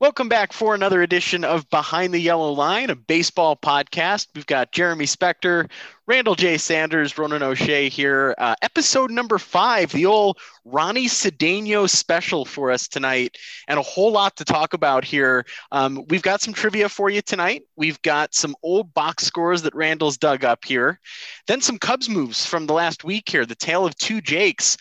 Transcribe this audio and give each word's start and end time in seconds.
Welcome 0.00 0.28
back 0.28 0.52
for 0.52 0.74
another 0.74 1.00
edition 1.02 1.44
of 1.44 1.70
Behind 1.70 2.12
the 2.12 2.18
Yellow 2.18 2.50
Line, 2.50 2.90
a 2.90 2.96
baseball 2.96 3.54
podcast. 3.56 4.26
We've 4.34 4.46
got 4.46 4.72
Jeremy 4.72 5.04
Spector, 5.04 5.70
Randall 6.08 6.34
J. 6.34 6.58
Sanders, 6.58 7.16
Ronan 7.16 7.44
O'Shea 7.44 7.88
here. 7.88 8.34
Uh, 8.36 8.56
episode 8.62 9.12
number 9.12 9.38
five, 9.38 9.92
the 9.92 10.06
old 10.06 10.38
Ronnie 10.64 11.06
Cedeno 11.06 11.88
special 11.88 12.44
for 12.44 12.72
us 12.72 12.88
tonight, 12.88 13.38
and 13.68 13.78
a 13.78 13.82
whole 13.82 14.10
lot 14.10 14.34
to 14.36 14.44
talk 14.44 14.74
about 14.74 15.04
here. 15.04 15.46
Um, 15.70 16.04
we've 16.08 16.22
got 16.22 16.40
some 16.40 16.52
trivia 16.52 16.88
for 16.88 17.08
you 17.08 17.22
tonight. 17.22 17.62
We've 17.76 18.02
got 18.02 18.34
some 18.34 18.56
old 18.64 18.92
box 18.92 19.24
scores 19.24 19.62
that 19.62 19.74
Randall's 19.74 20.18
dug 20.18 20.44
up 20.44 20.64
here, 20.64 20.98
then 21.46 21.60
some 21.60 21.78
Cubs 21.78 22.08
moves 22.08 22.44
from 22.44 22.66
the 22.66 22.74
last 22.74 23.04
week 23.04 23.28
here, 23.28 23.46
the 23.46 23.54
tale 23.54 23.86
of 23.86 23.96
two 23.96 24.20
Jakes 24.20 24.76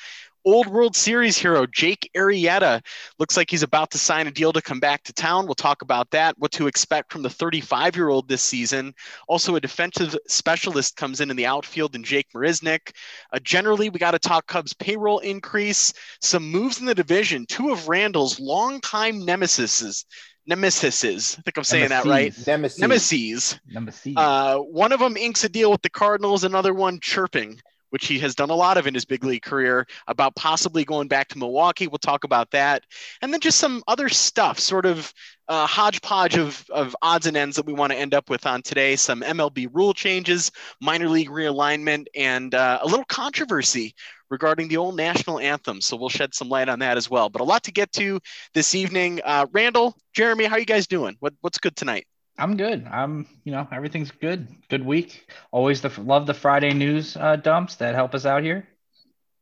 old 0.45 0.67
World 0.67 0.95
Series 0.95 1.37
hero 1.37 1.65
Jake 1.65 2.09
Arrieta 2.15 2.83
looks 3.19 3.37
like 3.37 3.49
he's 3.49 3.63
about 3.63 3.91
to 3.91 3.97
sign 3.97 4.27
a 4.27 4.31
deal 4.31 4.53
to 4.53 4.61
come 4.61 4.79
back 4.79 5.03
to 5.03 5.13
town. 5.13 5.45
We'll 5.45 5.55
talk 5.55 5.81
about 5.81 6.09
that, 6.11 6.37
what 6.37 6.51
to 6.53 6.67
expect 6.67 7.11
from 7.11 7.21
the 7.21 7.29
35 7.29 7.95
year 7.95 8.09
old 8.09 8.27
this 8.27 8.41
season. 8.41 8.93
Also, 9.27 9.55
a 9.55 9.61
defensive 9.61 10.15
specialist 10.27 10.95
comes 10.95 11.21
in 11.21 11.29
in 11.29 11.37
the 11.37 11.45
outfield 11.45 11.95
and 11.95 12.05
Jake 12.05 12.27
Marisnick. 12.33 12.91
Uh, 13.31 13.39
generally, 13.39 13.89
we 13.89 13.99
got 13.99 14.11
to 14.11 14.19
talk 14.19 14.47
Cubs 14.47 14.73
payroll 14.73 15.19
increase, 15.19 15.93
some 16.21 16.49
moves 16.49 16.79
in 16.79 16.85
the 16.85 16.95
division, 16.95 17.45
two 17.45 17.71
of 17.71 17.87
Randall's 17.87 18.39
longtime 18.39 19.23
nemesis. 19.25 20.05
Nemesis, 20.47 21.37
I 21.37 21.41
think 21.43 21.57
I'm 21.57 21.63
saying 21.63 21.89
Nemesis. 21.89 22.03
that 22.03 22.09
right. 22.09 22.47
Nemesis. 22.47 22.79
Nemesis. 22.79 23.59
Nemesis. 23.67 24.13
Uh, 24.17 24.57
one 24.57 24.91
of 24.91 24.99
them 24.99 25.15
inks 25.15 25.43
a 25.43 25.49
deal 25.49 25.71
with 25.71 25.83
the 25.83 25.89
Cardinals, 25.89 26.43
another 26.43 26.73
one 26.73 26.99
chirping 26.99 27.59
which 27.91 28.07
he 28.07 28.19
has 28.19 28.35
done 28.35 28.49
a 28.49 28.55
lot 28.55 28.77
of 28.77 28.87
in 28.87 28.93
his 28.93 29.05
big 29.05 29.23
league 29.23 29.43
career, 29.43 29.85
about 30.07 30.35
possibly 30.35 30.83
going 30.83 31.07
back 31.07 31.27
to 31.29 31.37
Milwaukee. 31.37 31.87
We'll 31.87 31.99
talk 31.99 32.23
about 32.23 32.51
that. 32.51 32.83
And 33.21 33.31
then 33.31 33.39
just 33.39 33.59
some 33.59 33.83
other 33.87 34.09
stuff, 34.09 34.59
sort 34.59 34.85
of 34.85 35.13
uh, 35.47 35.67
hodgepodge 35.67 36.37
of, 36.37 36.65
of 36.69 36.95
odds 37.01 37.27
and 37.27 37.37
ends 37.37 37.55
that 37.57 37.65
we 37.65 37.73
want 37.73 37.91
to 37.91 37.97
end 37.97 38.13
up 38.13 38.29
with 38.29 38.45
on 38.45 38.61
today. 38.61 38.95
Some 38.95 39.21
MLB 39.21 39.67
rule 39.71 39.93
changes, 39.93 40.51
minor 40.79 41.09
league 41.09 41.29
realignment, 41.29 42.05
and 42.15 42.55
uh, 42.55 42.79
a 42.81 42.87
little 42.87 43.05
controversy 43.05 43.93
regarding 44.29 44.69
the 44.69 44.77
old 44.77 44.95
national 44.95 45.39
anthem. 45.39 45.81
So 45.81 45.97
we'll 45.97 46.09
shed 46.09 46.33
some 46.33 46.49
light 46.49 46.69
on 46.69 46.79
that 46.79 46.97
as 46.97 47.09
well. 47.09 47.29
But 47.29 47.41
a 47.41 47.45
lot 47.45 47.63
to 47.63 47.71
get 47.71 47.91
to 47.93 48.19
this 48.53 48.73
evening. 48.73 49.19
Uh, 49.23 49.45
Randall, 49.51 49.95
Jeremy, 50.13 50.45
how 50.45 50.55
you 50.57 50.65
guys 50.65 50.87
doing? 50.87 51.17
What, 51.19 51.33
what's 51.41 51.57
good 51.57 51.75
tonight? 51.75 52.07
I'm 52.41 52.57
good. 52.57 52.87
I'm, 52.87 53.27
you 53.45 53.51
know, 53.51 53.67
everything's 53.71 54.11
good. 54.11 54.47
Good 54.69 54.85
week. 54.85 55.31
Always 55.51 55.81
the 55.81 55.89
love 56.01 56.27
the 56.27 56.33
Friday 56.33 56.73
news 56.73 57.15
uh, 57.17 57.37
dumps 57.37 57.75
that 57.77 57.95
help 57.95 58.15
us 58.15 58.25
out 58.25 58.43
here. 58.43 58.67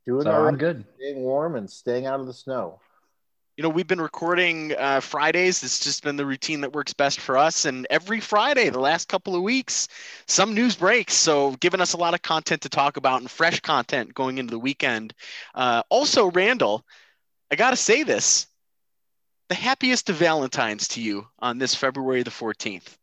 Doing 0.05 0.27
So 0.27 0.31
all 0.31 0.45
I'm 0.45 0.57
good. 0.57 0.85
staying 0.95 1.21
warm 1.23 1.55
and 1.55 1.69
staying 1.69 2.05
out 2.05 2.19
of 2.19 2.27
the 2.27 2.33
snow. 2.33 2.81
you 3.57 3.63
know, 3.63 3.69
we've 3.69 3.87
been 3.87 4.01
recording 4.01 4.73
uh, 4.77 5.01
Fridays. 5.01 5.63
It's 5.63 5.79
just 5.83 6.03
been 6.03 6.15
the 6.15 6.25
routine 6.25 6.61
that 6.61 6.73
works 6.73 6.93
best 6.93 7.19
for 7.19 7.37
us. 7.37 7.65
And 7.65 7.85
every 7.89 8.19
Friday, 8.21 8.69
the 8.69 8.79
last 8.79 9.09
couple 9.09 9.35
of 9.35 9.41
weeks, 9.43 9.87
some 10.27 10.53
news 10.53 10.75
breaks. 10.75 11.13
So, 11.13 11.53
giving 11.57 11.81
us 11.81 11.93
a 11.93 11.97
lot 11.97 12.13
of 12.13 12.21
content 12.21 12.61
to 12.63 12.69
talk 12.69 12.97
about 12.97 13.21
and 13.21 13.29
fresh 13.29 13.59
content 13.59 14.13
going 14.13 14.37
into 14.37 14.51
the 14.51 14.59
weekend. 14.59 15.13
Uh, 15.55 15.83
also, 15.89 16.31
Randall, 16.31 16.85
I 17.51 17.55
got 17.55 17.71
to 17.71 17.77
say 17.77 18.03
this 18.03 18.47
the 19.49 19.55
happiest 19.55 20.09
of 20.09 20.15
Valentines 20.15 20.87
to 20.89 21.01
you 21.01 21.27
on 21.39 21.57
this 21.57 21.75
February 21.75 22.23
the 22.23 22.29
14th. 22.29 22.97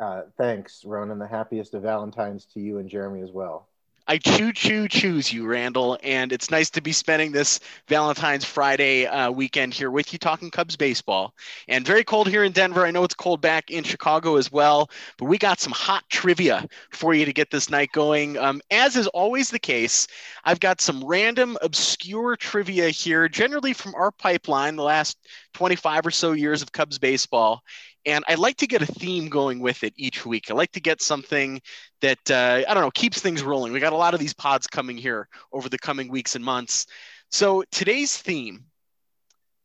Uh, 0.00 0.22
thanks, 0.36 0.84
Ronan. 0.84 1.18
The 1.18 1.26
happiest 1.26 1.74
of 1.74 1.82
Valentines 1.82 2.46
to 2.54 2.60
you 2.60 2.78
and 2.78 2.88
Jeremy 2.88 3.22
as 3.22 3.32
well. 3.32 3.68
I 4.10 4.16
choo 4.16 4.54
choo 4.54 4.88
choose 4.88 5.30
you, 5.30 5.46
Randall, 5.46 5.98
and 6.02 6.32
it's 6.32 6.50
nice 6.50 6.70
to 6.70 6.80
be 6.80 6.92
spending 6.92 7.30
this 7.30 7.60
Valentine's 7.88 8.42
Friday 8.42 9.06
uh, 9.06 9.30
weekend 9.30 9.74
here 9.74 9.90
with 9.90 10.14
you 10.14 10.18
talking 10.18 10.50
Cubs 10.50 10.76
baseball. 10.76 11.34
And 11.68 11.86
very 11.86 12.04
cold 12.04 12.26
here 12.26 12.42
in 12.42 12.52
Denver. 12.52 12.86
I 12.86 12.90
know 12.90 13.04
it's 13.04 13.14
cold 13.14 13.42
back 13.42 13.70
in 13.70 13.84
Chicago 13.84 14.36
as 14.36 14.50
well, 14.50 14.88
but 15.18 15.26
we 15.26 15.36
got 15.36 15.60
some 15.60 15.74
hot 15.74 16.04
trivia 16.08 16.66
for 16.90 17.12
you 17.12 17.26
to 17.26 17.34
get 17.34 17.50
this 17.50 17.68
night 17.68 17.90
going. 17.92 18.38
Um, 18.38 18.62
as 18.70 18.96
is 18.96 19.08
always 19.08 19.50
the 19.50 19.58
case, 19.58 20.06
I've 20.42 20.60
got 20.60 20.80
some 20.80 21.04
random, 21.04 21.58
obscure 21.60 22.34
trivia 22.34 22.88
here, 22.88 23.28
generally 23.28 23.74
from 23.74 23.94
our 23.94 24.10
pipeline, 24.10 24.76
the 24.76 24.84
last 24.84 25.18
25 25.52 26.06
or 26.06 26.10
so 26.10 26.32
years 26.32 26.62
of 26.62 26.72
Cubs 26.72 26.98
baseball. 26.98 27.62
And 28.06 28.24
I 28.28 28.36
like 28.36 28.56
to 28.58 28.66
get 28.66 28.82
a 28.82 28.86
theme 28.86 29.28
going 29.28 29.60
with 29.60 29.84
it 29.84 29.92
each 29.96 30.24
week. 30.24 30.50
I 30.50 30.54
like 30.54 30.72
to 30.72 30.80
get 30.80 31.02
something 31.02 31.60
that 32.00 32.30
uh, 32.30 32.62
I 32.68 32.74
don't 32.74 32.82
know 32.82 32.90
keeps 32.90 33.20
things 33.20 33.42
rolling. 33.42 33.72
We 33.72 33.80
got 33.80 33.92
a 33.92 33.96
lot 33.96 34.14
of 34.14 34.20
these 34.20 34.34
pods 34.34 34.66
coming 34.66 34.96
here 34.96 35.28
over 35.52 35.68
the 35.68 35.78
coming 35.78 36.08
weeks 36.08 36.34
and 36.34 36.44
months. 36.44 36.86
So 37.30 37.64
today's 37.70 38.16
theme 38.16 38.64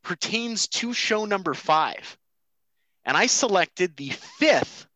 pertains 0.04 0.68
to 0.68 0.94
show 0.94 1.26
number 1.26 1.54
five, 1.54 2.18
and 3.06 3.16
I 3.16 3.28
selected 3.28 3.96
the 3.96 4.10
fifth 4.10 4.88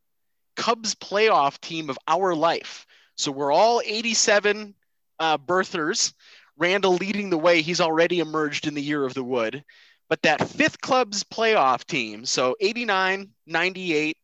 Cubs 0.58 0.96
playoff 0.96 1.60
team 1.62 1.90
of 1.90 1.98
our 2.08 2.36
life. 2.36 2.86
So 3.16 3.32
we're 3.32 3.52
all 3.54 3.82
87 3.86 4.74
uh, 5.20 5.38
birthers. 5.38 6.14
Randall 6.58 6.96
leading 6.96 7.30
the 7.30 7.38
way. 7.38 7.62
He's 7.62 7.80
already 7.80 8.20
emerged 8.20 8.68
in 8.68 8.74
the 8.74 8.82
year 8.82 9.06
of 9.06 9.14
the 9.14 9.24
wood. 9.24 9.64
But 10.10 10.22
that 10.22 10.48
fifth 10.48 10.80
club's 10.82 11.24
playoff 11.24 11.86
team, 11.86 12.26
so 12.26 12.56
89, 12.60 13.30
98, 13.46 14.18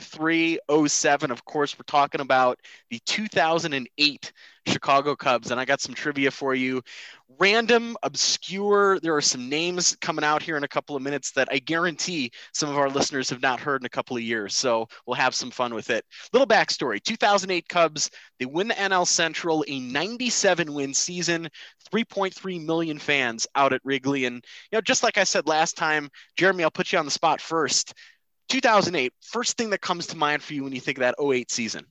03, 0.00 0.58
07, 0.86 1.30
of 1.30 1.44
course, 1.44 1.78
we're 1.78 1.82
talking 1.86 2.20
about 2.20 2.58
the 2.90 3.00
2008 3.06 4.32
Chicago 4.66 5.16
Cubs. 5.16 5.50
And 5.50 5.60
I 5.60 5.64
got 5.64 5.80
some 5.80 5.94
trivia 5.94 6.30
for 6.30 6.54
you. 6.54 6.82
Random, 7.38 7.96
obscure. 8.02 8.98
There 9.00 9.14
are 9.14 9.20
some 9.20 9.48
names 9.48 9.96
coming 10.00 10.24
out 10.24 10.42
here 10.42 10.56
in 10.56 10.64
a 10.64 10.68
couple 10.68 10.96
of 10.96 11.02
minutes 11.02 11.30
that 11.32 11.48
I 11.50 11.58
guarantee 11.58 12.32
some 12.52 12.68
of 12.68 12.76
our 12.76 12.90
listeners 12.90 13.30
have 13.30 13.42
not 13.42 13.60
heard 13.60 13.82
in 13.82 13.86
a 13.86 13.90
couple 13.90 14.16
of 14.16 14.22
years. 14.22 14.54
So 14.54 14.88
we'll 15.06 15.14
have 15.14 15.34
some 15.34 15.50
fun 15.50 15.74
with 15.74 15.90
it. 15.90 16.04
Little 16.32 16.46
backstory 16.46 17.02
2008 17.02 17.68
Cubs, 17.68 18.10
they 18.38 18.46
win 18.46 18.68
the 18.68 18.74
NL 18.74 19.06
Central, 19.06 19.64
a 19.68 19.80
97 19.80 20.72
win 20.72 20.92
season, 20.92 21.48
3.3 21.92 22.64
million 22.64 22.98
fans 22.98 23.46
out 23.54 23.72
at 23.72 23.80
Wrigley. 23.84 24.24
And, 24.24 24.36
you 24.70 24.76
know, 24.76 24.80
just 24.80 25.02
like 25.02 25.18
I 25.18 25.24
said 25.24 25.46
last 25.46 25.76
time, 25.76 26.10
Jeremy, 26.36 26.64
I'll 26.64 26.70
put 26.70 26.92
you 26.92 26.98
on 26.98 27.04
the 27.04 27.10
spot 27.10 27.40
first. 27.40 27.94
2008, 28.48 29.12
first 29.20 29.56
thing 29.56 29.70
that 29.70 29.80
comes 29.80 30.08
to 30.08 30.16
mind 30.16 30.42
for 30.42 30.54
you 30.54 30.64
when 30.64 30.72
you 30.72 30.80
think 30.80 30.98
of 30.98 31.02
that 31.02 31.14
08 31.22 31.50
season? 31.50 31.86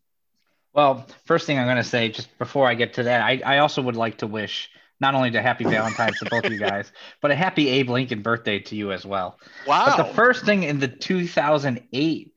Well, 0.73 1.07
first 1.25 1.47
thing 1.47 1.57
I'm 1.57 1.65
going 1.65 1.77
to 1.77 1.83
say, 1.83 2.09
just 2.09 2.37
before 2.37 2.67
I 2.67 2.75
get 2.75 2.93
to 2.93 3.03
that, 3.03 3.21
I, 3.21 3.41
I 3.45 3.57
also 3.59 3.81
would 3.81 3.95
like 3.95 4.19
to 4.19 4.27
wish 4.27 4.69
not 4.99 5.15
only 5.15 5.35
a 5.35 5.41
happy 5.41 5.63
Valentine's 5.63 6.19
to 6.19 6.25
both 6.25 6.45
of 6.45 6.51
you 6.51 6.59
guys, 6.73 6.91
but 7.21 7.31
a 7.31 7.35
happy 7.35 7.69
Abe 7.69 7.89
Lincoln 7.89 8.21
birthday 8.21 8.59
to 8.59 8.75
you 8.75 8.91
as 8.91 9.05
well. 9.05 9.39
Wow. 9.65 9.85
But 9.85 9.97
the 9.97 10.13
first 10.13 10.45
thing 10.45 10.63
in 10.63 10.79
the 10.79 10.87
2008 10.87 12.33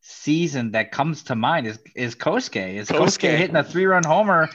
season 0.00 0.72
that 0.72 0.92
comes 0.92 1.24
to 1.24 1.34
mind 1.34 1.66
is 1.66 1.78
is 1.94 2.14
Kosuke. 2.14 2.74
Is 2.74 2.88
Kosuke, 2.88 3.30
Kosuke. 3.30 3.36
hitting 3.36 3.56
a 3.56 3.64
three 3.64 3.86
run 3.86 4.04
homer 4.04 4.48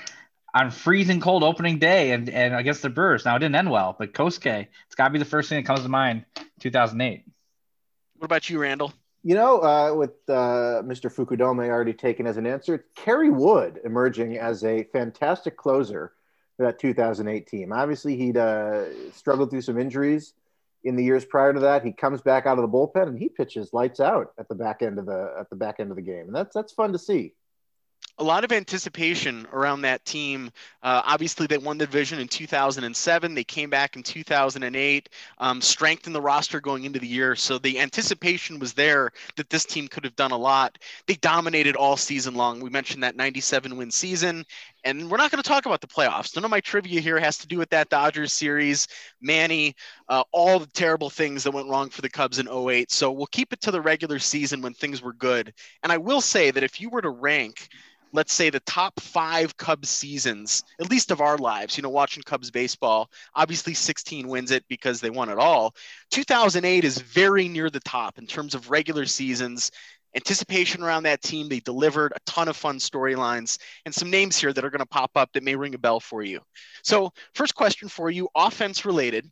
on 0.53 0.71
freezing 0.71 1.19
cold 1.19 1.43
opening 1.43 1.79
day 1.79 2.11
and, 2.11 2.29
and 2.29 2.55
against 2.55 2.81
the 2.81 2.89
Brewers. 2.89 3.25
Now 3.25 3.35
it 3.35 3.39
didn't 3.39 3.55
end 3.55 3.69
well, 3.69 3.95
but 3.97 4.13
Kosuke, 4.13 4.67
it's 4.85 4.95
got 4.95 5.07
to 5.07 5.13
be 5.13 5.19
the 5.19 5.25
first 5.25 5.49
thing 5.49 5.57
that 5.57 5.67
comes 5.67 5.83
to 5.83 5.89
mind. 5.89 6.25
2008. 6.59 7.23
what 8.17 8.25
about 8.25 8.49
you, 8.49 8.59
Randall? 8.59 8.93
You 9.21 9.35
know, 9.35 9.59
uh, 9.59 9.93
with 9.95 10.11
uh, 10.29 10.81
Mr. 10.83 11.13
Fukudome 11.13 11.67
already 11.67 11.93
taken 11.93 12.25
as 12.25 12.37
an 12.37 12.47
answer, 12.47 12.85
Kerry 12.95 13.29
Wood 13.29 13.81
emerging 13.83 14.37
as 14.37 14.63
a 14.63 14.85
fantastic 14.93 15.57
closer 15.57 16.13
for 16.55 16.65
that 16.65 16.79
2008 16.79 17.45
team. 17.45 17.73
Obviously, 17.73 18.15
he'd 18.15 18.37
uh, 18.37 18.85
struggled 19.11 19.49
through 19.49 19.61
some 19.61 19.77
injuries 19.77 20.33
in 20.85 20.95
the 20.95 21.03
years 21.03 21.25
prior 21.25 21.53
to 21.53 21.59
that. 21.59 21.83
He 21.83 21.91
comes 21.91 22.21
back 22.21 22.45
out 22.45 22.57
of 22.57 22.61
the 22.61 22.69
bullpen 22.69 23.09
and 23.09 23.19
he 23.19 23.27
pitches 23.27 23.73
lights 23.73 23.99
out 23.99 24.31
at 24.37 24.47
the 24.47 24.55
back 24.55 24.81
end 24.81 24.97
of 24.97 25.05
the 25.05 25.33
at 25.37 25.49
the 25.49 25.55
back 25.55 25.79
end 25.79 25.89
of 25.89 25.97
the 25.97 26.01
game, 26.01 26.27
and 26.27 26.35
that's 26.35 26.55
that's 26.55 26.71
fun 26.71 26.93
to 26.93 26.99
see. 26.99 27.33
A 28.19 28.23
lot 28.23 28.43
of 28.43 28.51
anticipation 28.51 29.47
around 29.53 29.81
that 29.81 30.03
team. 30.03 30.51
Uh, 30.83 31.01
obviously, 31.05 31.47
they 31.47 31.57
won 31.57 31.77
the 31.77 31.85
division 31.85 32.19
in 32.19 32.27
2007. 32.27 33.33
They 33.33 33.43
came 33.45 33.69
back 33.69 33.95
in 33.95 34.03
2008, 34.03 35.09
um, 35.37 35.61
strengthened 35.61 36.13
the 36.13 36.21
roster 36.21 36.59
going 36.59 36.83
into 36.83 36.99
the 36.99 37.07
year. 37.07 37.35
So 37.37 37.57
the 37.57 37.79
anticipation 37.79 38.59
was 38.59 38.73
there 38.73 39.11
that 39.37 39.49
this 39.49 39.63
team 39.63 39.87
could 39.87 40.03
have 40.03 40.17
done 40.17 40.31
a 40.31 40.37
lot. 40.37 40.77
They 41.07 41.15
dominated 41.15 41.77
all 41.77 41.95
season 41.95 42.35
long. 42.35 42.59
We 42.59 42.69
mentioned 42.69 43.03
that 43.03 43.15
97 43.15 43.77
win 43.77 43.89
season. 43.89 44.45
And 44.83 45.09
we're 45.09 45.17
not 45.17 45.31
going 45.31 45.41
to 45.43 45.47
talk 45.47 45.65
about 45.65 45.81
the 45.81 45.87
playoffs. 45.87 46.35
None 46.35 46.45
of 46.45 46.51
my 46.51 46.61
trivia 46.61 47.01
here 47.01 47.19
has 47.19 47.37
to 47.39 47.47
do 47.47 47.57
with 47.57 47.69
that 47.69 47.89
Dodgers 47.89 48.33
series, 48.33 48.87
Manny, 49.21 49.75
uh, 50.07 50.23
all 50.31 50.59
the 50.59 50.67
terrible 50.67 51.09
things 51.09 51.43
that 51.43 51.51
went 51.51 51.69
wrong 51.69 51.89
for 51.89 52.01
the 52.01 52.09
Cubs 52.09 52.39
in 52.39 52.47
08. 52.47 52.89
So 52.91 53.11
we'll 53.11 53.27
keep 53.27 53.51
it 53.51 53.61
to 53.61 53.71
the 53.71 53.81
regular 53.81 54.19
season 54.19 54.61
when 54.61 54.73
things 54.73 55.01
were 55.01 55.13
good. 55.13 55.53
And 55.83 55.91
I 55.91 55.97
will 55.97 56.21
say 56.21 56.51
that 56.51 56.63
if 56.63 56.79
you 56.79 56.89
were 56.89 57.01
to 57.01 57.09
rank 57.09 57.67
let's 58.11 58.33
say 58.33 58.49
the 58.49 58.59
top 58.61 58.99
five 58.99 59.55
Cubs 59.57 59.89
seasons, 59.89 60.63
at 60.79 60.89
least 60.89 61.11
of 61.11 61.21
our 61.21 61.37
lives, 61.37 61.77
you 61.77 61.83
know, 61.83 61.89
watching 61.89 62.23
Cubs 62.23 62.51
baseball. 62.51 63.09
Obviously, 63.35 63.73
16 63.73 64.27
wins 64.27 64.51
it 64.51 64.63
because 64.67 64.99
they 65.01 65.09
won 65.09 65.29
it 65.29 65.37
all. 65.37 65.75
2008 66.11 66.83
is 66.83 66.99
very 66.99 67.47
near 67.47 67.69
the 67.69 67.79
top 67.81 68.17
in 68.17 68.25
terms 68.25 68.55
of 68.55 68.69
regular 68.69 69.05
seasons. 69.05 69.71
Anticipation 70.15 70.81
around 70.81 71.03
that 71.03 71.21
team, 71.21 71.47
they 71.47 71.59
delivered 71.59 72.13
a 72.15 72.19
ton 72.25 72.47
of 72.47 72.57
fun 72.57 72.79
storylines 72.79 73.59
and 73.85 73.93
some 73.93 74.09
names 74.09 74.37
here 74.37 74.51
that 74.51 74.65
are 74.65 74.71
going 74.71 74.79
to 74.79 74.85
pop 74.85 75.11
up 75.15 75.31
that 75.33 75.43
may 75.43 75.55
ring 75.55 75.75
a 75.75 75.77
bell 75.77 75.99
for 75.99 76.23
you. 76.23 76.41
So, 76.83 77.11
first 77.35 77.53
question 77.53 77.89
for 77.89 78.09
you, 78.09 78.27
offense 78.35 78.85
related. 78.85 79.29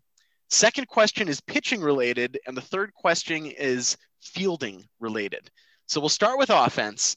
Second 0.50 0.88
question 0.88 1.27
is 1.27 1.41
pitching 1.41 1.81
related, 1.81 2.39
and 2.45 2.56
the 2.56 2.62
third 2.62 2.94
question 2.94 3.47
is 3.47 3.97
fielding 4.21 4.88
related. 5.00 5.50
So 5.88 6.01
we'll 6.01 6.09
start 6.09 6.38
with 6.38 6.50
offense. 6.50 7.15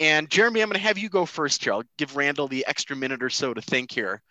And 0.00 0.30
Jeremy, 0.30 0.62
I'm 0.62 0.70
going 0.70 0.80
to 0.80 0.86
have 0.86 0.96
you 0.96 1.10
go 1.10 1.26
first 1.26 1.62
here. 1.62 1.74
I'll 1.74 1.82
give 1.98 2.16
Randall 2.16 2.48
the 2.48 2.64
extra 2.66 2.96
minute 2.96 3.22
or 3.22 3.28
so 3.28 3.52
to 3.52 3.60
think 3.60 3.92
here. 3.92 4.22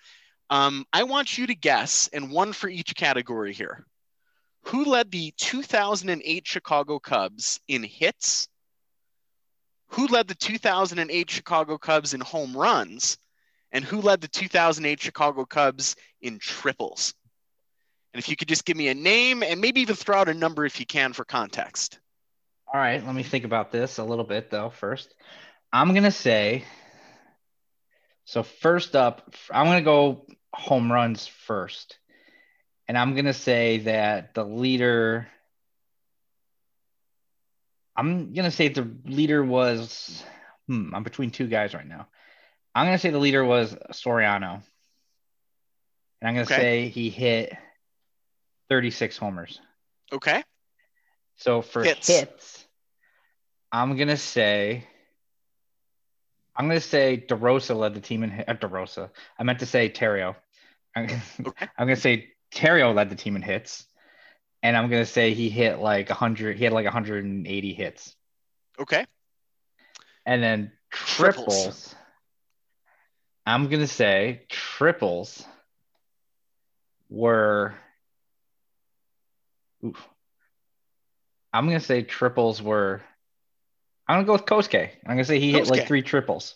Um, 0.49 0.83
I 0.91 1.03
want 1.03 1.37
you 1.37 1.45
to 1.45 1.53
guess, 1.53 2.09
and 2.11 2.31
one 2.31 2.53
for 2.53 2.67
each 2.67 2.95
category 2.95 3.53
here. 3.53 3.85
Who 4.63 4.85
led 4.85 5.11
the 5.11 5.31
2008 5.37 6.47
Chicago 6.47 6.97
Cubs 6.97 7.59
in 7.67 7.83
hits? 7.83 8.49
Who 9.89 10.07
led 10.07 10.27
the 10.27 10.35
2008 10.35 11.29
Chicago 11.29 11.77
Cubs 11.77 12.15
in 12.15 12.21
home 12.21 12.57
runs? 12.57 13.19
And 13.71 13.85
who 13.85 14.01
led 14.01 14.21
the 14.21 14.27
2008 14.27 14.99
Chicago 14.99 15.45
Cubs 15.45 15.95
in 16.19 16.39
triples? 16.39 17.13
And 18.13 18.19
if 18.19 18.27
you 18.27 18.35
could 18.35 18.47
just 18.47 18.65
give 18.65 18.75
me 18.75 18.87
a 18.87 18.95
name 18.95 19.43
and 19.43 19.61
maybe 19.61 19.81
even 19.81 19.95
throw 19.95 20.17
out 20.17 20.29
a 20.29 20.33
number 20.33 20.65
if 20.65 20.79
you 20.79 20.87
can 20.87 21.13
for 21.13 21.25
context. 21.25 21.99
All 22.71 22.79
right, 22.79 23.03
let 23.05 23.13
me 23.13 23.23
think 23.23 23.45
about 23.45 23.71
this 23.71 23.99
a 23.99 24.03
little 24.03 24.25
bit 24.25 24.49
though 24.49 24.71
first. 24.71 25.13
I'm 25.71 25.89
going 25.89 26.03
to 26.03 26.11
say 26.11 26.65
so 28.29 28.43
first 28.43 28.95
up, 28.95 29.33
I'm 29.51 29.65
going 29.65 29.79
to 29.79 29.83
go 29.83 30.27
home 30.53 30.91
runs 30.91 31.25
first. 31.25 31.97
And 32.87 32.95
I'm 32.95 33.13
going 33.13 33.25
to 33.25 33.33
say 33.33 33.79
that 33.79 34.35
the 34.35 34.43
leader 34.43 35.27
I'm 37.95 38.33
going 38.33 38.45
to 38.45 38.51
say 38.51 38.67
the 38.67 38.87
leader 39.05 39.43
was 39.43 40.23
hmm, 40.67 40.93
I'm 40.93 41.01
between 41.01 41.31
two 41.31 41.47
guys 41.47 41.73
right 41.73 41.87
now. 41.87 42.07
I'm 42.75 42.85
going 42.85 42.95
to 42.95 43.01
say 43.01 43.09
the 43.09 43.17
leader 43.17 43.43
was 43.43 43.75
Soriano. 43.91 44.61
And 46.21 46.29
I'm 46.29 46.35
going 46.35 46.45
to 46.45 46.53
okay. 46.53 46.61
say 46.61 46.89
he 46.89 47.09
hit 47.09 47.57
36 48.69 49.17
homers. 49.17 49.59
Okay. 50.13 50.43
So 51.37 51.63
for 51.63 51.83
hits, 51.83 52.07
hits 52.07 52.65
I'm 53.71 53.95
going 53.95 54.09
to 54.09 54.17
say 54.17 54.85
I'm 56.59 56.67
going 56.67 56.79
to 56.79 56.85
say 56.85 57.23
DeRosa 57.25 57.73
led 57.73 57.93
the 57.93 58.01
team 58.01 58.21
in 58.21 58.43
uh, 58.45 58.53
DeRosa. 58.53 59.09
I 59.39 59.43
meant 59.43 59.59
to 59.59 59.65
say 59.65 59.89
Theriot. 59.89 60.35
I'm, 60.93 61.05
okay. 61.05 61.67
I'm 61.77 61.87
going 61.87 61.95
to 61.95 62.01
say 62.01 62.33
Theriot 62.53 62.93
led 62.93 63.09
the 63.09 63.15
team 63.15 63.37
in 63.37 63.41
hits, 63.41 63.85
and 64.61 64.75
I'm 64.75 64.89
going 64.89 65.01
to 65.01 65.09
say 65.09 65.33
he 65.33 65.49
hit 65.49 65.79
like 65.79 66.09
100. 66.09 66.57
He 66.57 66.65
had 66.65 66.73
like 66.73 66.83
180 66.83 67.73
hits. 67.73 68.13
Okay. 68.77 69.05
And 70.25 70.43
then 70.43 70.73
triples. 70.91 71.45
triples. 71.45 71.95
I'm 73.45 73.69
going 73.69 73.79
to 73.79 73.87
say 73.87 74.41
triples 74.49 75.45
were. 77.09 77.73
Oof. 79.85 80.09
I'm 81.53 81.67
going 81.67 81.79
to 81.79 81.85
say 81.85 82.01
triples 82.01 82.61
were 82.61 83.01
I'm 84.09 84.15
gonna 84.15 84.25
go 84.25 84.33
with 84.33 84.45
Kosuke. 84.45 84.89
I'm 85.05 85.11
gonna 85.11 85.23
say 85.23 85.39
he 85.39 85.53
Kosuke. 85.53 85.55
hit 85.55 85.67
like 85.69 85.87
three 85.87 86.01
triples. 86.01 86.55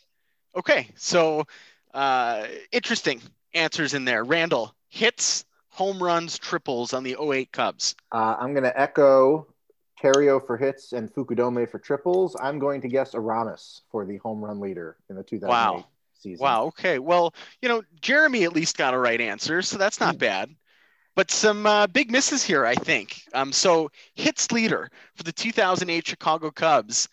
Okay, 0.56 0.88
so 0.96 1.46
uh, 1.94 2.48
interesting 2.72 3.22
answers 3.54 3.94
in 3.94 4.06
there. 4.06 4.24
Randall 4.24 4.74
hits, 4.90 5.46
home 5.70 6.02
runs, 6.02 6.40
triples 6.40 6.94
on 6.94 7.04
the 7.04 7.16
08 7.22 7.52
Cubs. 7.52 7.96
Uh, 8.12 8.36
I'm 8.40 8.56
gonna 8.56 8.74
echo 8.76 9.46
Theriot 10.02 10.48
for 10.48 10.58
hits 10.58 10.94
and 10.94 11.14
Fukudome 11.14 11.70
for 11.70 11.78
triples. 11.78 12.36
I'm 12.42 12.58
going 12.58 12.82
to 12.82 12.88
guess 12.88 13.14
Aramis 13.14 13.82
for 13.92 14.04
the 14.04 14.18
home 14.18 14.44
run 14.44 14.60
leader 14.60 14.98
in 15.12 15.16
the 15.16 15.24
2008 15.24 15.48
wow. 15.48 15.86
season. 16.16 16.44
Wow. 16.44 16.66
Okay. 16.66 16.98
Well, 16.98 17.36
you 17.62 17.70
know, 17.70 17.84
Jeremy 18.02 18.46
at 18.46 18.54
least 18.54 18.78
got 18.80 18.96
a 18.96 18.98
right 18.98 19.22
answer, 19.22 19.62
so 19.62 19.78
that's 19.78 20.00
not 20.00 20.16
hmm. 20.16 20.20
bad 20.20 20.56
but 21.16 21.30
some 21.30 21.68
uh, 21.68 21.86
big 21.86 22.12
misses 22.12 22.44
here, 22.44 22.66
I 22.66 22.74
think. 22.74 23.22
Um, 23.36 23.52
so 23.52 23.92
hits 24.16 24.52
leader 24.52 24.90
for 25.16 25.22
the 25.22 25.32
2008 25.32 26.08
Chicago 26.08 26.50
Cubs 26.50 27.08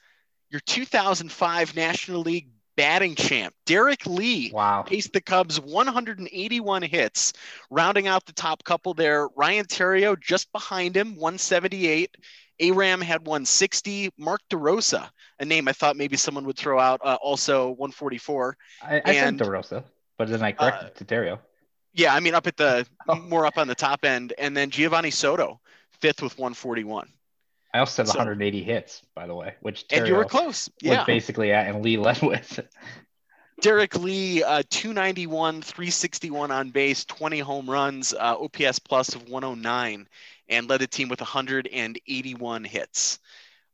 your 0.51 0.61
2005 0.61 1.77
National 1.77 2.21
League 2.23 2.49
batting 2.77 3.15
champ, 3.15 3.55
Derrek 3.67 4.07
Lee, 4.07 4.51
wow. 4.53 4.83
paced 4.83 5.13
the 5.13 5.21
Cubs 5.21 5.61
181 5.61 6.83
hits, 6.83 7.33
rounding 7.71 8.07
out 8.07 8.25
the 8.25 8.33
top 8.33 8.65
couple 8.65 8.95
there. 8.95 9.29
Ryan 9.37 9.67
Theriot 9.67 10.21
just 10.21 10.51
behind 10.53 10.97
him, 10.97 11.11
178. 11.17 12.17
Aram 12.61 13.01
had 13.01 13.27
160. 13.27 14.11
Mark 14.19 14.41
DeRosa, 14.51 15.11
a 15.39 15.45
name 15.45 15.69
I 15.69 15.73
thought 15.73 15.97
maybe 15.97 16.17
someone 16.17 16.45
would 16.47 16.57
throw 16.57 16.79
out, 16.79 17.01
uh, 17.05 17.19
also 17.23 17.71
144. 17.71 18.57
I, 18.83 18.95
I 18.95 18.97
and, 18.97 19.39
said 19.39 19.47
DeRosa, 19.47 19.85
but 20.19 20.29
then 20.29 20.43
I 20.43 20.53
corrected 20.53 20.89
uh, 20.89 20.99
to 20.99 21.05
Theriot. 21.05 21.39
Yeah, 21.93 22.15
I 22.15 22.21
mean 22.21 22.35
up 22.35 22.47
at 22.47 22.57
the 22.57 22.87
oh. 23.09 23.17
more 23.17 23.47
up 23.47 23.59
on 23.59 23.69
the 23.69 23.75
top 23.75 24.05
end, 24.05 24.33
and 24.39 24.57
then 24.57 24.71
Geovany 24.71 25.13
Soto, 25.13 25.61
fifth 26.01 26.23
with 26.23 26.39
141. 26.39 27.09
I 27.73 27.79
also 27.79 28.03
said 28.03 28.09
so, 28.09 28.19
180 28.19 28.63
hits, 28.63 29.03
by 29.15 29.27
the 29.27 29.35
way, 29.35 29.55
which 29.61 29.87
Terry 29.87 30.01
and 30.01 30.09
you 30.09 30.15
were 30.17 30.25
close. 30.25 30.69
Yeah, 30.81 31.05
basically 31.05 31.53
at 31.53 31.69
and 31.69 31.85
Lee 31.85 31.97
led 31.99 32.21
with. 32.23 32.61
Derrek 33.61 33.97
Lee, 33.97 34.43
uh, 34.43 34.63
291, 34.71 35.63
361 35.63 36.51
on 36.51 36.71
base, 36.71 37.05
20 37.05 37.41
home 37.41 37.69
runs, 37.69 38.15
uh, 38.15 38.37
OPS 38.39 38.79
plus 38.79 39.15
of 39.15 39.29
109, 39.29 40.09
and 40.49 40.69
led 40.69 40.81
the 40.81 40.87
team 40.87 41.09
with 41.09 41.21
181 41.21 42.65
hits. 42.65 43.19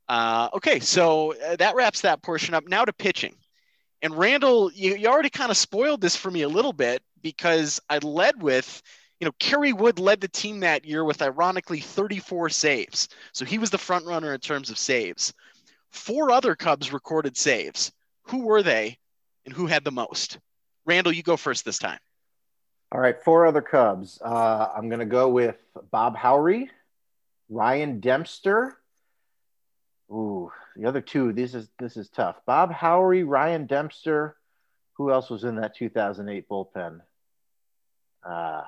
Uh, 0.08 0.48
okay, 0.54 0.80
so 0.80 1.34
uh, 1.34 1.56
that 1.56 1.74
wraps 1.74 2.00
that 2.02 2.22
portion 2.22 2.54
up. 2.54 2.66
Now 2.68 2.84
to 2.84 2.92
pitching. 2.92 3.34
And 4.02 4.16
Randall, 4.16 4.70
you, 4.72 4.96
you 4.96 5.08
already 5.08 5.30
kind 5.30 5.50
of 5.50 5.56
spoiled 5.56 6.00
this 6.00 6.16
for 6.16 6.30
me 6.30 6.42
a 6.42 6.48
little 6.48 6.72
bit 6.72 7.02
because 7.22 7.80
I 7.88 7.98
led 7.98 8.42
with 8.42 8.82
you 9.20 9.24
know, 9.24 9.32
Kerry 9.38 9.72
Wood 9.72 9.98
led 9.98 10.20
the 10.20 10.28
team 10.28 10.60
that 10.60 10.84
year 10.84 11.04
with 11.04 11.22
ironically 11.22 11.80
34 11.80 12.50
saves. 12.50 13.08
So 13.32 13.44
he 13.44 13.58
was 13.58 13.70
the 13.70 13.78
front 13.78 14.04
runner 14.04 14.34
in 14.34 14.40
terms 14.40 14.70
of 14.70 14.78
saves. 14.78 15.32
Four 15.90 16.30
other 16.30 16.54
Cubs 16.54 16.92
recorded 16.92 17.36
saves. 17.36 17.92
Who 18.24 18.44
were 18.44 18.62
they 18.62 18.98
and 19.46 19.54
who 19.54 19.66
had 19.66 19.84
the 19.84 19.90
most? 19.90 20.38
Randall, 20.84 21.12
you 21.12 21.22
go 21.22 21.36
first 21.36 21.64
this 21.64 21.78
time. 21.78 21.98
All 22.92 23.00
right, 23.00 23.20
four 23.24 23.46
other 23.46 23.62
Cubs. 23.62 24.20
Uh, 24.22 24.68
I'm 24.76 24.88
going 24.88 25.00
to 25.00 25.06
go 25.06 25.28
with 25.28 25.56
Bob 25.90 26.16
Howry, 26.16 26.70
Ryan 27.48 28.00
Dempster. 28.00 28.76
Ooh, 30.10 30.52
the 30.76 30.86
other 30.86 31.00
two. 31.00 31.32
This 31.32 31.54
is 31.54 31.68
this 31.80 31.96
is 31.96 32.08
tough. 32.10 32.36
Bob 32.46 32.72
Howry, 32.72 33.24
Ryan 33.24 33.66
Dempster. 33.66 34.36
Who 34.94 35.10
else 35.10 35.30
was 35.30 35.42
in 35.42 35.56
that 35.56 35.74
2008 35.74 36.48
bullpen? 36.48 37.00
Uh, 38.24 38.62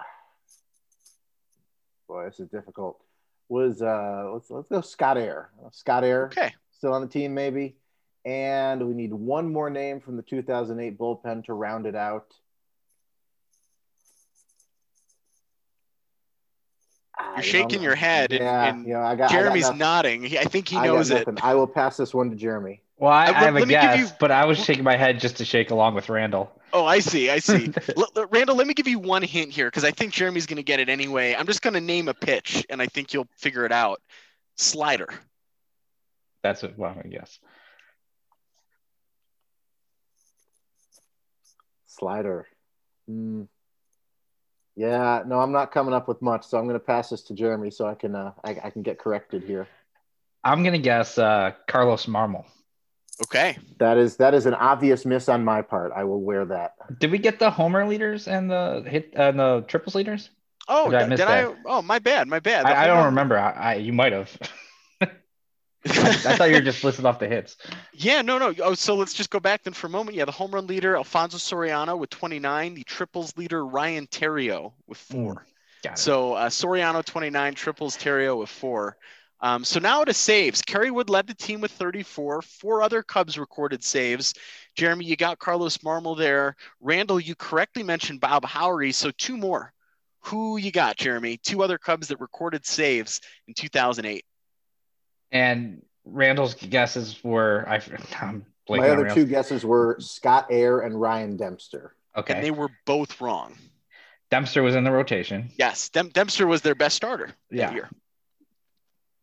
boy, 2.08 2.25
this 2.25 2.40
is 2.40 2.49
difficult. 2.49 3.00
Was 3.49 3.81
uh, 3.81 4.31
let's 4.32 4.50
let's 4.50 4.69
go 4.69 4.81
Scott 4.81 5.16
Eyre. 5.16 5.50
Scott 5.70 6.05
Eyre. 6.05 6.26
Okay. 6.26 6.52
Still 6.76 6.93
on 6.93 7.02
the 7.02 7.08
team, 7.08 7.34
maybe. 7.34 7.76
And 8.25 8.87
we 8.87 8.94
need 8.94 9.12
one 9.12 9.52
more 9.52 9.71
name 9.71 10.00
from 10.00 10.16
the 10.16 10.23
2008 10.23 10.99
bullpen 10.99 11.44
to 11.44 11.54
round 11.54 11.87
it 11.87 11.94
out. 11.94 12.35
You're 17.35 17.42
shaking 17.42 17.83
your 17.83 17.94
head, 17.94 18.33
and, 18.33 18.87
yeah, 18.87 18.97
and 18.97 18.97
I 18.97 19.14
got, 19.14 19.30
Jeremy's 19.30 19.66
I 19.66 19.71
got 19.71 19.78
nodding. 19.78 20.38
I 20.38 20.44
think 20.44 20.68
he 20.68 20.80
knows 20.80 21.11
it. 21.11 21.26
I 21.42 21.54
will 21.54 21.66
pass 21.66 21.97
this 21.97 22.12
one 22.12 22.30
to 22.30 22.37
Jeremy. 22.37 22.83
Well, 22.97 23.12
I, 23.12 23.26
I 23.26 23.33
have 23.33 23.56
a 23.56 23.66
guess, 23.66 23.99
you... 23.99 24.16
but 24.18 24.30
I 24.30 24.44
was 24.44 24.59
shaking 24.62 24.85
my 24.85 24.97
head 24.97 25.21
just 25.21 25.37
to 25.37 25.44
shake 25.44 25.71
along 25.71 25.94
with 25.94 26.09
Randall. 26.09 26.52
Oh, 26.72 26.84
I 26.84 26.98
see. 26.98 27.30
I 27.30 27.38
see. 27.38 27.72
L- 27.96 28.08
L- 28.16 28.26
Randall, 28.30 28.56
let 28.56 28.66
me 28.66 28.75
give 28.75 28.88
you 28.88 28.98
one 28.98 29.22
hint 29.22 29.50
here 29.50 29.66
because 29.68 29.84
I 29.84 29.90
think 29.90 30.12
Jeremy's 30.12 30.46
going 30.46 30.56
to 30.58 30.62
get 30.62 30.80
it 30.80 30.88
anyway. 30.88 31.34
I'm 31.34 31.46
just 31.46 31.62
going 31.62 31.75
to 31.75 31.80
name 31.80 32.08
a 32.08 32.14
pitch, 32.14 32.66
and 32.68 32.82
I 32.82 32.87
think 32.87 33.12
you'll 33.14 33.28
figure 33.37 33.64
it 33.64 33.72
out. 33.72 34.00
Slider. 34.56 35.08
That's 36.42 36.62
it. 36.64 36.75
Well, 36.76 36.96
I 37.02 37.08
guess. 37.08 37.38
Slider. 41.87 42.46
Mm. 43.10 43.48
Yeah, 44.76 45.25
no, 45.26 45.40
I'm 45.40 45.50
not 45.50 45.72
coming 45.72 45.92
up 45.92 46.06
with 46.06 46.22
much, 46.22 46.46
so 46.46 46.56
I'm 46.56 46.64
going 46.64 46.75
to 46.75 46.84
pass 46.84 47.10
this 47.10 47.22
to 47.22 47.34
Jeremy 47.34 47.70
so 47.70 47.87
I 47.87 47.96
can 47.96 48.14
uh, 48.14 48.32
I, 48.44 48.50
I 48.62 48.70
can 48.70 48.82
get 48.82 48.98
corrected 48.98 49.42
here. 49.42 49.66
I'm 50.44 50.62
going 50.62 50.75
to 50.75 50.78
guess 50.78 51.18
uh, 51.18 51.50
Carlos 51.66 52.06
Marmol. 52.06 52.44
Okay. 53.25 53.58
That 53.78 53.98
is 53.98 54.16
that 54.16 54.34
is 54.34 54.46
an 54.46 54.54
obvious 54.54 55.04
miss 55.04 55.28
on 55.28 55.44
my 55.44 55.62
part. 55.62 55.92
I 55.94 56.04
will 56.04 56.20
wear 56.20 56.44
that. 56.46 56.75
Did 56.98 57.10
we 57.10 57.18
get 57.18 57.38
the 57.38 57.50
homer 57.50 57.87
leaders 57.87 58.28
and 58.28 58.50
the 58.50 58.84
hit 58.87 59.12
and 59.14 59.38
the 59.38 59.64
triples 59.66 59.94
leaders? 59.94 60.30
Oh, 60.68 60.90
did, 60.90 61.00
I, 61.00 61.08
did 61.08 61.20
I, 61.22 61.54
Oh, 61.64 61.80
my 61.80 61.98
bad. 61.98 62.28
My 62.28 62.40
bad. 62.40 62.66
I, 62.66 62.84
I 62.84 62.87
don't 62.87 63.06
remember. 63.06 63.38
I, 63.38 63.52
I 63.52 63.75
you 63.76 63.92
might 63.92 64.12
have. 64.12 64.37
I, 65.00 66.37
thought 66.37 66.50
you 66.50 66.56
were 66.56 66.60
just 66.60 66.84
listing 66.84 67.06
off 67.06 67.18
the 67.18 67.28
hits. 67.28 67.56
Yeah, 67.94 68.20
no, 68.20 68.38
no. 68.38 68.54
Oh, 68.62 68.75
so 68.75 68.94
let's 68.94 69.14
just 69.14 69.30
go 69.30 69.40
back 69.40 69.62
then 69.62 69.72
for 69.72 69.87
a 69.87 69.90
moment. 69.90 70.16
Yeah, 70.16 70.26
the 70.26 70.32
home 70.32 70.50
run 70.50 70.66
leader 70.66 70.96
Alfonso 70.96 71.38
Soriano 71.38 71.98
with 71.98 72.10
29, 72.10 72.75
the 72.75 72.84
triples 72.84 73.37
leader 73.37 73.64
Ryan 73.64 74.06
Theriot 74.08 74.72
with 74.87 74.98
four. 74.98 75.46
Mm, 75.84 75.96
so 75.96 76.34
uh, 76.34 76.48
Soriano 76.48 77.04
29, 77.04 77.54
triples 77.54 77.96
Theriot 77.96 78.38
with 78.38 78.50
four. 78.50 78.98
Um, 79.40 79.64
so 79.64 79.78
now 79.78 80.04
to 80.04 80.12
saves. 80.12 80.62
Kerry 80.62 80.90
Wood 80.90 81.11
led 81.11 81.26
the 81.26 81.35
team 81.35 81.61
with 81.61 81.71
34. 81.73 82.42
Four 82.42 82.83
other 82.83 83.02
Cubs 83.02 83.38
recorded 83.38 83.85
saves. 83.85 84.35
Jeremy, 84.75 85.04
you 85.04 85.16
got 85.16 85.38
Carlos 85.38 85.78
Marmol 85.78 86.16
there. 86.16 86.57
Randall, 86.80 87.21
you 87.21 87.35
correctly 87.35 87.83
mentioned 87.83 88.21
Bob 88.21 88.45
Howry. 88.45 88.92
So 88.92 89.11
two 89.12 89.37
more. 89.37 89.73
Who 90.23 90.57
you 90.57 90.73
got, 90.73 90.97
Jeremy? 90.97 91.37
Two 91.37 91.62
other 91.62 91.78
Cubs 91.78 92.09
that 92.09 92.21
recorded 92.21 92.66
saves 92.66 93.21
in 93.47 93.54
2008. 93.54 94.25
And 95.30 95.83
Randall's 96.04 96.54
guesses 96.54 97.23
were 97.23 97.64
I. 97.68 97.80
I'm 98.21 98.45
My 98.68 98.88
other 98.88 99.09
two 99.11 99.25
guesses 99.25 99.64
were 99.64 99.97
Scott 100.00 100.49
Eyre 100.50 100.80
and 100.80 101.00
Ryan 101.00 101.37
Dempster. 101.37 101.95
Okay, 102.16 102.35
and 102.35 102.45
they 102.45 102.50
were 102.50 102.71
both 102.87 103.21
wrong. 103.21 103.54
Dempster 104.30 104.62
was 104.62 104.75
in 104.75 104.85
the 104.85 104.90
rotation. 104.90 105.50
Yes, 105.57 105.88
Dem- 105.88 106.11
Dempster 106.11 106.47
was 106.47 106.61
their 106.61 106.75
best 106.75 106.97
starter 106.97 107.30
yeah. 107.50 107.87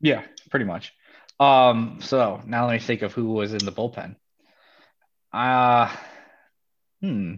Yeah, 0.06 0.22
pretty 0.52 0.66
much. 0.66 0.94
Um, 1.40 1.98
so 2.00 2.40
now 2.46 2.68
let 2.68 2.74
me 2.74 2.80
think 2.80 3.02
of 3.02 3.12
who 3.12 3.26
was 3.34 3.54
in 3.54 3.66
the 3.66 3.72
bullpen. 3.72 4.16
Uh 5.34 5.94
hmm. 7.02 7.34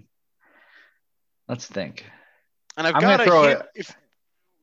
Let's 1.47 1.65
think. 1.65 2.03
And 2.75 2.85
I've 2.85 3.01
got 3.01 3.17
to 3.17 3.41
hit, 3.47 3.61
if, 3.73 3.95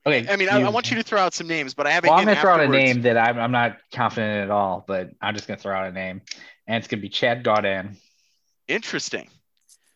Okay. 0.07 0.31
I 0.31 0.37
mean, 0.37 0.49
you, 0.49 0.55
I, 0.55 0.61
I, 0.61 0.69
want 0.69 0.91
you 0.91 0.99
to 0.99 1.03
throw 1.03 1.19
out 1.19 1.33
some 1.33 1.47
names, 1.47 1.73
but 1.73 1.87
I 1.87 1.93
have. 1.93 2.05
Well, 2.05 2.13
I'm 2.13 2.27
gonna 2.27 2.39
throw 2.39 2.53
out 2.53 2.61
a 2.61 2.69
name 2.69 3.03
that 3.03 3.17
I'm, 3.17 3.39
I'm 3.39 3.53
not 3.53 3.79
confident 3.91 4.45
at 4.45 4.51
all, 4.51 4.85
but 4.87 5.11
I'm 5.23 5.35
just 5.35 5.49
gonna 5.49 5.59
throw 5.59 5.75
out 5.75 5.87
a 5.87 5.93
name, 5.93 6.21
and 6.67 6.77
it's 6.77 6.89
gonna 6.89 7.01
be 7.01 7.09
Chad 7.09 7.43
Gaudin. 7.43 7.97
Interesting. 8.69 9.31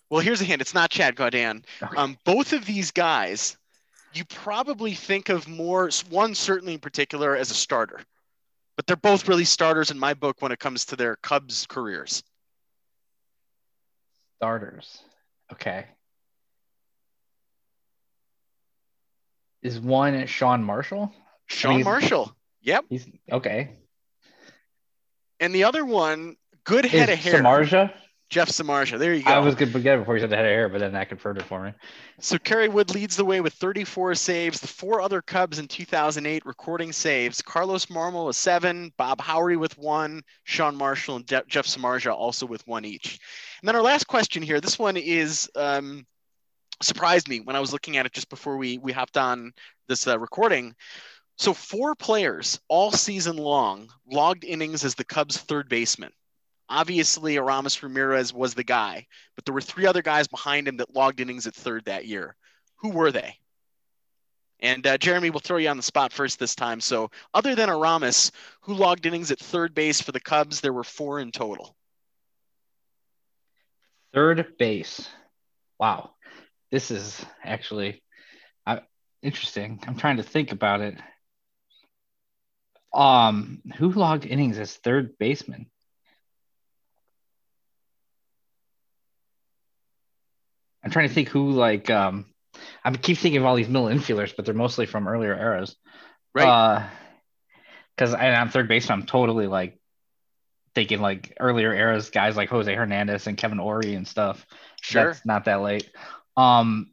Well, 0.09 0.21
here's 0.21 0.41
a 0.41 0.45
hint. 0.45 0.63
It's 0.63 0.73
not 0.73 0.89
Chad 0.91 1.15
Gaudin. 1.15 1.63
Okay. 1.83 1.95
Um, 1.95 2.17
both 2.25 2.55
of 2.55 2.65
these 2.65 2.91
guys, 2.91 3.59
you 4.15 4.25
probably 4.25 4.95
think 4.95 5.29
of 5.29 5.49
more. 5.49 5.91
One 6.11 6.35
certainly 6.35 6.75
in 6.75 6.81
particular 6.81 7.37
as 7.37 7.51
a 7.51 7.55
starter, 7.55 8.01
but 8.77 8.87
they're 8.87 8.97
both 8.97 9.29
really 9.29 9.45
starters 9.45 9.91
in 9.91 9.99
my 9.99 10.15
book 10.15 10.41
when 10.41 10.53
it 10.53 10.59
comes 10.59 10.85
to 10.87 10.97
their 10.97 11.17
Cubs 11.17 11.67
careers. 11.67 12.23
Starters. 14.39 15.03
Okay. 15.53 15.87
is 19.63 19.81
one 19.81 20.27
Sean 20.27 20.63
Marshall? 20.63 21.13
Sean 21.47 21.83
Marshall. 21.83 22.35
Yep. 22.63 22.85
He's 22.89 23.07
okay. 23.31 23.71
And 25.41 25.55
the 25.55 25.65
other 25.65 25.85
one, 25.85 26.37
good 26.65 26.85
head 26.85 27.09
is 27.09 27.19
of 27.19 27.25
hair. 27.25 27.43
Samardzija? 27.43 27.93
Jeff 28.31 28.49
Samardzija. 28.49 28.99
There 28.99 29.15
you 29.15 29.23
go. 29.23 29.31
I 29.31 29.39
was 29.39 29.55
going 29.55 29.69
to 29.69 29.73
forget 29.73 29.99
before 29.99 30.15
you 30.15 30.21
said 30.21 30.31
the 30.31 30.37
head 30.37 30.45
of 30.45 30.51
hair, 30.51 30.69
but 30.69 30.81
then 30.81 30.93
that 30.93 31.09
confirmed 31.09 31.39
it 31.39 31.45
for 31.45 31.63
me. 31.63 31.73
So 32.21 32.39
Kerry 32.39 32.69
Wood 32.69 32.95
leads 32.95 33.17
the 33.17 33.25
way 33.25 33.41
with 33.41 33.55
34 33.55 34.15
saves. 34.17 34.61
The 34.61 34.67
four 34.67 35.01
other 35.01 35.23
Cubs 35.23 35.59
in 35.59 35.67
2008 35.67 36.45
recording 36.45 36.93
saves. 36.93 37.41
Carlos 37.41 37.87
Marmol 37.87 38.27
with 38.27 38.37
seven, 38.37 38.93
Bob 38.99 39.21
Howry 39.21 39.57
with 39.57 39.79
one, 39.79 40.23
Sean 40.45 40.77
Marshall 40.77 41.17
and 41.17 41.27
De- 41.27 41.45
Jeff 41.47 41.67
Samardzija 41.67 42.13
also 42.13 42.45
with 42.45 42.67
one 42.67 42.85
each. 42.85 43.19
And 43.63 43.69
then 43.69 43.77
our 43.77 43.83
last 43.83 44.07
question 44.07 44.43
here. 44.43 44.61
This 44.61 44.79
one 44.79 44.99
is 44.99 45.49
um, 45.57 46.07
surprised 46.83 47.29
me 47.29 47.41
when 47.41 47.57
I 47.57 47.61
was 47.61 47.73
looking 47.73 47.97
at 47.97 48.05
it 48.05 48.13
just 48.13 48.29
before 48.29 48.57
we 48.57 48.79
we 48.79 48.93
hopped 48.93 49.17
on 49.17 49.53
this 49.89 50.07
uh, 50.07 50.19
recording. 50.19 50.75
So 51.39 51.55
four 51.55 51.95
players 51.95 52.61
all 52.69 52.91
season 52.91 53.37
long 53.37 53.89
logged 54.11 54.45
innings 54.45 54.85
as 54.85 54.95
the 54.97 55.05
Cubs' 55.05 55.39
third 55.39 55.69
baseman. 55.69 56.13
Obviously, 56.69 57.37
Aramis 57.37 57.83
Ramirez 57.83 58.33
was 58.33 58.55
the 58.55 58.65
guy, 58.65 59.07
but 59.35 59.45
there 59.45 59.55
were 59.55 59.61
three 59.61 59.87
other 59.87 60.03
guys 60.03 60.29
behind 60.29 60.69
him 60.69 60.77
that 60.79 60.95
logged 60.95 61.21
innings 61.21 61.47
at 61.47 61.55
third 61.55 61.85
that 61.87 62.07
year. 62.07 62.37
Who 62.77 62.91
were 62.91 63.11
they? 63.11 63.37
And 64.61 64.87
uh, 64.87 64.99
Jeremy, 64.99 65.31
we'll 65.31 65.41
throw 65.41 65.57
you 65.59 65.69
on 65.69 65.77
the 65.77 65.83
spot 65.83 66.13
first 66.13 66.39
this 66.39 66.55
time. 66.55 66.81
So, 66.81 67.11
other 67.33 67.55
than 67.55 67.71
Aramis, 67.71 68.33
who 68.63 68.75
logged 68.75 69.07
innings 69.07 69.31
at 69.31 69.39
third 69.39 69.75
base 69.75 70.01
for 70.01 70.13
the 70.13 70.21
Cubs? 70.21 70.61
There 70.61 70.73
were 70.73 70.85
four 70.85 71.21
in 71.21 71.31
total. 71.31 71.77
Third 74.13 74.57
base. 74.59 75.09
Wow 75.79 76.11
this 76.71 76.91
is 76.91 77.25
actually 77.43 78.03
uh, 78.67 78.81
interesting. 79.23 79.81
I'm 79.87 79.97
trying 79.97 80.19
to 80.19 80.23
think 80.23 80.53
about 80.53 80.81
it. 80.81 80.99
Um, 82.93 83.63
who 83.77 83.91
logged 83.93 84.27
innings 84.27 84.59
as 84.59 84.75
third 84.75 85.19
baseman? 85.19 85.67
I'm 90.89 90.93
trying 90.93 91.09
to 91.09 91.15
think 91.15 91.29
who 91.29 91.51
like 91.51 91.91
um 91.91 92.25
I 92.83 92.91
keep 92.93 93.19
thinking 93.19 93.41
of 93.41 93.45
all 93.45 93.57
these 93.57 93.69
middle 93.69 93.89
infielders, 93.89 94.35
but 94.35 94.47
they're 94.47 94.55
mostly 94.55 94.87
from 94.87 95.07
earlier 95.07 95.37
eras. 95.37 95.77
Right. 96.35 96.49
Uh 96.49 96.87
because 97.95 98.15
I'm 98.15 98.49
third 98.49 98.69
baseman, 98.69 99.01
I'm 99.01 99.07
totally 99.07 99.47
like 99.49 99.79
thinking 100.75 101.03
like 101.03 101.37
earlier 101.39 101.75
eras, 101.75 102.09
guys 102.09 102.39
like 102.39 102.49
Jose 102.49 102.75
Hernandez 102.75 103.27
and 103.27 103.37
Kevin 103.37 103.59
Orie 103.59 103.97
and 103.97 104.09
stuff. 104.09 104.47
Sure. 104.81 105.13
That's 105.13 105.27
not 105.27 105.45
that 105.45 105.61
late. 105.61 105.91
Um, 106.39 106.93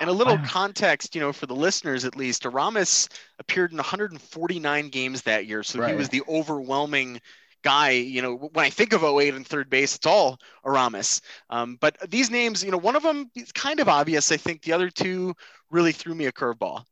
and 0.00 0.08
a 0.08 0.12
little 0.12 0.38
context, 0.38 1.14
you 1.14 1.20
know, 1.20 1.32
for 1.32 1.46
the 1.46 1.54
listeners 1.54 2.04
at 2.04 2.16
least, 2.16 2.46
Aramis 2.46 3.08
appeared 3.38 3.72
in 3.72 3.76
149 3.76 4.88
games 4.88 5.22
that 5.22 5.46
year, 5.46 5.62
so 5.62 5.80
right. 5.80 5.90
he 5.90 5.96
was 5.96 6.08
the 6.08 6.22
overwhelming 6.28 7.20
guy. 7.66 7.90
You 7.90 8.22
know, 8.22 8.36
when 8.36 8.64
I 8.64 8.70
think 8.70 8.92
of 8.92 9.02
08 9.02 9.34
and 9.34 9.44
third 9.44 9.68
base, 9.68 9.96
it's 9.96 10.06
all 10.06 10.38
Aramis. 10.64 11.20
Um, 11.50 11.76
but 11.80 11.96
these 12.08 12.30
names, 12.30 12.62
you 12.62 12.70
know, 12.70 12.78
one 12.78 12.94
of 12.94 13.02
them 13.02 13.28
is 13.34 13.50
kind 13.50 13.80
of 13.80 13.88
obvious. 13.88 14.30
I 14.30 14.36
think 14.36 14.62
the 14.62 14.72
other 14.72 14.88
two 14.88 15.34
really 15.68 15.90
threw 15.90 16.14
me 16.14 16.26
a 16.26 16.32
curveball. 16.32 16.84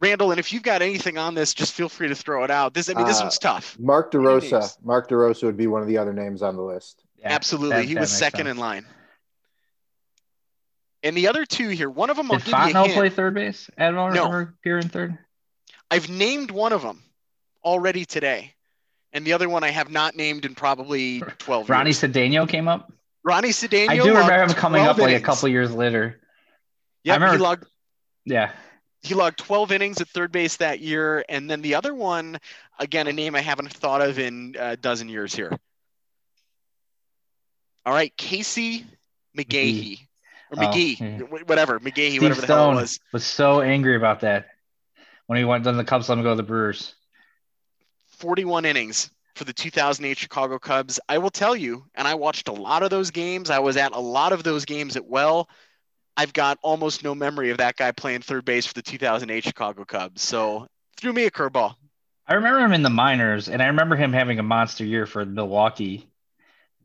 Randall, 0.00 0.30
and 0.30 0.38
if 0.38 0.52
you've 0.52 0.62
got 0.62 0.82
anything 0.82 1.18
on 1.18 1.34
this, 1.34 1.52
just 1.52 1.72
feel 1.72 1.88
free 1.88 2.08
to 2.08 2.14
throw 2.14 2.44
it 2.44 2.50
out. 2.50 2.74
This, 2.74 2.88
I 2.88 2.94
mean, 2.94 3.06
this 3.06 3.20
uh, 3.20 3.24
one's 3.24 3.38
tough. 3.38 3.76
Mark 3.78 4.12
DeRosa. 4.12 4.76
Mark 4.84 5.08
DeRosa 5.08 5.44
would 5.44 5.56
be 5.56 5.66
one 5.66 5.82
of 5.82 5.88
the 5.88 5.98
other 5.98 6.12
names 6.12 6.42
on 6.42 6.56
the 6.56 6.62
list. 6.62 7.02
Yeah, 7.18 7.32
Absolutely, 7.32 7.76
that, 7.76 7.84
he 7.84 7.94
that 7.94 8.00
was 8.00 8.10
second 8.10 8.46
sense. 8.46 8.50
in 8.50 8.56
line. 8.58 8.86
And 11.02 11.16
the 11.16 11.26
other 11.26 11.44
two 11.44 11.68
here, 11.68 11.90
one 11.90 12.10
of 12.10 12.16
them 12.16 12.30
I'll 12.30 12.38
Did 12.38 12.46
give 12.46 12.54
Fontenot 12.54 12.88
you 12.88 12.94
play 12.94 13.10
third 13.10 13.34
base? 13.34 13.68
Admiral 13.76 14.12
no. 14.12 14.40
appear 14.40 14.78
in 14.78 14.88
third? 14.88 15.18
I've 15.90 16.08
named 16.08 16.52
one 16.52 16.72
of 16.72 16.82
them 16.82 17.02
already 17.64 18.04
today, 18.04 18.54
and 19.12 19.24
the 19.24 19.32
other 19.32 19.48
one 19.48 19.64
I 19.64 19.70
have 19.70 19.90
not 19.90 20.16
named 20.16 20.44
in 20.44 20.54
probably 20.54 21.20
12 21.20 21.68
Ronnie 21.68 21.88
years. 21.88 22.00
Cedeno 22.00 22.48
came 22.48 22.68
up? 22.68 22.92
Ronnie 23.24 23.50
Cedeno. 23.50 23.88
I 23.88 23.96
do 23.96 24.08
remember 24.08 24.42
him 24.42 24.48
coming 24.50 24.82
up 24.82 24.98
innings. 24.98 25.12
like 25.12 25.22
a 25.22 25.24
couple 25.24 25.48
years 25.48 25.72
later. 25.72 26.20
Yeah, 27.04 27.14
remember, 27.14 27.36
he 27.36 27.42
logged. 27.42 27.66
Yeah. 28.24 28.52
He 29.02 29.14
logged 29.14 29.38
12 29.38 29.72
innings 29.72 30.00
at 30.00 30.08
third 30.08 30.30
base 30.30 30.56
that 30.56 30.80
year, 30.80 31.24
and 31.28 31.50
then 31.50 31.60
the 31.62 31.74
other 31.74 31.94
one, 31.94 32.38
again, 32.78 33.08
a 33.08 33.12
name 33.12 33.34
I 33.34 33.40
haven't 33.40 33.72
thought 33.72 34.00
of 34.00 34.18
in 34.18 34.54
a 34.58 34.76
dozen 34.76 35.08
years 35.08 35.34
here. 35.34 35.56
All 37.84 37.92
right, 37.92 38.16
Casey 38.16 38.86
McGehee. 39.36 39.94
Mm-hmm 39.94 40.04
or 40.52 40.62
McGee, 40.62 41.00
oh, 41.00 41.04
yeah. 41.04 41.42
whatever 41.44 41.80
McGee, 41.80 42.10
Steve 42.10 42.22
whatever 42.22 42.40
the 42.40 42.46
Stone 42.46 42.58
hell 42.58 42.78
it 42.78 42.82
was. 42.82 43.00
Was 43.12 43.24
so 43.24 43.60
angry 43.60 43.96
about 43.96 44.20
that 44.20 44.46
when 45.26 45.38
he 45.38 45.44
went. 45.44 45.64
Then 45.64 45.76
the 45.76 45.84
Cubs 45.84 46.08
let 46.08 46.18
him 46.18 46.24
go 46.24 46.30
to 46.30 46.36
the 46.36 46.42
Brewers. 46.42 46.94
Forty-one 48.22 48.64
innings 48.64 49.10
for 49.34 49.42
the 49.42 49.52
2008 49.52 50.16
Chicago 50.16 50.56
Cubs. 50.56 51.00
I 51.08 51.18
will 51.18 51.28
tell 51.28 51.56
you, 51.56 51.86
and 51.96 52.06
I 52.06 52.14
watched 52.14 52.46
a 52.46 52.52
lot 52.52 52.84
of 52.84 52.90
those 52.90 53.10
games. 53.10 53.50
I 53.50 53.58
was 53.58 53.76
at 53.76 53.96
a 53.96 53.98
lot 53.98 54.32
of 54.32 54.44
those 54.44 54.64
games 54.64 54.94
at 54.94 55.04
well. 55.04 55.48
I've 56.16 56.32
got 56.32 56.56
almost 56.62 57.02
no 57.02 57.16
memory 57.16 57.50
of 57.50 57.58
that 57.58 57.74
guy 57.74 57.90
playing 57.90 58.20
third 58.20 58.44
base 58.44 58.64
for 58.64 58.74
the 58.74 58.82
2008 58.82 59.42
Chicago 59.42 59.84
Cubs. 59.84 60.22
So 60.22 60.68
threw 60.96 61.12
me 61.12 61.24
a 61.24 61.32
curveball. 61.32 61.74
I 62.24 62.34
remember 62.34 62.60
him 62.60 62.72
in 62.72 62.84
the 62.84 62.90
minors, 62.90 63.48
and 63.48 63.60
I 63.60 63.66
remember 63.66 63.96
him 63.96 64.12
having 64.12 64.38
a 64.38 64.44
monster 64.44 64.84
year 64.84 65.04
for 65.04 65.24
Milwaukee 65.24 66.08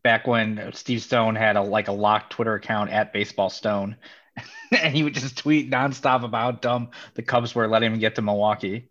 back 0.01 0.25
when 0.25 0.71
Steve 0.73 1.03
Stone 1.03 1.35
had 1.35 1.55
a 1.55 1.61
like 1.61 1.87
a 1.87 1.91
locked 1.91 2.31
Twitter 2.31 2.55
account 2.55 2.89
at 2.89 3.13
Baseball 3.13 3.51
Stone, 3.51 3.97
and 4.71 4.95
he 4.95 5.03
would 5.03 5.13
just 5.13 5.37
tweet 5.37 5.69
nonstop 5.69 6.23
about 6.23 6.41
how 6.41 6.51
dumb 6.53 6.89
the 7.13 7.21
Cubs 7.21 7.53
were 7.53 7.67
letting 7.67 7.93
him 7.93 7.99
get 7.99 8.15
to 8.15 8.23
Milwaukee. 8.23 8.89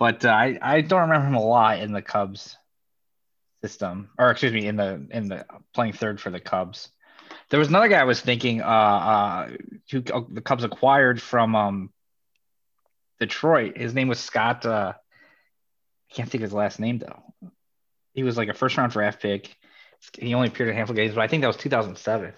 But 0.00 0.24
uh, 0.24 0.30
I 0.30 0.58
I 0.62 0.80
don't 0.80 1.02
remember 1.02 1.28
him 1.28 1.34
a 1.34 1.44
lot 1.44 1.80
in 1.80 1.92
the 1.92 2.00
Cubs 2.00 2.56
system, 3.62 4.08
or 4.18 4.30
excuse 4.30 4.50
me, 4.50 4.66
in 4.66 4.76
the 4.76 5.06
in 5.10 5.28
the 5.28 5.44
playing 5.74 5.92
third 5.92 6.18
for 6.18 6.30
the 6.30 6.40
Cubs. 6.40 6.88
There 7.50 7.58
was 7.58 7.68
another 7.68 7.88
guy 7.88 8.00
I 8.00 8.04
was 8.04 8.18
thinking, 8.18 8.62
uh, 8.62 8.64
uh, 8.64 9.48
who 9.90 10.02
uh, 10.12 10.22
the 10.30 10.40
Cubs 10.40 10.64
acquired 10.64 11.20
from 11.20 11.54
um, 11.54 11.90
Detroit. 13.20 13.76
His 13.76 13.92
name 13.92 14.08
was 14.08 14.18
Scott. 14.18 14.64
Uh, 14.64 14.94
I 14.96 16.14
can't 16.14 16.30
think 16.30 16.40
of 16.40 16.46
his 16.46 16.54
last 16.54 16.80
name 16.80 16.98
though. 16.98 17.50
He 18.14 18.22
was 18.22 18.38
like 18.38 18.48
a 18.48 18.54
first 18.54 18.78
round 18.78 18.92
draft 18.92 19.20
pick. 19.20 19.54
He 20.18 20.32
only 20.32 20.48
appeared 20.48 20.70
in 20.70 20.74
a 20.74 20.76
handful 20.76 20.94
of 20.94 20.96
games, 20.96 21.14
but 21.14 21.20
I 21.20 21.26
think 21.26 21.42
that 21.42 21.48
was 21.48 21.58
2007. 21.58 22.32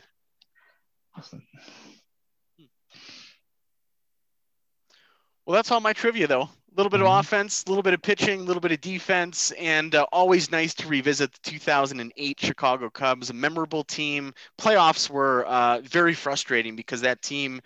Well, 5.47 5.55
that's 5.55 5.71
all 5.71 5.81
my 5.81 5.93
trivia, 5.93 6.27
though. 6.27 6.49
A 6.73 6.75
little 6.77 6.89
bit 6.89 7.01
mm-hmm. 7.01 7.07
of 7.07 7.21
offense, 7.21 7.65
a 7.67 7.69
little 7.69 7.83
bit 7.83 7.93
of 7.93 8.01
pitching, 8.01 8.41
a 8.41 8.45
little 8.45 8.61
bit 8.61 8.73
of 8.73 8.81
defense, 8.81 9.51
and 9.53 9.95
uh, 9.95 10.07
always 10.11 10.51
nice 10.51 10.73
to 10.75 10.89
revisit 10.89 11.31
the 11.33 11.51
2008 11.51 12.41
Chicago 12.41 12.89
Cubs, 12.89 13.29
a 13.29 13.35
memorable 13.35 13.85
team. 13.85 14.33
Playoffs 14.59 15.11
were 15.11 15.45
uh, 15.45 15.81
very 15.83 16.15
frustrating 16.15 16.75
because 16.75 17.03
that 17.03 17.21
team 17.21 17.61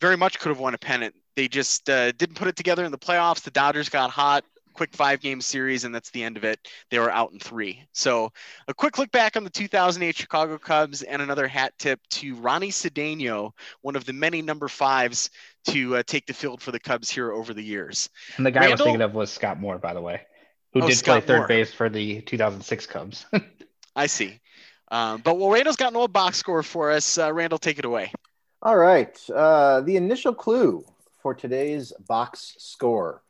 very 0.00 0.16
much 0.16 0.38
could 0.38 0.48
have 0.48 0.58
won 0.58 0.72
a 0.72 0.78
pennant. 0.78 1.14
They 1.36 1.48
just 1.48 1.90
uh, 1.90 2.12
didn't 2.12 2.36
put 2.36 2.48
it 2.48 2.56
together 2.56 2.86
in 2.86 2.92
the 2.92 2.98
playoffs. 2.98 3.42
The 3.42 3.50
Dodgers 3.50 3.90
got 3.90 4.10
hot 4.10 4.42
quick 4.72 4.94
five 4.94 5.20
game 5.20 5.42
series, 5.42 5.84
and 5.84 5.94
that's 5.94 6.10
the 6.10 6.22
end 6.22 6.38
of 6.38 6.44
it. 6.44 6.68
They 6.90 6.98
were 6.98 7.10
out 7.10 7.32
in 7.32 7.38
three. 7.38 7.84
So 7.92 8.32
a 8.68 8.72
quick 8.72 8.96
look 8.96 9.10
back 9.10 9.36
on 9.36 9.44
the 9.44 9.50
2008 9.50 10.16
Chicago 10.16 10.56
Cubs 10.56 11.02
and 11.02 11.20
another 11.20 11.46
hat 11.46 11.74
tip 11.78 12.00
to 12.10 12.34
Ronnie 12.36 12.70
Cedeno, 12.70 13.52
one 13.82 13.94
of 13.94 14.06
the 14.06 14.14
many 14.14 14.40
number 14.42 14.68
fives 14.68 15.28
to 15.68 15.96
uh, 15.96 16.02
take 16.06 16.26
the 16.26 16.32
field 16.32 16.62
for 16.62 16.72
the 16.72 16.80
Cubs 16.80 17.10
here 17.10 17.32
over 17.32 17.54
the 17.54 17.62
years. 17.62 18.08
And 18.36 18.46
the 18.46 18.50
guy 18.50 18.60
Randall, 18.60 18.72
I 18.72 18.74
was 18.74 18.84
thinking 18.84 19.02
of 19.02 19.14
was 19.14 19.30
Scott 19.30 19.60
Moore, 19.60 19.78
by 19.78 19.94
the 19.94 20.00
way, 20.00 20.22
who 20.72 20.82
oh, 20.82 20.88
did 20.88 20.96
Scott 20.96 21.24
play 21.24 21.26
third 21.26 21.38
Moore. 21.38 21.48
base 21.48 21.72
for 21.72 21.88
the 21.88 22.20
2006 22.22 22.86
Cubs. 22.86 23.26
I 23.96 24.06
see. 24.06 24.40
Um, 24.90 25.20
but 25.22 25.38
well, 25.38 25.50
Randall's 25.50 25.76
got 25.76 25.92
an 25.92 25.96
old 25.96 26.12
box 26.12 26.38
score 26.38 26.62
for 26.62 26.90
us. 26.90 27.18
Uh, 27.18 27.32
Randall, 27.32 27.58
take 27.58 27.78
it 27.78 27.84
away. 27.84 28.12
All 28.62 28.76
right. 28.76 29.18
Uh, 29.30 29.80
the 29.80 29.96
initial 29.96 30.34
clue 30.34 30.84
for 31.22 31.34
today's 31.34 31.92
box 32.08 32.54
score, 32.58 33.22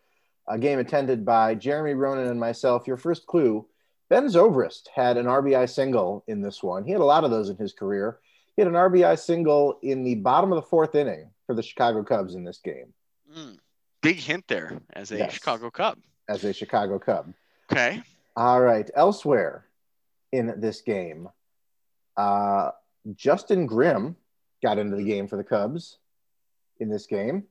a 0.49 0.59
game 0.59 0.79
attended 0.79 1.25
by 1.25 1.55
Jeremy 1.55 1.95
Ronan 1.95 2.29
and 2.29 2.41
myself. 2.41 2.87
Your 2.87 2.97
first 2.97 3.27
clue 3.27 3.67
Ben 4.09 4.27
Zobrist 4.27 4.89
had 4.93 5.17
an 5.17 5.27
RBI 5.27 5.71
single 5.71 6.25
in 6.27 6.43
this 6.43 6.63
one. 6.63 6.85
He 6.85 6.91
had 6.91 7.01
a 7.01 7.05
lot 7.05 7.23
of 7.23 7.31
those 7.31 7.49
in 7.49 7.57
his 7.57 7.73
career. 7.73 8.19
He 8.57 8.63
had 8.63 8.67
an 8.67 8.75
RBI 8.75 9.19
single 9.19 9.79
in 9.83 10.03
the 10.03 10.17
bottom 10.17 10.51
of 10.53 10.57
the 10.57 10.69
fourth 10.69 10.97
inning 10.97 11.31
for 11.51 11.55
the 11.55 11.65
Chicago 11.65 12.05
Cubs 12.05 12.37
in 12.37 12.45
this 12.45 12.61
game. 12.65 12.95
Mm, 13.37 13.59
big 14.03 14.19
hint 14.19 14.45
there 14.47 14.81
as 14.93 15.11
a 15.11 15.19
yes. 15.19 15.33
Chicago 15.33 15.69
Cub. 15.69 15.99
As 16.29 16.45
a 16.45 16.53
Chicago 16.53 17.01
Cub. 17.01 17.35
Okay. 17.73 18.01
All 18.37 18.61
right. 18.61 18.89
Elsewhere 18.95 19.67
in 20.31 20.61
this 20.61 20.81
game, 20.81 21.29
uh, 22.17 22.71
Justin 23.17 23.67
Grimm 23.67 24.15
got 24.63 24.79
into 24.79 24.97
the 24.97 25.03
game 25.03 25.27
for 25.27 25.35
the 25.37 25.43
Cubs 25.43 25.99
in 26.79 26.89
this 26.89 27.07
game. 27.07 27.43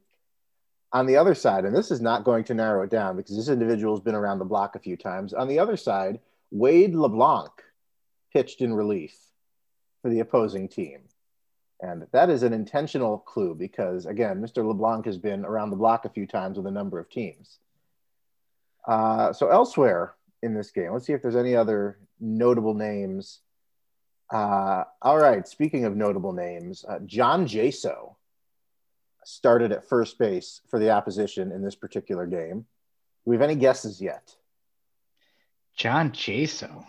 On 0.94 1.06
the 1.06 1.18
other 1.18 1.36
side, 1.36 1.66
and 1.66 1.76
this 1.76 1.92
is 1.92 2.00
not 2.00 2.24
going 2.24 2.46
to 2.46 2.54
narrow 2.54 2.84
it 2.84 2.90
down 2.90 3.18
because 3.18 3.36
this 3.36 3.50
individual 3.50 3.94
has 3.94 4.02
been 4.02 4.16
around 4.16 4.40
the 4.40 4.46
block 4.46 4.78
a 4.78 4.80
few 4.80 4.96
times. 4.96 5.34
On 5.34 5.50
the 5.50 5.60
other 5.60 5.76
side, 5.76 6.22
Wade 6.52 6.96
LeBlanc 6.96 7.52
pitched 8.32 8.62
in 8.62 8.74
relief 8.74 9.18
for 10.02 10.10
the 10.10 10.22
opposing 10.22 10.70
team. 10.70 11.02
And 11.82 12.06
that 12.12 12.30
is 12.30 12.44
an 12.44 12.54
intentional 12.54 13.20
clue 13.20 13.56
because, 13.56 14.06
again, 14.06 14.42
Mr. 14.42 14.66
LeBlanc 14.66 15.06
has 15.06 15.18
been 15.18 15.46
around 15.46 15.70
the 15.70 15.78
block 15.78 16.06
a 16.06 16.10
few 16.10 16.28
times 16.28 16.58
with 16.58 16.68
a 16.68 16.72
number 16.72 17.00
of 17.00 17.10
teams. 17.10 17.60
Uh, 18.86 19.32
so, 19.32 19.50
elsewhere 19.50 20.16
in 20.42 20.54
this 20.54 20.72
game, 20.72 20.92
let's 20.92 21.06
see 21.06 21.14
if 21.14 21.22
there's 21.22 21.36
any 21.36 21.56
other 21.56 22.00
notable 22.20 22.74
names 22.74 23.40
uh, 24.32 24.84
all 25.02 25.18
right. 25.18 25.48
Speaking 25.48 25.86
of 25.86 25.96
notable 25.96 26.34
names, 26.34 26.86
uh, 26.88 27.00
John 27.06 27.48
Jaso 27.48 28.16
started 29.26 29.72
at 29.72 29.88
first 29.88 30.18
base 30.18 30.62
for 30.70 30.80
the 30.80 30.92
opposition 30.92 31.52
in 31.52 31.64
this 31.64 31.76
particular 31.76 32.26
game. 32.26 32.60
Do 32.60 32.66
we 33.32 33.36
have 33.36 33.42
any 33.42 33.56
guesses 33.56 34.02
yet? 34.02 34.36
John 35.76 36.12
Jaso. 36.12 36.86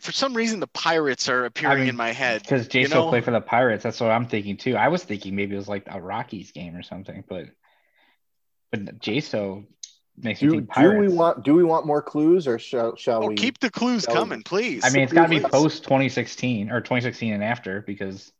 For 0.00 0.12
some 0.12 0.34
reason, 0.34 0.60
the 0.60 0.66
Pirates 0.68 1.28
are 1.28 1.44
appearing 1.44 1.76
I 1.76 1.80
mean, 1.80 1.88
in 1.88 1.96
my 1.96 2.12
head. 2.12 2.42
Because 2.42 2.68
Jaso 2.68 2.80
you 2.82 2.88
know? 2.88 3.08
played 3.08 3.24
for 3.24 3.30
the 3.30 3.40
Pirates. 3.40 3.82
That's 3.82 4.00
what 4.00 4.10
I'm 4.10 4.26
thinking 4.26 4.56
too. 4.56 4.76
I 4.76 4.88
was 4.88 5.02
thinking 5.02 5.34
maybe 5.34 5.54
it 5.54 5.58
was 5.58 5.68
like 5.68 5.84
a 5.86 6.00
Rockies 6.00 6.52
game 6.52 6.76
or 6.76 6.82
something, 6.82 7.24
but 7.28 7.46
but 8.70 9.00
Jaso 9.00 9.66
makes 10.16 10.40
do, 10.40 10.60
do 10.60 10.98
we 10.98 11.08
want 11.08 11.44
do 11.44 11.54
we 11.54 11.64
want 11.64 11.86
more 11.86 12.02
clues 12.02 12.46
or 12.46 12.58
shall, 12.58 12.96
shall 12.96 13.24
oh, 13.24 13.28
we 13.28 13.34
keep 13.34 13.58
the 13.60 13.70
clues 13.70 14.04
coming 14.04 14.40
we, 14.40 14.42
please 14.42 14.84
i 14.84 14.90
mean 14.90 15.02
it's 15.02 15.12
got 15.12 15.24
to 15.24 15.28
be 15.30 15.40
post 15.40 15.84
2016 15.84 16.70
or 16.70 16.80
2016 16.80 17.32
and 17.32 17.42
after 17.42 17.80
because 17.80 18.30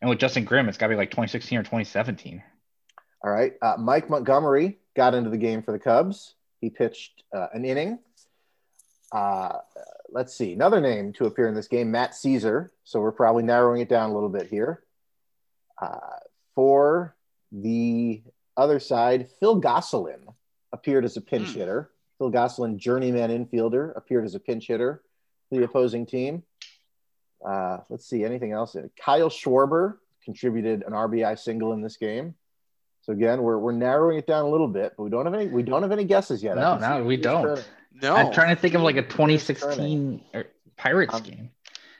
and 0.00 0.08
with 0.08 0.18
justin 0.18 0.44
grimm 0.44 0.68
it's 0.68 0.78
got 0.78 0.86
to 0.86 0.92
be 0.92 0.96
like 0.96 1.10
2016 1.10 1.58
or 1.58 1.62
2017 1.62 2.42
all 3.22 3.30
right 3.30 3.52
uh, 3.60 3.76
mike 3.78 4.08
montgomery 4.08 4.78
got 4.96 5.14
into 5.14 5.28
the 5.28 5.36
game 5.36 5.62
for 5.62 5.72
the 5.72 5.78
cubs 5.78 6.34
he 6.60 6.70
pitched 6.70 7.22
uh, 7.34 7.48
an 7.52 7.64
inning 7.64 7.98
uh, 9.12 9.58
let's 10.10 10.34
see 10.34 10.52
another 10.52 10.80
name 10.80 11.12
to 11.12 11.26
appear 11.26 11.48
in 11.48 11.54
this 11.54 11.68
game 11.68 11.90
matt 11.90 12.14
caesar 12.14 12.70
so 12.84 13.00
we're 13.00 13.12
probably 13.12 13.42
narrowing 13.42 13.80
it 13.80 13.88
down 13.88 14.10
a 14.10 14.14
little 14.14 14.28
bit 14.28 14.46
here 14.46 14.82
uh, 15.80 16.18
for 16.54 17.14
the 17.52 18.22
other 18.56 18.80
side 18.80 19.28
phil 19.40 19.56
gosselin 19.56 20.20
appeared 20.72 21.04
as 21.04 21.16
a 21.16 21.20
pinch 21.20 21.48
mm. 21.48 21.54
hitter. 21.54 21.90
Phil 22.18 22.30
Gosselin, 22.30 22.78
journeyman 22.78 23.30
infielder, 23.30 23.96
appeared 23.96 24.24
as 24.24 24.34
a 24.34 24.40
pinch 24.40 24.66
hitter 24.66 25.02
for 25.48 25.58
the 25.58 25.64
opposing 25.64 26.04
team. 26.04 26.42
Uh, 27.46 27.78
let's 27.88 28.08
see, 28.08 28.24
anything 28.24 28.52
else? 28.52 28.76
Kyle 29.00 29.30
Schwarber 29.30 29.98
contributed 30.24 30.82
an 30.84 30.92
RBI 30.92 31.38
single 31.38 31.72
in 31.72 31.80
this 31.80 31.96
game. 31.96 32.34
So 33.02 33.12
again, 33.12 33.42
we're, 33.42 33.58
we're 33.58 33.72
narrowing 33.72 34.18
it 34.18 34.26
down 34.26 34.44
a 34.44 34.50
little 34.50 34.66
bit, 34.66 34.94
but 34.96 35.04
we 35.04 35.10
don't 35.10 35.24
have 35.24 35.34
any 35.34 35.46
we 35.46 35.62
don't 35.62 35.82
have 35.82 35.92
any 35.92 36.04
guesses 36.04 36.42
yet. 36.42 36.56
No, 36.56 36.76
no, 36.76 37.04
we 37.04 37.16
don't. 37.16 37.44
Turning. 37.44 37.64
No, 37.92 38.14
I'm 38.14 38.32
trying 38.32 38.54
to 38.54 38.60
think 38.60 38.74
of 38.74 38.82
like 38.82 38.96
a 38.96 39.02
2016 39.02 40.22
Pirates 40.76 41.14
on, 41.14 41.22
game. 41.22 41.50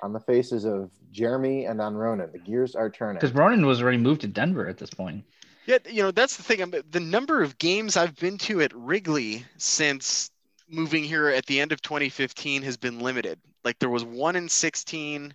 On 0.02 0.12
the 0.12 0.20
faces 0.20 0.64
of 0.64 0.90
Jeremy 1.10 1.64
and 1.64 1.80
on 1.80 1.94
Ronan, 1.94 2.30
the 2.32 2.38
gears 2.38 2.74
are 2.74 2.90
turning. 2.90 3.16
Because 3.16 3.34
Ronan 3.34 3.66
was 3.66 3.82
already 3.82 3.98
moved 3.98 4.20
to 4.22 4.28
Denver 4.28 4.68
at 4.68 4.78
this 4.78 4.90
point. 4.90 5.24
Yeah, 5.66 5.78
you 5.90 6.02
know 6.02 6.10
that's 6.10 6.36
the 6.36 6.42
thing. 6.42 6.62
I'm, 6.62 6.72
the 6.90 7.00
number 7.00 7.42
of 7.42 7.58
games 7.58 7.96
I've 7.96 8.16
been 8.16 8.38
to 8.38 8.62
at 8.62 8.72
Wrigley 8.74 9.44
since 9.58 10.30
moving 10.68 11.04
here 11.04 11.28
at 11.28 11.46
the 11.46 11.60
end 11.60 11.72
of 11.72 11.82
2015 11.82 12.62
has 12.62 12.76
been 12.76 13.00
limited. 13.00 13.38
Like 13.64 13.78
there 13.78 13.90
was 13.90 14.04
one 14.04 14.36
in 14.36 14.48
16. 14.48 15.34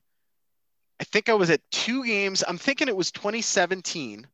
I 0.99 1.03
think 1.03 1.29
I 1.29 1.33
was 1.33 1.49
at 1.49 1.61
two 1.71 2.05
games. 2.05 2.43
I'm 2.47 2.57
thinking 2.57 2.87
it 2.87 2.95
was 2.95 3.11
2017, 3.11 4.25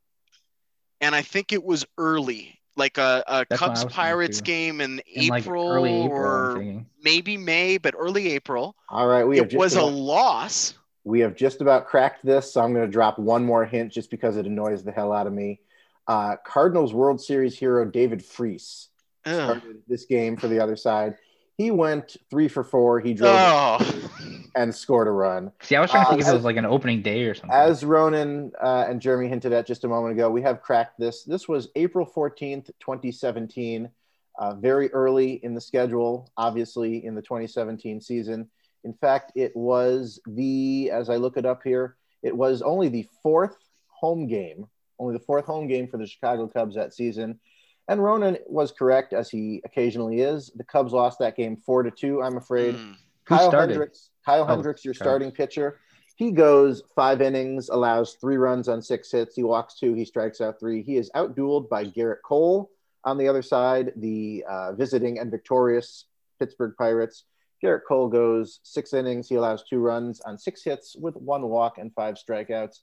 and 1.02 1.16
I 1.16 1.22
think 1.22 1.52
it 1.52 1.64
was 1.64 1.86
early, 1.98 2.59
like 2.80 2.98
a, 2.98 3.24
a 3.28 3.46
Cubs 3.46 3.86
Pirates 3.86 4.42
game 4.42 4.82
in, 4.82 5.00
in 5.06 5.36
April, 5.36 5.82
like 5.82 5.92
April, 5.92 6.12
or 6.12 6.86
maybe 7.04 7.38
May, 7.38 7.78
but 7.78 7.94
early 7.98 8.32
April. 8.32 8.76
All 8.90 9.08
right, 9.08 9.24
we 9.24 9.40
it 9.40 9.54
was 9.54 9.74
about, 9.74 9.84
a 9.84 9.92
loss. 9.92 10.74
We 11.04 11.20
have 11.20 11.36
just 11.36 11.62
about 11.62 11.86
cracked 11.86 12.26
this, 12.26 12.54
so 12.54 12.62
I'm 12.62 12.74
going 12.74 12.86
to 12.86 12.92
drop 12.92 13.20
one 13.20 13.46
more 13.46 13.66
hint 13.66 13.92
just 13.92 14.10
because 14.10 14.38
it 14.38 14.48
annoys 14.48 14.84
the 14.84 14.92
hell 14.92 15.14
out 15.14 15.28
of 15.28 15.34
me. 15.34 15.60
Uh, 16.08 16.38
Cardinals 16.44 16.94
World 16.94 17.22
Series 17.22 17.58
hero 17.58 17.86
David 17.86 18.26
Freese 18.26 18.88
started 19.24 19.84
this 19.88 20.06
game 20.06 20.38
for 20.38 20.48
the 20.48 20.60
other 20.60 20.76
side. 20.76 21.16
He 21.58 21.72
went 21.72 22.18
three 22.30 22.48
for 22.48 22.64
four. 22.64 23.00
He 23.00 23.14
drove 23.14 23.36
oh. 23.38 24.39
And 24.60 24.76
scored 24.76 25.08
a 25.08 25.12
run. 25.12 25.52
See, 25.62 25.76
I 25.76 25.82
was 25.82 25.90
trying 25.90 26.06
to 26.06 26.10
think 26.10 26.24
uh, 26.24 26.28
if 26.28 26.32
it 26.32 26.36
was 26.36 26.44
like 26.44 26.58
an 26.58 26.66
opening 26.66 27.02
day 27.02 27.24
or 27.24 27.34
something. 27.34 27.56
As 27.56 27.86
Ronan 27.86 28.52
uh, 28.62 28.86
and 28.88 29.02
Jeremy 29.02 29.30
hinted 29.30 29.54
at 29.54 29.66
just 29.66 29.86
a 29.86 29.88
moment 29.88 30.14
ago, 30.14 30.30
we 30.30 30.42
have 30.42 30.62
cracked 30.62 31.00
this. 31.00 31.24
This 31.24 31.48
was 31.48 31.70
April 31.76 32.06
14th, 32.06 32.68
2017, 32.80 33.90
uh, 34.38 34.56
very 34.56 34.92
early 34.92 35.34
in 35.44 35.54
the 35.54 35.62
schedule, 35.62 36.30
obviously 36.36 37.06
in 37.06 37.16
the 37.16 37.22
2017 37.22 38.02
season. 38.02 38.50
In 38.84 38.94
fact, 38.94 39.32
it 39.36 39.56
was 39.56 40.20
the, 40.28 40.90
as 40.92 41.10
I 41.10 41.16
look 41.16 41.38
it 41.38 41.46
up 41.46 41.62
here, 41.64 41.96
it 42.22 42.36
was 42.36 42.62
only 42.62 42.90
the 42.90 43.08
fourth 43.24 43.56
home 43.88 44.28
game 44.28 44.68
only 45.00 45.14
the 45.14 45.24
fourth 45.24 45.46
home 45.46 45.68
game 45.68 45.88
for 45.88 45.98
the 45.98 46.06
Chicago 46.06 46.48
Cubs 46.48 46.76
that 46.76 46.94
season. 46.94 47.40
And 47.88 48.04
Ronan 48.04 48.38
was 48.46 48.72
correct, 48.72 49.14
as 49.14 49.30
he 49.30 49.62
occasionally 49.66 50.22
is. 50.22 50.52
The 50.56 50.64
Cubs 50.64 50.94
lost 50.94 51.20
that 51.20 51.36
game 51.36 51.58
four 51.58 51.82
to 51.82 51.90
two. 51.90 52.22
I'm 52.22 52.38
afraid. 52.38 52.76
Mm. 52.76 52.96
Kyle 53.30 53.52
Hendricks, 53.52 54.10
Kyle 54.26 54.44
oh, 54.44 54.46
Hendricks, 54.46 54.84
your 54.84 54.94
starting 54.94 55.32
pitcher. 55.32 55.80
He 56.16 56.32
goes 56.32 56.84
five 56.96 57.22
innings, 57.22 57.70
allows 57.70 58.16
three 58.16 58.36
runs 58.36 58.68
on 58.68 58.82
six 58.82 59.12
hits. 59.12 59.36
He 59.36 59.44
walks 59.44 59.76
two, 59.76 59.94
he 59.94 60.04
strikes 60.04 60.42
out 60.42 60.60
three. 60.60 60.84
He 60.84 60.98
is 60.98 61.10
outdueled 61.16 61.70
by 61.70 61.86
Gerrit 61.86 62.22
Cole 62.26 62.72
on 63.06 63.18
the 63.18 63.28
other 63.28 63.42
side, 63.42 63.94
the 63.96 64.44
uh, 64.50 64.74
visiting 64.74 65.20
and 65.20 65.32
victorious 65.32 66.06
Pittsburgh 66.40 66.74
Pirates. 66.78 67.24
Gerrit 67.64 67.82
Cole 67.88 68.10
goes 68.10 68.60
six 68.64 68.94
innings. 68.94 69.30
He 69.30 69.36
allows 69.36 69.64
two 69.64 69.80
runs 69.80 70.22
on 70.22 70.38
six 70.38 70.64
hits 70.64 70.96
with 70.96 71.16
one 71.16 71.48
walk 71.48 71.78
and 71.78 71.94
five 71.94 72.16
strikeouts. 72.16 72.80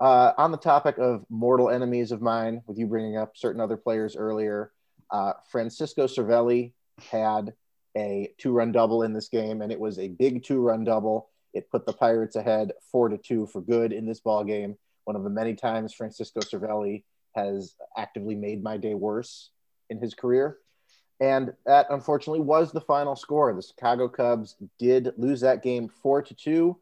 Uh, 0.00 0.32
on 0.38 0.50
the 0.50 0.56
topic 0.56 0.96
of 0.98 1.24
mortal 1.28 1.70
enemies 1.70 2.10
of 2.10 2.22
mine, 2.22 2.62
with 2.66 2.78
you 2.78 2.86
bringing 2.86 3.16
up 3.16 3.36
certain 3.36 3.60
other 3.60 3.76
players 3.76 4.16
earlier, 4.16 4.72
uh, 5.10 5.32
Francisco 5.50 6.06
Cervelli 6.06 6.72
had 7.10 7.52
a 7.96 8.32
two-run 8.38 8.72
double 8.72 9.02
in 9.02 9.12
this 9.12 9.28
game, 9.28 9.62
and 9.62 9.72
it 9.72 9.80
was 9.80 9.98
a 9.98 10.08
big 10.08 10.44
two-run 10.44 10.84
double. 10.84 11.28
It 11.52 11.70
put 11.70 11.86
the 11.86 11.92
Pirates 11.92 12.36
ahead 12.36 12.72
four 12.92 13.08
to 13.08 13.18
two 13.18 13.46
for 13.46 13.60
good 13.60 13.92
in 13.92 14.06
this 14.06 14.20
ball 14.20 14.44
game. 14.44 14.76
One 15.04 15.16
of 15.16 15.24
the 15.24 15.30
many 15.30 15.54
times 15.54 15.94
Francisco 15.94 16.40
Cervelli 16.40 17.04
has 17.34 17.74
actively 17.96 18.34
made 18.34 18.62
my 18.62 18.76
day 18.76 18.94
worse 18.94 19.50
in 19.88 19.98
his 19.98 20.14
career. 20.14 20.58
And 21.20 21.52
that 21.66 21.86
unfortunately 21.90 22.40
was 22.40 22.72
the 22.72 22.80
final 22.80 23.14
score. 23.14 23.52
The 23.52 23.62
Chicago 23.62 24.08
Cubs 24.08 24.56
did 24.78 25.12
lose 25.16 25.40
that 25.40 25.62
game 25.62 25.88
four 26.02 26.22
to 26.22 26.34
two 26.34 26.78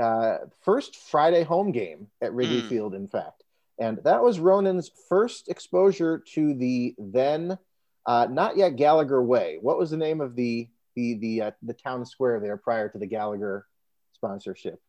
uh, 0.00 0.38
first 0.62 0.96
Friday 0.96 1.42
home 1.42 1.72
game 1.72 2.08
at 2.22 2.32
Wrigley 2.32 2.62
mm. 2.62 2.68
Field, 2.68 2.94
in 2.94 3.06
fact. 3.06 3.42
And 3.78 3.98
that 4.04 4.22
was 4.22 4.38
Ronan's 4.38 4.90
first 5.08 5.48
exposure 5.48 6.22
to 6.34 6.54
the 6.54 6.94
then 6.98 7.58
uh, 8.06 8.28
not 8.30 8.56
yet 8.56 8.76
Gallagher 8.76 9.22
Way. 9.22 9.58
What 9.60 9.78
was 9.78 9.90
the 9.90 9.96
name 9.96 10.20
of 10.20 10.36
the 10.36 10.68
the 10.94 11.14
the 11.14 11.42
uh, 11.42 11.50
the 11.62 11.74
town 11.74 12.04
square 12.06 12.40
there 12.40 12.56
prior 12.56 12.88
to 12.88 12.98
the 12.98 13.06
Gallagher 13.06 13.66
sponsorship? 14.12 14.80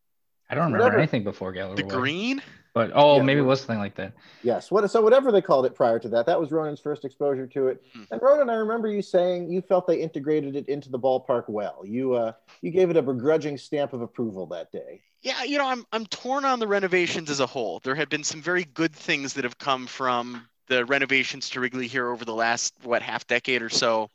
I 0.50 0.56
don't 0.56 0.66
remember 0.66 0.86
whatever. 0.86 1.00
anything 1.00 1.24
before 1.24 1.52
Gallagher. 1.52 1.82
The 1.82 1.88
Way. 1.88 1.96
green. 1.96 2.42
But 2.74 2.92
oh, 2.94 3.18
yeah, 3.18 3.24
maybe 3.24 3.40
it 3.40 3.44
was 3.44 3.62
something 3.62 3.80
like 3.80 3.96
that. 3.96 4.14
Yes. 4.44 4.70
What 4.70 4.90
so 4.92 5.02
whatever 5.02 5.32
they 5.32 5.42
called 5.42 5.66
it 5.66 5.74
prior 5.74 5.98
to 5.98 6.10
that, 6.10 6.28
that 6.28 6.40
was 6.40 6.52
Ronan's 6.52 6.80
first 6.80 7.06
exposure 7.06 7.48
to 7.48 7.70
it. 7.70 7.84
Mm-hmm. 7.90 8.14
And 8.14 8.22
Ronan, 8.22 8.52
I 8.52 8.54
remember 8.54 8.88
you 8.88 9.02
saying 9.02 9.50
you 9.50 9.64
felt 9.64 9.88
they 9.88 10.00
integrated 10.00 10.56
it 10.56 10.70
into 10.70 10.90
the 10.90 11.00
ballpark 11.00 11.50
well. 11.50 11.82
You 11.84 12.14
uh 12.14 12.34
you 12.62 12.70
gave 12.70 12.92
it 12.92 12.98
a 12.98 13.02
begrudging 13.02 13.58
stamp 13.58 13.94
of 13.94 14.02
approval 14.02 14.46
that 14.48 14.72
day. 14.72 15.02
Yeah, 15.24 15.42
you 15.44 15.58
know, 15.58 15.66
I'm 15.66 15.88
I'm 15.92 16.06
torn 16.06 16.46
on 16.46 16.60
the 16.60 16.68
renovations 16.68 17.32
as 17.32 17.40
a 17.40 17.48
whole. 17.48 17.80
There 17.84 17.96
have 17.96 18.10
been 18.10 18.24
some 18.24 18.44
very 18.44 18.64
good 18.64 18.96
things 18.96 19.34
that 19.34 19.44
have 19.44 19.58
come 19.58 19.88
from 19.88 20.48
the 20.68 20.86
renovations 20.86 21.50
to 21.52 21.60
Wrigley 21.60 21.88
here 21.88 22.10
over 22.10 22.26
the 22.26 22.34
last 22.34 22.74
what 22.84 23.02
half 23.02 23.26
decade 23.28 23.62
or 23.62 23.70
so 23.70 24.10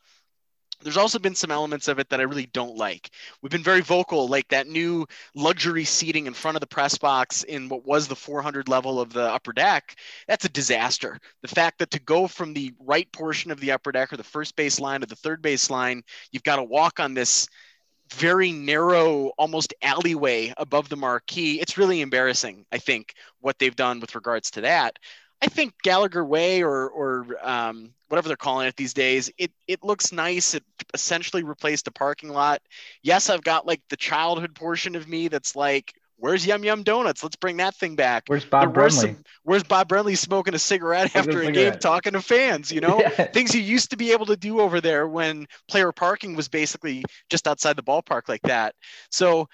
there's 0.82 0.96
also 0.96 1.18
been 1.18 1.34
some 1.34 1.50
elements 1.50 1.88
of 1.88 1.98
it 1.98 2.08
that 2.08 2.20
I 2.20 2.24
really 2.24 2.46
don't 2.46 2.76
like. 2.76 3.10
We've 3.40 3.50
been 3.50 3.62
very 3.62 3.80
vocal, 3.80 4.28
like 4.28 4.48
that 4.48 4.66
new 4.66 5.06
luxury 5.34 5.84
seating 5.84 6.26
in 6.26 6.34
front 6.34 6.56
of 6.56 6.60
the 6.60 6.66
press 6.66 6.98
box 6.98 7.44
in 7.44 7.68
what 7.68 7.86
was 7.86 8.08
the 8.08 8.16
400 8.16 8.68
level 8.68 9.00
of 9.00 9.12
the 9.12 9.22
upper 9.24 9.52
deck. 9.52 9.96
That's 10.28 10.44
a 10.44 10.50
disaster. 10.50 11.18
The 11.42 11.48
fact 11.48 11.78
that 11.78 11.90
to 11.92 12.00
go 12.00 12.26
from 12.26 12.52
the 12.52 12.72
right 12.80 13.10
portion 13.12 13.50
of 13.50 13.60
the 13.60 13.72
upper 13.72 13.92
deck 13.92 14.12
or 14.12 14.16
the 14.16 14.24
first 14.24 14.56
base 14.56 14.80
line 14.80 15.00
to 15.00 15.06
the 15.06 15.16
third 15.16 15.42
base 15.42 15.70
line, 15.70 16.02
you've 16.32 16.42
got 16.42 16.56
to 16.56 16.64
walk 16.64 17.00
on 17.00 17.14
this 17.14 17.48
very 18.12 18.52
narrow, 18.52 19.28
almost 19.38 19.72
alleyway 19.82 20.52
above 20.58 20.88
the 20.88 20.96
marquee. 20.96 21.60
It's 21.60 21.78
really 21.78 22.02
embarrassing, 22.02 22.66
I 22.70 22.78
think, 22.78 23.14
what 23.40 23.58
they've 23.58 23.74
done 23.74 24.00
with 24.00 24.14
regards 24.14 24.50
to 24.52 24.60
that. 24.62 24.98
I 25.42 25.46
think 25.46 25.74
Gallagher 25.83 26.24
Way 26.24 26.62
or 26.62 26.88
or 26.88 27.26
um, 27.42 27.90
whatever 28.09 28.28
they're 28.28 28.37
calling 28.37 28.68
it 28.68 28.76
these 28.76 28.94
days, 28.94 29.31
it 29.38 29.50
it 29.66 29.83
looks 29.83 30.12
nice. 30.12 30.55
It 30.55 30.62
essentially 30.94 31.42
replaced 31.42 31.88
a 31.88 31.90
parking 31.90 32.28
lot. 32.28 32.62
Yes, 33.02 33.28
I've 33.28 33.42
got 33.42 33.66
like 33.66 33.81
the 33.90 33.96
childhood 33.96 34.55
portion 34.55 34.94
of 34.94 35.09
me 35.09 35.26
that's 35.26 35.57
like, 35.57 35.94
where's 36.16 36.46
Yum 36.46 36.62
Yum 36.62 36.85
Donuts? 36.85 37.24
Let's 37.24 37.35
bring 37.35 37.57
that 37.57 37.74
thing 37.74 37.96
back. 37.96 38.24
Where's 38.28 38.44
Bob 38.44 38.72
Brenly? 38.72 38.92
Some, 38.92 39.24
where's 39.42 39.64
Bob 39.64 39.88
Brenly 39.88 40.16
smoking 40.16 40.55
a 40.55 40.61
cigarette 40.61 41.16
after 41.16 41.42
a, 41.42 41.48
a 41.48 41.52
game, 41.52 41.72
talking 41.81 42.12
to 42.12 42.22
fans? 42.22 42.70
You 42.70 42.81
know, 42.81 43.00
yeah. 43.18 43.24
things 43.26 43.52
you 43.52 43.61
used 43.61 43.90
to 43.90 43.96
be 43.96 44.12
able 44.12 44.26
to 44.26 44.37
do 44.37 44.61
over 44.61 44.81
there 44.81 45.09
when 45.09 45.48
player 45.66 45.90
parking 45.90 46.37
was 46.37 46.48
basically 46.48 47.02
just 47.31 47.48
outside 47.48 47.74
the 47.74 47.83
ballpark 47.83 48.28
like 48.28 48.42
that. 48.42 48.76
So 49.11 49.48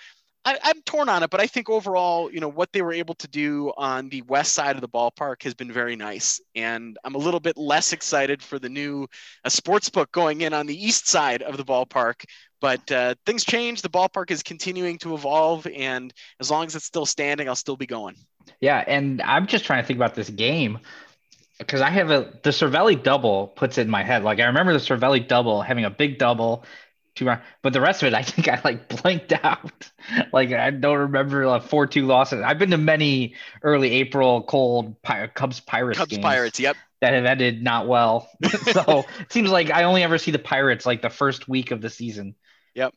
I, 0.48 0.70
am 0.70 0.80
torn 0.82 1.08
on 1.08 1.22
it, 1.22 1.30
but 1.30 1.40
I 1.40 1.46
think 1.46 1.68
overall, 1.68 2.32
you 2.32 2.40
know, 2.40 2.48
what 2.48 2.72
they 2.72 2.80
were 2.80 2.92
able 2.92 3.14
to 3.16 3.28
do 3.28 3.72
on 3.76 4.08
the 4.08 4.22
west 4.22 4.52
side 4.52 4.76
of 4.76 4.80
the 4.80 4.88
ballpark 4.88 5.42
has 5.42 5.54
been 5.54 5.70
very 5.70 5.94
nice. 5.94 6.40
And 6.54 6.96
I'm 7.04 7.14
a 7.14 7.18
little 7.18 7.40
bit 7.40 7.58
less 7.58 7.92
excited 7.92 8.42
for 8.42 8.58
the 8.58 8.68
new 8.68 9.06
uh, 9.44 9.48
sports 9.50 9.90
book 9.90 10.10
going 10.10 10.40
in 10.40 10.54
on 10.54 10.66
the 10.66 10.86
east 10.86 11.06
side 11.06 11.42
of 11.42 11.56
the 11.56 11.64
ballpark. 11.64 12.24
But 12.60 12.90
uh, 12.90 13.14
things 13.26 13.44
change. 13.44 13.82
The 13.82 13.90
ballpark 13.90 14.30
is 14.30 14.42
continuing 14.42 14.98
to 14.98 15.14
evolve. 15.14 15.66
And 15.66 16.12
as 16.40 16.50
long 16.50 16.66
as 16.66 16.74
it's 16.74 16.86
still 16.86 17.06
standing, 17.06 17.48
I'll 17.48 17.54
still 17.54 17.76
be 17.76 17.86
going. 17.86 18.16
Yeah. 18.60 18.82
And 18.86 19.20
I'm 19.22 19.46
just 19.46 19.64
trying 19.64 19.82
to 19.82 19.86
think 19.86 19.98
about 19.98 20.14
this 20.14 20.30
game 20.30 20.78
because 21.58 21.80
I 21.80 21.90
have 21.90 22.10
a 22.10 22.32
the 22.42 22.50
Cervelli 22.50 23.00
double 23.00 23.48
puts 23.48 23.78
it 23.78 23.82
in 23.82 23.90
my 23.90 24.02
head. 24.02 24.22
Like 24.24 24.40
I 24.40 24.46
remember 24.46 24.72
the 24.72 24.78
Cervelli 24.78 25.26
double 25.26 25.60
having 25.60 25.84
a 25.84 25.90
big 25.90 26.18
double 26.18 26.64
two 27.18 27.26
round. 27.26 27.42
But 27.62 27.72
the 27.72 27.80
rest 27.80 28.02
of 28.02 28.08
it, 28.08 28.14
I 28.14 28.22
think 28.22 28.48
I 28.48 28.60
like 28.64 28.88
blanked 28.88 29.32
out. 29.44 29.90
like 30.32 30.52
I 30.52 30.70
don't 30.70 30.98
remember 30.98 31.46
like 31.46 31.64
four 31.64 31.86
two 31.86 32.06
losses. 32.06 32.42
I've 32.42 32.58
been 32.58 32.70
to 32.70 32.78
many 32.78 33.34
early 33.62 33.90
April 33.92 34.42
cold 34.42 34.96
Cubs 35.34 35.60
Pirates 35.60 35.98
Cubs 35.98 36.18
Pirates. 36.18 36.60
Yep. 36.60 36.76
That 37.00 37.14
have 37.14 37.26
ended 37.26 37.62
not 37.62 37.86
well. 37.86 38.28
so 38.72 39.04
it 39.20 39.32
seems 39.32 39.50
like 39.50 39.70
I 39.70 39.84
only 39.84 40.02
ever 40.02 40.18
see 40.18 40.32
the 40.32 40.38
Pirates 40.38 40.84
like 40.84 41.00
the 41.00 41.10
first 41.10 41.48
week 41.48 41.70
of 41.70 41.80
the 41.80 41.90
season. 41.90 42.34
Yep. 42.74 42.94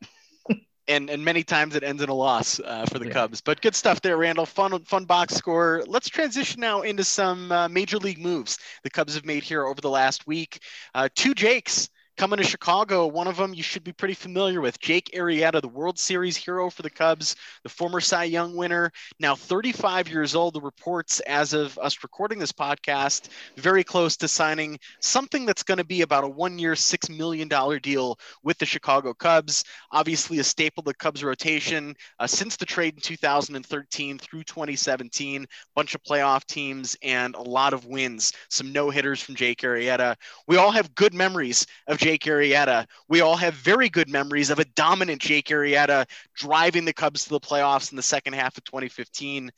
and 0.88 1.08
and 1.08 1.24
many 1.24 1.44
times 1.44 1.76
it 1.76 1.84
ends 1.84 2.02
in 2.02 2.08
a 2.08 2.14
loss 2.14 2.58
uh, 2.58 2.84
for 2.86 2.98
the 2.98 3.06
yeah. 3.06 3.12
Cubs. 3.12 3.40
But 3.40 3.60
good 3.60 3.76
stuff 3.76 4.00
there, 4.00 4.16
Randall. 4.16 4.46
Fun 4.46 4.76
fun 4.84 5.04
box 5.04 5.34
score. 5.34 5.84
Let's 5.86 6.08
transition 6.08 6.60
now 6.60 6.82
into 6.82 7.04
some 7.04 7.52
uh, 7.52 7.68
major 7.68 7.98
league 7.98 8.18
moves 8.18 8.58
the 8.82 8.90
Cubs 8.90 9.14
have 9.14 9.24
made 9.24 9.44
here 9.44 9.64
over 9.64 9.80
the 9.80 9.90
last 9.90 10.26
week. 10.26 10.60
Uh, 10.94 11.08
two 11.14 11.34
Jakes 11.34 11.88
Coming 12.18 12.36
to 12.36 12.44
Chicago, 12.44 13.06
one 13.06 13.26
of 13.26 13.38
them 13.38 13.54
you 13.54 13.62
should 13.62 13.82
be 13.82 13.92
pretty 13.92 14.12
familiar 14.12 14.60
with 14.60 14.78
Jake 14.78 15.10
Arrieta, 15.14 15.62
the 15.62 15.68
World 15.68 15.98
Series 15.98 16.36
hero 16.36 16.68
for 16.68 16.82
the 16.82 16.90
Cubs, 16.90 17.36
the 17.62 17.70
former 17.70 18.00
Cy 18.00 18.24
Young 18.24 18.54
winner, 18.54 18.92
now 19.18 19.34
35 19.34 20.08
years 20.08 20.34
old. 20.34 20.54
The 20.54 20.60
reports, 20.60 21.20
as 21.20 21.54
of 21.54 21.78
us 21.78 22.02
recording 22.02 22.38
this 22.38 22.52
podcast, 22.52 23.30
very 23.56 23.82
close 23.82 24.16
to 24.18 24.28
signing 24.28 24.78
something 25.00 25.46
that's 25.46 25.62
going 25.62 25.78
to 25.78 25.84
be 25.84 26.02
about 26.02 26.22
a 26.22 26.28
one 26.28 26.58
year, 26.58 26.74
$6 26.74 27.16
million 27.16 27.48
deal 27.80 28.18
with 28.42 28.58
the 28.58 28.66
Chicago 28.66 29.14
Cubs. 29.14 29.64
Obviously, 29.90 30.38
a 30.38 30.44
staple 30.44 30.82
of 30.82 30.86
the 30.86 30.94
Cubs 30.94 31.24
rotation 31.24 31.96
uh, 32.20 32.26
since 32.26 32.56
the 32.56 32.66
trade 32.66 32.94
in 32.94 33.00
2013 33.00 34.18
through 34.18 34.44
2017. 34.44 35.46
Bunch 35.74 35.94
of 35.94 36.02
playoff 36.02 36.44
teams 36.44 36.94
and 37.02 37.34
a 37.34 37.42
lot 37.42 37.72
of 37.72 37.86
wins. 37.86 38.34
Some 38.50 38.70
no 38.70 38.90
hitters 38.90 39.22
from 39.22 39.34
Jake 39.34 39.62
Arrieta. 39.62 40.14
We 40.46 40.58
all 40.58 40.70
have 40.70 40.94
good 40.94 41.14
memories 41.14 41.66
of 41.88 42.01
Jake 42.02 42.24
Arrieta. 42.24 42.84
We 43.08 43.20
all 43.20 43.36
have 43.36 43.54
very 43.54 43.88
good 43.88 44.08
memories 44.08 44.50
of 44.50 44.58
a 44.58 44.64
dominant 44.64 45.22
Jake 45.22 45.46
Arrieta 45.46 46.04
driving 46.34 46.84
the 46.84 46.92
Cubs 46.92 47.22
to 47.24 47.30
the 47.30 47.38
playoffs 47.38 47.92
in 47.92 47.96
the 47.96 48.02
second 48.02 48.32
half 48.32 48.58
of 48.58 48.64
2015. 48.64 49.52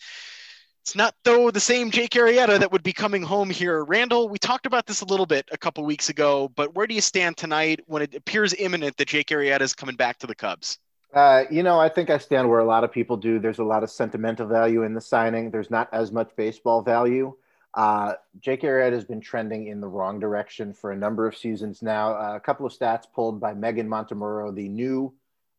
It's 0.82 0.94
not 0.94 1.14
though 1.24 1.50
the 1.50 1.58
same 1.58 1.90
Jake 1.90 2.10
Arrieta 2.10 2.58
that 2.58 2.70
would 2.70 2.82
be 2.82 2.92
coming 2.92 3.22
home 3.22 3.48
here. 3.48 3.82
Randall, 3.82 4.28
we 4.28 4.36
talked 4.36 4.66
about 4.66 4.84
this 4.84 5.00
a 5.00 5.06
little 5.06 5.24
bit 5.24 5.48
a 5.52 5.56
couple 5.56 5.82
weeks 5.86 6.10
ago, 6.10 6.50
but 6.54 6.74
where 6.74 6.86
do 6.86 6.94
you 6.94 7.00
stand 7.00 7.38
tonight 7.38 7.80
when 7.86 8.02
it 8.02 8.14
appears 8.14 8.52
imminent 8.52 8.98
that 8.98 9.08
Jake 9.08 9.28
Arrieta 9.28 9.62
is 9.62 9.72
coming 9.72 9.96
back 9.96 10.18
to 10.18 10.26
the 10.26 10.34
Cubs? 10.34 10.78
Uh, 11.14 11.44
you 11.50 11.62
know, 11.62 11.80
I 11.80 11.88
think 11.88 12.10
I 12.10 12.18
stand 12.18 12.50
where 12.50 12.60
a 12.60 12.66
lot 12.66 12.84
of 12.84 12.92
people 12.92 13.16
do. 13.16 13.38
There's 13.38 13.60
a 13.60 13.64
lot 13.64 13.82
of 13.82 13.90
sentimental 13.90 14.46
value 14.46 14.82
in 14.82 14.92
the 14.92 15.00
signing. 15.00 15.50
There's 15.50 15.70
not 15.70 15.88
as 15.94 16.12
much 16.12 16.30
baseball 16.36 16.82
value. 16.82 17.34
Uh, 17.74 18.14
Jake 18.40 18.62
Arrieta 18.62 18.92
has 18.92 19.04
been 19.04 19.20
trending 19.20 19.66
in 19.66 19.80
the 19.80 19.88
wrong 19.88 20.20
direction 20.20 20.72
for 20.72 20.92
a 20.92 20.96
number 20.96 21.26
of 21.26 21.36
seasons 21.36 21.82
now. 21.82 22.14
Uh, 22.14 22.36
a 22.36 22.40
couple 22.40 22.64
of 22.64 22.72
stats 22.72 23.04
pulled 23.12 23.40
by 23.40 23.52
Meghan 23.52 23.88
Montemurro, 23.88 24.54
the 24.54 24.68
new 24.68 25.12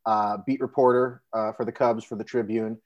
uh, 0.06 0.38
beat 0.45 0.62
reporter 0.62 1.21
uh, 1.34 1.51
for 1.51 1.65
the 1.65 1.71
Cubs 1.71 2.06
for 2.06 2.15
the 2.15 2.23
Tribune. 2.23 2.78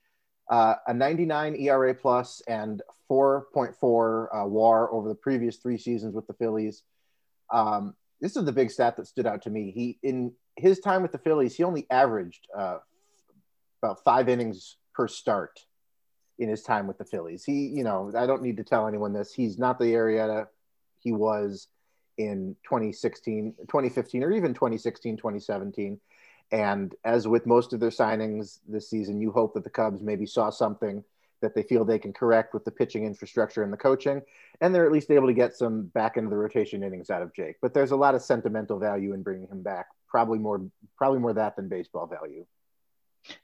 Uh, 0.49 0.75
a 0.87 0.93
99 0.93 1.55
ERA 1.57 1.93
plus 1.93 2.41
and 2.47 2.81
4.4 3.09 4.27
uh, 4.33 4.47
WAR 4.47 4.91
over 4.91 5.07
the 5.07 5.15
previous 5.15 5.57
three 5.57 5.77
seasons 5.77 6.15
with 6.15 6.25
the 6.25 6.33
Phillies. 6.33 6.81
Um, 7.53 7.93
this 8.19 8.35
is 8.35 8.45
the 8.45 8.51
big 8.51 8.71
stat 8.71 8.97
that 8.97 9.05
stood 9.05 9.27
out 9.27 9.43
to 9.43 9.51
me. 9.51 9.69
He 9.71 9.99
in 10.01 10.33
his 10.57 10.79
time 10.79 11.03
with 11.03 11.11
the 11.11 11.19
Phillies, 11.19 11.55
he 11.55 11.63
only 11.63 11.85
averaged 11.91 12.47
about 12.53 14.03
five 14.03 14.27
innings 14.27 14.75
per 14.93 15.07
start 15.07 15.59
in 16.39 16.49
his 16.49 16.63
time 16.63 16.87
with 16.87 16.97
the 16.97 17.05
Phillies. 17.05 17.43
He, 17.43 17.67
you 17.67 17.83
know, 17.83 18.11
I 18.15 18.25
don't 18.25 18.41
need 18.41 18.57
to 18.57 18.63
tell 18.63 18.87
anyone 18.87 19.13
this. 19.13 19.33
He's 19.33 19.59
not 19.59 19.77
the 19.77 19.85
Arrieta 19.93 20.47
he 20.99 21.11
was 21.11 21.67
in 22.17 22.55
2016, 22.63 23.55
2015, 23.61 24.23
or 24.23 24.31
even 24.31 24.53
2016, 24.53 25.17
2017. 25.17 25.99
And 26.51 26.95
as 27.05 27.27
with 27.27 27.45
most 27.45 27.73
of 27.73 27.79
their 27.79 27.89
signings 27.89 28.59
this 28.67 28.89
season, 28.89 29.21
you 29.21 29.31
hope 29.31 29.53
that 29.53 29.63
the 29.63 29.69
Cubs 29.69 30.01
maybe 30.01 30.25
saw 30.25 30.49
something 30.49 31.03
that 31.41 31.55
they 31.55 31.63
feel 31.63 31.85
they 31.85 31.99
can 31.99 32.11
correct 32.11 32.53
with 32.53 32.65
the 32.65 32.71
pitching 32.71 33.05
infrastructure 33.05 33.63
and 33.63 33.71
the 33.71 33.77
coaching, 33.77 34.21
and 34.59 34.75
they're 34.75 34.85
at 34.85 34.91
least 34.91 35.09
able 35.09 35.27
to 35.27 35.33
get 35.33 35.55
some 35.55 35.83
back 35.83 36.17
into 36.17 36.29
the 36.29 36.35
rotation 36.35 36.83
innings 36.83 37.09
out 37.09 37.21
of 37.21 37.33
Jake. 37.33 37.55
But 37.61 37.73
there's 37.73 37.91
a 37.91 37.95
lot 37.95 38.13
of 38.13 38.21
sentimental 38.21 38.77
value 38.77 39.13
in 39.13 39.23
bringing 39.23 39.47
him 39.47 39.61
back. 39.61 39.85
Probably 40.09 40.37
more, 40.37 40.61
probably 40.97 41.19
more 41.19 41.33
that 41.33 41.55
than 41.55 41.69
baseball 41.69 42.07
value. 42.07 42.45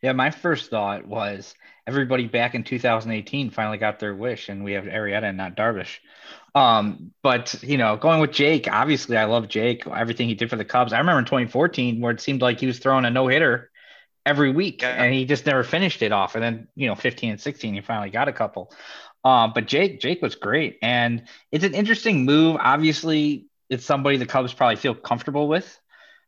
Yeah, 0.02 0.14
my 0.14 0.32
first 0.32 0.70
thought 0.70 1.06
was 1.06 1.54
everybody 1.88 2.28
back 2.28 2.56
in 2.56 2.64
2018 2.64 3.52
finally 3.52 3.78
got 3.78 4.00
their 4.00 4.16
wish, 4.16 4.50
and 4.50 4.64
we 4.64 4.74
have 4.74 4.86
Arrieta 4.86 5.24
and 5.24 5.38
not 5.38 5.56
Darvish. 5.56 6.00
Um, 6.54 7.12
but 7.22 7.62
you 7.64 7.78
know, 7.78 7.98
going 7.98 8.20
with 8.22 8.32
Jake, 8.32 8.68
obviously, 8.72 9.18
I 9.18 9.26
love 9.26 9.48
Jake. 9.48 9.86
Everything 9.88 10.28
he 10.28 10.36
did 10.36 10.50
for 10.50 10.56
the 10.56 10.66
Cubs. 10.66 10.94
I 10.94 11.00
remember 11.00 11.20
in 11.20 11.26
2014 11.26 12.02
where 12.02 12.12
it 12.12 12.22
seemed 12.22 12.42
like 12.42 12.60
he 12.60 12.68
was 12.68 12.80
throwing 12.80 13.06
a 13.06 13.10
no 13.10 13.28
hitter 13.28 13.72
every 14.26 14.52
week, 14.52 14.82
yeah. 14.82 15.04
and 15.04 15.14
he 15.14 15.26
just 15.26 15.46
never 15.46 15.64
finished 15.64 16.02
it 16.02 16.12
off. 16.12 16.36
And 16.36 16.44
then 16.44 16.68
you 16.76 16.88
know, 16.88 16.96
15 16.96 17.32
and 17.32 17.42
16, 17.42 17.74
he 17.74 17.82
finally 17.82 18.10
got 18.10 18.28
a 18.28 18.34
couple. 18.34 18.72
Um, 19.24 19.52
but 19.54 19.68
Jake, 19.68 20.00
Jake 20.00 20.22
was 20.22 20.36
great, 20.36 20.78
and 20.82 21.24
it's 21.52 21.66
an 21.66 21.74
interesting 21.74 22.26
move. 22.26 22.58
Obviously, 22.60 23.48
it's 23.70 23.86
somebody 23.86 24.18
the 24.18 24.26
Cubs 24.26 24.54
probably 24.54 24.76
feel 24.76 24.96
comfortable 24.96 25.48
with 25.48 25.80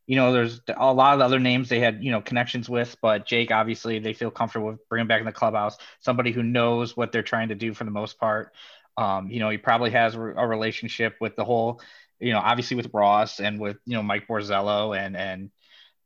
you 0.07 0.15
know, 0.15 0.31
there's 0.31 0.61
a 0.75 0.93
lot 0.93 1.15
of 1.15 1.21
other 1.21 1.37
names 1.37 1.67
they 1.67 1.81
had, 1.81 2.01
you 2.01 2.11
know, 2.11 2.21
connections 2.21 2.69
with, 2.69 2.95
but 3.01 3.27
Jake, 3.27 3.51
obviously, 3.51 3.99
they 3.99 4.13
feel 4.13 4.31
comfortable 4.31 4.67
with 4.67 4.89
bringing 4.89 5.07
back 5.07 5.19
in 5.19 5.25
the 5.25 5.33
clubhouse, 5.33 5.77
somebody 5.99 6.31
who 6.31 6.41
knows 6.41 6.95
what 6.95 7.11
they're 7.11 7.21
trying 7.21 7.49
to 7.49 7.55
do 7.55 7.73
for 7.73 7.83
the 7.83 7.91
most 7.91 8.17
part. 8.17 8.53
Um, 8.95 9.29
you 9.29 9.39
know, 9.39 9.49
he 9.49 9.57
probably 9.57 9.91
has 9.91 10.15
a 10.15 10.19
relationship 10.19 11.17
with 11.19 11.35
the 11.35 11.43
whole, 11.43 11.81
you 12.19 12.31
know, 12.31 12.39
obviously 12.39 12.77
with 12.77 12.89
Ross 12.93 13.41
and 13.41 13.59
with, 13.59 13.77
you 13.85 13.95
know, 13.95 14.01
Mike 14.01 14.27
Borzello 14.27 14.97
and, 14.97 15.17
and, 15.17 15.51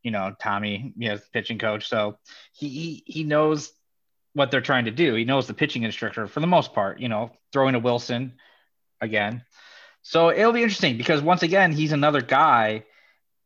you 0.02 0.10
know, 0.10 0.36
Tommy, 0.42 0.94
you 0.98 1.10
know, 1.10 1.20
pitching 1.32 1.60
coach. 1.60 1.88
So 1.88 2.18
he, 2.54 2.70
he, 2.70 3.04
he 3.06 3.24
knows 3.24 3.72
what 4.34 4.50
they're 4.50 4.62
trying 4.62 4.86
to 4.86 4.92
do. 4.92 5.14
He 5.14 5.26
knows 5.26 5.46
the 5.46 5.54
pitching 5.54 5.84
instructor 5.84 6.26
for 6.26 6.40
the 6.40 6.48
most 6.48 6.74
part, 6.74 7.00
you 7.00 7.08
know, 7.08 7.32
throwing 7.54 7.76
a 7.76 7.80
Willson 7.80 8.34
again. 9.00 9.44
So 10.02 10.32
it'll 10.32 10.54
be 10.54 10.64
interesting 10.64 10.98
because 10.98 11.22
once 11.22 11.44
again, 11.44 11.72
he's 11.72 11.92
another 11.92 12.22
guy 12.22 12.86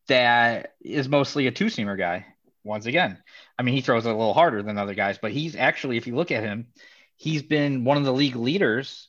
that 0.07 0.75
is 0.81 1.07
mostly 1.07 1.47
a 1.47 1.51
two 1.51 1.65
seamer 1.65 1.97
guy. 1.97 2.25
once 2.63 2.85
again. 2.87 3.17
I 3.59 3.63
mean, 3.63 3.75
he 3.75 3.81
throws 3.81 4.05
a 4.05 4.09
little 4.09 4.33
harder 4.33 4.63
than 4.63 4.77
other 4.77 4.95
guys, 4.95 5.17
but 5.19 5.31
he's 5.31 5.55
actually, 5.55 5.97
if 5.97 6.07
you 6.07 6.15
look 6.15 6.31
at 6.31 6.43
him, 6.43 6.67
he's 7.15 7.43
been 7.43 7.83
one 7.83 7.97
of 7.97 8.03
the 8.03 8.13
league 8.13 8.35
leaders 8.35 9.07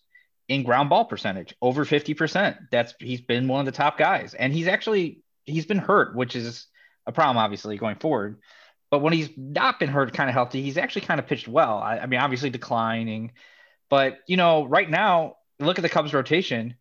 in 0.49 0.63
ground 0.63 0.89
ball 0.89 1.05
percentage, 1.05 1.55
over 1.61 1.85
50%. 1.85 2.57
That's 2.71 2.95
he's 3.01 3.21
been 3.21 3.49
one 3.49 3.61
of 3.61 3.67
the 3.67 3.73
top 3.73 3.99
guys. 3.99 4.35
And 4.35 4.53
he's 4.53 4.69
actually 4.69 5.23
he's 5.45 5.67
been 5.67 5.79
hurt, 5.79 6.15
which 6.15 6.37
is 6.37 6.67
a 7.07 7.13
problem, 7.13 7.39
obviously, 7.39 7.77
going 7.79 7.97
forward. 7.97 8.39
But 8.91 9.01
when 9.01 9.13
he's 9.13 9.31
not 9.37 9.81
been 9.81 9.89
hurt, 9.89 10.13
kind 10.13 10.29
of 10.29 10.35
healthy, 10.35 10.63
he's 10.63 10.79
actually 10.79 11.03
kind 11.03 11.19
of 11.19 11.27
pitched 11.27 11.49
well. 11.49 11.79
I, 11.79 11.99
I 11.99 12.07
mean, 12.07 12.21
obviously 12.21 12.51
declining, 12.51 13.33
but 13.91 14.19
you 14.29 14.37
know, 14.37 14.65
right 14.65 14.89
now, 14.89 15.37
look 15.59 15.79
at 15.79 15.83
the 15.83 15.89
Cubs 15.89 16.15
rotation. 16.15 16.77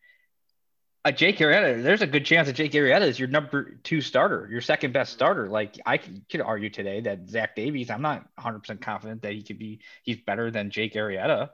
Uh, 1.05 1.11
Jake 1.11 1.37
Arrieta, 1.37 1.83
there's 1.83 2.01
a 2.01 2.07
good 2.07 2.25
chance 2.25 2.47
that 2.47 2.55
Jake 2.55 2.71
Arrieta 2.71 3.03
is 3.03 3.19
your 3.19 3.27
number 3.27 3.75
two 3.83 4.01
starter, 4.01 4.47
your 4.49 4.59
second 4.59 4.91
best 4.91 5.13
starter. 5.13 5.47
Like 5.47 5.79
I 5.85 5.97
could 5.97 6.41
argue 6.41 6.71
today 6.71 7.01
that 7.01 7.29
Zach 7.29 7.55
Davies, 7.55 7.91
I'm 7.91 8.01
not 8.01 8.27
100% 8.39 8.81
confident 8.81 9.21
that 9.21 9.33
he 9.33 9.43
could 9.43 9.59
be, 9.59 9.81
he's 10.01 10.17
better 10.17 10.49
than 10.49 10.71
Jake 10.71 10.95
Arrieta, 10.95 11.51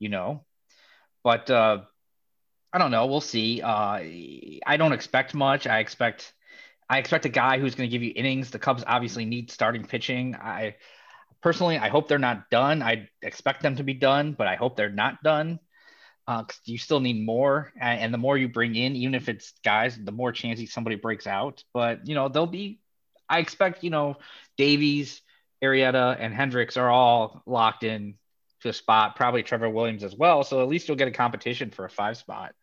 you 0.00 0.08
know. 0.08 0.44
But 1.22 1.48
uh, 1.48 1.82
I 2.72 2.78
don't 2.78 2.90
know. 2.90 3.06
We'll 3.06 3.20
see. 3.20 3.62
Uh, 3.62 4.00
I 4.66 4.76
don't 4.76 4.92
expect 4.92 5.32
much. 5.32 5.68
I 5.68 5.78
expect 5.78 6.34
I 6.90 6.98
expect 6.98 7.24
a 7.24 7.28
guy 7.28 7.60
who's 7.60 7.76
going 7.76 7.88
to 7.88 7.92
give 7.92 8.02
you 8.02 8.12
innings. 8.16 8.50
The 8.50 8.58
Cubs 8.58 8.82
obviously 8.84 9.26
need 9.26 9.52
starting 9.52 9.84
pitching. 9.84 10.34
I 10.34 10.76
personally, 11.40 11.78
I 11.78 11.88
hope 11.88 12.08
they're 12.08 12.18
not 12.18 12.50
done. 12.50 12.82
I 12.82 13.10
expect 13.22 13.62
them 13.62 13.76
to 13.76 13.84
be 13.84 13.94
done, 13.94 14.32
but 14.32 14.48
I 14.48 14.56
hope 14.56 14.76
they're 14.76 14.88
not 14.90 15.22
done 15.22 15.60
because 16.28 16.56
uh, 16.58 16.66
you 16.66 16.76
still 16.76 17.00
need 17.00 17.24
more. 17.24 17.72
And 17.80 18.12
the 18.12 18.18
more 18.18 18.36
you 18.36 18.48
bring 18.48 18.74
in, 18.74 18.94
even 18.96 19.14
if 19.14 19.30
it's 19.30 19.54
guys, 19.64 19.98
the 19.98 20.12
more 20.12 20.30
chances 20.30 20.70
somebody 20.70 20.96
breaks 20.96 21.26
out. 21.26 21.64
But 21.72 22.06
you 22.06 22.14
know, 22.14 22.28
they'll 22.28 22.46
be. 22.46 22.80
I 23.30 23.38
expect 23.38 23.82
you 23.82 23.90
know, 23.90 24.16
Davies, 24.58 25.22
Arrieta, 25.62 26.16
and 26.18 26.34
Hendricks 26.34 26.76
are 26.76 26.90
all 26.90 27.42
locked 27.46 27.82
in 27.82 28.14
to 28.60 28.68
a 28.68 28.72
spot. 28.74 29.16
Probably 29.16 29.42
Trevor 29.42 29.70
Williams 29.70 30.04
as 30.04 30.14
well. 30.14 30.44
So 30.44 30.60
at 30.60 30.68
least 30.68 30.86
you'll 30.86 30.98
get 30.98 31.08
a 31.08 31.12
competition 31.12 31.70
for 31.70 31.86
a 31.86 31.90
five 31.90 32.18
spot 32.18 32.54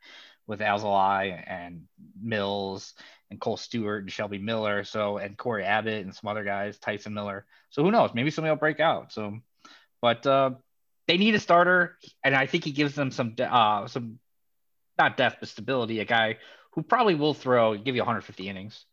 with 0.45 0.59
Alzolay 0.59 1.43
and 1.47 1.85
Mills 2.21 2.93
and 3.31 3.41
Kohl 3.41 3.57
Stewart 3.57 4.03
and 4.03 4.11
Shelby 4.11 4.37
Miller. 4.37 4.83
So 4.83 5.17
and 5.17 5.35
Cory 5.35 5.63
Abbott 5.63 6.03
and 6.05 6.13
some 6.13 6.29
other 6.29 6.43
guys, 6.43 6.77
Tyson 6.77 7.15
Miller. 7.15 7.45
So 7.71 7.83
who 7.83 7.89
knows? 7.89 8.11
Maybe 8.13 8.29
somebody 8.29 8.51
will 8.51 8.57
break 8.57 8.79
out. 8.79 9.11
So, 9.11 9.39
but 10.01 10.25
uh, 10.27 10.51
they 11.07 11.17
need 11.17 11.35
a 11.35 11.39
starter, 11.39 11.97
and 12.23 12.35
I 12.35 12.45
think 12.45 12.63
he 12.63 12.71
gives 12.71 12.95
them 12.95 13.11
some 13.11 13.35
uh, 13.39 13.87
some 13.87 14.19
not 14.97 15.17
depth 15.17 15.37
but 15.39 15.49
stability. 15.49 15.99
A 15.99 16.05
guy 16.05 16.37
who 16.71 16.83
probably 16.83 17.15
will 17.15 17.33
throw, 17.33 17.75
give 17.77 17.95
you 17.95 18.01
150 18.01 18.49
innings. 18.49 18.85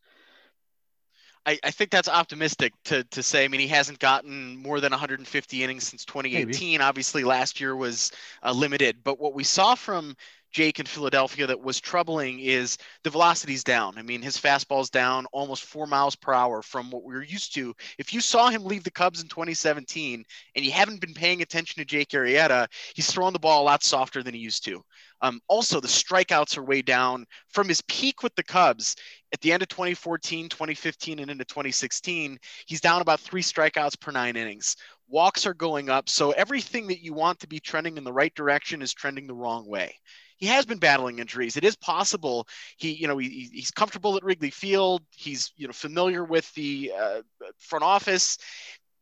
I, 1.45 1.59
I, 1.61 1.71
think 1.71 1.91
that's 1.91 2.07
optimistic 2.07 2.73
to, 2.85 3.03
to 3.03 3.21
say. 3.21 3.43
I 3.43 3.49
mean, 3.49 3.59
he 3.59 3.67
hasn't 3.67 3.99
gotten 3.99 4.55
more 4.55 4.79
than 4.79 4.91
150 4.91 5.63
innings 5.63 5.83
since 5.85 6.05
2018. 6.05 6.71
Maybe. 6.71 6.81
Obviously, 6.81 7.25
last 7.25 7.59
year 7.59 7.75
was 7.75 8.11
uh, 8.43 8.53
limited. 8.53 9.03
But 9.03 9.19
what 9.19 9.33
we 9.33 9.43
saw 9.43 9.75
from 9.75 10.15
Jake 10.53 10.79
in 10.79 10.85
Philadelphia 10.85 11.47
that 11.47 11.59
was 11.59 11.81
troubling 11.81 12.39
is 12.39 12.77
the 13.03 13.09
velocity's 13.09 13.63
down. 13.63 13.97
I 13.97 14.03
mean, 14.03 14.21
his 14.21 14.37
fastball's 14.37 14.91
down 14.91 15.25
almost 15.31 15.63
four 15.63 15.87
miles 15.87 16.15
per 16.15 16.31
hour 16.31 16.61
from 16.61 16.91
what 16.91 17.03
we 17.03 17.15
were 17.15 17.23
used 17.23 17.55
to. 17.55 17.73
If 17.97 18.13
you 18.13 18.21
saw 18.21 18.49
him 18.49 18.63
leave 18.63 18.83
the 18.83 18.91
Cubs 18.91 19.21
in 19.21 19.27
2017 19.27 20.23
and 20.55 20.63
you 20.63 20.71
haven't 20.71 21.01
been 21.01 21.15
paying 21.15 21.41
attention 21.41 21.81
to 21.81 21.85
Jake 21.85 22.09
Arrieta, 22.09 22.67
he's 22.95 23.11
throwing 23.11 23.33
the 23.33 23.39
ball 23.39 23.63
a 23.63 23.65
lot 23.65 23.83
softer 23.83 24.21
than 24.21 24.35
he 24.35 24.39
used 24.39 24.63
to. 24.65 24.83
Um, 25.21 25.41
also, 25.47 25.79
the 25.79 25.87
strikeouts 25.87 26.57
are 26.57 26.63
way 26.63 26.81
down 26.83 27.25
from 27.49 27.67
his 27.67 27.81
peak 27.87 28.21
with 28.21 28.35
the 28.35 28.43
Cubs 28.43 28.95
at 29.33 29.41
the 29.41 29.53
end 29.53 29.63
of 29.63 29.69
2014, 29.69 30.49
2015, 30.49 31.19
and 31.19 31.31
into 31.31 31.45
2016. 31.45 32.37
He's 32.67 32.81
down 32.81 33.01
about 33.01 33.21
three 33.21 33.41
strikeouts 33.41 33.99
per 33.99 34.11
nine 34.11 34.35
innings. 34.35 34.75
Walks 35.07 35.47
are 35.47 35.53
going 35.53 35.89
up. 35.89 36.09
So 36.09 36.31
everything 36.31 36.87
that 36.87 37.01
you 37.01 37.13
want 37.13 37.39
to 37.39 37.47
be 37.47 37.59
trending 37.59 37.97
in 37.97 38.03
the 38.03 38.13
right 38.13 38.33
direction 38.35 38.81
is 38.81 38.93
trending 38.93 39.25
the 39.25 39.33
wrong 39.33 39.65
way 39.65 39.97
he 40.43 40.49
has 40.49 40.65
been 40.65 40.77
battling 40.77 41.19
injuries. 41.19 41.55
It 41.55 41.63
is 41.63 41.77
possible 41.77 42.49
he, 42.75 42.91
you 42.91 43.07
know, 43.07 43.17
he, 43.17 43.49
he's 43.53 43.71
comfortable 43.71 44.17
at 44.17 44.25
Wrigley 44.25 44.49
Field. 44.49 45.01
He's, 45.15 45.53
you 45.55 45.67
know, 45.67 45.73
familiar 45.73 46.21
with 46.21 46.53
the 46.53 46.91
uh, 46.99 47.21
front 47.59 47.85
office. 47.85 48.37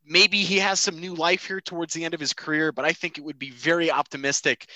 Maybe 0.06 0.38
he 0.38 0.60
has 0.60 0.78
some 0.78 1.00
new 1.00 1.14
life 1.14 1.44
here 1.44 1.60
towards 1.60 1.94
the 1.94 2.04
end 2.04 2.14
of 2.14 2.20
his 2.20 2.32
career, 2.32 2.70
but 2.70 2.84
I 2.84 2.92
think 2.92 3.18
it 3.18 3.24
would 3.24 3.40
be 3.40 3.50
very 3.50 3.90
optimistic 3.90 4.68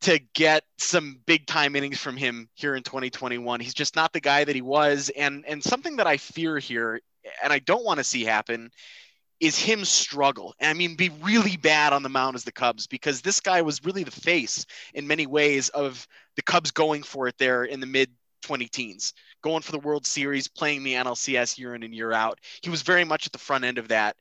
to 0.00 0.18
get 0.34 0.64
some 0.78 1.20
big 1.26 1.46
time 1.46 1.76
innings 1.76 2.00
from 2.00 2.16
him 2.16 2.48
here 2.54 2.74
in 2.74 2.82
2021. 2.82 3.60
He's 3.60 3.72
just 3.72 3.94
not 3.94 4.12
the 4.12 4.20
guy 4.20 4.42
that 4.42 4.54
he 4.56 4.62
was, 4.62 5.12
and 5.16 5.44
and 5.46 5.62
something 5.62 5.98
that 5.98 6.08
I 6.08 6.16
fear 6.16 6.58
here, 6.58 7.00
and 7.40 7.52
I 7.52 7.60
don't 7.60 7.84
want 7.84 7.98
to 7.98 8.04
see 8.04 8.24
happen, 8.24 8.72
is 9.40 9.58
him 9.58 9.84
struggle. 9.84 10.54
I 10.60 10.72
mean, 10.74 10.96
be 10.96 11.10
really 11.22 11.56
bad 11.56 11.92
on 11.92 12.02
the 12.02 12.08
mound 12.08 12.36
as 12.36 12.44
the 12.44 12.52
Cubs 12.52 12.86
because 12.86 13.20
this 13.20 13.40
guy 13.40 13.62
was 13.62 13.84
really 13.84 14.04
the 14.04 14.10
face 14.10 14.64
in 14.94 15.06
many 15.06 15.26
ways 15.26 15.68
of 15.70 16.06
the 16.36 16.42
Cubs 16.42 16.70
going 16.70 17.02
for 17.02 17.28
it 17.28 17.36
there 17.38 17.64
in 17.64 17.80
the 17.80 17.86
mid 17.86 18.10
20 18.42 18.68
teens, 18.68 19.14
going 19.42 19.62
for 19.62 19.72
the 19.72 19.78
World 19.78 20.06
Series, 20.06 20.48
playing 20.48 20.84
the 20.84 20.94
NLCS 20.94 21.58
year 21.58 21.74
in 21.74 21.82
and 21.82 21.94
year 21.94 22.12
out. 22.12 22.38
He 22.62 22.70
was 22.70 22.82
very 22.82 23.04
much 23.04 23.26
at 23.26 23.32
the 23.32 23.38
front 23.38 23.64
end 23.64 23.78
of 23.78 23.88
that. 23.88 24.16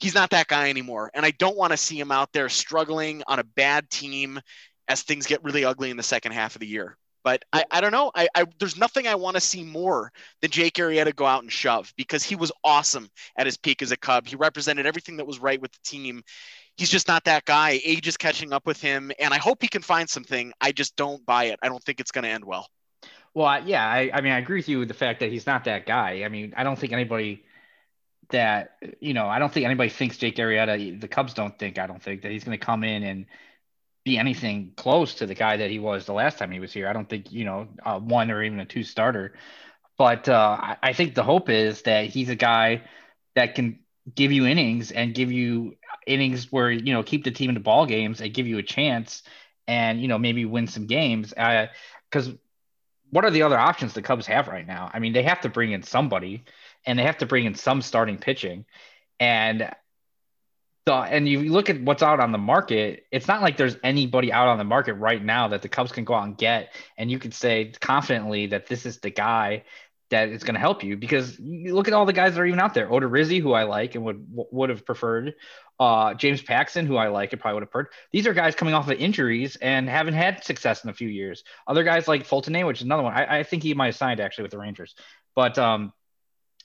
He's 0.00 0.14
not 0.14 0.30
that 0.30 0.46
guy 0.46 0.70
anymore. 0.70 1.10
And 1.12 1.26
I 1.26 1.32
don't 1.32 1.56
want 1.56 1.72
to 1.72 1.76
see 1.76 1.98
him 1.98 2.12
out 2.12 2.32
there 2.32 2.48
struggling 2.48 3.22
on 3.26 3.40
a 3.40 3.44
bad 3.44 3.90
team 3.90 4.40
as 4.88 5.02
things 5.02 5.26
get 5.26 5.42
really 5.42 5.64
ugly 5.64 5.90
in 5.90 5.96
the 5.96 6.02
second 6.02 6.32
half 6.32 6.54
of 6.54 6.60
the 6.60 6.66
year. 6.66 6.96
But 7.24 7.44
I, 7.52 7.64
I 7.70 7.80
don't 7.80 7.90
know. 7.90 8.12
I, 8.14 8.28
I 8.34 8.44
there's 8.58 8.76
nothing 8.76 9.08
I 9.08 9.14
want 9.16 9.36
to 9.36 9.40
see 9.40 9.64
more 9.64 10.12
than 10.40 10.50
Jake 10.50 10.74
Arrieta 10.74 11.14
go 11.16 11.26
out 11.26 11.42
and 11.42 11.50
shove 11.50 11.92
because 11.96 12.22
he 12.22 12.36
was 12.36 12.52
awesome 12.62 13.08
at 13.36 13.46
his 13.46 13.56
peak 13.56 13.82
as 13.82 13.90
a 13.90 13.96
Cub. 13.96 14.26
He 14.26 14.36
represented 14.36 14.86
everything 14.86 15.16
that 15.16 15.26
was 15.26 15.40
right 15.40 15.60
with 15.60 15.72
the 15.72 15.78
team. 15.84 16.22
He's 16.76 16.90
just 16.90 17.08
not 17.08 17.24
that 17.24 17.44
guy. 17.44 17.80
Age 17.84 18.06
is 18.06 18.16
catching 18.16 18.52
up 18.52 18.66
with 18.66 18.80
him, 18.80 19.10
and 19.18 19.32
I 19.32 19.38
hope 19.38 19.62
he 19.62 19.68
can 19.68 19.82
find 19.82 20.08
something. 20.08 20.52
I 20.60 20.72
just 20.72 20.96
don't 20.96 21.24
buy 21.24 21.44
it. 21.44 21.58
I 21.62 21.68
don't 21.68 21.82
think 21.82 22.00
it's 22.00 22.10
going 22.10 22.24
to 22.24 22.30
end 22.30 22.44
well. 22.44 22.68
Well, 23.32 23.66
yeah, 23.66 23.84
I, 23.84 24.10
I 24.12 24.20
mean, 24.20 24.32
I 24.32 24.38
agree 24.38 24.58
with 24.58 24.68
you 24.68 24.80
with 24.80 24.88
the 24.88 24.94
fact 24.94 25.20
that 25.20 25.30
he's 25.30 25.46
not 25.46 25.64
that 25.64 25.86
guy. 25.86 26.22
I 26.24 26.28
mean, 26.28 26.54
I 26.56 26.62
don't 26.62 26.78
think 26.78 26.92
anybody 26.92 27.44
that 28.30 28.76
you 29.00 29.14
know, 29.14 29.26
I 29.26 29.38
don't 29.38 29.52
think 29.52 29.66
anybody 29.66 29.90
thinks 29.90 30.18
Jake 30.18 30.36
Arrieta. 30.36 31.00
The 31.00 31.08
Cubs 31.08 31.34
don't 31.34 31.58
think. 31.58 31.78
I 31.78 31.86
don't 31.86 32.02
think 32.02 32.22
that 32.22 32.32
he's 32.32 32.44
going 32.44 32.58
to 32.58 32.64
come 32.64 32.84
in 32.84 33.02
and 33.02 33.26
be 34.04 34.18
anything 34.18 34.72
close 34.76 35.14
to 35.14 35.26
the 35.26 35.34
guy 35.34 35.56
that 35.56 35.70
he 35.70 35.78
was 35.78 36.04
the 36.04 36.12
last 36.12 36.38
time 36.38 36.50
he 36.50 36.60
was 36.60 36.72
here. 36.72 36.88
I 36.88 36.92
don't 36.92 37.08
think, 37.08 37.32
you 37.32 37.44
know, 37.44 37.68
one 38.00 38.30
or 38.30 38.42
even 38.42 38.60
a 38.60 38.66
two 38.66 38.84
starter. 38.84 39.34
But 39.96 40.28
uh, 40.28 40.58
I, 40.60 40.76
I 40.82 40.92
think 40.92 41.14
the 41.14 41.22
hope 41.22 41.48
is 41.48 41.82
that 41.82 42.06
he's 42.06 42.28
a 42.28 42.36
guy 42.36 42.82
that 43.34 43.54
can 43.54 43.78
give 44.14 44.32
you 44.32 44.46
innings 44.46 44.90
and 44.90 45.14
give 45.14 45.32
you 45.32 45.76
innings 46.06 46.52
where, 46.52 46.70
you 46.70 46.92
know, 46.92 47.02
keep 47.02 47.24
the 47.24 47.30
team 47.30 47.48
in 47.48 47.54
the 47.54 47.60
ball 47.60 47.86
games 47.86 48.20
and 48.20 48.34
give 48.34 48.46
you 48.46 48.58
a 48.58 48.62
chance 48.62 49.22
and, 49.66 50.02
you 50.02 50.08
know, 50.08 50.18
maybe 50.18 50.44
win 50.44 50.66
some 50.66 50.86
games. 50.86 51.30
Because 51.30 52.28
uh, 52.28 52.32
what 53.10 53.24
are 53.24 53.30
the 53.30 53.42
other 53.42 53.58
options 53.58 53.94
the 53.94 54.02
Cubs 54.02 54.26
have 54.26 54.48
right 54.48 54.66
now? 54.66 54.90
I 54.92 54.98
mean, 54.98 55.14
they 55.14 55.22
have 55.22 55.40
to 55.42 55.48
bring 55.48 55.72
in 55.72 55.82
somebody 55.82 56.44
and 56.84 56.98
they 56.98 57.04
have 57.04 57.18
to 57.18 57.26
bring 57.26 57.46
in 57.46 57.54
some 57.54 57.80
starting 57.80 58.18
pitching. 58.18 58.66
And 59.18 59.70
so, 60.86 60.94
and 60.94 61.26
you 61.26 61.40
look 61.50 61.70
at 61.70 61.80
what's 61.80 62.02
out 62.02 62.20
on 62.20 62.30
the 62.30 62.38
market, 62.38 63.06
it's 63.10 63.26
not 63.26 63.40
like 63.40 63.56
there's 63.56 63.76
anybody 63.82 64.30
out 64.32 64.48
on 64.48 64.58
the 64.58 64.64
market 64.64 64.94
right 64.94 65.22
now 65.22 65.48
that 65.48 65.62
the 65.62 65.68
Cubs 65.68 65.92
can 65.92 66.04
go 66.04 66.12
out 66.12 66.24
and 66.24 66.36
get. 66.36 66.74
And 66.98 67.10
you 67.10 67.18
could 67.18 67.32
say 67.32 67.72
confidently 67.80 68.46
that 68.48 68.66
this 68.66 68.84
is 68.84 68.98
the 68.98 69.10
guy 69.10 69.64
that 70.10 70.28
is 70.28 70.44
going 70.44 70.54
to 70.54 70.60
help 70.60 70.84
you 70.84 70.98
because 70.98 71.38
you 71.38 71.74
look 71.74 71.88
at 71.88 71.94
all 71.94 72.04
the 72.04 72.12
guys 72.12 72.34
that 72.34 72.40
are 72.40 72.46
even 72.46 72.60
out 72.60 72.74
there. 72.74 72.86
Odorizzi, 72.88 73.40
who 73.40 73.52
I 73.52 73.62
like 73.62 73.94
and 73.94 74.04
would 74.04 74.26
would 74.30 74.68
have 74.68 74.84
preferred. 74.84 75.34
Uh, 75.80 76.12
James 76.14 76.42
Paxton, 76.42 76.86
who 76.86 76.96
I 76.96 77.08
like 77.08 77.32
and 77.32 77.40
probably 77.40 77.54
would 77.54 77.62
have 77.62 77.70
preferred. 77.70 77.92
These 78.12 78.26
are 78.26 78.34
guys 78.34 78.54
coming 78.54 78.74
off 78.74 78.88
of 78.88 78.98
injuries 78.98 79.56
and 79.56 79.88
haven't 79.88 80.14
had 80.14 80.44
success 80.44 80.84
in 80.84 80.90
a 80.90 80.94
few 80.94 81.08
years. 81.08 81.44
Other 81.66 81.82
guys 81.82 82.06
like 82.06 82.26
Fulton, 82.26 82.64
which 82.66 82.78
is 82.78 82.84
another 82.84 83.02
one. 83.02 83.14
I, 83.14 83.38
I 83.38 83.42
think 83.42 83.62
he 83.62 83.72
might 83.72 83.86
have 83.86 83.96
signed 83.96 84.20
actually 84.20 84.42
with 84.42 84.52
the 84.52 84.58
Rangers. 84.58 84.94
But 85.34 85.58
um, 85.58 85.92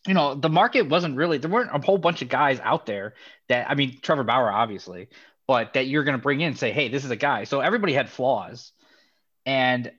you 0.08 0.14
know, 0.14 0.36
the 0.36 0.50
market 0.50 0.88
wasn't 0.88 1.18
really 1.18 1.38
there 1.38 1.50
weren't 1.50 1.72
a 1.74 1.86
whole 1.86 1.98
bunch 1.98 2.22
of 2.22 2.30
guys 2.30 2.60
out 2.62 2.86
there 2.86 3.16
that 3.48 3.70
I 3.70 3.76
mean, 3.76 4.00
Trevor 4.02 4.24
Bauer 4.24 4.52
obviously, 4.52 5.10
but 5.48 5.74
that 5.74 5.88
you're 5.88 6.04
going 6.04 6.18
to 6.18 6.22
bring 6.22 6.42
in 6.42 6.50
and 6.50 6.58
say, 6.58 6.72
hey, 6.72 6.90
this 6.90 7.06
is 7.06 7.12
a 7.12 7.16
guy. 7.16 7.44
So 7.44 7.60
everybody 7.60 7.94
had 7.94 8.10
flaws, 8.10 8.72
and 9.46 9.92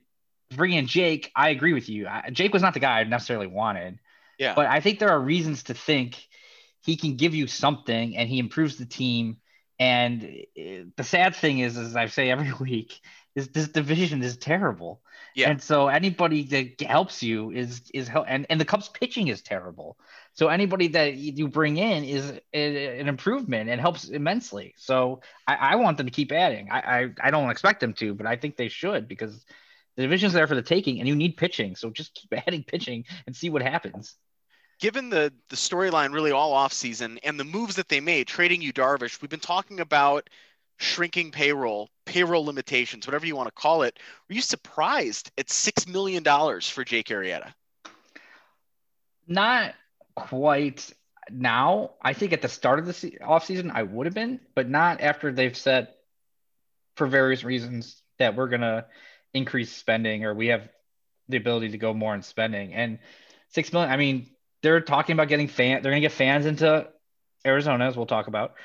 bringing 0.55 0.79
in 0.79 0.87
Jake, 0.87 1.31
I 1.35 1.49
agree 1.49 1.73
with 1.73 1.89
you. 1.89 2.07
Jake 2.31 2.53
was 2.53 2.61
not 2.61 2.73
the 2.73 2.79
guy 2.79 2.99
I 2.99 3.03
necessarily 3.03 3.47
wanted. 3.47 3.99
Yeah. 4.37 4.55
But 4.55 4.65
I 4.67 4.79
think 4.79 4.99
there 4.99 5.09
are 5.09 5.19
reasons 5.19 5.63
to 5.63 5.73
think 5.73 6.27
he 6.83 6.97
can 6.97 7.15
give 7.15 7.35
you 7.35 7.47
something, 7.47 8.17
and 8.17 8.27
he 8.27 8.39
improves 8.39 8.77
the 8.77 8.85
team. 8.85 9.37
And 9.79 10.23
eh, 10.57 10.83
the 10.95 11.03
sad 11.03 11.35
thing 11.35 11.59
is, 11.59 11.77
as 11.77 11.95
I 11.95 12.07
say 12.07 12.31
every 12.31 12.51
week, 12.59 12.99
is 13.35 13.49
this 13.49 13.67
division 13.67 14.23
is 14.23 14.37
terrible. 14.37 15.01
Yeah. 15.33 15.49
And 15.49 15.61
so 15.61 15.87
anybody 15.87 16.43
that 16.43 16.81
helps 16.81 17.23
you 17.23 17.51
is 17.51 17.89
is 17.93 18.07
help 18.07 18.25
and, 18.27 18.45
and 18.49 18.59
the 18.59 18.65
Cubs 18.65 18.89
pitching 18.89 19.27
is 19.29 19.41
terrible. 19.41 19.97
So 20.33 20.47
anybody 20.47 20.87
that 20.89 21.15
you 21.15 21.47
bring 21.47 21.77
in 21.77 22.03
is 22.03 22.31
an 22.53 23.07
improvement 23.07 23.69
and 23.69 23.81
helps 23.81 24.09
immensely. 24.09 24.73
So 24.77 25.21
I, 25.47 25.55
I 25.55 25.75
want 25.75 25.97
them 25.97 26.05
to 26.07 26.11
keep 26.11 26.31
adding. 26.31 26.69
I, 26.71 26.79
I, 26.79 27.09
I 27.21 27.31
don't 27.31 27.49
expect 27.49 27.79
them 27.79 27.93
to, 27.95 28.13
but 28.13 28.25
I 28.25 28.35
think 28.37 28.57
they 28.57 28.69
should 28.69 29.07
because 29.07 29.45
the 29.95 30.03
division's 30.03 30.33
there 30.33 30.47
for 30.47 30.55
the 30.55 30.61
taking 30.61 30.99
and 30.99 31.07
you 31.07 31.15
need 31.15 31.37
pitching. 31.37 31.75
So 31.75 31.89
just 31.91 32.13
keep 32.13 32.33
adding 32.47 32.63
pitching 32.63 33.05
and 33.25 33.35
see 33.35 33.49
what 33.49 33.61
happens. 33.61 34.15
given 34.79 35.09
the 35.09 35.31
the 35.49 35.55
storyline 35.55 36.13
really 36.13 36.31
all 36.31 36.53
off 36.53 36.73
season 36.73 37.19
and 37.23 37.39
the 37.39 37.43
moves 37.45 37.75
that 37.75 37.87
they 37.87 38.01
made, 38.01 38.27
trading 38.27 38.61
you 38.61 38.73
Darvish, 38.73 39.21
we've 39.21 39.29
been 39.29 39.39
talking 39.39 39.79
about 39.79 40.29
shrinking 40.81 41.31
payroll, 41.31 41.89
payroll 42.05 42.45
limitations, 42.45 43.05
whatever 43.07 43.25
you 43.25 43.35
want 43.35 43.47
to 43.47 43.61
call 43.61 43.83
it. 43.83 43.97
Were 44.27 44.35
you 44.35 44.41
surprised 44.41 45.31
at 45.37 45.49
six 45.49 45.87
million 45.87 46.23
dollars 46.23 46.67
for 46.67 46.83
Jake 46.83 47.07
Arrieta? 47.07 47.53
Not 49.27 49.75
quite 50.15 50.91
now. 51.29 51.91
I 52.01 52.13
think 52.13 52.33
at 52.33 52.41
the 52.41 52.49
start 52.49 52.79
of 52.79 52.85
the 52.85 52.93
se- 52.93 53.17
offseason, 53.21 53.71
I 53.73 53.83
would 53.83 54.07
have 54.07 54.15
been, 54.15 54.39
but 54.55 54.69
not 54.69 55.01
after 55.01 55.31
they've 55.31 55.55
said, 55.55 55.89
for 56.95 57.07
various 57.07 57.43
reasons, 57.43 58.01
that 58.17 58.35
we're 58.35 58.49
going 58.49 58.61
to 58.61 58.85
increase 59.33 59.71
spending 59.71 60.25
or 60.25 60.33
we 60.33 60.47
have 60.47 60.67
the 61.29 61.37
ability 61.37 61.69
to 61.69 61.77
go 61.77 61.93
more 61.93 62.13
in 62.13 62.21
spending. 62.21 62.73
And 62.73 62.99
six 63.49 63.71
million, 63.71 63.91
I 63.91 63.97
mean, 63.97 64.29
they're 64.61 64.81
talking 64.81 65.13
about 65.13 65.27
getting 65.27 65.47
fan, 65.47 65.81
they're 65.81 65.91
going 65.91 66.01
to 66.01 66.07
get 66.07 66.11
fans 66.11 66.45
into 66.45 66.87
Arizona, 67.45 67.85
as 67.85 67.95
we'll 67.95 68.05
talk 68.05 68.27
about. 68.27 68.55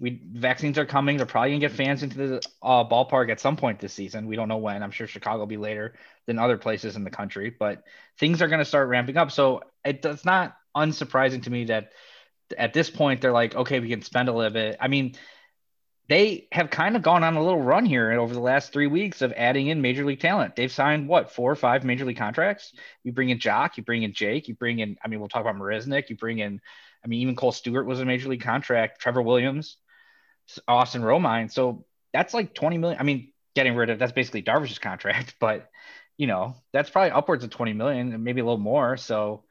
We 0.00 0.20
vaccines 0.32 0.78
are 0.78 0.86
coming. 0.86 1.16
They're 1.16 1.26
probably 1.26 1.50
gonna 1.50 1.60
get 1.60 1.72
fans 1.72 2.02
into 2.02 2.16
the 2.16 2.42
uh, 2.62 2.84
ballpark 2.84 3.30
at 3.30 3.40
some 3.40 3.56
point 3.56 3.80
this 3.80 3.92
season. 3.92 4.26
We 4.26 4.36
don't 4.36 4.48
know 4.48 4.56
when. 4.56 4.82
I'm 4.82 4.90
sure 4.90 5.06
Chicago 5.06 5.40
will 5.40 5.46
be 5.46 5.56
later 5.56 5.94
than 6.26 6.38
other 6.38 6.58
places 6.58 6.96
in 6.96 7.04
the 7.04 7.10
country, 7.10 7.54
but 7.56 7.84
things 8.18 8.42
are 8.42 8.48
gonna 8.48 8.64
start 8.64 8.88
ramping 8.88 9.16
up. 9.16 9.30
So 9.30 9.62
it's 9.84 10.24
not 10.24 10.56
unsurprising 10.76 11.44
to 11.44 11.50
me 11.50 11.66
that 11.66 11.92
at 12.58 12.72
this 12.72 12.90
point 12.90 13.20
they're 13.20 13.32
like, 13.32 13.54
okay, 13.54 13.80
we 13.80 13.88
can 13.88 14.02
spend 14.02 14.28
a 14.28 14.32
little 14.32 14.52
bit. 14.52 14.76
I 14.80 14.88
mean, 14.88 15.14
they 16.08 16.48
have 16.52 16.70
kind 16.70 16.96
of 16.96 17.02
gone 17.02 17.24
on 17.24 17.36
a 17.36 17.42
little 17.42 17.62
run 17.62 17.86
here 17.86 18.12
over 18.12 18.34
the 18.34 18.40
last 18.40 18.72
three 18.72 18.86
weeks 18.86 19.22
of 19.22 19.32
adding 19.36 19.68
in 19.68 19.80
major 19.80 20.04
league 20.04 20.20
talent. 20.20 20.54
They've 20.54 20.70
signed 20.70 21.08
what 21.08 21.32
four 21.32 21.50
or 21.50 21.56
five 21.56 21.84
major 21.84 22.04
league 22.04 22.18
contracts. 22.18 22.74
You 23.04 23.12
bring 23.12 23.30
in 23.30 23.38
Joc, 23.38 23.76
you 23.76 23.84
bring 23.84 24.02
in 24.02 24.12
Jake, 24.12 24.48
you 24.48 24.54
bring 24.54 24.80
in. 24.80 24.98
I 25.02 25.08
mean, 25.08 25.20
we'll 25.20 25.30
talk 25.30 25.40
about 25.40 25.56
Marisnick. 25.56 26.10
You 26.10 26.16
bring 26.16 26.40
in. 26.40 26.60
I 27.04 27.08
mean, 27.08 27.20
even 27.20 27.36
Kohl 27.36 27.52
Stewart 27.52 27.86
was 27.86 28.00
a 28.00 28.04
major 28.04 28.28
league 28.28 28.42
contract. 28.42 29.00
Trevor 29.00 29.22
Williams, 29.22 29.76
Austin 30.66 31.02
Romine. 31.02 31.50
So 31.50 31.84
that's 32.12 32.34
like 32.34 32.54
twenty 32.54 32.78
million. 32.78 32.98
I 33.00 33.04
mean, 33.04 33.32
getting 33.54 33.74
rid 33.74 33.90
of 33.90 33.98
that's 33.98 34.12
basically 34.12 34.42
Darvish's 34.42 34.78
contract, 34.78 35.34
but 35.40 35.70
you 36.16 36.26
know 36.26 36.56
that's 36.72 36.90
probably 36.90 37.10
upwards 37.10 37.44
of 37.44 37.50
twenty 37.50 37.72
million, 37.72 38.12
and 38.12 38.24
maybe 38.24 38.40
a 38.40 38.44
little 38.44 38.58
more. 38.58 38.96
So 38.96 39.44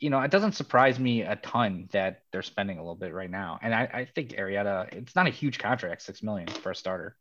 you 0.00 0.08
know, 0.08 0.20
it 0.22 0.30
doesn't 0.30 0.52
surprise 0.52 0.98
me 0.98 1.22
a 1.22 1.36
ton 1.36 1.88
that 1.92 2.22
they're 2.32 2.42
spending 2.42 2.78
a 2.78 2.80
little 2.80 2.96
bit 2.96 3.12
right 3.12 3.30
now. 3.30 3.58
And 3.60 3.74
I, 3.74 3.82
I 3.82 4.04
think 4.06 4.30
Arrieta, 4.30 4.94
it's 4.94 5.14
not 5.14 5.26
a 5.26 5.30
huge 5.30 5.58
contract, 5.58 6.00
six 6.00 6.22
million 6.22 6.48
for 6.48 6.70
a 6.70 6.74
starter. 6.74 7.14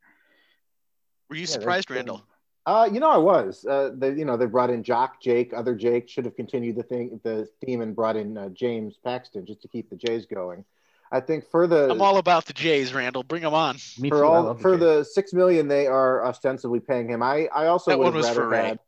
Were 1.29 1.35
you 1.35 1.41
yeah, 1.41 1.47
surprised, 1.47 1.91
Randall? 1.91 2.23
Uh, 2.65 2.89
you 2.91 2.99
know, 2.99 3.09
I 3.09 3.17
was. 3.17 3.65
Uh, 3.65 3.91
they, 3.95 4.13
you 4.13 4.25
know, 4.25 4.37
they 4.37 4.45
brought 4.45 4.69
in 4.69 4.83
Joc, 4.83 5.21
Jake, 5.21 5.53
other 5.55 5.75
Jake 5.75 6.09
should 6.09 6.25
have 6.25 6.35
continued 6.35 6.75
the 6.75 6.83
thing, 6.83 7.19
the 7.23 7.47
theme, 7.65 7.81
and 7.81 7.95
brought 7.95 8.15
in 8.15 8.37
uh, 8.37 8.49
James 8.49 8.95
Paxton 9.03 9.45
just 9.45 9.61
to 9.61 9.67
keep 9.67 9.89
the 9.89 9.95
Jays 9.95 10.25
going. 10.25 10.65
I 11.11 11.19
think 11.19 11.49
for 11.49 11.65
the, 11.65 11.89
I'm 11.89 12.01
all 12.01 12.17
about 12.17 12.45
the 12.45 12.53
Jays, 12.53 12.93
Randall. 12.93 13.23
Bring 13.23 13.41
them 13.41 13.53
on. 13.53 13.77
Me 13.97 14.09
for 14.09 14.19
too, 14.19 14.23
all 14.23 14.53
for 14.53 14.77
the, 14.77 14.97
the, 14.97 15.03
six 15.03 15.33
million 15.33 15.67
they 15.67 15.87
are 15.87 16.23
ostensibly 16.23 16.79
paying 16.79 17.09
him. 17.09 17.23
I 17.23 17.47
I 17.47 17.67
also 17.67 17.91
that 17.91 17.97
would 17.97 18.13
have 18.13 18.37
rather 18.37 18.53
had 18.53 18.79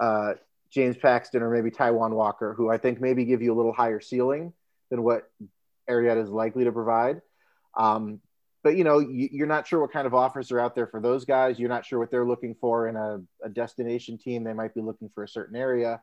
uh, 0.00 0.34
James 0.70 0.96
Paxton 0.96 1.42
or 1.42 1.50
maybe 1.50 1.70
Taijuan 1.70 2.12
Walker, 2.12 2.54
who 2.54 2.70
I 2.70 2.78
think 2.78 3.00
maybe 3.00 3.24
give 3.26 3.42
you 3.42 3.52
a 3.52 3.56
little 3.56 3.74
higher 3.74 4.00
ceiling 4.00 4.54
than 4.90 5.02
what 5.02 5.30
Arrieta 5.88 6.22
is 6.22 6.30
likely 6.30 6.64
to 6.64 6.72
provide. 6.72 7.20
Um, 7.76 8.20
but 8.64 8.76
you 8.76 8.82
know, 8.82 8.98
you, 8.98 9.44
are 9.44 9.46
not 9.46 9.68
sure 9.68 9.78
what 9.78 9.92
kind 9.92 10.06
of 10.06 10.14
offers 10.14 10.50
are 10.50 10.58
out 10.58 10.74
there 10.74 10.86
for 10.86 10.98
those 10.98 11.26
guys. 11.26 11.58
You're 11.58 11.68
not 11.68 11.84
sure 11.84 11.98
what 11.98 12.10
they're 12.10 12.26
looking 12.26 12.56
for 12.58 12.88
in 12.88 12.96
a, 12.96 13.20
a 13.44 13.50
destination 13.50 14.16
team. 14.16 14.42
They 14.42 14.54
might 14.54 14.74
be 14.74 14.80
looking 14.80 15.10
for 15.10 15.22
a 15.22 15.28
certain 15.28 15.54
area, 15.54 16.00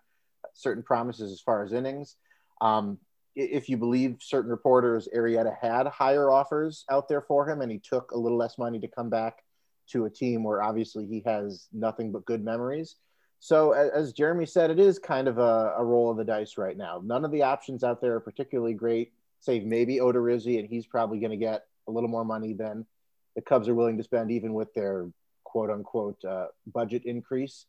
certain 0.54 0.84
promises 0.84 1.32
as 1.32 1.41
far 1.41 1.63
as 1.63 1.74
innings. 1.74 2.15
Um, 2.62 3.00
if 3.36 3.67
you 3.67 3.78
believe 3.78 4.17
certain 4.21 4.52
reporters, 4.52 5.10
Arrieta 5.15 5.58
had 5.60 5.88
higher 5.88 6.30
offers 6.30 6.86
out 6.91 7.10
there 7.10 7.21
for 7.21 7.50
him, 7.50 7.62
and 7.62 7.71
he 7.71 7.80
took 7.80 8.12
a 8.12 8.17
little 8.17 8.38
less 8.38 8.60
money 8.60 8.80
to 8.80 8.88
come 8.88 9.10
back 9.10 9.43
to 9.88 10.06
a 10.06 10.10
team 10.10 10.43
where 10.43 10.62
obviously 10.62 11.08
he 11.08 11.24
has 11.26 11.67
nothing 11.74 12.12
but 12.12 12.26
good 12.26 12.43
memories. 12.43 12.95
So, 13.39 13.71
as 13.71 14.13
Jeremy 14.13 14.45
said, 14.45 14.69
it 14.69 14.80
is 14.80 15.00
kind 15.00 15.28
of 15.28 15.39
a, 15.39 15.74
a, 15.78 15.84
roll 15.84 16.12
of 16.12 16.17
the 16.17 16.24
dice 16.24 16.60
right 16.60 16.78
now. 16.78 17.02
None 17.04 17.26
of 17.26 17.32
the 17.32 17.41
options 17.41 17.84
out 17.84 18.00
there 18.00 18.13
are 18.13 18.19
particularly 18.19 18.76
great, 18.76 19.13
save 19.39 19.63
maybe 19.63 19.95
Odorizzi, 19.95 20.60
and 20.60 20.69
he's 20.69 20.86
probably 20.86 21.19
going 21.19 21.32
to 21.32 21.38
get 21.38 21.65
a 21.87 21.91
little 21.91 22.09
more 22.09 22.25
money 22.25 22.53
than 22.53 22.85
the 23.35 23.41
Cubs 23.41 23.67
are 23.67 23.75
willing 23.75 23.97
to 23.97 24.03
spend, 24.03 24.31
even 24.31 24.53
with 24.53 24.73
their 24.73 25.07
quote 25.43 25.69
unquote 25.69 26.23
uh, 26.25 26.47
budget 26.67 27.03
increase. 27.05 27.65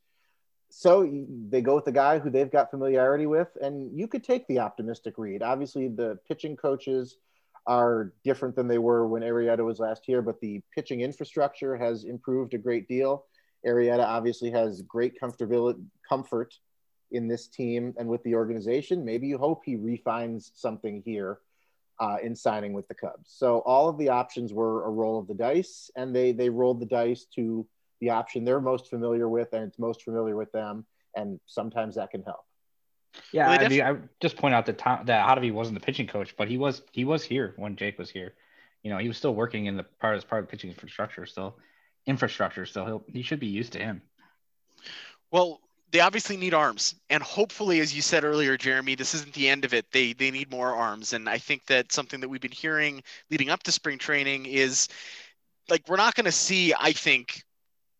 So 0.70 1.26
they 1.50 1.60
go 1.60 1.74
with 1.74 1.84
the 1.84 1.92
guy 1.92 2.18
who 2.18 2.30
they've 2.30 2.50
got 2.50 2.70
familiarity 2.70 3.26
with, 3.26 3.48
and 3.60 3.98
you 3.98 4.08
could 4.08 4.24
take 4.24 4.46
the 4.46 4.60
optimistic 4.60 5.14
read. 5.18 5.42
Obviously, 5.42 5.88
the 5.88 6.18
pitching 6.26 6.56
coaches 6.56 7.18
are 7.66 8.12
different 8.24 8.56
than 8.56 8.68
they 8.68 8.78
were 8.78 9.06
when 9.06 9.22
Arrieta 9.22 9.64
was 9.64 9.78
last 9.78 10.02
here, 10.06 10.22
but 10.22 10.40
the 10.40 10.62
pitching 10.74 11.02
infrastructure 11.02 11.76
has 11.76 12.04
improved 12.04 12.54
a 12.54 12.58
great 12.58 12.88
deal 12.88 13.26
Arrieta 13.66 14.04
obviously 14.04 14.50
has 14.50 14.82
great 14.82 15.20
comfortability, 15.20 15.84
comfort 16.08 16.54
in 17.12 17.28
this 17.28 17.46
team 17.46 17.94
and 17.98 18.08
with 18.08 18.22
the 18.24 18.34
organization. 18.34 19.04
Maybe 19.04 19.26
you 19.26 19.38
hope 19.38 19.62
he 19.64 19.76
refines 19.76 20.50
something 20.54 21.02
here 21.04 21.38
uh, 22.02 22.16
in 22.20 22.34
signing 22.34 22.72
with 22.72 22.88
the 22.88 22.94
Cubs. 22.94 23.32
So 23.32 23.60
all 23.60 23.88
of 23.88 23.96
the 23.96 24.08
options 24.08 24.52
were 24.52 24.84
a 24.84 24.90
roll 24.90 25.20
of 25.20 25.28
the 25.28 25.34
dice, 25.34 25.88
and 25.94 26.14
they 26.14 26.32
they 26.32 26.48
rolled 26.48 26.80
the 26.80 26.86
dice 26.86 27.26
to 27.36 27.64
the 28.00 28.10
option 28.10 28.44
they're 28.44 28.60
most 28.60 28.90
familiar 28.90 29.28
with, 29.28 29.52
and 29.52 29.62
it's 29.62 29.78
most 29.78 30.02
familiar 30.02 30.36
with 30.36 30.50
them, 30.50 30.84
and 31.14 31.38
sometimes 31.46 31.94
that 31.94 32.10
can 32.10 32.24
help. 32.24 32.44
Yeah, 33.30 33.48
well, 33.48 33.64
I, 33.64 33.68
mean, 33.68 33.82
I 33.82 33.96
just 34.20 34.36
point 34.36 34.52
out 34.52 34.66
that 34.66 34.78
Tom, 34.78 35.06
that 35.06 35.24
Hottovy 35.24 35.52
wasn't 35.52 35.78
the 35.78 35.84
pitching 35.84 36.08
coach, 36.08 36.34
but 36.36 36.48
he 36.48 36.58
was 36.58 36.82
he 36.90 37.04
was 37.04 37.22
here 37.22 37.54
when 37.56 37.76
Jake 37.76 37.98
was 37.98 38.10
here. 38.10 38.34
You 38.82 38.90
know, 38.90 38.98
he 38.98 39.06
was 39.06 39.16
still 39.16 39.34
working 39.36 39.66
in 39.66 39.76
the 39.76 39.84
part 39.84 40.16
as 40.16 40.24
part 40.24 40.42
of 40.42 40.48
the 40.48 40.50
pitching 40.50 40.70
infrastructure 40.70 41.24
still 41.24 41.56
infrastructure, 42.04 42.66
so 42.66 42.84
he'll 42.84 43.04
he 43.06 43.22
should 43.22 43.38
be 43.38 43.46
used 43.46 43.74
to 43.74 43.78
him. 43.78 44.02
Well, 45.30 45.60
they 45.92 46.00
obviously 46.00 46.38
need 46.38 46.54
arms, 46.54 46.94
and 47.10 47.22
hopefully, 47.22 47.80
as 47.80 47.94
you 47.94 48.00
said 48.00 48.24
earlier, 48.24 48.56
Jeremy, 48.56 48.94
this 48.94 49.14
isn't 49.14 49.34
the 49.34 49.48
end 49.48 49.66
of 49.66 49.74
it. 49.74 49.84
They 49.92 50.14
they 50.14 50.30
need 50.30 50.50
more 50.50 50.74
arms, 50.74 51.12
and 51.12 51.28
I 51.28 51.36
think 51.38 51.66
that 51.66 51.92
something 51.92 52.18
that 52.20 52.28
we've 52.28 52.40
been 52.40 52.50
hearing 52.50 53.02
leading 53.30 53.50
up 53.50 53.62
to 53.64 53.72
spring 53.72 53.98
training 53.98 54.46
is 54.46 54.88
like 55.68 55.86
we're 55.88 55.96
not 55.96 56.14
going 56.14 56.24
to 56.24 56.32
see, 56.32 56.72
I 56.78 56.92
think, 56.92 57.42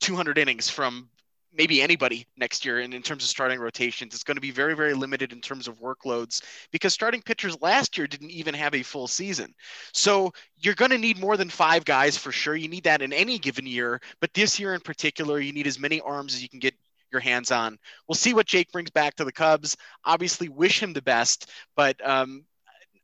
200 0.00 0.38
innings 0.38 0.70
from 0.70 1.08
maybe 1.54 1.82
anybody 1.82 2.26
next 2.38 2.64
year 2.64 2.80
and 2.80 2.94
in 2.94 3.02
terms 3.02 3.24
of 3.24 3.28
starting 3.28 3.58
rotations. 3.58 4.14
It's 4.14 4.24
going 4.24 4.36
to 4.36 4.40
be 4.40 4.50
very 4.50 4.74
very 4.74 4.94
limited 4.94 5.32
in 5.32 5.42
terms 5.42 5.68
of 5.68 5.78
workloads 5.78 6.42
because 6.70 6.94
starting 6.94 7.20
pitchers 7.20 7.60
last 7.60 7.98
year 7.98 8.06
didn't 8.06 8.30
even 8.30 8.54
have 8.54 8.74
a 8.74 8.82
full 8.82 9.06
season. 9.06 9.54
So 9.92 10.32
you're 10.56 10.74
going 10.74 10.92
to 10.92 10.98
need 10.98 11.20
more 11.20 11.36
than 11.36 11.50
five 11.50 11.84
guys 11.84 12.16
for 12.16 12.32
sure. 12.32 12.56
You 12.56 12.68
need 12.68 12.84
that 12.84 13.02
in 13.02 13.12
any 13.12 13.38
given 13.38 13.66
year. 13.66 14.00
But 14.20 14.32
this 14.32 14.58
year 14.58 14.74
in 14.74 14.80
particular 14.80 15.40
you 15.40 15.52
need 15.52 15.66
as 15.66 15.78
many 15.78 16.00
arms 16.00 16.34
as 16.34 16.42
you 16.42 16.48
can 16.48 16.58
get 16.58 16.74
your 17.12 17.20
hands 17.20 17.50
on 17.50 17.78
we'll 18.08 18.14
see 18.14 18.34
what 18.34 18.46
jake 18.46 18.70
brings 18.72 18.90
back 18.90 19.14
to 19.14 19.24
the 19.24 19.32
cubs 19.32 19.76
obviously 20.04 20.48
wish 20.48 20.82
him 20.82 20.92
the 20.92 21.02
best 21.02 21.50
but 21.76 21.96
um, 22.08 22.44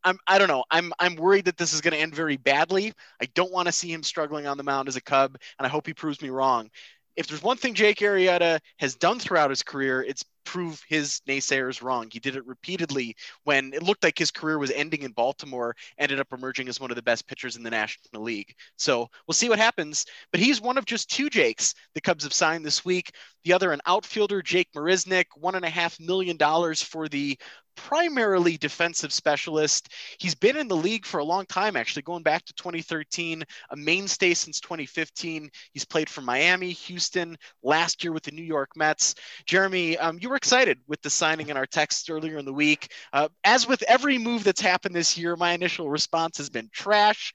I'm, 0.05 0.17
I 0.29 0.39
don't 0.39 0.47
know. 0.47 0.63
I'm, 0.71 0.93
I'm 1.01 1.17
worried 1.17 1.47
that 1.47 1.57
this 1.57 1.75
is 1.75 1.81
going 1.81 1.93
to 1.93 1.99
end 1.99 2.15
very 2.15 2.37
badly. 2.37 2.93
I 3.21 3.27
don't 3.35 3.53
want 3.53 3.67
to 3.67 3.73
see 3.73 3.93
him 3.93 4.05
struggling 4.05 4.47
on 4.47 4.57
the 4.57 4.63
mound 4.63 4.87
as 4.87 4.95
a 4.95 5.01
Cub, 5.01 5.37
and 5.59 5.67
I 5.67 5.69
hope 5.69 5.89
he 5.89 5.93
proves 5.93 6.23
me 6.23 6.31
wrong 6.31 6.71
if 7.19 7.27
there's 7.27 7.43
one 7.43 7.57
thing 7.57 7.75
Jake 7.75 7.99
Arrieta 7.99 8.61
has 8.77 8.95
done 8.95 9.19
throughout 9.19 9.51
his 9.51 9.65
career, 9.65 10.03
it's 10.03 10.25
prove 10.49 10.83
his 10.89 11.21
naysayers 11.29 11.83
wrong. 11.83 12.09
He 12.11 12.21
did 12.21 12.35
it 12.35 12.47
repeatedly 12.47 13.15
when 13.45 13.75
it 13.75 13.83
looked 13.83 14.03
like 14.03 14.17
his 14.17 14.31
career 14.31 14.59
was 14.59 14.71
ending 14.71 15.03
in 15.03 15.13
Baltimore, 15.13 15.77
ended 15.99 16.21
up 16.21 16.33
emerging 16.33 16.71
as 16.71 16.81
one 16.81 16.91
of 16.91 16.97
the 16.97 17.03
best 17.03 17.29
pitchers 17.29 17.57
in 17.57 17.63
the 17.63 17.69
National 17.69 18.23
League. 18.23 18.55
So 18.79 19.11
we'll 19.27 19.35
see 19.35 19.51
what 19.51 19.59
happens. 19.59 20.07
But 20.33 20.41
he's 20.41 20.59
one 20.59 20.79
of 20.79 20.87
just 20.87 21.11
two 21.11 21.29
Jakes 21.29 21.75
the 21.93 22.01
Cubs 22.01 22.25
have 22.25 22.33
signed 22.33 22.65
this 22.65 22.83
week. 22.83 23.11
The 23.45 23.53
other, 23.53 23.73
an 23.73 23.83
outfielder, 23.85 24.41
Jake 24.41 24.69
a 24.75 25.69
half 25.69 26.01
million 26.01 26.39
dollars 26.39 26.81
for 26.81 27.09
the 27.09 27.39
primarily 27.79 28.57
defensive 28.57 29.13
specialist. 29.13 29.93
He's 30.19 30.35
been 30.35 30.57
in 30.57 30.67
the 30.67 30.77
league 30.77 31.07
for 31.07 31.19
a 31.19 31.25
long 31.25 31.47
time, 31.47 31.77
actually, 31.77 32.03
going 32.03 32.25
back 32.25 32.45
to 32.45 32.53
2013, 32.55 33.45
a 33.71 33.77
mainstay 33.77 34.35
since 34.35 34.61
2015. 34.61 35.49
He's 35.73 35.85
played 35.85 36.11
for 36.11 36.21
Miami, 36.21 36.73
Houston, 36.73 37.39
last 37.63 38.03
year 38.03 38.13
with 38.13 38.25
the 38.25 38.33
New 38.33 38.43
York 38.43 38.71
Mets. 38.75 39.15
Jeremy, 39.47 39.97
um, 39.99 40.19
you 40.21 40.29
were 40.29 40.38
excited 40.39 40.79
with 40.87 41.03
the 41.03 41.11
signing 41.11 41.49
in 41.49 41.57
our 41.57 41.67
text 41.67 42.09
earlier 42.09 42.39
in 42.39 42.45
the 42.45 42.53
week. 42.53 42.93
Uh, 43.13 43.29
as 43.45 43.69
with 43.69 43.83
every 43.83 44.17
move 44.17 44.45
that's 44.45 44.61
happened 44.61 44.95
this 44.95 45.19
year, 45.19 45.37
my 45.37 45.53
initial 45.53 45.91
response 45.91 46.39
has 46.39 46.49
been 46.49 46.71
trash. 46.73 47.35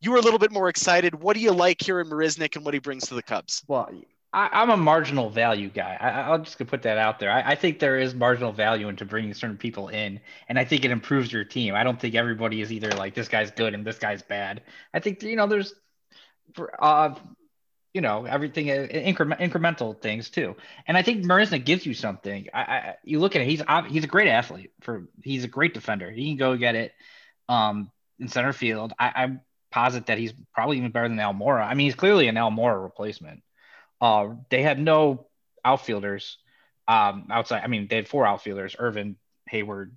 You 0.00 0.12
were 0.12 0.18
a 0.18 0.22
little 0.22 0.38
bit 0.38 0.52
more 0.52 0.68
excited. 0.68 1.14
What 1.14 1.34
do 1.34 1.40
you 1.40 1.52
like 1.52 1.82
here 1.82 2.00
in 2.00 2.08
Marisnick 2.08 2.56
and 2.56 2.64
what 2.64 2.72
he 2.72 2.80
brings 2.80 3.08
to 3.08 3.14
the 3.14 3.22
Cubs? 3.22 3.64
Well, 3.66 3.90
I, 4.32 4.62
am 4.62 4.70
a 4.70 4.76
marginal 4.76 5.30
value 5.30 5.68
guy. 5.68 5.96
I, 6.00 6.30
will 6.30 6.44
just 6.44 6.64
put 6.66 6.82
that 6.82 6.96
out 6.96 7.18
there. 7.18 7.30
I, 7.30 7.52
I, 7.52 7.54
think 7.56 7.78
there 7.78 7.98
is 7.98 8.14
marginal 8.14 8.52
value 8.52 8.88
into 8.88 9.04
bringing 9.04 9.34
certain 9.34 9.56
people 9.56 9.88
in, 9.88 10.20
and 10.48 10.58
I 10.58 10.64
think 10.64 10.84
it 10.84 10.92
improves 10.92 11.32
your 11.32 11.44
team. 11.44 11.74
I 11.74 11.84
don't 11.84 12.00
think 12.00 12.14
everybody 12.14 12.60
is 12.60 12.72
either 12.72 12.90
like 12.90 13.14
this 13.14 13.28
guy's 13.28 13.50
good 13.50 13.74
and 13.74 13.84
this 13.84 13.98
guy's 13.98 14.22
bad. 14.22 14.62
I 14.92 15.00
think 15.00 15.22
you 15.22 15.36
know 15.36 15.46
there's, 15.46 15.74
uh, 16.80 17.14
you 17.94 18.00
know 18.00 18.26
everything 18.26 18.70
uh, 18.70 18.74
increment, 18.90 19.40
incremental 19.40 19.98
things 19.98 20.28
too. 20.28 20.56
And 20.86 20.96
I 20.96 21.02
think 21.02 21.24
Marisnick 21.24 21.64
gives 21.64 21.86
you 21.86 21.94
something. 21.94 22.48
I, 22.52 22.60
I 22.60 22.94
you 23.04 23.20
look 23.20 23.36
at 23.36 23.42
it, 23.42 23.46
he's 23.46 23.62
he's 23.88 24.04
a 24.04 24.08
great 24.08 24.28
athlete. 24.28 24.72
For 24.80 25.04
he's 25.22 25.44
a 25.44 25.48
great 25.48 25.72
defender. 25.72 26.10
He 26.10 26.26
can 26.26 26.36
go 26.36 26.56
get 26.56 26.74
it 26.74 26.92
um, 27.48 27.90
in 28.18 28.28
center 28.28 28.52
field. 28.52 28.92
I, 28.98 29.12
I'm 29.14 29.40
posit 29.70 30.06
that 30.06 30.18
he's 30.18 30.32
probably 30.52 30.76
even 30.76 30.90
better 30.90 31.08
than 31.08 31.18
Almora. 31.18 31.66
I 31.66 31.74
mean, 31.74 31.86
he's 31.86 31.96
clearly 31.96 32.28
an 32.28 32.36
Almora 32.36 32.82
replacement. 32.82 33.42
Uh, 34.00 34.34
they 34.50 34.62
had 34.62 34.78
no 34.78 35.26
outfielders 35.64 36.38
um, 36.86 37.28
outside. 37.30 37.62
I 37.64 37.68
mean, 37.68 37.86
they 37.88 37.96
had 37.96 38.08
four 38.08 38.26
outfielders: 38.26 38.76
Ervin, 38.78 39.16
Heyward, 39.50 39.92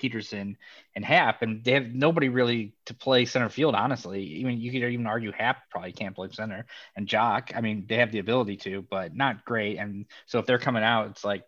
Pederson, 0.00 0.56
and 0.94 1.04
Happ, 1.04 1.42
and 1.42 1.64
they 1.64 1.72
have 1.72 1.86
nobody 1.86 2.28
really 2.28 2.74
to 2.86 2.94
play 2.94 3.24
center 3.24 3.48
field. 3.48 3.74
Honestly, 3.74 4.22
even 4.22 4.60
you 4.60 4.70
could 4.72 4.82
even 4.82 5.06
argue 5.06 5.32
Happ 5.32 5.70
probably 5.70 5.92
can't 5.92 6.14
play 6.14 6.28
center, 6.32 6.66
and 6.94 7.06
Joc. 7.06 7.56
I 7.56 7.60
mean, 7.60 7.86
they 7.88 7.96
have 7.96 8.12
the 8.12 8.18
ability 8.18 8.56
to, 8.58 8.82
but 8.82 9.14
not 9.14 9.44
great. 9.44 9.78
And 9.78 10.06
so 10.26 10.38
if 10.38 10.46
they're 10.46 10.58
coming 10.58 10.82
out, 10.82 11.08
it's 11.10 11.24
like 11.24 11.44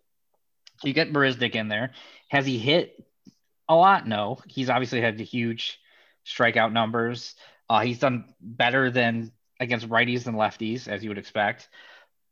you 0.82 0.92
get 0.92 1.12
Marisnick 1.12 1.54
in 1.54 1.68
there. 1.68 1.92
Has 2.28 2.46
he 2.46 2.58
hit 2.58 3.04
a 3.68 3.74
lot? 3.74 4.06
No, 4.06 4.38
he's 4.46 4.70
obviously 4.70 5.00
had 5.00 5.18
huge 5.20 5.78
strikeout 6.26 6.72
numbers. 6.72 7.34
Uh, 7.68 7.80
he's 7.80 7.98
done 7.98 8.34
better 8.40 8.90
than 8.90 9.32
against 9.60 9.88
righties 9.88 10.24
than 10.24 10.34
lefties, 10.34 10.88
as 10.88 11.02
you 11.02 11.10
would 11.10 11.18
expect, 11.18 11.68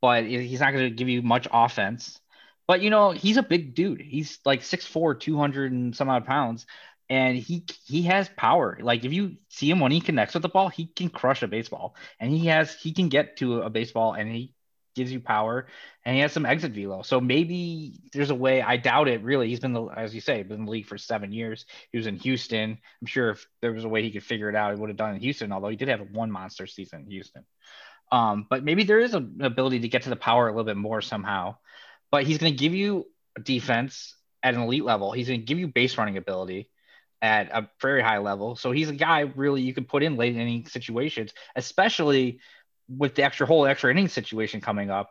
but 0.01 0.25
he's 0.25 0.61
not 0.61 0.73
going 0.73 0.85
to 0.85 0.91
give 0.91 1.09
you 1.09 1.23
much 1.23 1.49
offense. 1.53 2.21
But 2.67 2.81
you 2.81 2.91
know, 2.91 3.13
he's 3.13 3.37
a 3.37 3.43
big 3.43 3.75
dude. 3.75 4.01
He's 4.01 4.39
like 4.45 4.61
6'4, 4.63 5.19
200 5.19 5.73
and 5.73 5.95
some 5.95 6.09
odd 6.09 6.27
pounds. 6.27 6.67
And 7.09 7.37
he 7.39 7.65
he 7.85 8.03
has 8.03 8.29
power. 8.37 8.79
Like 8.81 9.05
if 9.05 9.13
you 9.13 9.37
see 9.49 9.71
him 9.71 9.79
when 9.79 9.93
he 9.93 10.01
connects 10.01 10.35
with 10.35 10.43
the 10.43 10.49
ball, 10.49 10.69
he 10.69 10.87
can 10.87 11.09
crush 11.09 11.43
a 11.43 11.47
baseball. 11.47 11.95
And 12.19 12.33
he 12.33 12.47
has 12.47 12.75
he 12.75 12.93
can 12.93 13.09
get 13.09 13.37
to 13.37 13.63
a 13.63 13.71
baseball 13.71 14.15
and 14.15 14.29
he 14.29 14.53
gives 14.97 15.13
you 15.13 15.21
power 15.21 15.67
and 16.05 16.17
he 16.17 16.23
has 16.23 16.33
some 16.33 16.47
exit 16.47 16.73
velo. 16.73 17.03
So 17.03 17.21
maybe 17.21 18.01
there's 18.13 18.31
a 18.31 18.35
way. 18.35 18.61
I 18.61 18.77
doubt 18.77 19.07
it 19.07 19.23
really. 19.23 19.49
He's 19.49 19.61
been 19.61 19.75
the 19.75 19.85
as 19.85 20.15
you 20.17 20.21
say, 20.21 20.43
been 20.43 20.61
in 20.61 20.65
the 20.65 20.71
league 20.73 20.87
for 20.87 20.99
seven 20.99 21.31
years. 21.31 21.67
He 21.93 21.99
was 21.99 22.09
in 22.09 22.17
Houston. 22.17 22.79
I'm 23.01 23.07
sure 23.07 23.31
if 23.31 23.47
there 23.63 23.73
was 23.73 23.85
a 23.85 23.89
way 23.89 24.03
he 24.03 24.11
could 24.11 24.25
figure 24.25 24.49
it 24.49 24.57
out, 24.57 24.75
he 24.75 24.81
would 24.81 24.91
have 24.91 24.97
done 24.97 25.13
it 25.13 25.17
in 25.17 25.21
Houston, 25.21 25.53
although 25.53 25.69
he 25.69 25.77
did 25.77 25.89
have 25.89 26.01
one 26.11 26.33
monster 26.33 26.67
season 26.67 27.03
in 27.03 27.11
Houston. 27.11 27.45
Um, 28.11 28.47
but 28.51 28.65
maybe 28.65 28.83
there 28.83 29.01
is 29.01 29.15
an 29.15 29.39
ability 29.43 29.81
to 29.81 29.89
get 29.89 30.03
to 30.03 30.11
the 30.11 30.17
power 30.17 30.49
a 30.49 30.51
little 30.51 30.65
bit 30.65 30.77
more 30.77 31.01
somehow 31.01 31.57
but 32.11 32.25
he's 32.25 32.39
going 32.39 32.53
to 32.53 32.59
give 32.59 32.75
you 32.75 33.07
defense 33.43 34.15
at 34.43 34.55
an 34.55 34.61
elite 34.61 34.85
level. 34.85 35.13
He's 35.13 35.29
going 35.29 35.41
to 35.41 35.47
give 35.47 35.59
you 35.59 35.69
base 35.69 35.99
running 35.99 36.17
ability 36.17 36.71
at 37.23 37.51
a 37.51 37.69
very 37.81 38.03
high 38.03 38.19
level. 38.19 38.57
So 38.57 38.71
he's 38.71 38.89
a 38.89 38.95
guy 38.95 39.21
really 39.21 39.63
you 39.63 39.75
can 39.75 39.85
put 39.85 40.03
in 40.03 40.17
late 40.17 40.37
inning 40.37 40.67
situations, 40.67 41.33
especially 41.55 42.41
with 42.89 43.15
the 43.15 43.25
extra 43.25 43.47
whole 43.47 43.67
extra 43.67 43.91
inning 43.91 44.09
situation 44.09 44.61
coming 44.61 44.91
up, 44.91 45.11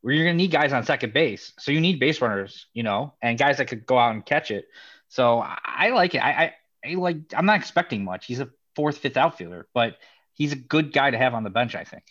where 0.00 0.14
you're 0.14 0.24
going 0.24 0.36
to 0.36 0.42
need 0.42 0.50
guys 0.50 0.72
on 0.72 0.84
second 0.84 1.12
base. 1.12 1.52
So 1.58 1.70
you 1.70 1.80
need 1.80 2.00
base 2.00 2.20
runners, 2.20 2.66
you 2.74 2.82
know, 2.82 3.14
and 3.22 3.38
guys 3.38 3.58
that 3.58 3.68
could 3.68 3.86
go 3.86 3.98
out 3.98 4.14
and 4.14 4.24
catch 4.26 4.50
it. 4.50 4.66
So 5.08 5.38
I, 5.44 5.90
like 5.90 6.14
it. 6.14 6.18
I, 6.18 6.30
I, 6.30 6.54
I 6.84 6.94
like. 6.94 7.18
I'm 7.36 7.46
not 7.46 7.58
expecting 7.58 8.02
much. 8.02 8.26
He's 8.26 8.40
a 8.40 8.48
fourth, 8.74 8.98
fifth 8.98 9.16
outfielder, 9.16 9.68
but 9.74 9.98
he's 10.32 10.52
a 10.52 10.56
good 10.56 10.92
guy 10.92 11.10
to 11.10 11.18
have 11.18 11.34
on 11.34 11.44
the 11.44 11.50
bench. 11.50 11.74
I 11.74 11.84
think. 11.84 12.04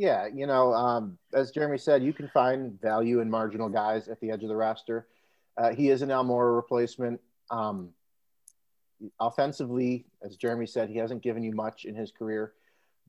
Yeah, 0.00 0.28
you 0.34 0.46
know, 0.46 0.72
um, 0.72 1.18
as 1.34 1.50
Jeremy 1.50 1.76
said, 1.76 2.02
you 2.02 2.14
can 2.14 2.26
find 2.28 2.80
value 2.80 3.20
in 3.20 3.28
marginal 3.28 3.68
guys 3.68 4.08
at 4.08 4.18
the 4.22 4.30
edge 4.30 4.42
of 4.42 4.48
the 4.48 4.56
roster. 4.56 5.06
Uh, 5.58 5.74
he 5.74 5.90
is 5.90 6.00
an 6.00 6.08
Almora 6.08 6.56
replacement. 6.56 7.20
Um, 7.50 7.90
offensively, 9.20 10.06
as 10.24 10.36
Jeremy 10.36 10.64
said, 10.64 10.88
he 10.88 10.96
hasn't 10.96 11.22
given 11.22 11.42
you 11.42 11.52
much 11.52 11.84
in 11.84 11.94
his 11.94 12.12
career. 12.12 12.54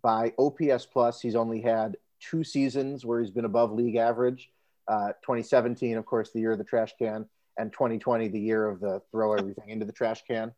By 0.01 0.33
OPS 0.37 0.85
plus, 0.85 1.21
he's 1.21 1.33
only 1.33 1.61
had 1.61 1.95
two 2.19 2.43
seasons 2.43 3.05
where 3.05 3.21
he's 3.21 3.31
been 3.31 3.45
above 3.45 3.71
league 3.71 3.95
average. 3.95 4.51
Uh, 4.85 5.13
2017, 5.21 5.95
of 5.95 6.05
course, 6.05 6.31
the 6.33 6.41
year 6.41 6.51
of 6.51 6.57
the 6.57 6.65
trash 6.65 6.93
can, 6.99 7.25
and 7.57 7.71
2020, 7.71 8.27
the 8.27 8.37
year 8.37 8.67
of 8.67 8.81
the 8.81 9.01
throw 9.13 9.31
everything 9.31 9.69
into 9.69 9.85
the 9.85 9.93
trash 9.93 10.25
can. 10.27 10.51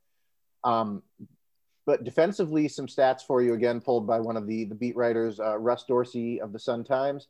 Um, 0.63 1.03
but 1.85 2.03
defensively, 2.03 2.67
some 2.67 2.87
stats 2.87 3.25
for 3.25 3.41
you 3.41 3.53
again, 3.53 3.81
pulled 3.81 4.07
by 4.07 4.19
one 4.19 4.37
of 4.37 4.47
the, 4.47 4.65
the 4.65 4.75
beat 4.75 4.95
writers, 4.95 5.39
uh, 5.39 5.57
Russ 5.57 5.83
Dorsey 5.83 6.39
of 6.39 6.53
the 6.53 6.59
Sun 6.59 6.85
Times. 6.85 7.27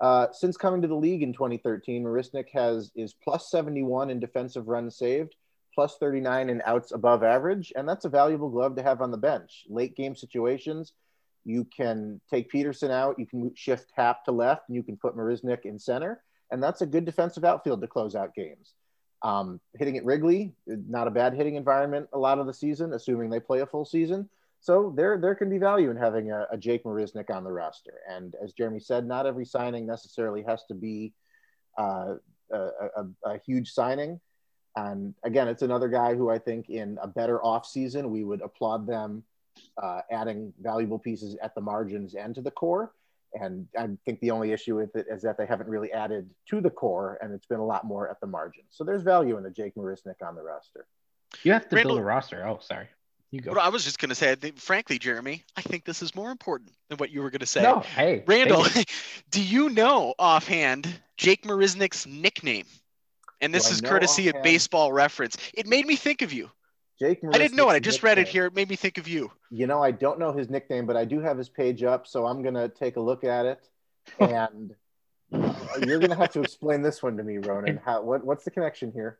Uh, 0.00 0.26
since 0.32 0.56
coming 0.56 0.82
to 0.82 0.88
the 0.88 0.94
league 0.94 1.22
in 1.22 1.32
2013, 1.32 2.02
Marisnick 2.02 2.48
has 2.52 2.90
is 2.96 3.14
plus 3.14 3.50
71 3.50 4.10
in 4.10 4.18
defensive 4.18 4.66
runs 4.66 4.96
saved, 4.96 5.36
plus 5.74 5.96
39 5.98 6.50
in 6.50 6.62
outs 6.64 6.90
above 6.90 7.22
average, 7.22 7.72
and 7.76 7.88
that's 7.88 8.04
a 8.04 8.08
valuable 8.10 8.48
glove 8.48 8.74
to 8.76 8.82
have 8.82 9.00
on 9.00 9.12
the 9.12 9.16
bench. 9.16 9.64
Late 9.68 9.96
game 9.96 10.16
situations, 10.16 10.92
you 11.44 11.64
can 11.64 12.20
take 12.28 12.50
Pederson 12.50 12.90
out, 12.90 13.18
you 13.18 13.26
can 13.26 13.54
shift 13.54 13.92
Happ 13.94 14.24
to 14.24 14.32
left, 14.32 14.62
and 14.68 14.74
you 14.74 14.82
can 14.82 14.96
put 14.96 15.16
Marisnick 15.16 15.64
in 15.64 15.78
center, 15.78 16.22
and 16.50 16.60
that's 16.60 16.82
a 16.82 16.86
good 16.86 17.04
defensive 17.04 17.44
outfield 17.44 17.80
to 17.80 17.86
close 17.86 18.16
out 18.16 18.34
games. 18.34 18.74
Um, 19.22 19.60
hitting 19.78 19.96
at 19.96 20.04
Wrigley, 20.04 20.52
not 20.66 21.06
a 21.06 21.10
bad 21.10 21.34
hitting 21.34 21.54
environment 21.54 22.08
a 22.12 22.18
lot 22.18 22.38
of 22.38 22.46
the 22.46 22.54
season, 22.54 22.92
assuming 22.92 23.30
they 23.30 23.38
play 23.38 23.60
a 23.60 23.66
full 23.66 23.84
season. 23.84 24.28
So 24.60 24.92
there, 24.96 25.18
there 25.18 25.34
can 25.34 25.50
be 25.50 25.58
value 25.58 25.90
in 25.90 25.96
having 25.96 26.30
a, 26.30 26.46
a 26.52 26.56
Jake 26.56 26.84
Marisnick 26.84 27.30
on 27.30 27.42
the 27.42 27.50
roster. 27.50 27.94
And 28.08 28.34
as 28.42 28.52
Jeremy 28.52 28.78
said, 28.78 29.06
not 29.06 29.26
every 29.26 29.44
signing 29.44 29.86
necessarily 29.86 30.42
has 30.44 30.64
to 30.66 30.74
be 30.74 31.12
uh, 31.78 32.14
a, 32.52 32.58
a, 32.58 33.06
a, 33.24 33.38
huge 33.44 33.72
signing. 33.72 34.20
And 34.76 35.14
again, 35.24 35.48
it's 35.48 35.62
another 35.62 35.88
guy 35.88 36.14
who 36.14 36.30
I 36.30 36.38
think 36.38 36.70
in 36.70 36.98
a 37.02 37.08
better 37.08 37.40
offseason, 37.40 38.08
we 38.08 38.22
would 38.22 38.40
applaud 38.40 38.86
them 38.86 39.24
uh, 39.82 40.02
adding 40.10 40.52
valuable 40.60 40.98
pieces 40.98 41.36
at 41.42 41.54
the 41.54 41.60
margins 41.60 42.14
and 42.14 42.34
to 42.34 42.40
the 42.40 42.50
core. 42.50 42.92
And 43.34 43.66
I 43.78 43.88
think 44.04 44.20
the 44.20 44.30
only 44.30 44.52
issue 44.52 44.76
with 44.76 44.94
it 44.96 45.06
is 45.10 45.22
that 45.22 45.38
they 45.38 45.46
haven't 45.46 45.68
really 45.68 45.92
added 45.92 46.28
to 46.50 46.60
the 46.60 46.70
core, 46.70 47.18
and 47.22 47.32
it's 47.32 47.46
been 47.46 47.60
a 47.60 47.64
lot 47.64 47.84
more 47.84 48.08
at 48.08 48.20
the 48.20 48.26
margin. 48.26 48.64
So 48.70 48.84
there's 48.84 49.02
value 49.02 49.36
in 49.36 49.42
the 49.42 49.50
Jake 49.50 49.74
Marisnick 49.74 50.26
on 50.26 50.34
the 50.34 50.42
roster. 50.42 50.86
You 51.42 51.52
have 51.52 51.68
to 51.68 51.76
Randall, 51.76 51.96
build 51.96 52.02
a 52.02 52.06
roster. 52.06 52.46
Oh, 52.46 52.58
sorry. 52.60 52.88
You 53.30 53.40
go. 53.40 53.52
Well, 53.52 53.60
I 53.60 53.70
was 53.70 53.84
just 53.84 53.98
going 53.98 54.10
to 54.10 54.14
say, 54.14 54.34
think, 54.34 54.58
frankly, 54.58 54.98
Jeremy, 54.98 55.42
I 55.56 55.62
think 55.62 55.84
this 55.84 56.02
is 56.02 56.14
more 56.14 56.30
important 56.30 56.70
than 56.88 56.98
what 56.98 57.10
you 57.10 57.22
were 57.22 57.30
going 57.30 57.40
to 57.40 57.46
say. 57.46 57.62
No, 57.62 57.80
hey, 57.80 58.22
Randall, 58.26 58.66
do 59.30 59.42
you 59.42 59.70
know 59.70 60.14
offhand 60.18 60.86
Jake 61.16 61.44
Marisnick's 61.44 62.06
nickname? 62.06 62.66
And 63.40 63.52
this 63.52 63.70
is 63.70 63.80
courtesy 63.80 64.28
offhand? 64.28 64.36
of 64.36 64.42
Baseball 64.44 64.92
Reference. 64.92 65.36
It 65.54 65.66
made 65.66 65.86
me 65.86 65.96
think 65.96 66.22
of 66.22 66.32
you. 66.32 66.50
Jake. 66.98 67.20
I 67.32 67.38
didn't 67.38 67.56
know 67.56 67.70
it. 67.70 67.74
I 67.74 67.78
just 67.78 67.98
nickname. 67.98 68.08
read 68.08 68.18
it 68.18 68.28
here. 68.28 68.46
It 68.46 68.54
made 68.54 68.68
me 68.68 68.76
think 68.76 68.98
of 68.98 69.08
you. 69.08 69.30
You 69.50 69.66
know, 69.66 69.82
I 69.82 69.90
don't 69.90 70.18
know 70.18 70.32
his 70.32 70.50
nickname, 70.50 70.86
but 70.86 70.96
I 70.96 71.04
do 71.04 71.20
have 71.20 71.38
his 71.38 71.48
page 71.48 71.82
up, 71.82 72.06
so 72.06 72.26
I'm 72.26 72.42
gonna 72.42 72.68
take 72.68 72.96
a 72.96 73.00
look 73.00 73.24
at 73.24 73.46
it, 73.46 73.68
and 74.20 74.74
you're 75.86 75.98
gonna 75.98 76.16
have 76.16 76.32
to 76.32 76.40
explain 76.40 76.82
this 76.82 77.02
one 77.02 77.16
to 77.16 77.22
me, 77.22 77.38
Ronan. 77.38 77.80
How? 77.84 78.02
What? 78.02 78.24
What's 78.24 78.44
the 78.44 78.50
connection 78.50 78.92
here? 78.92 79.18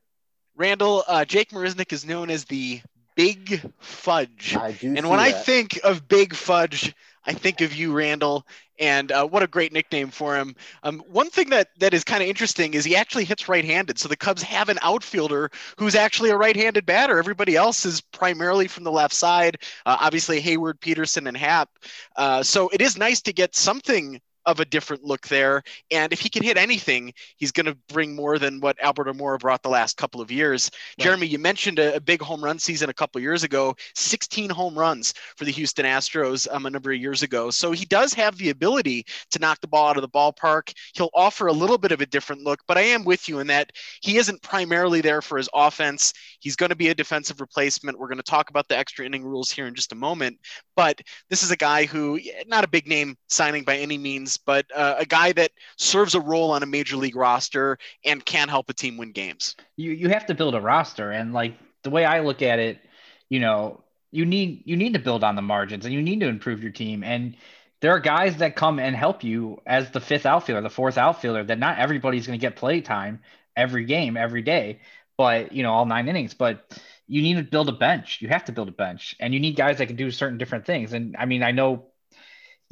Randall, 0.54 1.02
uh, 1.08 1.24
Jake 1.24 1.50
Marisnick 1.50 1.92
is 1.92 2.04
known 2.04 2.30
as 2.30 2.44
the 2.44 2.82
Big 3.14 3.60
Fudge. 3.78 4.56
And 4.98 5.08
when 5.08 5.18
that. 5.18 5.20
I 5.20 5.32
think 5.32 5.80
of 5.84 6.08
Big 6.08 6.34
Fudge, 6.34 6.94
I 7.24 7.32
think 7.32 7.60
of 7.60 7.74
you, 7.74 7.92
Randall, 7.92 8.46
and 8.78 9.12
uh, 9.12 9.26
what 9.26 9.44
a 9.44 9.46
great 9.46 9.72
nickname 9.72 10.08
for 10.08 10.36
him. 10.36 10.56
Um, 10.82 11.00
one 11.06 11.30
thing 11.30 11.50
that 11.50 11.68
that 11.78 11.94
is 11.94 12.02
kind 12.02 12.22
of 12.22 12.28
interesting 12.28 12.74
is 12.74 12.84
he 12.84 12.96
actually 12.96 13.24
hits 13.24 13.48
right-handed. 13.48 13.98
So 13.98 14.08
the 14.08 14.16
Cubs 14.16 14.42
have 14.42 14.68
an 14.68 14.78
outfielder 14.82 15.50
who's 15.78 15.94
actually 15.94 16.30
a 16.30 16.36
right-handed 16.36 16.84
batter. 16.84 17.18
Everybody 17.18 17.54
else 17.54 17.84
is 17.84 18.00
primarily 18.00 18.66
from 18.66 18.82
the 18.82 18.90
left 18.90 19.14
side. 19.14 19.58
Uh, 19.86 19.98
obviously, 20.00 20.42
Heyward, 20.42 20.80
Pederson, 20.80 21.28
and 21.28 21.36
Happ. 21.36 21.68
Uh, 22.16 22.42
so 22.42 22.68
it 22.70 22.80
is 22.80 22.98
nice 22.98 23.20
to 23.22 23.32
get 23.32 23.54
something 23.54 24.20
of 24.46 24.60
a 24.60 24.64
different 24.64 25.04
look 25.04 25.28
there. 25.28 25.62
And 25.90 26.12
if 26.12 26.20
he 26.20 26.28
can 26.28 26.42
hit 26.42 26.56
anything, 26.56 27.12
he's 27.36 27.52
going 27.52 27.66
to 27.66 27.76
bring 27.88 28.14
more 28.14 28.38
than 28.38 28.60
what 28.60 28.80
Albert 28.82 29.08
Almora 29.08 29.38
brought 29.38 29.62
the 29.62 29.68
last 29.68 29.96
couple 29.96 30.20
of 30.20 30.30
years. 30.30 30.70
Right. 30.98 31.04
Jeremy, 31.04 31.26
you 31.26 31.38
mentioned 31.38 31.78
a, 31.78 31.96
a, 31.96 32.00
big 32.00 32.20
home 32.20 32.42
run 32.42 32.58
season 32.58 32.90
a 32.90 32.94
couple 32.94 33.20
years 33.20 33.44
ago, 33.44 33.76
16 33.94 34.50
home 34.50 34.76
runs 34.76 35.14
for 35.36 35.44
the 35.44 35.52
Houston 35.52 35.86
Astros 35.86 36.48
um, 36.50 36.66
a 36.66 36.70
number 36.70 36.90
of 36.90 36.98
years 36.98 37.22
ago. 37.22 37.50
So 37.50 37.72
he 37.72 37.84
does 37.84 38.12
have 38.14 38.36
the 38.36 38.50
ability 38.50 39.06
to 39.30 39.38
knock 39.38 39.60
the 39.60 39.68
ball 39.68 39.88
out 39.88 39.96
of 39.96 40.02
the 40.02 40.08
ballpark. 40.08 40.72
He'll 40.94 41.10
offer 41.14 41.46
a 41.46 41.52
little 41.52 41.78
bit 41.78 41.92
of 41.92 42.00
a 42.00 42.06
different 42.06 42.42
look, 42.42 42.60
but 42.66 42.76
I 42.76 42.82
am 42.82 43.04
with 43.04 43.28
you 43.28 43.38
in 43.38 43.46
that 43.48 43.72
he 44.00 44.16
isn't 44.18 44.42
primarily 44.42 45.00
there 45.00 45.22
for 45.22 45.38
his 45.38 45.48
offense. 45.54 46.12
He's 46.40 46.56
going 46.56 46.70
to 46.70 46.76
be 46.76 46.88
a 46.88 46.94
defensive 46.94 47.40
replacement. 47.40 47.98
We're 47.98 48.08
going 48.08 48.16
to 48.16 48.22
talk 48.22 48.50
about 48.50 48.68
the 48.68 48.76
extra 48.76 49.06
inning 49.06 49.24
rules 49.24 49.50
here 49.50 49.66
in 49.66 49.74
just 49.74 49.92
a 49.92 49.96
moment, 49.96 50.38
but 50.76 51.00
this 51.30 51.42
is 51.42 51.50
a 51.50 51.56
guy 51.56 51.84
who, 51.84 52.18
not 52.46 52.64
a 52.64 52.68
big 52.68 52.86
name 52.86 53.16
signing 53.28 53.62
by 53.62 53.76
any 53.76 53.98
means 53.98 54.31
but 54.36 54.66
uh, 54.74 54.96
a 54.98 55.06
guy 55.06 55.32
that 55.32 55.50
serves 55.76 56.14
a 56.14 56.20
role 56.20 56.50
on 56.50 56.62
a 56.62 56.66
major 56.66 56.96
league 56.96 57.16
roster 57.16 57.78
and 58.04 58.24
can 58.24 58.48
help 58.48 58.68
a 58.68 58.72
team 58.72 58.96
win 58.96 59.12
games. 59.12 59.56
You 59.76 59.92
you 59.92 60.08
have 60.08 60.26
to 60.26 60.34
build 60.34 60.54
a 60.54 60.60
roster, 60.60 61.10
and 61.10 61.32
like 61.32 61.54
the 61.82 61.90
way 61.90 62.04
I 62.04 62.20
look 62.20 62.42
at 62.42 62.58
it, 62.58 62.78
you 63.28 63.40
know, 63.40 63.82
you 64.10 64.24
need 64.24 64.62
you 64.64 64.76
need 64.76 64.94
to 64.94 64.98
build 64.98 65.24
on 65.24 65.36
the 65.36 65.42
margins, 65.42 65.84
and 65.84 65.94
you 65.94 66.02
need 66.02 66.20
to 66.20 66.28
improve 66.28 66.62
your 66.62 66.72
team, 66.72 67.02
and 67.02 67.36
there 67.80 67.90
are 67.90 68.00
guys 68.00 68.36
that 68.36 68.54
come 68.54 68.78
and 68.78 68.94
help 68.94 69.24
you 69.24 69.60
as 69.66 69.90
the 69.90 70.00
fifth 70.00 70.24
outfielder, 70.24 70.62
the 70.62 70.70
fourth 70.70 70.96
outfielder. 70.96 71.44
That 71.44 71.58
not 71.58 71.78
everybody's 71.78 72.26
going 72.26 72.38
to 72.38 72.40
get 72.40 72.56
play 72.56 72.80
time 72.80 73.20
every 73.56 73.84
game, 73.84 74.16
every 74.16 74.42
day, 74.42 74.80
but 75.16 75.52
you 75.52 75.62
know, 75.62 75.72
all 75.72 75.86
nine 75.86 76.08
innings, 76.08 76.34
but 76.34 76.80
you 77.08 77.22
need 77.22 77.34
to 77.34 77.42
build 77.42 77.68
a 77.68 77.72
bench. 77.72 78.18
You 78.22 78.28
have 78.28 78.44
to 78.46 78.52
build 78.52 78.68
a 78.68 78.72
bench, 78.72 79.16
and 79.20 79.34
you 79.34 79.40
need 79.40 79.56
guys 79.56 79.78
that 79.78 79.86
can 79.86 79.96
do 79.96 80.10
certain 80.10 80.38
different 80.38 80.64
things. 80.64 80.92
And 80.92 81.16
I 81.18 81.26
mean, 81.26 81.42
I 81.42 81.50
know 81.50 81.86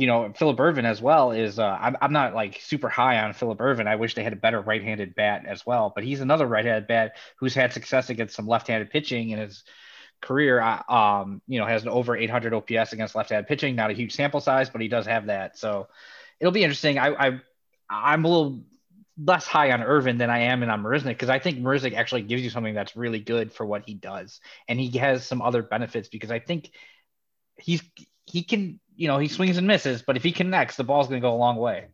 you 0.01 0.07
know, 0.07 0.33
Phillip 0.35 0.59
Ervin 0.59 0.87
as 0.87 1.03
well 1.03 1.31
is 1.31 1.59
uh, 1.59 1.77
I'm, 1.79 1.95
I'm 2.01 2.15
not 2.15 2.35
like 2.35 2.59
super 2.63 2.89
high 2.89 3.19
on 3.19 3.35
Phillip 3.35 3.61
Ervin. 3.61 3.87
I 3.87 3.97
wish 3.97 4.15
they 4.15 4.25
had 4.25 4.33
a 4.33 4.37
better 4.37 4.63
right-handed 4.63 5.15
bat 5.15 5.45
as 5.47 5.67
well, 5.67 5.93
but 5.95 6.05
he's 6.05 6.23
another 6.23 6.47
right-handed 6.47 6.87
bat 6.87 7.19
who's 7.37 7.53
had 7.53 7.75
success 7.75 8.09
against 8.09 8.35
some 8.35 8.49
left-handed 8.49 8.89
pitching 8.89 9.29
in 9.29 9.39
his 9.39 9.63
career. 10.23 10.59
Um, 10.89 11.43
you 11.47 11.61
know, 11.61 11.67
has 11.67 11.83
an 11.83 11.91
over 11.91 12.17
800 12.17 12.55
OPS 12.55 12.95
against 12.95 13.15
left-handed 13.15 13.47
pitching. 13.47 13.77
Not 13.77 13.91
a 13.91 13.93
huge 13.93 14.15
sample 14.15 14.41
size, 14.41 14.71
but 14.71 14.81
he 14.81 14.89
does 14.89 15.05
have 15.05 15.27
that. 15.27 15.59
So 15.59 15.89
it'll 16.41 16.51
be 16.51 16.65
interesting. 16.65 16.99
I, 16.99 17.09
I 17.09 17.41
I'm 17.91 18.25
a 18.25 18.29
little 18.29 18.63
less 19.23 19.45
high 19.45 19.71
on 19.71 19.83
Ervin 19.83 20.17
than 20.17 20.31
I 20.31 20.39
am 20.45 20.63
in 20.63 20.71
on 20.71 20.83
Marisnick 20.83 21.09
because 21.09 21.29
I 21.29 21.41
think 21.41 21.59
Marisnick 21.59 21.93
actually 21.93 22.23
gives 22.23 22.41
you 22.43 22.49
something 22.49 22.73
that's 22.73 22.97
really 22.97 23.21
good 23.21 23.53
for 23.53 23.67
what 23.67 23.83
he 23.85 23.93
does, 23.93 24.41
and 24.67 24.81
he 24.81 24.97
has 24.97 25.27
some 25.27 25.43
other 25.43 25.63
benefits 25.63 26.09
because 26.09 26.31
I 26.31 26.39
think 26.39 26.71
he's 27.59 27.83
he 28.27 28.43
can 28.43 28.81
you 29.01 29.09
know, 29.09 29.19
he 29.19 29.29
swings 29.29 29.57
and 29.57 29.67
misses, 29.67 30.03
but 30.03 30.19
if 30.19 30.23
he 30.23 30.31
connects, 30.31 30.77
the 30.77 30.85
ball's 30.85 31.09
going 31.09 31.23
to 31.23 31.27
go 31.27 31.33
a 31.33 31.37
long 31.37 31.57
way. 31.57 31.87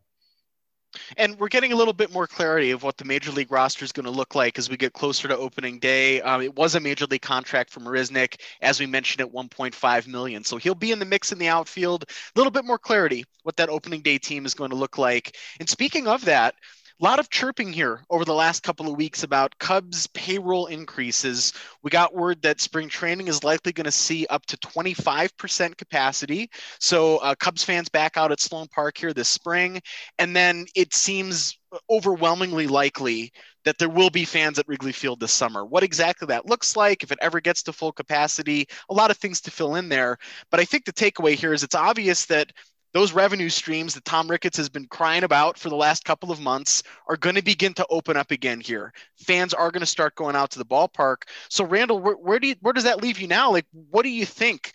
And 1.15 1.39
we're 1.39 1.47
getting 1.47 1.71
a 1.71 1.75
little 1.75 1.93
bit 1.93 2.11
more 2.11 2.27
clarity 2.27 2.71
of 2.71 2.83
what 2.83 2.97
the 2.97 3.05
major 3.05 3.31
league 3.31 3.49
roster 3.49 3.85
is 3.85 3.93
going 3.93 4.07
to 4.07 4.11
look 4.11 4.35
like 4.35 4.59
as 4.59 4.69
we 4.69 4.75
get 4.75 4.91
closer 4.91 5.29
to 5.29 5.37
opening 5.37 5.79
day. 5.79 6.19
Um, 6.21 6.41
it 6.41 6.53
was 6.57 6.75
a 6.75 6.81
major 6.81 7.05
league 7.05 7.21
contract 7.21 7.69
for 7.69 7.79
Marisnick, 7.79 8.41
as 8.61 8.81
we 8.81 8.87
mentioned, 8.87 9.21
at 9.21 9.33
1.5 9.33 10.07
million. 10.07 10.43
So 10.43 10.57
he'll 10.57 10.75
be 10.75 10.91
in 10.91 10.99
the 10.99 11.05
mix 11.05 11.31
in 11.31 11.39
the 11.39 11.47
outfield. 11.47 12.03
A 12.03 12.37
little 12.37 12.51
bit 12.51 12.65
more 12.65 12.77
clarity 12.77 13.23
what 13.43 13.55
that 13.55 13.69
opening 13.69 14.01
day 14.01 14.17
team 14.17 14.45
is 14.45 14.53
going 14.53 14.71
to 14.71 14.75
look 14.75 14.97
like. 14.97 15.37
And 15.61 15.69
speaking 15.69 16.09
of 16.09 16.25
that, 16.25 16.55
a 16.99 17.03
lot 17.03 17.19
of 17.19 17.29
chirping 17.29 17.71
here 17.71 18.01
over 18.09 18.25
the 18.25 18.33
last 18.33 18.63
couple 18.63 18.89
of 18.89 18.97
weeks 18.97 19.21
about 19.21 19.57
Cubs 19.59 20.07
payroll 20.07 20.65
increases. 20.65 21.53
We 21.83 21.91
got 21.91 22.15
word 22.15 22.41
that 22.41 22.59
spring 22.59 22.89
training 22.89 23.27
is 23.27 23.43
likely 23.43 23.71
going 23.71 23.85
to 23.85 23.91
see 23.91 24.25
up 24.27 24.45
to 24.47 24.57
25% 24.57 25.77
capacity. 25.77 26.49
So, 26.79 27.17
uh, 27.17 27.35
Cubs 27.35 27.63
fans 27.63 27.89
back 27.89 28.17
out 28.17 28.31
at 28.31 28.39
Sloan 28.39 28.67
Park 28.67 28.97
here 28.97 29.13
this 29.13 29.29
spring. 29.29 29.79
And 30.17 30.35
then 30.35 30.65
it 30.75 30.93
seems 30.93 31.59
overwhelmingly 31.89 32.65
likely 32.65 33.31
that 33.63 33.77
there 33.77 33.89
will 33.89 34.09
be 34.09 34.25
fans 34.25 34.57
at 34.57 34.67
Wrigley 34.67 34.93
Field 34.93 35.19
this 35.19 35.33
summer. 35.33 35.65
What 35.65 35.83
exactly 35.83 36.27
that 36.27 36.45
looks 36.47 36.75
like, 36.75 37.03
if 37.03 37.11
it 37.11 37.19
ever 37.21 37.41
gets 37.41 37.63
to 37.63 37.73
full 37.73 37.91
capacity, 37.91 38.65
a 38.89 38.93
lot 38.93 39.11
of 39.11 39.17
things 39.17 39.41
to 39.41 39.51
fill 39.51 39.75
in 39.75 39.89
there. 39.89 40.17
But 40.49 40.61
I 40.61 40.65
think 40.65 40.85
the 40.85 40.93
takeaway 40.93 41.33
here 41.33 41.53
is 41.53 41.63
it's 41.63 41.75
obvious 41.75 42.25
that 42.27 42.51
those 42.93 43.11
revenue 43.11 43.49
streams 43.49 43.93
that 43.93 44.05
Tom 44.05 44.29
Ricketts 44.29 44.57
has 44.57 44.69
been 44.69 44.87
crying 44.87 45.23
about 45.23 45.57
for 45.57 45.69
the 45.69 45.75
last 45.75 46.05
couple 46.05 46.31
of 46.31 46.39
months 46.39 46.83
are 47.07 47.17
going 47.17 47.35
to 47.35 47.43
begin 47.43 47.73
to 47.75 47.85
open 47.89 48.17
up 48.17 48.31
again 48.31 48.59
here. 48.59 48.93
Fans 49.15 49.53
are 49.53 49.71
going 49.71 49.81
to 49.81 49.85
start 49.85 50.15
going 50.15 50.35
out 50.35 50.51
to 50.51 50.59
the 50.59 50.65
ballpark. 50.65 51.23
So 51.49 51.65
Randall, 51.65 51.99
where, 51.99 52.15
where 52.15 52.39
do 52.39 52.47
you, 52.47 52.55
where 52.61 52.73
does 52.73 52.85
that 52.85 53.01
leave 53.01 53.19
you 53.19 53.27
now? 53.27 53.51
Like, 53.51 53.65
what 53.89 54.03
do 54.03 54.09
you 54.09 54.25
think 54.25 54.71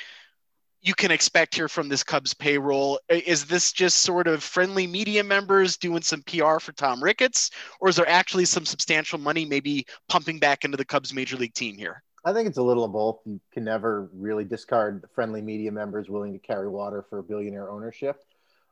you 0.82 0.94
can 0.94 1.10
expect 1.10 1.54
here 1.54 1.68
from 1.68 1.88
this 1.88 2.02
Cubs 2.02 2.34
payroll? 2.34 3.00
Is 3.08 3.46
this 3.46 3.72
just 3.72 4.00
sort 4.00 4.26
of 4.26 4.42
friendly 4.42 4.86
media 4.86 5.24
members 5.24 5.76
doing 5.76 6.02
some 6.02 6.22
PR 6.22 6.58
for 6.58 6.72
Tom 6.72 7.02
Ricketts, 7.02 7.50
or 7.80 7.88
is 7.88 7.96
there 7.96 8.08
actually 8.08 8.44
some 8.44 8.66
substantial 8.66 9.18
money 9.18 9.44
maybe 9.44 9.86
pumping 10.08 10.38
back 10.38 10.64
into 10.64 10.76
the 10.76 10.84
Cubs 10.84 11.14
major 11.14 11.36
league 11.36 11.54
team 11.54 11.76
here? 11.76 12.02
I 12.24 12.32
think 12.32 12.48
it's 12.48 12.58
a 12.58 12.62
little 12.62 12.84
of 12.84 12.92
both. 12.92 13.20
You 13.24 13.40
can 13.52 13.64
never 13.64 14.08
really 14.12 14.44
discard 14.44 15.04
friendly 15.12 15.42
media 15.42 15.72
members 15.72 16.08
willing 16.08 16.32
to 16.32 16.38
carry 16.38 16.68
water 16.68 17.04
for 17.08 17.20
billionaire 17.22 17.70
ownership. 17.70 18.22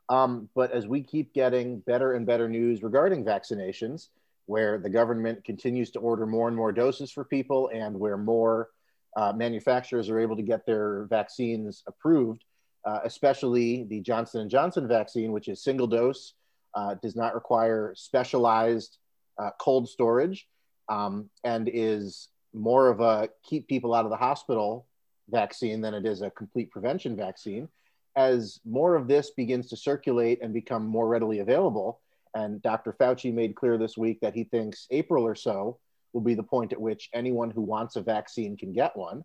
Um, 0.08 0.48
but 0.54 0.70
as 0.72 0.86
we 0.86 1.02
keep 1.02 1.32
getting 1.34 1.80
better 1.80 2.14
and 2.14 2.26
better 2.26 2.48
news 2.48 2.82
regarding 2.82 3.24
vaccinations, 3.24 4.08
where 4.46 4.78
the 4.78 4.90
government 4.90 5.44
continues 5.44 5.90
to 5.92 6.00
order 6.00 6.26
more 6.26 6.48
and 6.48 6.56
more 6.56 6.72
doses 6.72 7.10
for 7.10 7.24
people, 7.24 7.70
and 7.72 7.98
where 7.98 8.16
more 8.16 8.70
uh, 9.16 9.32
manufacturers 9.32 10.08
are 10.08 10.20
able 10.20 10.36
to 10.36 10.42
get 10.42 10.64
their 10.66 11.04
vaccines 11.04 11.82
approved, 11.86 12.44
uh, 12.84 13.00
especially 13.04 13.84
the 13.84 14.00
Johnson 14.00 14.48
Johnson 14.48 14.86
vaccine, 14.86 15.32
which 15.32 15.48
is 15.48 15.62
single 15.62 15.86
dose, 15.86 16.34
uh, 16.74 16.94
does 17.02 17.16
not 17.16 17.34
require 17.34 17.92
specialized 17.96 18.98
uh, 19.38 19.50
cold 19.60 19.88
storage, 19.88 20.48
um, 20.88 21.28
and 21.44 21.68
is 21.72 22.28
more 22.52 22.88
of 22.88 23.00
a 23.00 23.28
keep 23.42 23.68
people 23.68 23.94
out 23.94 24.04
of 24.04 24.10
the 24.10 24.16
hospital 24.16 24.86
vaccine 25.28 25.80
than 25.80 25.94
it 25.94 26.06
is 26.06 26.22
a 26.22 26.30
complete 26.30 26.70
prevention 26.70 27.16
vaccine. 27.16 27.68
As 28.16 28.60
more 28.64 28.96
of 28.96 29.06
this 29.06 29.30
begins 29.30 29.68
to 29.68 29.76
circulate 29.76 30.40
and 30.42 30.52
become 30.52 30.84
more 30.84 31.08
readily 31.08 31.38
available, 31.38 32.00
and 32.34 32.60
Dr. 32.62 32.92
Fauci 32.92 33.32
made 33.32 33.54
clear 33.54 33.78
this 33.78 33.96
week 33.96 34.20
that 34.20 34.34
he 34.34 34.44
thinks 34.44 34.86
April 34.90 35.24
or 35.24 35.34
so 35.34 35.78
will 36.12 36.20
be 36.20 36.34
the 36.34 36.42
point 36.42 36.72
at 36.72 36.80
which 36.80 37.08
anyone 37.12 37.50
who 37.50 37.62
wants 37.62 37.96
a 37.96 38.02
vaccine 38.02 38.56
can 38.56 38.72
get 38.72 38.96
one. 38.96 39.24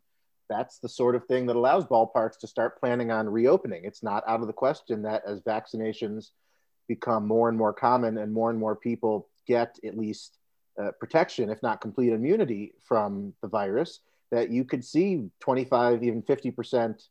That's 0.49 0.77
the 0.77 0.89
sort 0.89 1.15
of 1.15 1.25
thing 1.25 1.47
that 1.47 1.55
allows 1.55 1.85
ballparks 1.85 2.37
to 2.39 2.47
start 2.47 2.79
planning 2.79 3.09
on 3.11 3.27
reopening. 3.27 3.83
It's 3.83 4.03
not 4.03 4.23
out 4.27 4.41
of 4.41 4.47
the 4.47 4.53
question 4.53 5.01
that 5.03 5.23
as 5.25 5.41
vaccinations 5.41 6.29
become 6.87 7.27
more 7.27 7.49
and 7.49 7.57
more 7.57 7.73
common 7.73 8.19
and 8.19 8.31
more 8.31 8.51
and 8.51 8.59
more 8.59 8.75
people 8.75 9.27
get 9.47 9.77
at 9.83 9.97
least 9.97 10.37
uh, 10.81 10.91
protection, 10.99 11.49
if 11.49 11.61
not 11.63 11.81
complete 11.81 12.11
immunity 12.11 12.73
from 12.83 13.33
the 13.41 13.47
virus, 13.47 13.99
that 14.31 14.49
you 14.49 14.63
could 14.63 14.83
see 14.83 15.29
25, 15.39 16.03
even 16.03 16.21
50% 16.21 17.07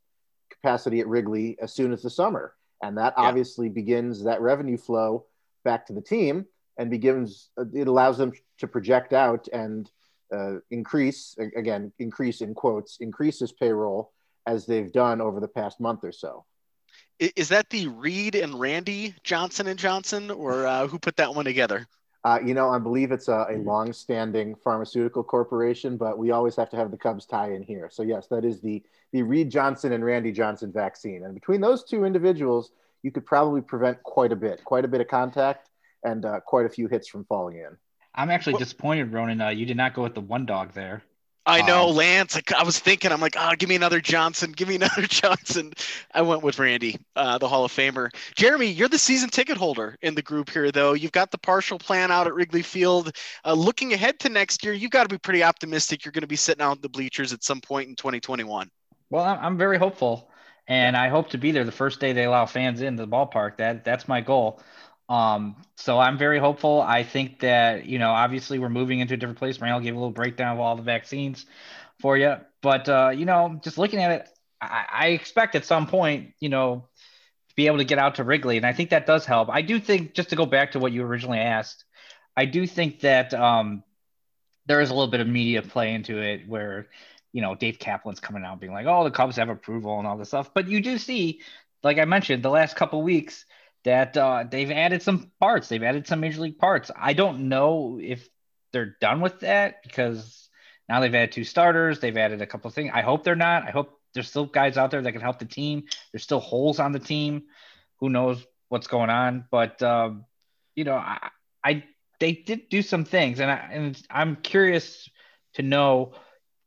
capacity 0.51 1.01
at 1.01 1.07
Wrigley 1.07 1.57
as 1.61 1.73
soon 1.73 1.93
as 1.93 2.03
the 2.03 2.11
summer. 2.11 2.55
And 2.83 2.99
that 2.99 3.15
yeah. 3.17 3.25
obviously 3.25 3.69
begins 3.69 4.25
that 4.25 4.41
revenue 4.41 4.77
flow 4.77 5.27
back 5.65 5.87
to 5.87 5.93
the 5.93 6.03
team 6.03 6.47
and 6.77 6.91
begins, 6.91 7.51
uh, 7.59 7.65
it 7.73 7.89
allows 7.89 8.19
them 8.19 8.33
to 8.59 8.67
project 8.67 9.13
out 9.13 9.49
and 9.53 9.91
uh, 10.33 10.55
increase, 10.71 11.37
again, 11.57 11.93
increase 11.99 12.41
in 12.41 12.55
quotes, 12.55 12.99
increase 13.01 13.39
this 13.39 13.53
payroll 13.53 14.13
as 14.47 14.67
they've 14.67 14.93
done 14.93 15.21
over 15.21 15.41
the 15.41 15.49
past 15.49 15.81
month 15.81 16.05
or 16.05 16.13
so. 16.13 16.45
Is 17.19 17.49
that 17.49 17.71
the 17.71 17.87
Reed 17.89 18.35
and 18.35 18.59
Randy 18.59 19.15
Johnson 19.23 19.69
and 19.69 19.79
Johnson, 19.79 20.31
or 20.31 20.67
uh, 20.67 20.87
who 20.87 20.99
put 20.99 21.17
that 21.17 21.35
one 21.35 21.45
together? 21.45 21.87
Uh, 22.25 22.39
you 22.43 22.55
know, 22.55 22.71
I 22.71 22.79
believe 22.79 23.13
it's 23.13 23.29
a, 23.29 23.47
a 23.51 23.59
long-standing 23.59 24.55
pharmaceutical 24.55 25.23
corporation, 25.23 25.99
but 25.99 26.19
we 26.19 26.31
always 26.31 26.57
have 26.57 26.71
to 26.71 26.77
have 26.77 26.91
the 26.91 26.97
Cubs 26.97 27.27
tie 27.27 27.53
in 27.53 27.63
here. 27.63 27.91
So 27.93 28.03
yes, 28.03 28.27
that 28.29 28.45
is 28.45 28.61
the 28.61 28.83
the 29.13 29.23
Reed 29.23 29.51
Johnson 29.51 29.93
and 29.93 30.05
Randy 30.05 30.33
Johnson 30.33 30.73
vaccine, 30.73 31.25
and 31.25 31.35
between 31.35 31.61
those 31.61 31.85
two 31.85 32.05
individuals, 32.05 32.73
you 33.03 33.13
could 33.13 33.27
probably 33.27 33.61
prevent 33.61 34.03
quite 34.03 34.33
a 34.33 34.37
bit, 34.37 34.65
quite 34.65 34.85
a 34.85 34.89
bit 34.89 35.01
of 35.01 35.09
contact, 35.09 35.69
and 36.03 36.25
uh, 36.25 36.41
quite 36.41 36.67
a 36.67 36.69
few 36.71 36.89
hits 36.89 37.07
from 37.07 37.25
falling 37.27 37.59
in. 37.59 37.77
I'm 38.15 38.31
actually 38.31 38.55
well, 38.55 38.61
disappointed, 38.61 39.13
Ronan. 39.13 39.41
Uh, 39.41 39.51
you 39.51 39.67
did 39.67 39.77
not 39.77 39.95
go 39.95 40.03
with 40.03 40.15
the 40.15 40.21
one 40.21 40.47
dog 40.47 40.73
there. 40.73 41.03
I 41.47 41.61
know, 41.63 41.91
um, 41.91 41.97
Lance. 41.97 42.41
I, 42.57 42.63
was 42.63 42.79
thinking, 42.79 43.13
I'm 43.13 43.21
like, 43.21 43.35
oh, 43.39 43.53
give 43.59 43.69
me 43.69 43.75
another 43.75 44.01
Johnson. 44.01 44.53
Give 44.53 44.69
me 44.69 44.75
another 44.77 45.03
Johnson. 45.03 45.73
I 46.13 46.23
went 46.23 46.43
with 46.43 46.59
Randy, 46.59 46.99
uh, 47.17 47.39
the 47.39 47.49
Hall 47.49 47.65
of 47.65 47.73
Famer. 47.73 48.09
Jeremy, 48.35 48.67
you're 48.67 48.89
the 48.89 48.99
season 48.99 49.29
ticket 49.29 49.57
holder 49.57 49.97
in 50.01 50.15
the 50.15 50.23
group 50.23 50.49
here, 50.49 50.71
though. 50.71 50.95
You've 50.95 51.13
got 51.13 51.31
the 51.31 51.39
partial 51.39 51.79
plan 51.79 52.11
out 52.11 52.27
at 52.27 52.35
Wrigley 52.35 52.63
Field. 52.63 53.15
Uh, 53.45 53.53
looking 53.53 53.93
ahead 53.93 54.19
to 54.21 54.29
next 54.29 54.65
year, 54.65 54.73
you've 54.73 54.91
got 54.91 55.03
to 55.03 55.09
be 55.09 55.19
pretty 55.19 55.43
optimistic 55.43 56.05
you're 56.05 56.13
going 56.13 56.23
to 56.23 56.29
be 56.29 56.37
sitting 56.37 56.63
out 56.63 56.77
in 56.77 56.83
the 56.83 56.89
bleachers 56.89 57.33
at 57.33 57.45
some 57.45 57.61
point 57.61 57.89
in 57.89 57.97
2021. 57.97 58.71
Well, 59.11 59.25
I'm 59.25 59.59
very 59.59 59.79
hopeful, 59.79 60.31
and 60.67 60.97
I 60.97 61.09
hope 61.09 61.31
to 61.31 61.39
be 61.39 61.53
there 61.53 61.65
the 61.65 61.73
first 61.73 62.01
day 62.01 62.13
they 62.13 62.25
allow 62.25 62.47
fans 62.47 62.81
in 62.81 62.97
the 62.97 63.07
ballpark. 63.07 63.59
That 63.59 63.85
that's 63.85 64.09
my 64.09 64.21
goal. 64.21 64.61
Um, 65.09 65.57
so 65.77 65.99
I'm 65.99 66.17
very 66.17 66.39
hopeful. 66.39 66.81
I 66.81 67.03
think 67.03 67.41
that, 67.41 67.85
you 67.85 67.99
know, 67.99 68.11
obviously 68.11 68.59
we're 68.59 68.71
moving 68.71 69.01
into 69.01 69.15
a 69.15 69.17
different 69.17 69.39
place. 69.39 69.61
Randall 69.61 69.81
gave 69.81 69.95
a 69.95 69.99
little 69.99 70.11
breakdown 70.11 70.55
of 70.55 70.61
all 70.61 70.77
the 70.77 70.83
vaccines 70.83 71.45
for 72.01 72.17
you. 72.17 72.37
But, 72.63 72.89
uh, 72.89 73.11
you 73.15 73.27
know, 73.27 73.61
just 73.63 73.77
looking 73.77 74.01
at 74.01 74.11
it, 74.11 74.29
I, 74.61 74.87
I 74.91 75.07
expect 75.09 75.55
at 75.55 75.67
some 75.67 75.87
point, 75.87 76.33
you 76.41 76.49
know, 76.49 76.89
to 77.51 77.55
be 77.55 77.67
able 77.67 77.79
to 77.79 77.85
get 77.85 77.99
out 77.99 78.15
to 78.15 78.25
Wrigley. 78.25 78.57
And 78.57 78.65
I 78.65 78.73
think 78.73 78.91
that 78.91 79.07
does 79.07 79.27
help. 79.27 79.51
I 79.51 79.61
do 79.61 79.79
think, 79.79 80.15
just 80.15 80.31
to 80.31 80.37
go 80.37 80.47
back 80.47 80.73
to 80.73 80.79
what 80.79 80.93
you 80.93 81.03
originally 81.03 81.39
asked, 81.39 81.85
I 82.37 82.47
do 82.47 82.67
think 82.67 83.01
that 83.01 83.35
um, 83.35 83.85
there 84.67 84.81
is 84.81 84.89
a 84.89 84.95
little 84.95 85.11
bit 85.11 85.21
of 85.21 85.29
media 85.29 85.61
play 85.61 85.93
into 85.93 86.19
it 86.19 86.49
where, 86.49 86.89
you 87.33 87.43
know, 87.43 87.55
Dave 87.55 87.79
Kaplan's 87.79 88.21
coming 88.21 88.45
out 88.45 88.59
being 88.59 88.73
like, 88.73 88.87
oh, 88.87 89.05
the 89.05 89.11
Cubs 89.11 89.37
have 89.37 89.51
approval 89.51 89.99
and 89.99 90.07
all 90.07 90.17
this 90.17 90.29
stuff. 90.29 90.55
But 90.55 90.69
you 90.69 90.81
do 90.81 90.97
see, 90.97 91.41
like 91.83 91.99
I 91.99 92.07
mentioned, 92.07 92.43
the 92.43 92.51
last 92.51 92.75
couple 92.75 93.03
weeks, 93.03 93.45
that 93.85 94.17
uh, 94.17 94.45
they've 94.51 94.71
added 94.71 95.03
some 95.03 95.31
parts. 95.41 95.69
They've 95.69 95.83
added 95.83 96.07
some 96.07 96.21
major 96.21 96.41
league 96.41 96.59
parts. 96.59 96.91
I 96.97 97.13
don't 97.13 97.49
know 97.49 97.99
if 98.03 98.27
they're 98.73 98.97
done 99.01 99.21
with 99.21 99.41
that 99.41 99.83
because 99.83 100.49
now 100.89 101.01
they've 101.01 101.15
added 101.15 101.33
two 101.33 101.45
starters. 101.45 102.01
They've 102.01 102.17
added 102.17 102.43
a 102.43 102.47
couple 102.47 102.69
of 102.69 102.75
things. 102.75 102.91
I 102.93 103.03
hope 103.03 103.25
they're 103.25 103.37
not. 103.37 103.65
I 103.65 103.71
hope 103.71 104.01
there's 104.15 104.29
still 104.29 104.47
guys 104.47 104.77
out 104.77 104.91
there 104.91 105.03
that 105.03 105.13
can 105.13 105.21
help 105.21 105.39
the 105.39 105.45
team. 105.45 105.85
There's 106.13 106.23
still 106.23 106.41
holes 106.41 106.81
on 106.81 106.93
the 106.93 106.99
team. 106.99 107.45
Who 108.01 108.09
knows 108.09 108.45
what's 108.69 108.87
going 108.87 109.11
on? 109.11 109.45
But 109.51 109.83
um, 109.83 110.25
you 110.75 110.85
know, 110.85 110.97
I, 110.97 111.31
I 111.63 111.85
they 112.21 112.33
did 112.33 112.69
do 112.69 112.83
some 112.83 113.05
things, 113.05 113.41
and 113.41 113.51
I 113.51 113.69
and 113.73 114.03
I'm 114.11 114.37
curious 114.37 115.09
to 115.55 115.63
know 115.63 116.15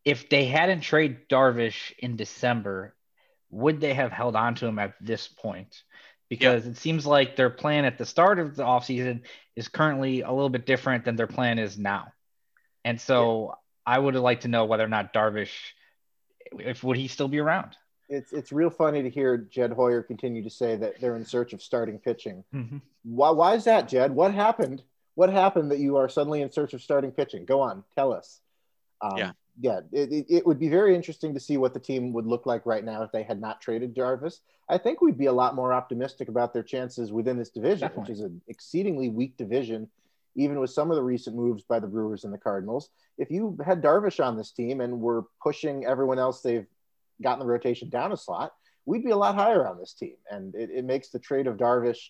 if 0.06 0.30
they 0.30 0.46
hadn't 0.46 0.82
traded 0.82 1.28
Darvish 1.30 1.94
in 2.00 2.16
December, 2.16 2.96
would 3.50 3.82
they 3.82 3.94
have 3.94 4.12
held 4.12 4.36
on 4.36 4.56
to 4.56 4.66
him 4.66 4.80
at 4.80 4.94
this 5.02 5.28
point? 5.28 5.84
Because 6.30 6.66
yep. 6.66 6.74
it 6.74 6.78
seems 6.78 7.06
like 7.06 7.36
their 7.36 7.50
plan 7.50 7.86
at 7.86 7.98
the 7.98 8.06
start 8.06 8.40
of 8.40 8.56
the 8.56 8.64
offseason 8.64 9.22
is 9.56 9.68
currently 9.68 10.22
a 10.22 10.32
little 10.32 10.50
bit 10.50 10.66
different 10.66 11.06
than 11.06 11.16
their 11.16 11.28
plan 11.28 11.60
is 11.60 11.78
now. 11.78 12.12
And 12.84 13.00
so 13.00 13.58
I 13.86 13.98
would 13.98 14.16
like 14.16 14.42
to 14.42 14.48
know 14.48 14.66
whether 14.66 14.84
or 14.84 14.90
not 14.90 15.14
Darvish, 15.14 15.52
if 16.52 16.84
would 16.84 16.98
he 16.98 17.08
still 17.08 17.28
be 17.28 17.40
around? 17.40 17.76
it's 18.10 18.32
it's 18.32 18.52
real 18.52 18.70
funny 18.70 19.04
to 19.04 19.10
hear 19.10 19.38
Jed 19.38 19.72
Hoyer 19.72 20.02
continue 20.02 20.44
to 20.44 20.50
say 20.50 20.76
that 20.78 21.00
they're 21.00 21.16
in 21.16 21.26
search 21.26 21.54
of 21.54 21.62
starting 21.62 22.00
pitching. 22.00 22.44
Mm-hmm. 22.54 22.78
Why 23.04 23.32
why 23.32 23.56
is 23.56 23.66
that, 23.66 23.88
Jed? 23.88 24.12
What 24.12 24.34
happened? 24.34 24.84
What 25.16 25.30
happened 25.32 25.72
that 25.72 25.80
you 25.80 25.98
are 25.98 26.08
suddenly 26.08 26.42
in 26.42 26.52
search 26.52 26.74
of 26.74 26.82
starting 26.82 27.12
pitching? 27.12 27.46
Go 27.46 27.62
on, 27.62 27.84
tell 27.96 28.14
us. 28.14 28.40
Um, 29.02 29.18
yeah, 29.18 29.32
yeah. 29.60 29.80
It, 29.92 30.26
it, 30.30 30.46
would 30.46 30.60
be 30.60 30.70
very 30.70 30.96
interesting 30.96 31.34
to 31.34 31.40
see 31.40 31.58
what 31.58 31.74
the 31.74 31.80
team 31.80 32.14
would 32.14 32.28
look 32.28 32.46
like 32.46 32.66
right 32.66 32.84
now 32.84 33.02
if 33.02 33.12
they 33.12 33.24
had 33.24 33.42
not 33.42 33.62
traded 33.62 33.96
Darvish. 33.96 34.40
I 34.70 34.78
think 34.78 35.02
we'd 35.02 35.18
be 35.18 35.26
a 35.28 35.34
lot 35.34 35.56
more 35.56 35.74
optimistic 35.74 36.28
about 36.28 36.54
their 36.54 36.64
chances 36.64 37.12
within 37.12 37.38
this 37.38 37.50
division, 37.50 37.88
Definitely. 37.88 38.02
which 38.02 38.20
is 38.20 38.24
an 38.24 38.42
exceedingly 38.48 39.10
weak 39.10 39.38
division, 39.38 39.90
even 40.36 40.60
with 40.60 40.70
some 40.70 40.92
of 40.92 40.98
the 40.98 41.04
recent 41.04 41.36
moves 41.36 41.64
by 41.64 41.80
the 41.80 41.88
Brewers 41.88 42.24
and 42.24 42.34
the 42.34 42.38
Cardinals. 42.38 42.90
If 43.18 43.32
you 43.32 43.58
had 43.66 43.82
Darvish 43.82 44.24
on 44.24 44.38
this 44.38 44.52
team 44.52 44.82
and 44.82 45.02
were 45.02 45.26
pushing 45.42 45.86
everyone 45.86 46.20
else 46.20 46.42
they've 46.42 46.68
gotten 47.22 47.40
the 47.40 47.52
rotation 47.52 47.90
down 47.90 48.12
a 48.12 48.18
slot, 48.18 48.54
we'd 48.86 49.04
be 49.04 49.12
a 49.12 49.18
lot 49.18 49.36
higher 49.36 49.68
on 49.68 49.80
this 49.80 49.94
team. 49.94 50.16
And 50.30 50.54
it, 50.54 50.70
it 50.70 50.86
makes 50.86 51.10
the 51.10 51.20
trade 51.20 51.48
of 51.48 51.58
Darvish 51.58 52.10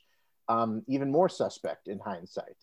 um, 0.50 0.84
even 0.88 1.12
more 1.12 1.30
suspect 1.30 1.88
in 1.88 2.00
hindsight. 2.00 2.58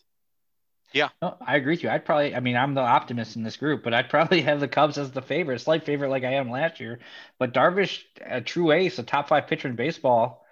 Yeah, 0.94 1.08
no, 1.20 1.36
I 1.44 1.56
agree 1.56 1.74
with 1.74 1.82
you. 1.82 1.90
I'd 1.90 2.04
probably, 2.04 2.36
I 2.36 2.40
mean, 2.40 2.56
I'm 2.56 2.74
the 2.74 2.80
optimist 2.80 3.34
in 3.36 3.42
this 3.42 3.56
group, 3.56 3.82
but 3.82 3.92
I'd 3.92 4.08
probably 4.08 4.42
have 4.42 4.60
the 4.60 4.68
Cubs 4.68 4.96
as 4.96 5.10
the 5.10 5.22
favorite, 5.22 5.60
slight 5.60 5.84
favorite 5.84 6.08
like 6.08 6.24
I 6.24 6.34
am 6.34 6.50
last 6.50 6.80
year. 6.80 7.00
But 7.38 7.52
Darvish, 7.52 8.04
a 8.24 8.40
true 8.40 8.70
ace, 8.72 8.98
a 8.98 9.02
top 9.02 9.28
five 9.28 9.48
pitcher 9.48 9.68
in 9.68 9.76
baseball. 9.76 10.46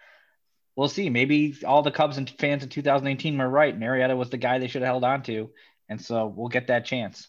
We'll 0.76 0.88
see. 0.88 1.10
Maybe 1.10 1.56
all 1.66 1.82
the 1.82 1.92
Cubs 1.92 2.18
and 2.18 2.28
fans 2.28 2.62
in 2.64 2.68
2018 2.70 3.38
were 3.38 3.48
right. 3.48 3.78
Marietta 3.78 4.16
was 4.16 4.30
the 4.30 4.38
guy 4.38 4.58
they 4.58 4.68
should 4.68 4.82
have 4.82 4.90
held 4.90 5.04
on 5.04 5.22
to. 5.24 5.50
And 5.88 6.00
so 6.00 6.26
we'll 6.26 6.48
get 6.48 6.68
that 6.68 6.86
chance. 6.86 7.28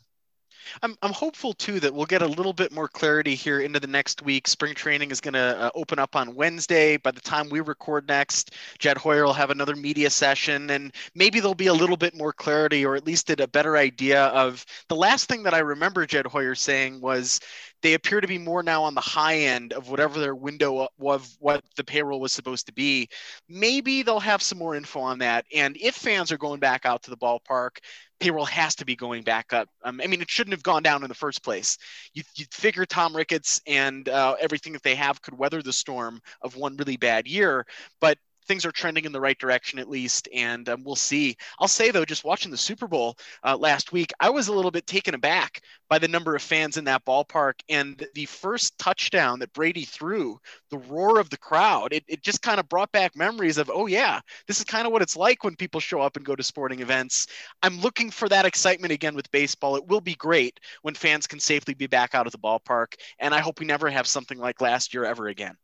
I'm, 0.82 0.96
I'm 1.02 1.14
hopeful 1.14 1.54
too 1.54 1.80
that 1.80 1.94
we'll 1.94 2.06
get 2.06 2.22
a 2.22 2.28
little 2.28 2.54
bit 2.54 2.72
more 2.72 2.88
clarity 2.88 3.36
here 3.36 3.60
into 3.60 3.80
the 3.80 3.88
next 3.88 4.22
week. 4.22 4.48
Spring 4.48 4.74
training 4.74 5.12
is 5.12 5.22
going 5.22 5.34
to 5.34 5.60
uh, 5.60 5.70
open 5.76 6.00
up 6.00 6.16
on 6.16 6.36
Wednesday. 6.36 6.98
By 6.98 7.12
the 7.12 7.22
time 7.22 7.50
we 7.50 7.60
record 7.60 8.08
next, 8.08 8.52
Jed 8.80 8.98
Hoyer 8.98 9.26
will 9.26 9.34
have 9.34 9.50
another 9.50 9.76
media 9.76 10.10
session, 10.10 10.70
and 10.70 10.94
maybe 11.16 11.40
there'll 11.40 11.56
be 11.56 11.68
a 11.68 11.74
little 11.74 11.98
bit 11.98 12.16
more 12.16 12.34
clarity, 12.34 12.86
or 12.86 12.96
at 12.96 13.06
least 13.06 13.30
a 13.30 13.48
better 13.48 13.78
idea 13.78 14.26
of 14.26 14.66
the 14.90 14.96
last 14.96 15.28
thing 15.28 15.44
that 15.44 15.54
I 15.54 15.60
remember 15.60 16.06
Jed 16.06 16.26
Hoyer 16.26 16.56
saying 16.56 17.02
was 17.02 17.40
they 17.82 17.94
appear 17.94 18.22
to 18.22 18.28
be 18.28 18.38
more 18.38 18.64
now 18.64 18.84
on 18.84 18.96
the 18.96 19.02
high 19.02 19.40
end 19.40 19.74
of 19.74 19.90
whatever 19.90 20.20
their 20.20 20.36
window 20.36 20.88
of 21.00 21.30
what 21.40 21.64
the 21.76 21.84
payroll 21.84 22.22
was 22.22 22.32
supposed 22.32 22.66
to 22.68 22.74
be. 22.74 23.10
Maybe 23.50 24.04
they'll 24.04 24.20
have 24.20 24.42
some 24.42 24.58
more 24.58 24.76
info 24.76 25.02
on 25.02 25.20
that. 25.20 25.46
And 25.54 25.78
if 25.80 25.96
fans 25.96 26.32
are 26.32 26.38
going 26.38 26.60
back 26.60 26.86
out 26.86 27.04
to 27.04 27.10
the 27.10 27.18
ballpark, 27.18 27.80
payroll 28.24 28.46
has 28.46 28.74
to 28.76 28.86
be 28.86 28.96
going 28.96 29.22
back 29.22 29.52
up. 29.52 29.68
Um, 29.84 30.00
I 30.02 30.08
mean, 30.08 30.22
it 30.22 30.30
shouldn't 30.30 30.54
have 30.54 30.64
gone 30.64 30.82
down 30.82 31.04
in 31.04 31.10
the 31.10 31.14
first 31.14 31.44
place. 31.44 31.78
You, 32.14 32.24
would 32.40 32.54
figure 32.54 32.86
Tom 32.86 33.14
Ricketts 33.14 33.60
and 33.68 34.08
uh, 34.08 34.36
everything 34.40 34.72
that 34.74 34.84
they 34.84 34.96
have 34.96 35.22
could 35.22 35.38
weather 35.38 35.62
the 35.62 35.74
storm 35.74 36.22
of 36.42 36.56
one 36.56 36.78
really 36.78 36.96
bad 36.96 37.28
year, 37.28 37.66
but 38.00 38.18
things 38.44 38.66
are 38.66 38.72
trending 38.72 39.06
in 39.06 39.12
the 39.12 39.22
right 39.22 39.38
direction 39.38 39.80
at 39.80 39.90
least, 39.90 40.28
and 40.34 40.68
um, 40.70 40.84
we'll 40.84 40.96
see. 40.96 41.36
I'll 41.60 41.68
say 41.68 41.92
though, 41.92 42.06
just 42.06 42.24
watching 42.24 42.52
the 42.52 42.58
Super 42.58 42.88
Bowl 42.88 43.18
uh, 43.44 43.58
last 43.58 43.92
week, 43.92 44.12
I 44.20 44.30
was 44.30 44.48
a 44.48 44.54
little 44.54 44.72
bit 44.72 44.88
taken 44.88 45.16
aback 45.16 45.62
by 45.90 46.00
the 46.00 46.08
number 46.08 46.36
of 46.36 46.42
fans 46.42 46.78
in 46.78 46.86
that 46.86 47.06
ballpark 47.06 47.54
and 47.70 48.06
the 48.16 48.26
first 48.26 48.78
touchdown 48.78 49.40
that 49.40 49.54
Brady 49.54 49.86
threw, 49.86 50.40
the 50.70 50.78
roar 50.78 51.20
of 51.20 51.30
the 51.30 51.38
crowd. 51.38 51.94
It, 51.94 52.04
it 52.08 52.24
just 52.24 52.42
kind 52.42 52.60
of 52.60 52.68
brought 52.70 52.92
back 52.92 53.16
memories 53.16 53.58
of, 53.58 53.70
oh 53.74 53.88
yeah, 53.88 54.20
this 54.48 54.58
is 54.58 54.66
kind 54.66 54.88
of 54.88 54.94
what 54.94 55.02
it's 55.02 55.16
like 55.16 55.44
when 55.44 55.56
people 55.56 55.80
show 55.80 56.02
up 56.02 56.16
and 56.16 56.26
go 56.26 56.36
to 56.36 56.44
sporting 56.44 56.80
events. 56.80 57.28
I'm 57.62 57.80
looking 57.80 58.10
for 58.10 58.28
that 58.30 58.46
excitement 58.46 58.92
again 58.94 59.16
with 59.16 59.32
baseball. 59.32 59.76
It 59.76 59.88
will 59.88 60.02
be 60.02 60.16
great 60.16 60.60
when 60.82 60.96
fans 60.96 61.28
can 61.28 61.40
safely 61.40 61.74
be 61.74 61.88
back 61.88 62.16
out 62.16 62.26
of 62.26 62.32
the 62.32 62.40
ballpark, 62.40 62.96
and 63.20 63.34
I 63.34 63.40
hope 63.40 63.60
we 63.60 63.66
never 63.66 63.90
have 63.90 64.08
something 64.08 64.38
like 64.38 64.62
last 64.62 64.94
year 64.94 65.06
ever 65.06 65.28
again. 65.28 65.56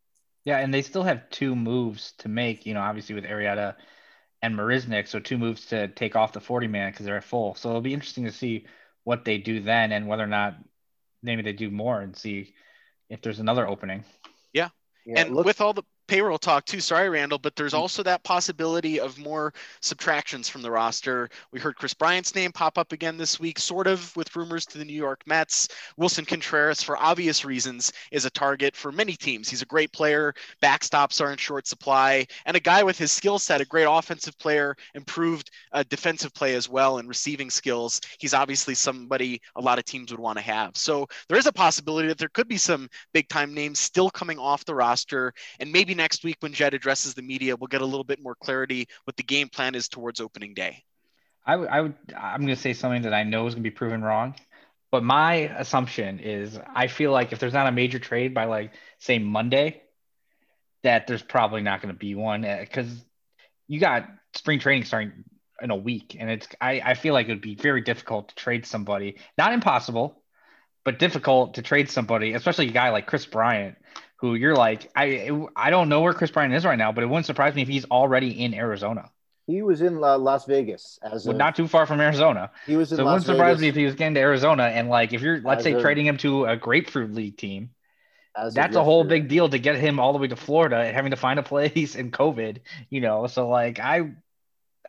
Yeah, 0.45 0.57
and 0.57 0.73
they 0.73 0.81
still 0.81 1.03
have 1.03 1.29
two 1.29 1.55
moves 1.55 2.13
to 2.19 2.29
make, 2.29 2.65
you 2.65 2.73
know, 2.73 2.81
obviously 2.81 3.15
with 3.15 3.25
Arrieta 3.25 3.75
and 4.41 4.55
Marisnick. 4.55 5.07
So 5.07 5.19
two 5.19 5.37
moves 5.37 5.65
to 5.67 5.87
take 5.89 6.15
off 6.15 6.33
the 6.33 6.39
40 6.39 6.67
man 6.67 6.91
because 6.91 7.05
they're 7.05 7.17
at 7.17 7.23
full. 7.23 7.55
So 7.55 7.69
it'll 7.69 7.81
be 7.81 7.93
interesting 7.93 8.25
to 8.25 8.31
see 8.31 8.65
what 9.03 9.25
they 9.25 9.37
do 9.37 9.61
then 9.61 9.91
and 9.91 10.07
whether 10.07 10.23
or 10.23 10.27
not 10.27 10.55
maybe 11.21 11.41
they 11.41 11.53
do 11.53 11.69
more 11.69 12.01
and 12.01 12.15
see 12.15 12.53
if 13.09 13.21
there's 13.21 13.39
another 13.39 13.67
opening. 13.67 14.03
Yeah. 14.53 14.69
yeah 15.05 15.21
and 15.21 15.35
look- 15.35 15.45
with 15.45 15.61
all 15.61 15.73
the 15.73 15.83
payroll 16.09 16.39
talk 16.39 16.65
too. 16.65 16.79
Sorry, 16.79 17.07
Randall, 17.07 17.37
but 17.37 17.55
there's 17.55 17.73
mm. 17.73 17.77
also 17.77 18.01
that 18.01 18.23
possibility 18.23 18.99
of 18.99 19.19
more 19.19 19.53
subtractions 19.81 20.49
from 20.49 20.63
the 20.63 20.71
roster. 20.71 21.29
We 21.53 21.59
heard 21.59 21.75
Kris 21.75 21.93
Bryant's 21.93 22.33
name 22.33 22.51
pop 22.51 22.79
up 22.79 22.91
again 22.91 23.15
this 23.15 23.39
week, 23.39 23.59
sort 23.59 23.85
of 23.85 24.15
with 24.17 24.35
rumors 24.35 24.65
to 24.67 24.79
the 24.79 24.85
New 24.85 24.93
York 24.93 25.21
Mets. 25.27 25.67
Willson 25.97 26.25
Contreras, 26.27 26.81
for 26.81 26.97
obvious 26.97 27.45
reasons, 27.45 27.93
is 28.11 28.25
a 28.25 28.29
target 28.31 28.75
for 28.75 28.91
many 28.91 29.13
teams. 29.13 29.47
He's 29.47 29.61
a 29.61 29.67
great 29.67 29.93
player. 29.93 30.33
Backstops 30.63 31.21
are 31.21 31.31
in 31.31 31.37
short 31.37 31.67
supply, 31.67 32.25
and 32.45 32.57
a 32.57 32.59
guy 32.59 32.81
with 32.81 32.97
his 32.97 33.11
skill 33.11 33.37
set, 33.37 33.61
a 33.61 33.65
great 33.65 33.87
offensive 33.87 34.37
player, 34.39 34.75
improved 34.95 35.51
uh, 35.73 35.83
defensive 35.89 36.33
play 36.33 36.55
as 36.55 36.67
well, 36.67 36.97
and 36.97 37.07
receiving 37.07 37.51
skills. 37.51 38.01
He's 38.17 38.33
obviously 38.33 38.73
somebody 38.73 39.39
a 39.55 39.61
lot 39.61 39.77
of 39.77 39.85
teams 39.85 40.09
would 40.09 40.19
want 40.19 40.39
to 40.39 40.43
have. 40.43 40.75
So 40.75 41.07
there 41.27 41.37
is 41.37 41.45
a 41.45 41.53
possibility 41.53 42.07
that 42.07 42.17
there 42.17 42.29
could 42.29 42.47
be 42.47 42.57
some 42.57 42.89
big 43.13 43.29
time 43.29 43.53
names 43.53 43.77
still 43.77 44.09
coming 44.09 44.39
off 44.39 44.65
the 44.65 44.73
roster, 44.73 45.33
and 45.59 45.71
maybe 45.71 45.98
next 45.99 46.23
week 46.23 46.37
when 46.39 46.53
Jed 46.53 46.73
addresses 46.73 47.13
the 47.13 47.21
media, 47.21 47.55
we'll 47.55 47.67
get 47.67 47.81
a 47.81 47.85
little 47.85 48.03
bit 48.03 48.23
more 48.23 48.33
clarity 48.33 48.87
what 49.03 49.17
the 49.17 49.23
game 49.23 49.49
plan 49.49 49.75
is 49.75 49.87
towards 49.87 50.19
opening 50.19 50.55
day. 50.55 50.83
I 51.45 51.55
would, 51.55 51.67
I 51.67 51.81
would, 51.81 51.95
I'm 52.17 52.41
going 52.41 52.55
to 52.55 52.61
say 52.61 52.73
something 52.73 53.03
that 53.03 53.13
I 53.13 53.23
know 53.23 53.45
is 53.45 53.53
going 53.53 53.63
to 53.63 53.69
be 53.69 53.75
proven 53.75 54.01
wrong, 54.01 54.35
but 54.91 55.03
my 55.03 55.33
assumption 55.57 56.19
is 56.19 56.57
I 56.75 56.87
feel 56.87 57.11
like 57.11 57.33
if 57.33 57.39
there's 57.39 57.53
not 57.53 57.67
a 57.67 57.71
major 57.71 57.99
trade 57.99 58.33
by 58.33 58.45
like 58.45 58.71
say 58.97 59.19
Monday, 59.19 59.81
that 60.83 61.07
there's 61.07 61.21
probably 61.21 61.61
not 61.61 61.81
going 61.81 61.93
to 61.93 61.99
be 61.99 62.15
one 62.15 62.41
because 62.41 62.87
uh, 62.87 63.01
you 63.67 63.79
got 63.79 64.07
spring 64.33 64.59
training 64.59 64.85
starting 64.85 65.25
in 65.61 65.71
a 65.71 65.75
week, 65.75 66.15
and 66.17 66.29
it's 66.29 66.47
I, 66.61 66.81
I 66.83 66.93
feel 66.93 67.13
like 67.13 67.27
it 67.27 67.31
would 67.31 67.41
be 67.41 67.55
very 67.55 67.81
difficult 67.81 68.29
to 68.29 68.35
trade 68.35 68.65
somebody. 68.65 69.17
Not 69.37 69.53
impossible, 69.53 70.21
but 70.85 70.99
difficult 70.99 71.55
to 71.55 71.61
trade 71.61 71.89
somebody, 71.89 72.33
especially 72.33 72.69
a 72.69 72.71
guy 72.71 72.89
like 72.89 73.07
Kris 73.07 73.25
Bryant, 73.25 73.75
who 74.19 74.35
you're 74.35 74.55
like, 74.55 74.89
I 74.95 75.31
I 75.55 75.69
don't 75.69 75.89
know 75.89 76.01
where 76.01 76.13
Kris 76.13 76.31
Bryant 76.31 76.53
is 76.53 76.65
right 76.65 76.77
now, 76.77 76.91
but 76.91 77.03
it 77.03 77.07
wouldn't 77.07 77.25
surprise 77.25 77.55
me 77.55 77.61
if 77.61 77.67
he's 77.67 77.85
already 77.85 78.43
in 78.43 78.53
Arizona. 78.53 79.09
He 79.47 79.61
was 79.63 79.81
in 79.81 80.03
uh, 80.03 80.17
Las 80.17 80.45
Vegas 80.45 80.99
as 81.01 81.25
well, 81.25 81.35
not 81.35 81.55
too 81.55 81.67
far 81.67 81.85
from 81.85 81.99
Arizona. 81.99 82.51
He 82.67 82.75
was 82.75 82.91
in 82.91 82.97
so 82.97 83.03
Las 83.05 83.09
it 83.09 83.13
wouldn't 83.13 83.25
surprise 83.25 83.57
Vegas. 83.57 83.61
me 83.61 83.67
if 83.69 83.75
he 83.75 83.85
was 83.85 83.95
getting 83.95 84.13
to 84.15 84.19
Arizona 84.19 84.63
and 84.63 84.89
like 84.89 85.13
if 85.13 85.21
you're 85.21 85.41
let's 85.41 85.63
say 85.63 85.73
a, 85.73 85.81
trading 85.81 86.05
him 86.05 86.17
to 86.17 86.45
a 86.45 86.57
grapefruit 86.57 87.13
league 87.13 87.37
team. 87.37 87.71
That's 88.53 88.75
a 88.75 88.83
whole 88.83 89.03
big 89.03 89.27
deal 89.27 89.49
to 89.49 89.59
get 89.59 89.75
him 89.75 89.99
all 89.99 90.13
the 90.13 90.19
way 90.19 90.27
to 90.27 90.35
Florida 90.35 90.77
and 90.77 90.95
having 90.95 91.11
to 91.11 91.17
find 91.17 91.39
a 91.39 91.43
place 91.43 91.95
in 91.95 92.11
COVID, 92.11 92.59
you 92.89 93.01
know. 93.01 93.27
So 93.27 93.49
like 93.49 93.79
I 93.79 94.11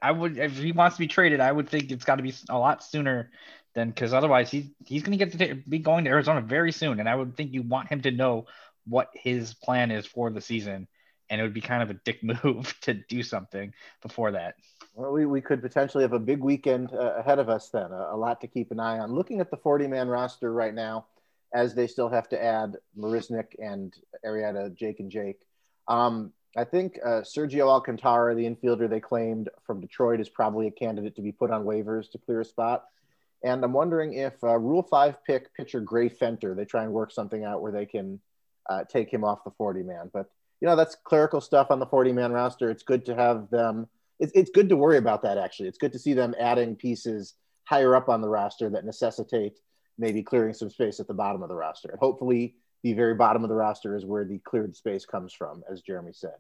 I 0.03 0.13
would 0.13 0.39
if 0.39 0.59
he 0.59 0.73
wants 0.73 0.97
to 0.97 1.01
be 1.01 1.07
traded, 1.07 1.41
I 1.41 1.51
would 1.51 1.69
think 1.69 1.91
it's 1.91 2.05
got 2.05 2.17
to 2.17 2.23
be 2.23 2.35
a 2.49 2.59
lot 2.59 2.85
sooner 2.85 3.31
than 3.75 3.89
because 3.89 4.13
otherwise 4.13 4.51
he's 4.51 4.67
he's 4.85 5.03
going 5.03 5.19
to 5.19 5.25
get 5.25 5.39
to 5.39 5.55
be 5.55 5.79
going 5.79 6.05
to 6.05 6.11
Arizona 6.11 6.41
very 6.41 6.73
soon, 6.73 7.01
and 7.01 7.09
I 7.09 7.15
would 7.15 7.37
think 7.37 7.53
you 7.53 7.63
want 7.63 7.89
him 7.89 8.03
to 8.03 8.11
know 8.11 8.47
what 8.87 9.09
his 9.15 9.55
plan 9.55 9.91
is 9.91 10.07
for 10.07 10.31
the 10.31 10.41
season. 10.41 10.89
And 11.29 11.41
it 11.41 11.45
would 11.45 11.55
be 11.55 11.61
kind 11.61 11.83
of 11.83 11.91
a 11.91 11.95
dick 11.95 12.23
move 12.45 12.75
to 12.83 12.95
do 12.95 13.23
something 13.23 13.73
before 14.03 14.33
that. 14.33 14.55
Well, 14.95 15.13
we, 15.13 15.27
we 15.27 15.41
could 15.41 15.63
potentially 15.63 16.03
have 16.03 16.13
a 16.13 16.19
big 16.19 16.41
weekend 16.41 16.93
uh, 16.93 17.15
ahead 17.17 17.39
of 17.39 17.49
us 17.49 17.69
then, 17.69 17.93
a, 17.93 18.11
a, 18.13 18.17
lot 18.17 18.41
to 18.41 18.49
keep 18.49 18.73
an 18.73 18.81
eye 18.81 18.99
on. 18.99 19.13
Looking 19.13 19.41
at 19.41 19.51
the 19.51 19.57
40 19.57 19.87
man 19.87 20.09
roster 20.09 20.53
right 20.53 20.75
now, 20.75 21.07
as 21.55 21.75
they 21.75 21.87
still 21.87 22.09
have 22.09 22.29
to 22.29 22.43
add 22.43 22.77
Marisnick 22.99 23.55
and 23.59 23.95
Arrieta, 24.25 24.75
Jake 24.75 25.01
and 25.01 25.11
Jake. 25.11 25.41
Um, 25.89 26.33
I 26.57 26.65
think 26.65 26.99
uh, 27.05 27.23
Sergio 27.23 27.69
Alcantara, 27.69 28.35
the 28.35 28.45
infielder 28.45 28.89
they 28.89 29.01
claimed 29.01 29.49
from 29.65 29.81
Detroit, 29.81 30.21
is 30.21 30.29
probably 30.29 30.67
a 30.67 30.73
candidate 30.73 31.17
to 31.17 31.23
be 31.23 31.33
put 31.33 31.51
on 31.51 31.65
waivers 31.65 32.11
to 32.13 32.19
clear 32.19 32.41
a 32.41 32.45
spot. 32.45 32.85
And 33.43 33.65
I'm 33.65 33.73
wondering 33.73 34.15
if 34.15 34.35
uh, 34.43 34.59
Rule 34.59 34.83
5 34.83 35.25
pick 35.25 35.55
pitcher 35.55 35.81
Gray 35.81 36.09
Fenter, 36.09 36.55
they 36.55 36.65
try 36.65 36.85
and 36.85 36.93
work 36.93 37.11
something 37.11 37.45
out 37.45 37.63
where 37.63 37.73
they 37.73 37.87
can 37.87 38.21
uh, 38.71 38.85
take 38.85 39.13
him 39.13 39.25
off 39.25 39.45
the 39.45 39.51
40 39.51 39.83
man. 39.83 40.11
But 40.13 40.31
you 40.61 40.69
know 40.69 40.77
that's 40.77 40.97
clerical 41.05 41.41
stuff 41.41 41.71
on 41.71 41.79
the 41.79 41.87
40 41.87 42.13
man 42.13 42.33
roster. 42.33 42.71
It's 42.71 42.83
good 42.83 43.05
to 43.07 43.15
have 43.15 43.51
them. 43.51 43.89
It's, 44.19 44.33
it's 44.35 44.51
good 44.51 44.69
to 44.69 44.77
worry 44.77 44.99
about 44.99 45.23
that 45.23 45.37
actually. 45.37 45.69
It's 45.69 45.79
good 45.79 45.93
to 45.93 45.99
see 45.99 46.15
them 46.15 46.35
adding 46.39 46.77
pieces 46.77 47.35
higher 47.65 47.95
up 47.95 48.09
on 48.09 48.21
the 48.21 48.29
roster 48.29 48.71
that 48.71 48.85
necessitate 48.85 49.59
maybe 49.99 50.23
clearing 50.23 50.55
some 50.55 50.71
space 50.71 50.99
at 51.01 51.07
the 51.07 51.15
bottom 51.15 51.43
of 51.43 51.49
the 51.49 51.55
roster. 51.55 51.91
And 51.91 51.99
hopefully, 51.99 52.55
the 52.83 52.95
very 52.95 53.15
bottom 53.15 53.43
of 53.43 53.51
the 53.51 53.55
roster 53.55 53.97
is 53.97 54.05
where 54.05 54.25
the 54.25 54.39
cleared 54.39 54.75
space 54.75 55.05
comes 55.05 55.33
from, 55.33 55.63
as 55.71 55.83
Jeremy 55.83 56.13
said. 56.15 56.37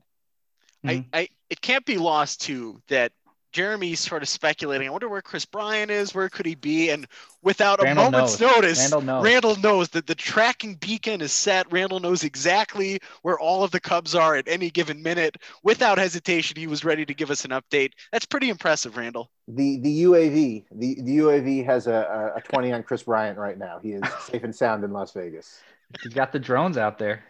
I, 0.83 1.05
I 1.13 1.29
it 1.51 1.61
can't 1.61 1.85
be 1.85 1.99
lost 1.99 2.41
too 2.41 2.81
that 2.89 3.13
Jeremy's 3.53 4.01
sort 4.01 4.23
of 4.23 4.29
speculating. 4.29 4.89
I 4.89 4.91
wonder 4.91 5.09
where 5.09 5.23
Kris 5.23 5.45
Bryant 5.45 5.91
is. 5.91 6.15
Where 6.15 6.29
could 6.29 6.47
he 6.47 6.55
be? 6.55 6.91
And 6.91 7.07
without 7.43 7.83
Randall 7.83 8.07
a 8.07 8.11
moment's 8.11 8.41
knows. 8.41 8.57
notice, 8.57 8.79
Randall 8.79 9.01
knows. 9.01 9.25
Randall 9.25 9.57
knows 9.57 9.89
that 9.91 10.07
the 10.07 10.15
tracking 10.15 10.75
beacon 10.77 11.21
is 11.21 11.33
set. 11.33 11.71
Randall 11.73 12.01
knows 12.01 12.25
exactly 12.25 13.01
where 13.23 13.39
all 13.39 13.65
of 13.65 13.71
the 13.71 13.81
Cubs 13.81 14.15
are 14.15 14.37
at 14.37 14.47
any 14.47 14.71
given 14.71 15.03
minute. 15.03 15.37
Without 15.63 15.99
hesitation, 15.99 16.57
he 16.57 16.67
was 16.67 16.85
ready 16.85 17.05
to 17.05 17.15
give 17.15 17.31
us 17.31 17.45
an 17.45 17.51
update. 17.51 17.93
That's 18.13 18.27
pretty 18.27 18.49
impressive, 18.49 18.97
Randall. 18.97 19.31
The 19.49 19.81
the 19.81 20.05
UAV 20.05 20.65
the, 20.71 21.01
the 21.03 21.19
UAV 21.19 21.65
has 21.65 21.87
a, 21.87 22.33
a 22.37 22.41
twenty 22.43 22.73
on 22.73 22.83
Kris 22.83 23.03
Bryant 23.03 23.39
right 23.39 23.59
now. 23.59 23.81
He 23.83 23.93
is 23.93 24.03
safe 24.23 24.45
and 24.45 24.55
sound 24.55 24.85
in 24.85 24.93
Las 24.93 25.13
Vegas. 25.13 25.61
He's 26.03 26.15
got 26.15 26.31
the 26.33 26.39
drones 26.39 26.77
out 26.77 26.99
there. 26.99 27.25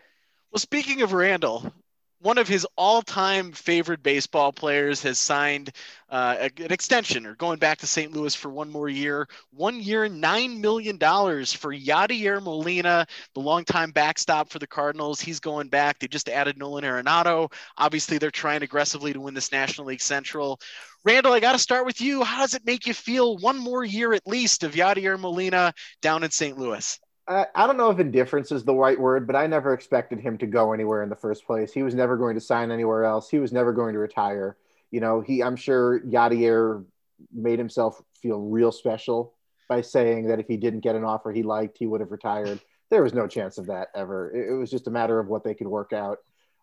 Well, 0.52 0.58
speaking 0.58 1.02
of 1.02 1.12
Randall, 1.12 1.72
one 2.20 2.36
of 2.36 2.46
his 2.46 2.66
all-time 2.76 3.50
favorite 3.50 4.02
baseball 4.02 4.52
players 4.52 5.02
has 5.02 5.18
signed 5.18 5.70
uh, 6.10 6.48
an 6.58 6.70
extension 6.70 7.24
or 7.24 7.34
going 7.36 7.58
back 7.58 7.78
to 7.78 7.86
St. 7.86 8.12
Louis 8.12 8.34
for 8.34 8.50
one 8.50 8.70
more 8.70 8.90
year. 8.90 9.26
One 9.52 9.80
year, 9.80 10.06
nine 10.06 10.60
million 10.60 10.98
dollars 10.98 11.52
for 11.52 11.74
Yadier 11.74 12.42
Molina, 12.42 13.06
the 13.34 13.40
longtime 13.40 13.92
backstop 13.92 14.50
for 14.50 14.58
the 14.58 14.66
Cardinals. 14.66 15.20
He's 15.20 15.40
going 15.40 15.68
back. 15.68 15.98
They 15.98 16.08
just 16.08 16.28
added 16.28 16.58
Nolan 16.58 16.84
Arenado. 16.84 17.50
Obviously, 17.78 18.18
they're 18.18 18.30
trying 18.30 18.62
aggressively 18.62 19.14
to 19.14 19.20
win 19.20 19.32
this 19.32 19.50
National 19.50 19.86
League 19.86 20.02
Central. 20.02 20.60
Randall, 21.04 21.32
I 21.32 21.40
got 21.40 21.52
to 21.52 21.58
start 21.58 21.86
with 21.86 22.02
you. 22.02 22.22
How 22.22 22.40
does 22.42 22.52
it 22.52 22.66
make 22.66 22.86
you 22.86 22.92
feel? 22.92 23.38
One 23.38 23.58
more 23.58 23.82
year 23.82 24.12
at 24.12 24.26
least 24.26 24.62
of 24.62 24.74
Yadier 24.74 25.18
Molina 25.18 25.72
down 26.02 26.22
in 26.22 26.30
St. 26.30 26.58
Louis. 26.58 27.00
I, 27.30 27.66
don't 27.66 27.76
know 27.76 27.90
if 27.90 28.00
indifference 28.00 28.50
is 28.50 28.64
the 28.64 28.74
right 28.74 28.98
word, 28.98 29.26
but 29.26 29.36
I 29.36 29.46
never 29.46 29.72
expected 29.72 30.18
him 30.18 30.36
to 30.38 30.46
go 30.46 30.72
anywhere 30.72 31.02
in 31.02 31.08
the 31.08 31.16
first 31.16 31.46
place. 31.46 31.72
He 31.72 31.84
was 31.84 31.94
never 31.94 32.16
going 32.16 32.34
to 32.34 32.40
sign 32.40 32.72
anywhere 32.72 33.04
else. 33.04 33.30
He 33.30 33.38
was 33.38 33.52
never 33.52 33.72
going 33.72 33.92
to 33.92 34.00
retire. 34.00 34.56
You 34.90 35.00
know, 35.00 35.20
he 35.20 35.42
I'm 35.42 35.56
sure 35.56 36.00
Yadier 36.00 36.84
made 37.32 37.58
himself 37.58 38.02
feel 38.20 38.40
real 38.40 38.72
special 38.72 39.34
by 39.68 39.80
saying 39.80 40.26
that 40.26 40.40
if 40.40 40.48
he 40.48 40.56
didn't 40.56 40.80
get 40.80 40.96
an 40.96 41.04
offer 41.04 41.30
he 41.30 41.44
liked, 41.44 41.78
he 41.78 41.86
would 41.86 42.00
have 42.00 42.10
retired. 42.10 42.60
There 42.90 43.04
was 43.04 43.14
no 43.14 43.28
chance 43.28 43.58
of 43.58 43.66
that 43.66 43.88
ever. 43.94 44.32
It, 44.32 44.50
it 44.50 44.54
was 44.56 44.70
just 44.70 44.88
a 44.88 44.90
matter 44.90 45.20
of 45.20 45.28
what 45.28 45.44
they 45.44 45.54
could 45.54 45.68
work 45.68 45.92
out. 45.92 46.18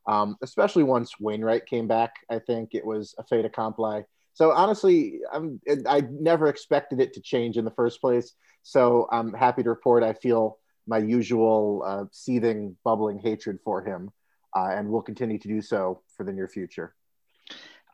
Um, 0.06 0.38
especially 0.42 0.84
once 0.84 1.20
Wainwright 1.20 1.66
came 1.66 1.88
back, 1.88 2.16
I 2.30 2.40
think 2.40 2.74
it 2.74 2.86
was 2.86 3.16
a 3.18 3.24
fait 3.24 3.46
accompli. 3.46 4.04
So 4.38 4.52
honestly, 4.52 5.22
I'm, 5.34 5.60
I 5.88 6.02
never 6.12 6.48
expected 6.48 7.00
it 7.00 7.12
to 7.14 7.22
change 7.22 7.58
in 7.58 7.66
the 7.66 7.72
first 7.72 8.00
place. 8.00 8.36
So 8.62 9.08
I'm 9.12 9.34
happy 9.34 9.64
to 9.64 9.70
report 9.70 10.04
I 10.04 10.14
feel 10.14 10.60
my 10.86 11.00
usual 11.00 11.82
uh, 11.84 12.06
seething, 12.12 12.78
bubbling 12.84 13.18
hatred 13.18 13.58
for 13.64 13.84
him, 13.84 14.12
uh, 14.56 14.68
and 14.70 14.90
will 14.90 15.02
continue 15.02 15.40
to 15.40 15.48
do 15.48 15.60
so 15.60 16.04
for 16.16 16.24
the 16.24 16.32
near 16.32 16.48
future. 16.48 16.94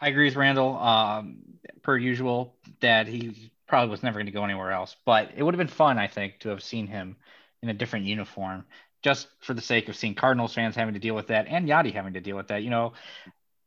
I 0.01 0.09
agree 0.09 0.25
with 0.25 0.35
Randall, 0.35 0.75
um, 0.79 1.37
per 1.81 1.95
usual, 1.95 2.57
that 2.81 3.07
he 3.07 3.53
probably 3.69 3.91
was 3.91 4.03
never 4.03 4.19
going 4.19 4.25
to 4.25 4.33
go 4.33 4.43
anywhere 4.43 4.73
else. 4.73 4.97
But 5.05 5.31
it 5.37 5.43
would 5.43 5.53
have 5.53 5.65
been 5.65 5.69
fun, 5.69 5.97
I 5.97 6.07
think, 6.07 6.39
to 6.39 6.49
have 6.49 6.61
seen 6.61 6.87
him 6.87 7.15
in 7.61 7.69
a 7.69 7.73
different 7.73 8.03
uniform, 8.03 8.65
just 9.01 9.29
for 9.39 9.53
the 9.53 9.61
sake 9.61 9.87
of 9.87 9.95
seeing 9.95 10.13
Cardinals 10.13 10.53
fans 10.53 10.75
having 10.75 10.95
to 10.95 10.99
deal 10.99 11.15
with 11.15 11.27
that 11.27 11.47
and 11.47 11.69
Yadi 11.69 11.93
having 11.93 12.15
to 12.15 12.19
deal 12.19 12.35
with 12.35 12.49
that. 12.49 12.63
You 12.63 12.69
know, 12.69 12.91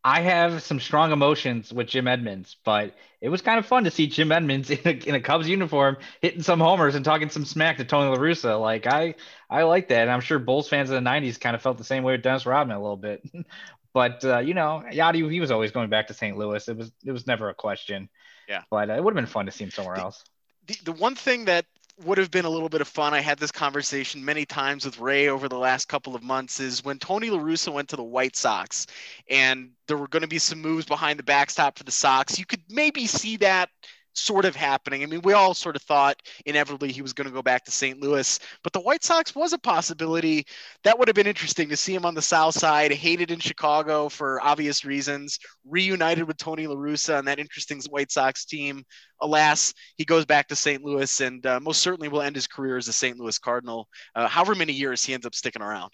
I 0.07 0.21
have 0.21 0.63
some 0.63 0.79
strong 0.79 1.11
emotions 1.11 1.73
with 1.73 1.89
Jim 1.89 2.07
Edmonds, 2.07 2.55
but 2.65 2.95
it 3.21 3.29
was 3.29 3.43
kind 3.43 3.59
of 3.59 3.67
fun 3.67 3.83
to 3.85 3.91
see 3.91 4.07
Jim 4.07 4.31
Edmonds 4.31 4.71
in 4.71 4.79
a, 4.85 4.91
in 4.91 5.15
a 5.17 5.21
Cubs 5.21 5.49
uniform 5.49 5.97
hitting 6.23 6.43
some 6.43 6.61
homers 6.61 6.95
and 6.95 7.05
talking 7.05 7.29
some 7.29 7.45
smack 7.45 7.79
to 7.79 7.85
Tony 7.85 8.09
La 8.09 8.17
Russa. 8.17 8.61
Like 8.61 8.87
I, 8.87 9.17
I 9.51 9.65
like 9.65 9.89
that, 9.89 10.03
and 10.03 10.11
I'm 10.13 10.21
sure 10.21 10.39
Bulls 10.39 10.69
fans 10.69 10.91
in 10.91 11.03
the 11.03 11.11
'90s 11.11 11.41
kind 11.41 11.57
of 11.57 11.63
felt 11.63 11.77
the 11.77 11.83
same 11.83 12.05
way 12.05 12.13
with 12.13 12.23
Dennis 12.23 12.47
Rodman 12.47 12.77
a 12.77 12.81
little 12.81 12.97
bit. 12.97 13.29
but 13.93 14.25
uh, 14.25 14.39
you 14.39 14.55
know, 14.55 14.85
Yadi, 14.93 15.29
he 15.29 15.41
was 15.41 15.51
always 15.51 15.73
going 15.73 15.91
back 15.91 16.07
to 16.07 16.15
St. 16.15 16.39
Louis. 16.39 16.69
It 16.69 16.77
was, 16.77 16.93
it 17.05 17.11
was 17.11 17.27
never 17.27 17.49
a 17.49 17.55
question. 17.55 18.09
Yeah. 18.49 18.63
But 18.71 18.91
uh, 18.91 18.93
it 18.93 19.03
would 19.03 19.11
have 19.11 19.21
been 19.21 19.27
fun 19.27 19.47
to 19.47 19.53
see 19.53 19.65
him 19.65 19.73
somewhere 19.73 19.97
the, 19.97 20.03
else. 20.03 20.23
The, 20.69 20.79
the 20.85 20.93
one 20.93 21.17
thing 21.17 21.47
that 21.47 21.67
would 22.05 22.19
have 22.19 22.31
been 22.31 22.45
a 22.45 22.51
little 22.51 22.69
bit 22.69 22.81
of 22.81 22.89
fun. 22.89 23.15
I 23.15 23.21
had 23.21 23.39
this 23.39 23.51
conversation 23.51 24.25
many 24.25 24.45
times 24.45 24.85
with 24.85 24.99
Ray 24.99 25.29
over 25.29 25.49
the 25.49 25.59
last 25.59 25.89
couple 25.89 26.15
of 26.15 26.23
months. 26.23 26.61
Is 26.61 26.85
when 26.85 26.99
Tony 26.99 27.31
La 27.31 27.39
Russa 27.39 27.73
went 27.73 27.89
to 27.91 27.97
the 27.97 28.05
White 28.05 28.37
Sox, 28.37 28.87
and 29.31 29.71
there 29.87 29.97
were 29.97 30.09
going 30.09 30.23
to 30.23 30.29
be 30.29 30.39
some 30.39 30.61
moves 30.61 30.85
behind 30.85 31.19
the 31.19 31.23
backstop 31.23 31.79
for 31.79 31.85
the 31.85 31.91
Sox. 31.93 32.39
You 32.39 32.47
could 32.47 32.63
maybe 32.69 33.07
see 33.07 33.37
that 33.39 33.71
sort 34.19 34.45
of 34.45 34.57
happening. 34.57 35.03
I 35.03 35.07
mean, 35.07 35.21
we 35.23 35.33
all 35.33 35.55
sort 35.55 35.77
of 35.77 35.83
thought 35.83 36.21
inevitably 36.45 36.93
he 36.93 37.03
was 37.03 37.13
going 37.13 37.27
to 37.27 37.33
go 37.33 37.43
back 37.43 37.65
to 37.65 37.71
St. 37.71 38.01
Louis, 38.01 38.39
but 38.63 38.73
the 38.73 38.81
White 38.81 39.05
Sox 39.05 39.35
was 39.35 39.53
a 39.53 39.59
possibility. 39.59 40.47
That 40.85 40.99
would 40.99 41.09
have 41.09 41.15
been 41.15 41.27
interesting 41.27 41.69
to 41.69 41.77
see 41.77 41.95
him 41.95 42.05
on 42.05 42.15
the 42.15 42.23
South 42.23 42.55
Side, 42.55 42.93
hated 42.93 43.31
in 43.31 43.39
Chicago 43.39 44.09
for 44.09 44.41
obvious 44.43 44.85
reasons, 44.85 45.39
reunited 45.65 46.27
with 46.27 46.37
Tony 46.37 46.67
La 46.67 46.77
Russa 46.77 47.19
on 47.19 47.25
that 47.27 47.39
interesting 47.39 47.81
White 47.91 48.11
Sox 48.11 48.45
team. 48.45 48.83
Alas, 49.21 49.73
he 49.97 50.05
goes 50.05 50.25
back 50.25 50.49
to 50.49 50.57
St. 50.57 50.83
Louis 50.83 51.21
and 51.21 51.45
uh, 51.47 51.61
most 51.61 51.83
certainly 51.83 52.09
will 52.09 52.23
end 52.23 52.37
his 52.37 52.47
career 52.47 52.77
as 52.77 52.89
a 52.89 52.93
St. 52.93 53.19
Louis 53.19 53.39
Cardinal, 53.39 53.89
uh, 54.15 54.29
however 54.29 54.55
many 54.55 54.73
years 54.73 55.05
he 55.05 55.15
ends 55.15 55.27
up 55.27 55.35
sticking 55.35 55.63
around. 55.63 55.93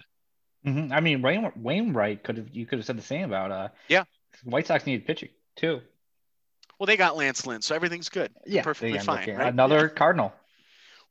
Mm-hmm. 0.66 0.92
I 0.92 1.00
mean, 1.00 1.22
Wayne, 1.22 1.50
Wainwright 1.56 2.22
could 2.22 2.36
have 2.36 2.48
you 2.52 2.66
could 2.66 2.78
have 2.78 2.86
said 2.86 2.96
the 2.96 3.02
same 3.02 3.24
about 3.24 3.50
uh 3.50 3.68
yeah 3.88 4.04
White 4.44 4.66
Sox 4.66 4.86
needed 4.86 5.06
pitching 5.06 5.30
too. 5.56 5.80
Well, 6.82 6.88
they 6.88 6.96
got 6.96 7.16
Lance 7.16 7.46
Lynn, 7.46 7.62
so 7.62 7.76
everything's 7.76 8.08
good. 8.08 8.32
Yeah, 8.44 8.64
perfectly 8.64 8.98
fine. 8.98 9.36
Right? 9.36 9.52
Another 9.52 9.82
yeah. 9.82 9.88
Cardinal. 9.96 10.32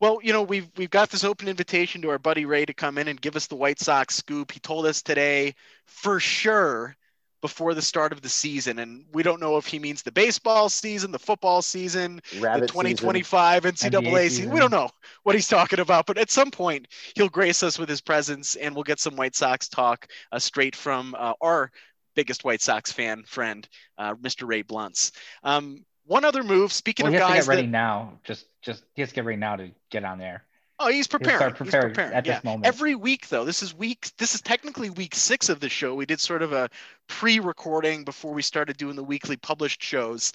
Well, 0.02 0.20
you 0.22 0.34
know, 0.34 0.42
we've 0.42 0.70
we've 0.76 0.90
got 0.90 1.10
this 1.10 1.24
open 1.24 1.48
invitation 1.48 2.02
to 2.02 2.10
our 2.10 2.20
buddy 2.20 2.44
Ray 2.44 2.66
to 2.66 2.74
come 2.74 2.98
in 2.98 3.08
and 3.08 3.22
give 3.22 3.38
us 3.38 3.48
the 3.48 3.56
White 3.56 3.80
Sox 3.80 4.16
scoop. 4.16 4.52
He 4.52 4.60
told 4.60 4.86
us 4.86 5.02
today 5.02 5.56
for 5.86 6.20
sure 6.20 6.98
before 7.40 7.74
the 7.74 7.82
start 7.82 8.12
of 8.12 8.22
the 8.22 8.28
season. 8.28 8.80
And 8.80 9.06
we 9.14 9.24
don't 9.24 9.40
know 9.40 9.56
if 9.56 9.66
he 9.66 9.80
means 9.80 10.02
the 10.02 10.12
baseball 10.12 10.68
season, 10.68 11.10
the 11.10 11.20
football 11.20 11.62
season, 11.62 12.22
Rabbit 12.42 12.64
the 12.64 12.68
2025 12.68 13.64
season. 13.64 13.92
NCAA 13.92 14.04
season. 14.04 14.30
season. 14.30 14.52
We 14.52 14.60
don't 14.60 14.72
know 14.72 14.90
what 15.24 15.36
he's 15.36 15.48
talking 15.48 15.80
about, 15.80 16.06
but 16.06 16.18
at 16.18 16.30
some 16.30 16.52
point 16.52 16.90
he'll 17.16 17.30
grace 17.30 17.64
us 17.64 17.80
with 17.80 17.88
his 17.88 18.02
presence 18.02 18.56
and 18.56 18.76
we'll 18.76 18.84
get 18.84 19.00
some 19.00 19.16
White 19.16 19.38
Sox 19.38 19.70
talk 19.70 20.08
uh, 20.34 20.40
straight 20.40 20.76
from 20.76 21.16
uh, 21.18 21.32
our 21.40 21.72
biggest 22.16 22.44
White 22.44 22.62
Sox 22.62 22.92
fan 22.92 23.24
friend, 23.26 23.68
uh, 23.98 24.16
Mr. 24.16 24.48
Ray 24.48 24.62
Blunts. 24.62 25.12
Um, 25.44 25.86
one 26.06 26.26
other 26.26 26.44
move. 26.44 26.72
Speaking 26.72 27.06
well, 27.06 27.14
of 27.14 27.20
guys, 27.20 27.30
to 27.30 27.36
get 27.42 27.48
ready 27.48 27.62
that, 27.64 27.68
now. 27.70 28.20
Just, 28.24 28.46
just 28.62 28.84
he 28.94 29.02
has 29.02 29.10
to 29.10 29.16
get 29.16 29.26
ready 29.26 29.40
now 29.40 29.56
to 29.56 29.72
get 29.90 30.04
on 30.04 30.18
there. 30.18 30.46
Oh, 30.80 30.90
he's 30.90 31.08
preparing. 31.08 31.50
He's 31.50 31.58
preparing 31.58 31.96
at 31.96 32.26
yeah. 32.26 32.36
this 32.36 32.44
moment. 32.44 32.66
Every 32.66 32.96
week, 32.96 33.30
though, 33.30 33.46
this 33.46 33.62
is 33.62 33.76
week. 33.76 34.10
This 34.18 34.34
is 34.34 34.42
technically 34.42 34.90
week 34.90 35.14
six 35.14 35.48
of 35.48 35.60
the 35.60 35.70
show. 35.70 35.94
We 35.94 36.08
did 36.08 36.20
sort 36.20 36.42
of 36.42 36.54
a 36.54 36.70
pre-recording 37.08 38.04
before 38.04 38.34
we 38.34 38.42
started 38.42 38.78
doing 38.78 38.96
the 38.96 39.04
weekly 39.04 39.38
published 39.38 39.84
shows. 39.84 40.34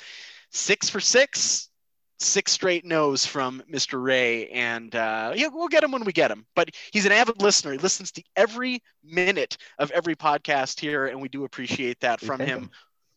Six 0.53 0.89
for 0.89 1.01
six 1.01 1.69
six 2.19 2.53
straight 2.53 2.85
no's 2.85 3.27
from 3.27 3.63
Mr. 3.71 4.03
Ray, 4.03 4.49
and 4.49 4.95
uh, 4.95 5.33
yeah, 5.35 5.49
we'll 5.53 5.69
get 5.69 5.85
him 5.85 5.93
when 5.93 6.05
we 6.05 6.13
get 6.13 6.31
him. 6.31 6.47
But 6.55 6.71
he's 6.93 7.07
an 7.07 7.13
avid 7.13 7.43
listener. 7.43 7.73
He 7.73 7.79
listens 7.79 8.11
to 8.13 8.23
every 8.37 8.83
minute 9.05 9.59
of 9.79 9.91
every 9.91 10.17
podcast 10.17 10.81
here, 10.81 11.07
and 11.07 11.21
we 11.21 11.29
do 11.29 11.45
appreciate 11.45 12.01
that 12.01 12.21
from 12.21 12.41
him. 12.41 12.49
him. 12.49 12.71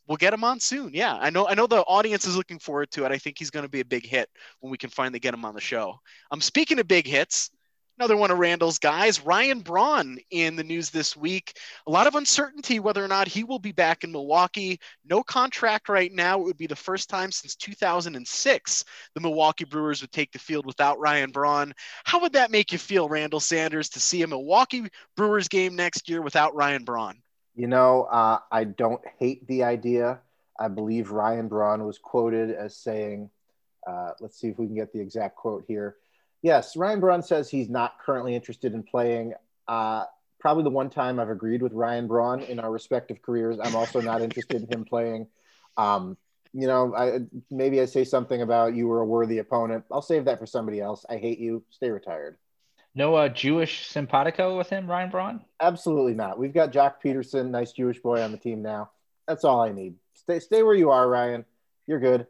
We'll 0.07 0.17
get 0.17 0.33
him 0.33 0.43
on 0.43 0.59
soon. 0.59 0.91
Yeah, 0.91 1.15
I 1.15 1.29
know. 1.29 1.47
I 1.47 1.53
know 1.53 1.67
the 1.67 1.81
audience 1.81 2.25
is 2.25 2.35
looking 2.35 2.57
forward 2.57 2.89
to 2.91 3.05
it. 3.05 3.11
I 3.11 3.19
think 3.19 3.37
he's 3.37 3.51
going 3.51 3.63
to 3.63 3.69
be 3.69 3.81
a 3.81 3.85
big 3.85 4.05
hit 4.05 4.27
when 4.59 4.71
we 4.71 4.77
can 4.77 4.89
finally 4.89 5.19
get 5.19 5.35
him 5.35 5.45
on 5.45 5.53
the 5.53 5.61
show. 5.61 5.99
I'm 6.31 6.37
um, 6.37 6.41
speaking 6.41 6.79
of 6.79 6.87
big 6.87 7.05
hits. 7.05 7.51
Another 7.99 8.15
one 8.15 8.31
of 8.31 8.39
Randall's 8.39 8.79
guys, 8.79 9.25
Ryan 9.25 9.59
Braun, 9.59 10.19
in 10.31 10.55
the 10.55 10.63
news 10.63 10.89
this 10.89 11.17
week. 11.17 11.57
A 11.85 11.91
lot 11.91 12.07
of 12.07 12.15
uncertainty 12.15 12.79
whether 12.79 13.03
or 13.03 13.09
not 13.09 13.27
he 13.27 13.43
will 13.43 13.59
be 13.59 13.73
back 13.73 14.05
in 14.05 14.11
Milwaukee. 14.13 14.79
No 15.03 15.21
contract 15.21 15.89
right 15.89 16.09
now. 16.13 16.39
It 16.39 16.45
would 16.45 16.57
be 16.57 16.65
the 16.65 16.77
first 16.77 17.09
time 17.09 17.29
since 17.29 17.55
2006 17.55 18.85
the 19.13 19.19
Milwaukee 19.19 19.65
Brewers 19.65 19.99
would 19.99 20.13
take 20.13 20.31
the 20.31 20.39
field 20.39 20.65
without 20.65 20.97
Ryan 20.97 21.31
Braun. 21.31 21.73
How 22.05 22.21
would 22.21 22.31
that 22.31 22.51
make 22.51 22.71
you 22.71 22.77
feel, 22.77 23.09
Randall 23.09 23.41
Sanders, 23.41 23.89
to 23.89 23.99
see 23.99 24.21
a 24.21 24.27
Milwaukee 24.27 24.87
Brewers 25.17 25.49
game 25.49 25.75
next 25.75 26.07
year 26.07 26.21
without 26.21 26.55
Ryan 26.55 26.85
Braun? 26.85 27.17
You 27.53 27.67
know, 27.67 28.03
uh, 28.03 28.39
I 28.49 28.63
don't 28.63 29.01
hate 29.19 29.45
the 29.47 29.63
idea. 29.63 30.19
I 30.57 30.69
believe 30.69 31.11
Ryan 31.11 31.49
Braun 31.49 31.85
was 31.85 31.97
quoted 31.97 32.51
as 32.51 32.77
saying, 32.77 33.29
uh, 33.85 34.11
let's 34.21 34.39
see 34.39 34.47
if 34.47 34.57
we 34.57 34.67
can 34.67 34.75
get 34.75 34.93
the 34.93 35.01
exact 35.01 35.35
quote 35.35 35.65
here. 35.67 35.97
Yes, 36.41 36.77
Ryan 36.77 36.99
Braun 36.99 37.21
says 37.21 37.49
he's 37.49 37.69
not 37.69 37.99
currently 37.99 38.35
interested 38.35 38.73
in 38.73 38.83
playing. 38.83 39.33
Uh, 39.67 40.05
probably 40.39 40.63
the 40.63 40.69
one 40.69 40.89
time 40.89 41.19
I've 41.19 41.29
agreed 41.29 41.61
with 41.61 41.73
Ryan 41.73 42.07
Braun 42.07 42.41
in 42.41 42.59
our 42.59 42.71
respective 42.71 43.21
careers. 43.21 43.57
I'm 43.61 43.75
also 43.75 44.01
not 44.01 44.21
interested 44.21 44.63
in 44.63 44.71
him 44.71 44.85
playing. 44.85 45.27
Um, 45.77 46.17
you 46.53 46.65
know, 46.65 46.95
I, 46.95 47.19
maybe 47.51 47.79
I 47.81 47.85
say 47.85 48.03
something 48.03 48.41
about 48.41 48.73
you 48.73 48.87
were 48.87 49.01
a 49.01 49.05
worthy 49.05 49.37
opponent. 49.37 49.85
I'll 49.91 50.01
save 50.01 50.25
that 50.25 50.39
for 50.39 50.45
somebody 50.45 50.79
else. 50.79 51.05
I 51.09 51.17
hate 51.17 51.39
you. 51.39 51.63
Stay 51.69 51.89
retired. 51.89 52.37
No 52.95 53.15
uh, 53.15 53.29
Jewish 53.29 53.87
simpatico 53.87 54.57
with 54.57 54.69
him, 54.69 54.89
Ryan 54.89 55.09
Braun? 55.11 55.45
Absolutely 55.61 56.15
not. 56.15 56.39
We've 56.39 56.53
got 56.53 56.71
Joc 56.71 56.95
Pederson, 57.03 57.49
nice 57.49 57.71
Jewish 57.71 57.99
boy 57.99 58.21
on 58.21 58.31
the 58.31 58.37
team 58.37 58.63
now. 58.63 58.89
That's 59.27 59.43
all 59.43 59.61
I 59.61 59.71
need. 59.71 59.95
Stay, 60.15 60.39
stay 60.39 60.63
where 60.63 60.73
you 60.73 60.89
are, 60.89 61.07
Ryan. 61.07 61.45
You're 61.85 61.99
good. 61.99 62.25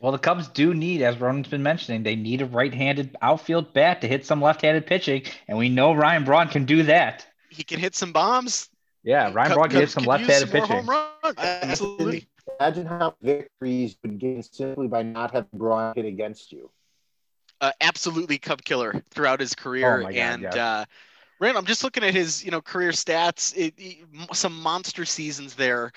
Well, 0.00 0.12
the 0.12 0.18
Cubs 0.18 0.46
do 0.48 0.74
need, 0.74 1.02
as 1.02 1.18
Ronan's 1.18 1.48
been 1.48 1.62
mentioning, 1.62 2.04
they 2.04 2.14
need 2.14 2.40
a 2.40 2.46
right-handed 2.46 3.16
outfield 3.20 3.72
bat 3.72 4.00
to 4.02 4.08
hit 4.08 4.24
some 4.24 4.40
left-handed 4.40 4.86
pitching, 4.86 5.24
and 5.48 5.58
we 5.58 5.68
know 5.68 5.92
Ryan 5.92 6.24
Braun 6.24 6.48
can 6.48 6.64
do 6.66 6.84
that. 6.84 7.26
He 7.50 7.64
can 7.64 7.80
hit 7.80 7.96
some 7.96 8.12
bombs. 8.12 8.68
Yeah, 9.02 9.32
Ryan 9.32 9.54
Braun 9.54 9.70
can 9.70 9.80
hit 9.80 9.90
some 9.90 10.04
left-handed 10.04 10.50
pitching. 10.50 10.88
Absolutely. 11.36 12.28
Imagine 12.60 12.86
how 12.86 13.14
victories 13.22 13.96
would 14.02 14.18
gain 14.18 14.42
simply 14.42 14.86
by 14.86 15.02
not 15.02 15.32
having 15.32 15.50
Braun 15.52 15.94
hit 15.96 16.04
against 16.04 16.52
you. 16.52 16.70
Uh, 17.60 17.72
absolutely, 17.80 18.38
Cub 18.38 18.62
killer 18.62 19.02
throughout 19.10 19.40
his 19.40 19.54
career, 19.54 20.00
oh 20.00 20.02
God, 20.04 20.14
and 20.14 20.42
yeah. 20.42 20.54
uh, 20.54 20.84
Rand, 21.40 21.58
I'm 21.58 21.66
just 21.66 21.82
looking 21.82 22.04
at 22.04 22.14
his, 22.14 22.44
you 22.44 22.52
know, 22.52 22.60
career 22.60 22.90
stats. 22.90 23.52
It, 23.56 23.74
it, 23.76 23.98
some 24.32 24.60
monster 24.60 25.04
seasons 25.04 25.54
there 25.54 25.92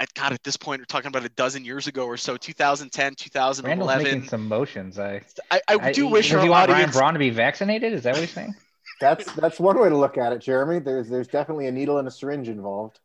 at 0.00 0.12
God, 0.14 0.32
at 0.32 0.42
this 0.42 0.56
point, 0.56 0.80
we're 0.80 0.86
talking 0.86 1.08
about 1.08 1.24
a 1.24 1.28
dozen 1.28 1.64
years 1.64 1.86
ago 1.86 2.06
or 2.06 2.16
so, 2.16 2.38
2010, 2.38 3.14
2011. 3.14 3.78
Randall's 3.78 4.02
making 4.02 4.28
some 4.28 4.48
motions. 4.48 4.98
I, 4.98 5.20
I, 5.50 5.60
I 5.68 5.92
do 5.92 6.08
I, 6.08 6.10
wish 6.10 6.30
does 6.30 6.42
he 6.42 6.48
want 6.48 6.70
audience... 6.70 6.94
Ryan 6.94 6.98
Braun 6.98 7.12
to 7.12 7.18
be 7.18 7.30
vaccinated? 7.30 7.92
Is 7.92 8.02
that 8.04 8.14
what 8.14 8.22
he's 8.22 8.30
saying? 8.30 8.54
That's 9.00 9.32
that's 9.32 9.58
one 9.58 9.80
way 9.80 9.88
to 9.88 9.96
look 9.96 10.18
at 10.18 10.34
it, 10.34 10.40
Jeremy. 10.40 10.78
There's 10.78 11.08
there's 11.08 11.28
definitely 11.28 11.66
a 11.68 11.72
needle 11.72 11.96
and 11.96 12.06
a 12.06 12.10
syringe 12.10 12.50
involved. 12.50 13.00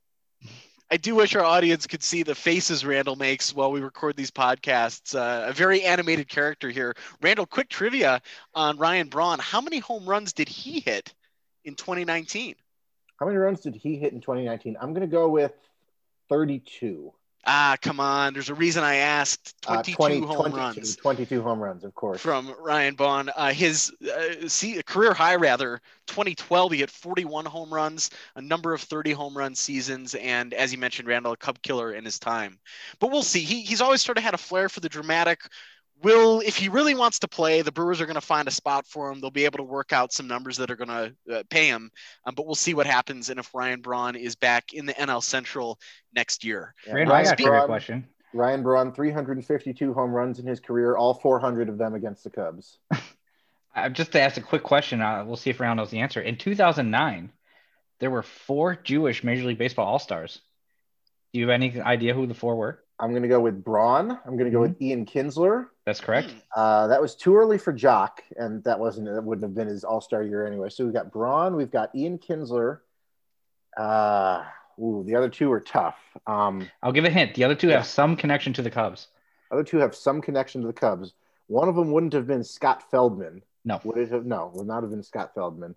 I 0.92 0.98
do 0.98 1.16
wish 1.16 1.34
our 1.36 1.44
audience 1.44 1.88
could 1.88 2.04
see 2.04 2.22
the 2.22 2.36
faces 2.36 2.84
Randall 2.84 3.16
makes 3.16 3.56
while 3.56 3.72
we 3.72 3.80
record 3.80 4.18
these 4.18 4.30
podcasts. 4.30 5.16
Uh, 5.16 5.48
a 5.48 5.54
very 5.54 5.84
animated 5.84 6.28
character 6.28 6.70
here. 6.70 6.98
Randall, 7.22 7.46
quick 7.46 7.70
trivia 7.70 8.22
on 8.54 8.78
Ryan 8.78 9.08
Braun. 9.08 9.40
How 9.40 9.62
many 9.62 9.80
home 9.80 10.06
runs 10.06 10.34
did 10.34 10.50
he 10.50 10.82
hit 10.82 11.14
in 11.64 11.76
2019? 11.76 12.56
How 13.18 13.26
many 13.26 13.38
runs 13.38 13.62
did 13.62 13.76
he 13.76 13.96
hit 13.96 14.12
in 14.12 14.20
2019? 14.20 14.76
I'm 14.82 14.90
going 14.90 15.02
to 15.02 15.08
go 15.08 15.30
with 15.30 15.54
32. 16.30 17.14
Ah, 17.48 17.78
come 17.80 18.00
on. 18.00 18.34
There's 18.34 18.50
a 18.50 18.56
reason 18.56 18.84
I 18.84 18.96
asked. 18.96 19.62
22 19.62 19.94
uh, 19.94 19.96
20, 19.96 20.20
home 20.22 20.36
22, 20.38 20.58
runs. 20.58 20.96
22 20.96 21.42
home 21.44 21.60
runs, 21.60 21.84
of 21.84 21.94
course. 21.94 22.20
From 22.20 22.56
Ryan 22.60 22.96
Braun. 22.96 23.30
Uh, 23.36 23.54
his 23.54 23.92
uh, 24.04 24.48
see, 24.48 24.82
career 24.82 25.14
high, 25.14 25.36
rather, 25.36 25.80
2012, 26.08 26.72
he 26.72 26.78
hit 26.80 26.90
41 26.90 27.46
home 27.46 27.72
runs, 27.72 28.10
a 28.36 28.42
number 28.42 28.74
of 28.74 28.82
30 28.82 29.12
home 29.12 29.38
run 29.38 29.54
seasons, 29.54 30.16
and 30.16 30.56
as 30.56 30.72
you 30.72 30.80
mentioned, 30.80 31.08
Randall, 31.08 31.34
a 31.34 31.38
Cub 31.38 31.62
killer 31.62 31.94
in 31.94 32.04
his 32.04 32.18
time. 32.18 32.58
But 33.00 33.12
we'll 33.12 33.22
see. 33.22 33.42
He, 33.42 33.62
he's 33.62 33.82
always 33.82 34.02
sort 34.02 34.18
of 34.18 34.24
had 34.24 34.34
a 34.34 34.40
flair 34.40 34.68
for 34.68 34.80
the 34.80 34.90
dramatic 34.90 35.42
will 36.04 36.42
if 36.42 36.58
he 36.58 36.70
really 36.70 36.96
wants 36.96 37.20
to 37.20 37.28
play 37.28 37.62
the 37.62 37.72
brewers 37.72 38.02
are 38.02 38.06
going 38.06 38.16
to 38.16 38.22
find 38.22 38.48
a 38.48 38.52
spot 38.52 38.86
for 38.88 39.12
him. 39.12 39.20
They'll 39.20 39.32
be 39.32 39.46
able 39.46 39.58
to 39.58 39.64
work 39.64 39.94
out 39.94 40.14
some 40.14 40.28
numbers 40.28 40.58
that 40.58 40.72
are 40.72 40.76
going 40.76 40.90
to 40.90 41.16
uh, 41.32 41.44
pay 41.50 41.68
him 41.68 41.92
um, 42.26 42.36
but 42.36 42.46
we'll 42.46 42.56
see 42.56 42.74
what 42.74 42.86
happens 42.86 43.30
and 43.30 43.40
if 43.40 43.54
ryan 43.54 43.82
braun 43.82 44.16
is 44.16 44.36
back 44.36 44.74
in 44.74 44.86
the 44.86 44.94
nl 44.94 45.24
central 45.24 45.80
next 46.14 46.44
year. 46.44 46.74
Yeah. 46.86 46.94
Ryan, 46.94 47.12
I 47.12 47.24
got 47.24 47.40
a 47.40 47.44
braun, 47.44 47.68
question. 47.68 48.08
Ryan 48.34 48.64
braun 48.64 48.94
352 48.94 49.94
home 49.94 50.12
runs 50.12 50.40
in 50.40 50.46
his 50.46 50.60
career 50.60 50.98
all 50.98 51.14
400 51.14 51.70
of 51.70 51.78
them 51.78 51.94
against 51.94 52.24
the 52.24 52.30
cubs. 52.30 52.78
I'm 53.76 53.94
just 53.94 54.14
to 54.14 54.22
ask 54.22 54.38
a 54.38 54.42
quick 54.42 54.64
question 54.64 55.02
uh, 55.02 55.24
we'll 55.26 55.36
see 55.36 55.50
if 55.50 55.60
ryan 55.60 55.78
knows 55.78 55.92
the 55.92 56.00
answer. 56.00 56.22
In 56.22 56.38
2009 56.38 57.32
there 58.00 58.12
were 58.12 58.24
four 58.24 58.76
jewish 58.76 59.24
major 59.24 59.46
league 59.46 59.58
baseball 59.58 59.88
all-stars. 59.88 60.42
Do 61.34 61.40
you 61.40 61.48
have 61.48 61.54
any 61.54 61.80
idea 61.82 62.14
who 62.14 62.28
the 62.28 62.34
four 62.34 62.56
were 62.56 62.85
I'm 63.00 63.10
going 63.12 63.24
to 63.24 63.28
go 63.28 63.40
with 63.40 63.64
Braun. 63.64 64.12
I'm 64.12 64.38
going 64.38 64.46
to 64.46 64.52
go 64.52 64.60
mm-hmm. 64.62 64.74
with 64.74 64.82
Ian 64.82 65.06
Kinsler. 65.06 65.68
That's 65.86 66.00
correct. 66.00 66.34
Uh, 66.56 66.88
that 66.88 67.02
was 67.02 67.16
too 67.16 67.36
early 67.36 67.58
for 67.58 67.74
Joc, 67.74 68.20
and 68.38 68.64
that 68.64 68.80
wasn't. 68.80 69.08
That 69.14 69.24
wouldn't 69.24 69.44
have 69.44 69.54
been 69.54 69.68
his 69.68 69.84
All 69.84 70.02
Star 70.02 70.24
year 70.24 70.48
anyway. 70.48 70.70
So 70.70 70.86
we've 70.86 70.94
got 70.94 71.12
Braun. 71.12 71.56
We've 71.56 71.72
got 71.72 71.94
Ian 71.94 72.18
Kinsler. 72.18 72.80
Uh, 73.76 74.44
ooh, 74.80 75.04
the 75.06 75.16
other 75.16 75.30
two 75.30 75.52
are 75.52 75.60
tough. 75.60 75.98
Um, 76.26 76.70
I'll 76.82 76.94
give 76.94 77.06
a 77.06 77.10
hint. 77.10 77.36
The 77.36 77.44
other 77.44 77.56
two 77.56 77.68
yeah. 77.68 77.78
have 77.78 77.88
some 77.88 78.16
connection 78.16 78.54
to 78.54 78.62
the 78.62 78.72
Cubs. 78.72 79.08
Other 79.52 79.64
two 79.64 79.78
have 79.78 79.96
some 79.96 80.22
connection 80.22 80.62
to 80.62 80.68
the 80.68 80.74
Cubs. 80.74 81.14
One 81.48 81.70
of 81.70 81.76
them 81.76 81.92
wouldn't 81.92 82.14
have 82.14 82.28
been 82.28 82.44
Scott 82.44 82.90
Feldman. 82.90 83.44
No. 83.64 83.80
Would 83.84 83.98
it 83.98 84.12
have? 84.12 84.26
No, 84.26 84.52
would 84.54 84.68
not 84.68 84.84
have 84.84 84.92
been 84.92 85.04
Scott 85.04 85.32
Feldman. 85.36 85.76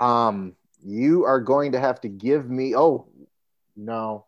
Um, 0.00 0.54
you 0.84 1.24
are 1.24 1.40
going 1.40 1.72
to 1.72 1.80
have 1.80 2.00
to 2.02 2.08
give 2.08 2.48
me. 2.48 2.74
Oh, 2.76 3.06
no. 3.76 4.25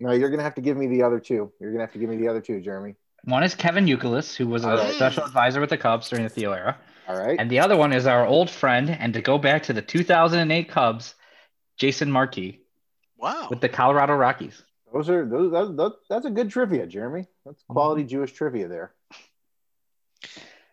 No, 0.00 0.12
you're 0.12 0.30
gonna 0.30 0.42
have 0.42 0.54
to 0.54 0.62
give 0.62 0.76
me 0.76 0.86
the 0.86 1.02
other 1.02 1.20
two. 1.20 1.52
You're 1.60 1.72
gonna 1.72 1.84
have 1.84 1.92
to 1.92 1.98
give 1.98 2.08
me 2.08 2.16
the 2.16 2.28
other 2.28 2.40
two, 2.40 2.60
Jeremy. 2.60 2.96
One 3.24 3.42
is 3.42 3.54
Kevin 3.54 3.84
Youkilis, 3.84 4.34
who 4.34 4.46
was 4.46 4.64
a 4.64 4.68
right. 4.68 4.94
special 4.94 5.24
advisor 5.24 5.60
with 5.60 5.70
the 5.70 5.76
Cubs 5.76 6.08
during 6.08 6.24
the 6.24 6.30
Theo 6.30 6.52
era. 6.52 6.78
All 7.06 7.18
right. 7.18 7.38
And 7.38 7.50
the 7.50 7.58
other 7.58 7.76
one 7.76 7.92
is 7.92 8.06
our 8.06 8.26
old 8.26 8.48
friend, 8.48 8.88
and 8.88 9.12
to 9.14 9.20
go 9.20 9.36
back 9.36 9.64
to 9.64 9.74
the 9.74 9.82
2008 9.82 10.68
Cubs, 10.70 11.14
Jason 11.76 12.10
Marquis. 12.10 12.60
Wow. 13.18 13.48
With 13.50 13.60
the 13.60 13.68
Colorado 13.68 14.14
Rockies. 14.14 14.62
Those 14.92 15.10
are 15.10 15.26
those. 15.26 15.52
That, 15.52 15.76
that, 15.76 15.92
that's 16.08 16.24
a 16.24 16.30
good 16.30 16.50
trivia, 16.50 16.86
Jeremy. 16.86 17.26
That's 17.44 17.62
quality 17.68 18.02
mm-hmm. 18.02 18.08
Jewish 18.08 18.32
trivia 18.32 18.68
there. 18.68 18.92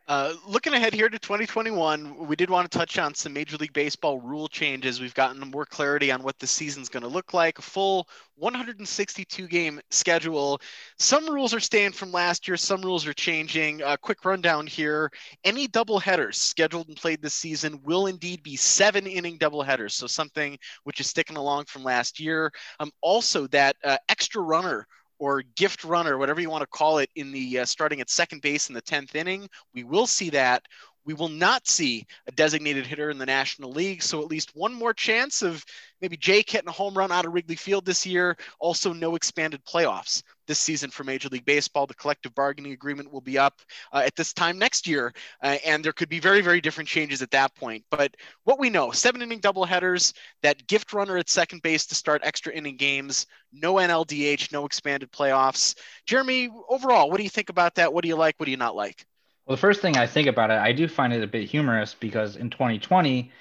Uh, 0.08 0.34
looking 0.48 0.74
ahead 0.74 0.94
here 0.94 1.10
to 1.10 1.20
2021, 1.20 2.28
we 2.28 2.36
did 2.38 2.50
want 2.50 2.70
to 2.72 2.78
touch 2.78 2.98
on 2.98 3.14
some 3.14 3.34
Major 3.34 3.58
League 3.58 3.74
Baseball 3.74 4.22
rule 4.22 4.48
changes. 4.48 5.02
We've 5.02 5.14
gotten 5.14 5.42
more 5.52 5.66
clarity 5.66 6.14
on 6.14 6.24
what 6.24 6.40
the 6.40 6.48
season's 6.48 6.88
going 6.88 7.04
to 7.04 7.10
look 7.10 7.34
like. 7.34 7.60
A 7.60 7.62
full 7.62 8.08
162 8.38 9.48
game 9.50 9.82
schedule. 9.90 10.62
Some 10.98 11.30
rules 11.30 11.54
are 11.54 11.60
staying 11.60 11.92
from 11.92 12.14
last 12.14 12.48
year, 12.48 12.56
some 12.56 12.82
rules 12.84 13.06
are 13.06 13.14
changing. 13.14 13.82
A 13.82 13.98
quick 13.98 14.24
rundown 14.24 14.66
here. 14.66 15.12
Any 15.44 15.68
double 15.68 16.00
headers 16.00 16.38
scheduled 16.38 16.88
and 16.88 16.96
played 16.96 17.22
this 17.22 17.34
season 17.34 17.82
will 17.84 18.08
indeed 18.08 18.42
be 18.44 18.56
seven 18.56 19.08
inning 19.08 19.38
double 19.38 19.62
headers. 19.62 19.94
So 19.94 20.08
something 20.08 20.58
which 20.86 21.02
is 21.02 21.08
sticking 21.08 21.36
along 21.36 21.66
from 21.66 21.84
last 21.84 22.18
year. 22.18 22.54
Um, 22.80 22.92
also, 23.02 23.46
that 23.48 23.76
uh, 23.84 23.98
extra 24.08 24.42
runner 24.42 24.88
or 25.20 25.44
gift 25.56 25.84
runner, 25.84 26.18
whatever 26.18 26.42
you 26.42 26.50
want 26.50 26.62
to 26.62 26.68
call 26.68 27.00
it, 27.00 27.10
in 27.16 27.32
the 27.32 27.60
uh, 27.60 27.66
starting 27.66 28.02
at 28.02 28.10
second 28.10 28.42
base 28.42 28.70
in 28.70 28.76
the 28.76 28.82
10th 28.82 29.16
inning. 29.16 29.48
We 29.74 29.84
will 29.84 30.08
see 30.08 30.30
that. 30.32 30.64
We 31.08 31.14
will 31.14 31.30
not 31.30 31.68
see 31.68 32.06
a 32.28 32.34
designated 32.34 32.86
hitter 32.86 33.10
in 33.10 33.18
the 33.18 33.26
National 33.26 33.72
League. 33.72 34.04
So 34.04 34.22
at 34.22 34.28
least 34.28 34.52
one 34.56 34.74
more 34.74 34.94
chance 34.94 35.42
of 35.42 35.64
maybe 36.02 36.18
Jake 36.18 36.50
hitting 36.50 36.68
a 36.68 36.74
home 36.74 36.96
run 36.96 37.14
out 37.14 37.26
of 37.26 37.34
Wrigley 37.34 37.56
Field 37.56 37.86
this 37.86 38.06
year. 38.06 38.36
Also, 38.60 38.92
no 38.92 39.16
expanded 39.16 39.64
playoffs 39.64 40.22
this 40.48 40.60
season 40.60 40.90
for 40.90 41.06
Major 41.06 41.30
League 41.30 41.46
Baseball. 41.46 41.88
The 41.88 41.94
collective 41.94 42.36
bargaining 42.36 42.74
agreement 42.74 43.10
will 43.10 43.22
be 43.22 43.38
up 43.38 43.62
uh, 43.94 44.04
at 44.06 44.18
this 44.18 44.34
time 44.34 44.60
next 44.60 44.86
year, 44.86 45.14
uh, 45.42 45.58
and 45.66 45.84
there 45.84 45.94
could 45.94 46.10
be 46.10 46.20
very, 46.20 46.42
very 46.42 46.60
different 46.60 46.90
changes 46.90 47.22
at 47.22 47.32
that 47.32 47.56
point. 47.56 47.86
But 47.90 48.16
what 48.44 48.60
we 48.60 48.70
know 48.70 48.92
seven 48.92 49.22
inning 49.22 49.40
doubleheaders, 49.40 50.12
that 50.44 50.68
gift 50.68 50.92
runner 50.92 51.18
at 51.18 51.30
second 51.30 51.62
base 51.62 51.86
to 51.88 51.96
start 51.96 52.22
extra 52.26 52.52
inning 52.52 52.76
games, 52.76 53.28
no 53.54 53.76
NLDH, 53.76 54.52
no 54.52 54.66
expanded 54.66 55.10
playoffs. 55.14 55.76
Jeremy, 56.06 56.50
overall, 56.68 57.10
what 57.10 57.18
do 57.18 57.24
you 57.24 57.30
think 57.30 57.50
about 57.50 57.76
that? 57.76 57.94
What 57.94 58.04
do 58.04 58.10
you 58.10 58.18
like? 58.18 58.36
What 58.38 58.46
do 58.46 58.52
you 58.52 58.58
not 58.58 58.76
like? 58.76 59.06
Well, 59.48 59.56
the 59.56 59.62
first 59.62 59.82
thing 59.82 59.96
I 59.98 60.08
think 60.08 60.28
about 60.28 60.52
it, 60.52 60.58
I 60.58 60.74
do 60.74 60.88
find 60.90 61.14
it 61.14 61.24
a 61.24 61.28
bit 61.28 61.50
humorous 61.50 61.94
because 61.94 62.36
in 62.36 62.50
2020, 62.50 63.32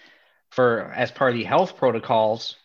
for 0.51 0.93
as 0.95 1.11
part 1.11 1.33
of 1.33 1.39
the 1.39 1.45
health 1.45 1.77
protocols, 1.77 2.57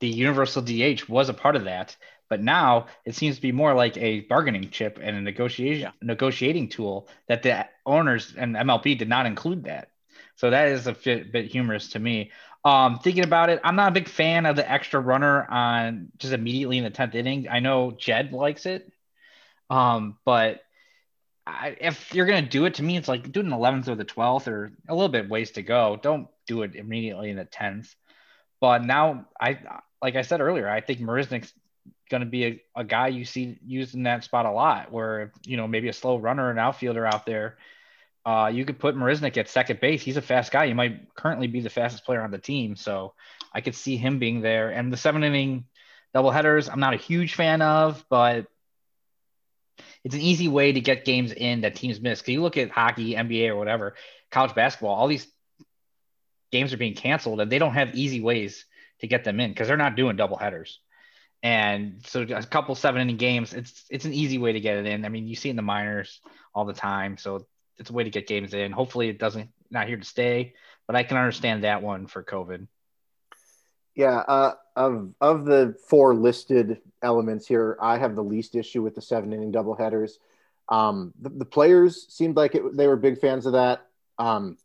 the 0.00 0.08
universal 0.08 0.62
DH 0.62 1.08
was 1.08 1.28
a 1.28 1.34
part 1.34 1.54
of 1.54 1.64
that. 1.64 1.96
But 2.28 2.42
now 2.42 2.86
it 3.04 3.14
seems 3.14 3.36
to 3.36 3.42
be 3.42 3.52
more 3.52 3.72
like 3.72 3.96
a 3.96 4.20
bargaining 4.22 4.68
chip 4.70 4.98
and 5.00 5.16
a 5.16 5.20
negotiation 5.20 5.92
negotiating 6.02 6.68
tool 6.70 7.08
that 7.28 7.42
the 7.42 7.66
owners 7.86 8.34
and 8.36 8.56
MLB 8.56 8.98
did 8.98 9.08
not 9.08 9.26
include 9.26 9.64
that. 9.64 9.90
So 10.36 10.50
that 10.50 10.68
is 10.68 10.86
a 10.88 10.92
bit, 10.92 11.32
bit 11.32 11.46
humorous 11.46 11.90
to 11.90 11.98
me. 12.00 12.32
Um, 12.64 12.98
thinking 12.98 13.24
about 13.24 13.48
it, 13.48 13.60
I'm 13.64 13.76
not 13.76 13.90
a 13.92 13.94
big 13.94 14.08
fan 14.08 14.44
of 14.44 14.56
the 14.56 14.70
extra 14.70 15.00
runner 15.00 15.46
on 15.48 16.08
just 16.18 16.34
immediately 16.34 16.78
in 16.78 16.84
the 16.84 16.90
10th 16.90 17.14
inning. 17.14 17.48
I 17.48 17.60
know 17.60 17.92
Jed 17.92 18.32
likes 18.32 18.66
it. 18.66 18.92
Um, 19.70 20.18
but 20.24 20.60
I, 21.48 21.76
if 21.80 22.14
you're 22.14 22.26
gonna 22.26 22.42
do 22.42 22.66
it 22.66 22.74
to 22.74 22.82
me, 22.82 22.96
it's 22.96 23.08
like 23.08 23.32
do 23.32 23.40
it 23.40 23.44
in 23.44 23.50
the 23.50 23.56
11th 23.56 23.88
or 23.88 23.94
the 23.94 24.04
12th 24.04 24.48
or 24.48 24.72
a 24.88 24.94
little 24.94 25.08
bit 25.08 25.28
ways 25.28 25.52
to 25.52 25.62
go. 25.62 25.98
Don't 26.00 26.28
do 26.46 26.62
it 26.62 26.74
immediately 26.74 27.30
in 27.30 27.36
the 27.36 27.44
10th. 27.44 27.94
But 28.60 28.84
now 28.84 29.26
I, 29.40 29.58
like 30.02 30.16
I 30.16 30.22
said 30.22 30.40
earlier, 30.40 30.68
I 30.68 30.80
think 30.80 31.00
Marisnick's 31.00 31.52
going 32.10 32.20
to 32.22 32.26
be 32.26 32.44
a, 32.44 32.62
a 32.76 32.84
guy 32.84 33.08
you 33.08 33.24
see 33.24 33.58
used 33.64 33.94
in 33.94 34.04
that 34.04 34.24
spot 34.24 34.46
a 34.46 34.50
lot. 34.50 34.92
Where 34.92 35.32
you 35.44 35.56
know 35.56 35.66
maybe 35.66 35.88
a 35.88 35.92
slow 35.92 36.16
runner, 36.16 36.50
an 36.50 36.58
outfielder 36.58 37.06
out 37.06 37.24
there, 37.24 37.58
uh, 38.26 38.50
you 38.52 38.64
could 38.64 38.78
put 38.78 38.96
Marisnick 38.96 39.36
at 39.36 39.48
second 39.48 39.80
base. 39.80 40.02
He's 40.02 40.16
a 40.16 40.22
fast 40.22 40.52
guy. 40.52 40.66
He 40.66 40.74
might 40.74 41.14
currently 41.14 41.46
be 41.46 41.60
the 41.60 41.70
fastest 41.70 42.04
player 42.04 42.22
on 42.22 42.30
the 42.30 42.38
team. 42.38 42.76
So 42.76 43.14
I 43.52 43.60
could 43.60 43.74
see 43.74 43.96
him 43.96 44.18
being 44.18 44.40
there. 44.40 44.70
And 44.70 44.92
the 44.92 44.96
seven 44.96 45.24
inning 45.24 45.64
double 46.12 46.30
headers, 46.30 46.68
I'm 46.68 46.80
not 46.80 46.94
a 46.94 46.98
huge 46.98 47.34
fan 47.34 47.62
of, 47.62 48.04
but 48.08 48.46
it's 50.04 50.14
an 50.14 50.20
easy 50.20 50.48
way 50.48 50.72
to 50.72 50.80
get 50.80 51.04
games 51.04 51.32
in 51.32 51.62
that 51.62 51.74
teams 51.74 52.00
miss. 52.00 52.20
Because 52.20 52.32
you 52.32 52.42
look 52.42 52.56
at 52.56 52.70
hockey, 52.70 53.14
NBA, 53.14 53.48
or 53.48 53.56
whatever, 53.56 53.94
college 54.30 54.54
basketball, 54.54 54.94
all 54.94 55.08
these 55.08 55.26
games 56.52 56.72
are 56.72 56.78
being 56.78 56.94
canceled, 56.94 57.40
and 57.40 57.50
they 57.50 57.58
don't 57.58 57.74
have 57.74 57.94
easy 57.94 58.20
ways 58.20 58.64
to 59.00 59.06
get 59.06 59.24
them 59.24 59.40
in 59.40 59.50
because 59.50 59.68
they're 59.68 59.76
not 59.76 59.96
doing 59.96 60.16
double 60.16 60.36
headers. 60.36 60.80
And 61.42 62.02
so 62.06 62.22
a 62.22 62.42
couple 62.42 62.74
seven 62.74 63.00
inning 63.00 63.16
games, 63.16 63.52
it's 63.52 63.84
it's 63.90 64.04
an 64.04 64.12
easy 64.12 64.38
way 64.38 64.52
to 64.52 64.60
get 64.60 64.78
it 64.78 64.86
in. 64.86 65.04
I 65.04 65.08
mean, 65.08 65.28
you 65.28 65.36
see 65.36 65.50
in 65.50 65.56
the 65.56 65.62
minors 65.62 66.20
all 66.52 66.64
the 66.64 66.72
time, 66.72 67.16
so 67.16 67.46
it's 67.76 67.90
a 67.90 67.92
way 67.92 68.04
to 68.04 68.10
get 68.10 68.26
games 68.26 68.54
in. 68.54 68.72
Hopefully, 68.72 69.08
it 69.08 69.18
doesn't 69.18 69.50
not 69.70 69.86
here 69.86 69.98
to 69.98 70.04
stay, 70.04 70.54
but 70.86 70.96
I 70.96 71.04
can 71.04 71.16
understand 71.16 71.64
that 71.64 71.82
one 71.82 72.06
for 72.06 72.24
COVID. 72.24 72.66
Yeah, 73.98 74.18
uh, 74.28 74.54
of 74.76 75.12
of 75.20 75.44
the 75.44 75.74
four 75.88 76.14
listed 76.14 76.80
elements 77.02 77.48
here, 77.48 77.76
I 77.80 77.98
have 77.98 78.14
the 78.14 78.22
least 78.22 78.54
issue 78.54 78.80
with 78.80 78.94
the 78.94 79.02
seven 79.02 79.32
inning 79.32 79.50
double 79.50 79.74
headers. 79.74 80.20
Um, 80.68 81.12
the, 81.20 81.30
the, 81.30 81.44
players 81.44 82.06
seemed 82.08 82.36
like 82.36 82.54
it, 82.54 82.76
they 82.76 82.86
were 82.86 82.94
big 82.94 83.18
fans 83.18 83.44
of 83.44 83.54
that. 83.54 83.88
Um, 84.16 84.56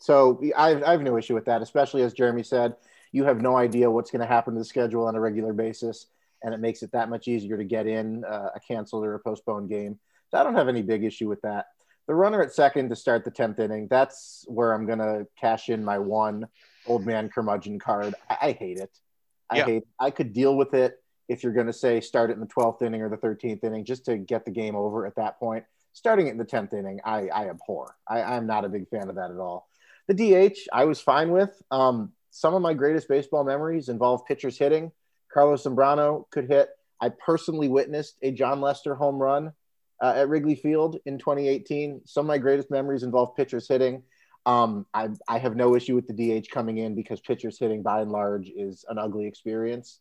so 0.00 0.42
I, 0.56 0.82
I 0.82 0.90
have 0.90 1.02
no 1.02 1.16
issue 1.16 1.34
with 1.34 1.44
that, 1.44 1.62
especially 1.62 2.02
as 2.02 2.12
Jeremy 2.12 2.42
said, 2.42 2.74
you 3.12 3.22
have 3.22 3.40
no 3.40 3.56
idea 3.56 3.88
what's 3.88 4.10
going 4.10 4.22
to 4.22 4.26
happen 4.26 4.54
to 4.54 4.58
the 4.58 4.64
schedule 4.64 5.06
on 5.06 5.14
a 5.14 5.20
regular 5.20 5.52
basis, 5.52 6.06
and 6.42 6.52
it 6.52 6.58
makes 6.58 6.82
it 6.82 6.90
that 6.90 7.08
much 7.08 7.28
easier 7.28 7.56
to 7.56 7.64
get 7.64 7.86
in 7.86 8.24
uh, 8.24 8.48
a 8.56 8.58
canceled 8.58 9.04
or 9.04 9.14
a 9.14 9.20
postponed 9.20 9.68
game. 9.68 9.96
So 10.32 10.38
I 10.38 10.42
don't 10.42 10.56
have 10.56 10.68
any 10.68 10.82
big 10.82 11.04
issue 11.04 11.28
with 11.28 11.42
that. 11.42 11.66
The 12.08 12.16
runner 12.16 12.42
at 12.42 12.52
second 12.52 12.88
to 12.88 12.96
start 12.96 13.24
the 13.24 13.30
tenth 13.30 13.60
inning, 13.60 13.86
that's 13.86 14.44
where 14.48 14.72
I'm 14.72 14.86
going 14.86 14.98
to 14.98 15.28
cash 15.38 15.68
in 15.68 15.84
my 15.84 15.98
one 15.98 16.48
old 16.86 17.06
man 17.06 17.28
curmudgeon 17.28 17.78
card. 17.78 18.14
I, 18.28 18.36
I 18.42 18.52
hate 18.52 18.78
it. 18.78 18.90
I 19.50 19.58
yeah. 19.58 19.64
hate. 19.64 19.82
I 20.00 20.10
could 20.10 20.32
deal 20.32 20.56
with 20.56 20.74
it 20.74 21.02
if 21.28 21.42
you're 21.42 21.52
going 21.52 21.66
to 21.66 21.72
say 21.72 22.00
start 22.00 22.30
it 22.30 22.34
in 22.34 22.40
the 22.40 22.46
12th 22.46 22.82
inning 22.82 23.02
or 23.02 23.08
the 23.08 23.16
13th 23.16 23.62
inning 23.64 23.84
just 23.84 24.04
to 24.06 24.16
get 24.16 24.44
the 24.44 24.50
game 24.50 24.76
over 24.76 25.06
at 25.06 25.16
that 25.16 25.38
point. 25.38 25.64
Starting 25.94 26.26
it 26.26 26.30
in 26.30 26.38
the 26.38 26.44
10th 26.44 26.72
inning, 26.72 27.00
I, 27.04 27.28
I 27.28 27.48
abhor. 27.48 27.94
I, 28.08 28.22
I'm 28.22 28.46
not 28.46 28.64
a 28.64 28.68
big 28.68 28.88
fan 28.88 29.08
of 29.08 29.16
that 29.16 29.30
at 29.30 29.36
all. 29.36 29.68
The 30.08 30.14
DH, 30.14 30.58
I 30.72 30.84
was 30.84 31.00
fine 31.00 31.30
with. 31.30 31.50
Um, 31.70 32.12
some 32.30 32.54
of 32.54 32.62
my 32.62 32.72
greatest 32.72 33.08
baseball 33.08 33.44
memories 33.44 33.90
involve 33.90 34.26
pitchers 34.26 34.58
hitting. 34.58 34.90
Carlos 35.32 35.64
Zambrano 35.64 36.30
could 36.30 36.48
hit. 36.48 36.70
I 37.00 37.10
personally 37.10 37.68
witnessed 37.68 38.16
a 38.22 38.30
Jon 38.30 38.60
Lester 38.60 38.94
home 38.94 39.16
run 39.16 39.52
uh, 40.02 40.14
at 40.16 40.28
Wrigley 40.28 40.54
Field 40.54 40.98
in 41.04 41.18
2018. 41.18 42.02
Some 42.06 42.26
of 42.26 42.28
my 42.28 42.38
greatest 42.38 42.70
memories 42.70 43.02
involve 43.02 43.36
pitchers 43.36 43.68
hitting. 43.68 44.02
Um, 44.44 44.86
I, 44.92 45.08
I 45.28 45.38
have 45.38 45.56
no 45.56 45.76
issue 45.76 45.94
with 45.94 46.08
the 46.08 46.40
DH 46.40 46.50
coming 46.50 46.78
in 46.78 46.94
because 46.94 47.20
pitchers 47.20 47.58
hitting 47.58 47.82
by 47.82 48.00
and 48.00 48.10
large 48.10 48.48
is 48.48 48.84
an 48.88 48.98
ugly 48.98 49.26
experience. 49.26 50.00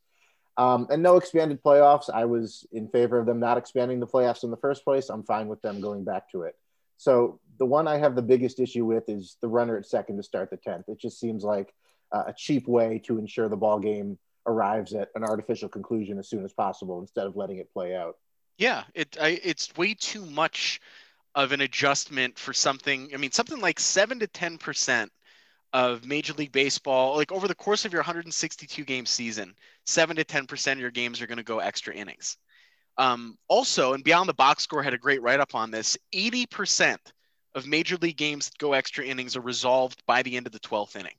Um, 0.57 0.87
and 0.89 1.01
no 1.01 1.17
expanded 1.17 1.63
playoffs. 1.63 2.09
I 2.09 2.25
was 2.25 2.65
in 2.71 2.87
favor 2.89 3.19
of 3.19 3.25
them 3.25 3.39
not 3.39 3.57
expanding 3.57 3.99
the 3.99 4.07
playoffs 4.07 4.43
in 4.43 4.51
the 4.51 4.57
first 4.57 4.83
place. 4.83 5.09
I'm 5.09 5.23
fine 5.23 5.47
with 5.47 5.61
them 5.61 5.79
going 5.79 6.03
back 6.03 6.29
to 6.31 6.43
it. 6.43 6.55
So 6.97 7.39
the 7.57 7.65
one 7.65 7.87
I 7.87 7.97
have 7.97 8.15
the 8.15 8.21
biggest 8.21 8.59
issue 8.59 8.85
with 8.85 9.07
is 9.07 9.37
the 9.41 9.47
runner 9.47 9.77
at 9.77 9.85
second 9.85 10.17
to 10.17 10.23
start 10.23 10.49
the 10.49 10.57
10th. 10.57 10.83
It 10.87 10.99
just 10.99 11.19
seems 11.19 11.43
like 11.43 11.73
uh, 12.11 12.25
a 12.27 12.33
cheap 12.33 12.67
way 12.67 12.99
to 13.05 13.17
ensure 13.17 13.49
the 13.49 13.57
ball 13.57 13.79
game 13.79 14.17
arrives 14.45 14.93
at 14.93 15.09
an 15.15 15.23
artificial 15.23 15.69
conclusion 15.69 16.19
as 16.19 16.29
soon 16.29 16.43
as 16.43 16.53
possible 16.53 16.99
instead 16.99 17.25
of 17.25 17.35
letting 17.35 17.57
it 17.57 17.71
play 17.73 17.95
out. 17.95 18.17
Yeah, 18.57 18.83
it 18.93 19.17
I, 19.19 19.39
it's 19.43 19.75
way 19.77 19.93
too 19.93 20.25
much 20.25 20.81
of 21.36 21.51
an 21.51 21.61
adjustment 21.61 22.38
for 22.38 22.53
something. 22.53 23.09
I 23.13 23.17
mean, 23.17 23.32
something 23.32 23.59
like 23.59 23.79
seven 23.79 24.19
to 24.19 24.27
ten 24.27 24.57
percent 24.57 25.11
of 25.73 26.05
Major 26.05 26.34
League 26.34 26.51
Baseball, 26.51 27.15
like 27.15 27.32
over 27.32 27.47
the 27.47 27.55
course 27.55 27.86
of 27.86 27.93
your 27.93 28.01
162 28.01 28.84
game 28.84 29.05
season, 29.05 29.55
seven 29.86 30.15
to 30.17 30.23
ten 30.23 30.47
percent 30.47 30.77
of 30.77 30.82
your 30.82 30.91
games 30.91 31.21
are 31.21 31.27
going 31.27 31.38
to 31.38 31.43
go 31.43 31.59
extra 31.59 31.93
innings. 31.93 32.38
Um, 32.97 33.38
also, 33.47 33.93
and 33.93 34.03
Beyond 34.03 34.27
the 34.27 34.34
Box 34.34 34.63
Score 34.63 34.84
had 34.84 34.93
a 34.93 34.97
great 34.97 35.21
write 35.21 35.39
up 35.39 35.55
on 35.55 35.71
this. 35.71 35.97
80 36.13 36.45
percent 36.47 37.13
of 37.55 37.65
Major 37.65 37.97
League 37.97 38.17
games 38.17 38.47
that 38.47 38.57
go 38.57 38.73
extra 38.73 39.05
innings 39.05 39.36
are 39.36 39.41
resolved 39.41 40.03
by 40.05 40.21
the 40.21 40.38
end 40.38 40.47
of 40.47 40.53
the 40.53 40.59
12th 40.59 40.95
inning. 40.95 41.15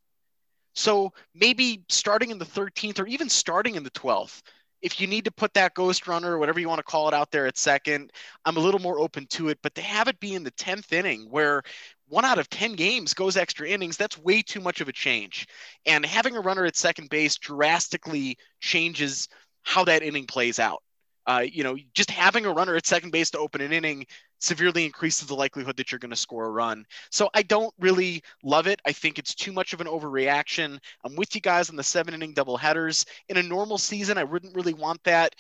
So 0.74 1.12
maybe 1.34 1.84
starting 1.88 2.30
in 2.30 2.38
the 2.38 2.46
13th 2.46 2.98
or 2.98 3.06
even 3.06 3.28
starting 3.28 3.74
in 3.74 3.84
the 3.84 3.90
12th, 3.90 4.40
if 4.82 5.00
you 5.00 5.06
need 5.06 5.24
to 5.24 5.30
put 5.30 5.54
that 5.54 5.74
ghost 5.74 6.06
runner 6.08 6.32
or 6.32 6.38
whatever 6.38 6.60
you 6.60 6.68
want 6.68 6.80
to 6.80 6.84
call 6.84 7.08
it 7.08 7.14
out 7.14 7.30
there 7.30 7.46
at 7.46 7.56
second, 7.56 8.12
I'm 8.44 8.56
a 8.56 8.60
little 8.60 8.80
more 8.80 8.98
open 8.98 9.26
to 9.28 9.48
it. 9.48 9.58
But 9.62 9.74
to 9.76 9.82
have 9.82 10.08
it 10.08 10.20
be 10.20 10.34
in 10.34 10.42
the 10.42 10.50
10th 10.52 10.92
inning 10.92 11.28
where 11.30 11.62
one 12.08 12.24
out 12.24 12.38
of 12.38 12.50
10 12.50 12.74
games 12.74 13.14
goes 13.14 13.36
extra 13.36 13.68
innings, 13.68 13.96
that's 13.96 14.18
way 14.18 14.42
too 14.42 14.60
much 14.60 14.80
of 14.80 14.88
a 14.88 14.92
change. 14.92 15.46
And 15.86 16.04
having 16.04 16.36
a 16.36 16.40
runner 16.40 16.64
at 16.66 16.76
second 16.76 17.08
base 17.10 17.36
drastically 17.36 18.36
changes 18.60 19.28
how 19.62 19.84
that 19.84 20.02
inning 20.02 20.26
plays 20.26 20.58
out. 20.58 20.82
Uh, 21.26 21.44
you 21.50 21.62
know, 21.62 21.76
just 21.94 22.10
having 22.10 22.46
a 22.46 22.52
runner 22.52 22.74
at 22.74 22.86
second 22.86 23.10
base 23.10 23.30
to 23.30 23.38
open 23.38 23.60
an 23.60 23.72
inning 23.72 24.06
severely 24.40 24.84
increases 24.84 25.28
the 25.28 25.34
likelihood 25.34 25.76
that 25.76 25.92
you're 25.92 25.98
going 25.98 26.10
to 26.10 26.16
score 26.16 26.46
a 26.46 26.50
run. 26.50 26.84
So 27.10 27.30
I 27.32 27.42
don't 27.42 27.72
really 27.78 28.22
love 28.42 28.66
it. 28.66 28.80
I 28.84 28.92
think 28.92 29.18
it's 29.18 29.34
too 29.34 29.52
much 29.52 29.72
of 29.72 29.80
an 29.80 29.86
overreaction. 29.86 30.78
I'm 31.04 31.14
with 31.14 31.34
you 31.34 31.40
guys 31.40 31.70
on 31.70 31.76
the 31.76 31.82
seven 31.84 32.14
inning 32.14 32.34
double 32.34 32.56
headers. 32.56 33.06
In 33.28 33.36
a 33.36 33.42
normal 33.42 33.78
season, 33.78 34.18
I 34.18 34.24
wouldn't 34.24 34.56
really 34.56 34.74
want 34.74 35.02
that 35.04 35.34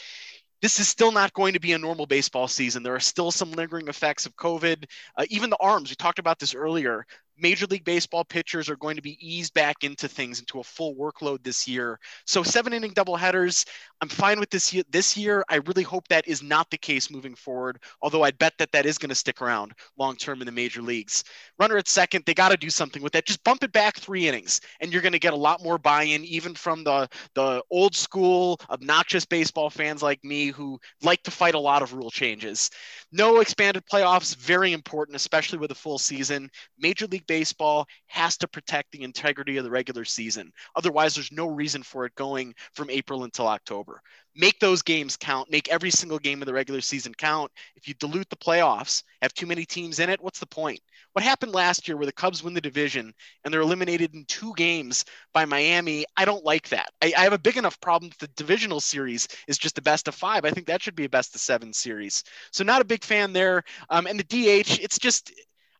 this 0.62 0.78
is 0.78 0.88
still 0.88 1.10
not 1.10 1.32
going 1.32 1.54
to 1.54 1.60
be 1.60 1.72
a 1.72 1.78
normal 1.78 2.06
baseball 2.06 2.46
season. 2.46 2.84
There 2.84 2.94
are 2.94 3.00
still 3.00 3.32
some 3.32 3.50
lingering 3.50 3.88
effects 3.88 4.26
of 4.26 4.36
COVID. 4.36 4.84
Uh, 5.16 5.24
even 5.28 5.50
the 5.50 5.56
arms, 5.58 5.90
we 5.90 5.96
talked 5.96 6.20
about 6.20 6.38
this 6.38 6.54
earlier. 6.54 7.04
Major 7.38 7.66
League 7.66 7.84
Baseball 7.84 8.24
pitchers 8.24 8.68
are 8.68 8.76
going 8.76 8.96
to 8.96 9.02
be 9.02 9.18
eased 9.20 9.54
back 9.54 9.84
into 9.84 10.08
things, 10.08 10.38
into 10.38 10.60
a 10.60 10.64
full 10.64 10.94
workload 10.94 11.42
this 11.42 11.66
year. 11.66 11.98
So 12.26 12.42
seven 12.42 12.72
inning 12.72 12.92
doubleheaders, 12.92 13.66
I'm 14.00 14.08
fine 14.08 14.38
with 14.38 14.50
this 14.50 14.72
year. 14.72 14.84
This 14.90 15.16
year, 15.16 15.44
I 15.48 15.56
really 15.56 15.82
hope 15.82 16.08
that 16.08 16.26
is 16.28 16.42
not 16.42 16.70
the 16.70 16.78
case 16.78 17.10
moving 17.10 17.34
forward. 17.34 17.78
Although 18.00 18.22
I 18.22 18.30
bet 18.32 18.54
that 18.58 18.72
that 18.72 18.86
is 18.86 18.98
going 18.98 19.08
to 19.10 19.14
stick 19.14 19.40
around 19.42 19.72
long 19.98 20.16
term 20.16 20.40
in 20.40 20.46
the 20.46 20.52
major 20.52 20.82
leagues. 20.82 21.24
Runner 21.58 21.76
at 21.76 21.88
second, 21.88 22.24
they 22.26 22.34
got 22.34 22.50
to 22.50 22.56
do 22.56 22.70
something 22.70 23.02
with 23.02 23.12
that. 23.12 23.26
Just 23.26 23.44
bump 23.44 23.62
it 23.62 23.72
back 23.72 23.96
three 23.96 24.28
innings, 24.28 24.60
and 24.80 24.92
you're 24.92 25.02
going 25.02 25.12
to 25.12 25.18
get 25.18 25.32
a 25.32 25.36
lot 25.36 25.62
more 25.62 25.78
buy-in, 25.78 26.24
even 26.24 26.54
from 26.54 26.84
the 26.84 27.08
the 27.34 27.62
old 27.70 27.94
school 27.94 28.60
obnoxious 28.70 29.24
baseball 29.24 29.70
fans 29.70 30.02
like 30.02 30.22
me 30.24 30.48
who 30.48 30.78
like 31.02 31.22
to 31.22 31.30
fight 31.30 31.54
a 31.54 31.58
lot 31.58 31.82
of 31.82 31.92
rule 31.92 32.10
changes. 32.10 32.70
No 33.12 33.40
expanded 33.40 33.84
playoffs, 33.90 34.36
very 34.36 34.72
important, 34.72 35.16
especially 35.16 35.58
with 35.58 35.70
a 35.70 35.74
full 35.74 35.98
season. 35.98 36.50
Major 36.78 37.06
League 37.06 37.21
Baseball 37.26 37.86
has 38.06 38.36
to 38.38 38.48
protect 38.48 38.92
the 38.92 39.02
integrity 39.02 39.56
of 39.56 39.64
the 39.64 39.70
regular 39.70 40.04
season. 40.04 40.52
Otherwise, 40.76 41.14
there's 41.14 41.32
no 41.32 41.46
reason 41.46 41.82
for 41.82 42.04
it 42.06 42.14
going 42.14 42.54
from 42.74 42.90
April 42.90 43.24
until 43.24 43.48
October. 43.48 44.02
Make 44.34 44.58
those 44.60 44.80
games 44.80 45.16
count. 45.16 45.50
Make 45.50 45.68
every 45.68 45.90
single 45.90 46.18
game 46.18 46.40
of 46.40 46.46
the 46.46 46.54
regular 46.54 46.80
season 46.80 47.12
count. 47.14 47.52
If 47.76 47.86
you 47.86 47.94
dilute 47.94 48.30
the 48.30 48.36
playoffs, 48.36 49.02
have 49.20 49.34
too 49.34 49.46
many 49.46 49.66
teams 49.66 49.98
in 49.98 50.08
it, 50.08 50.22
what's 50.22 50.38
the 50.38 50.46
point? 50.46 50.80
What 51.12 51.22
happened 51.22 51.52
last 51.52 51.86
year 51.86 51.98
where 51.98 52.06
the 52.06 52.12
Cubs 52.12 52.42
win 52.42 52.54
the 52.54 52.60
division 52.60 53.12
and 53.44 53.52
they're 53.52 53.60
eliminated 53.60 54.14
in 54.14 54.24
two 54.24 54.54
games 54.56 55.04
by 55.34 55.44
Miami? 55.44 56.06
I 56.16 56.24
don't 56.24 56.44
like 56.44 56.70
that. 56.70 56.90
I, 57.02 57.12
I 57.16 57.20
have 57.24 57.34
a 57.34 57.38
big 57.38 57.58
enough 57.58 57.78
problem 57.80 58.10
that 58.10 58.18
the 58.18 58.42
divisional 58.42 58.80
series 58.80 59.28
is 59.48 59.58
just 59.58 59.74
the 59.74 59.82
best 59.82 60.08
of 60.08 60.14
five. 60.14 60.46
I 60.46 60.50
think 60.50 60.66
that 60.66 60.82
should 60.82 60.96
be 60.96 61.04
a 61.04 61.10
best 61.10 61.34
of 61.34 61.42
seven 61.42 61.72
series. 61.72 62.24
So 62.52 62.64
not 62.64 62.80
a 62.80 62.86
big 62.86 63.04
fan 63.04 63.34
there. 63.34 63.62
Um, 63.90 64.06
and 64.06 64.18
the 64.18 64.24
DH, 64.24 64.80
it's 64.80 64.98
just 64.98 65.32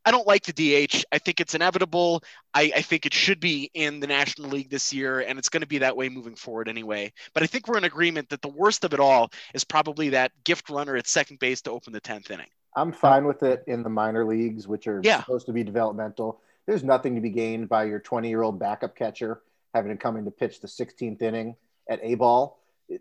I 0.04 0.10
don't 0.10 0.26
like 0.26 0.44
the 0.44 0.52
DH. 0.52 1.04
I 1.12 1.18
think 1.18 1.40
it's 1.40 1.54
inevitable. 1.54 2.22
I, 2.54 2.72
I, 2.76 2.82
think 2.82 3.06
it 3.06 3.14
should 3.14 3.40
be 3.40 3.70
in 3.72 4.00
the 4.00 4.06
National 4.06 4.50
League 4.50 4.70
this 4.70 4.92
year, 4.92 5.20
and 5.20 5.38
it's 5.38 5.48
going 5.48 5.60
to 5.60 5.66
be 5.66 5.78
that 5.78 5.96
way 5.96 6.08
moving 6.08 6.34
forward 6.34 6.68
anyway. 6.68 7.12
But 7.34 7.42
I 7.42 7.46
think 7.46 7.68
we're 7.68 7.78
in 7.78 7.84
agreement 7.84 8.28
that 8.30 8.42
the 8.42 8.48
worst 8.48 8.84
of 8.84 8.92
it 8.92 9.00
all 9.00 9.30
is 9.54 9.64
probably 9.64 10.10
that 10.10 10.32
gift 10.44 10.70
runner 10.70 10.96
at 10.96 11.06
second 11.06 11.38
base 11.38 11.62
to 11.62 11.70
open 11.70 11.92
the 11.92 12.00
10th 12.00 12.30
inning. 12.30 12.48
I'm 12.74 12.92
fine 12.92 13.26
with 13.26 13.42
it 13.42 13.64
in 13.66 13.82
the 13.82 13.90
minor 13.90 14.24
leagues, 14.24 14.66
which 14.66 14.86
are 14.86 15.00
yeah. 15.04 15.20
supposed 15.20 15.46
to 15.46 15.52
be 15.52 15.62
developmental. 15.62 16.40
There's 16.66 16.84
nothing 16.84 17.14
to 17.14 17.20
be 17.20 17.30
gained 17.30 17.68
by 17.68 17.84
your 17.84 18.00
20 18.00 18.28
year 18.28 18.42
old 18.42 18.58
backup 18.58 18.96
catcher 18.96 19.42
having 19.74 19.90
to 19.90 19.96
come 19.96 20.16
in 20.16 20.24
to 20.24 20.30
pitch 20.30 20.60
the 20.60 20.68
16th 20.68 21.20
inning 21.22 21.56
at 21.88 22.00
A 22.02 22.14
ball. 22.14 22.58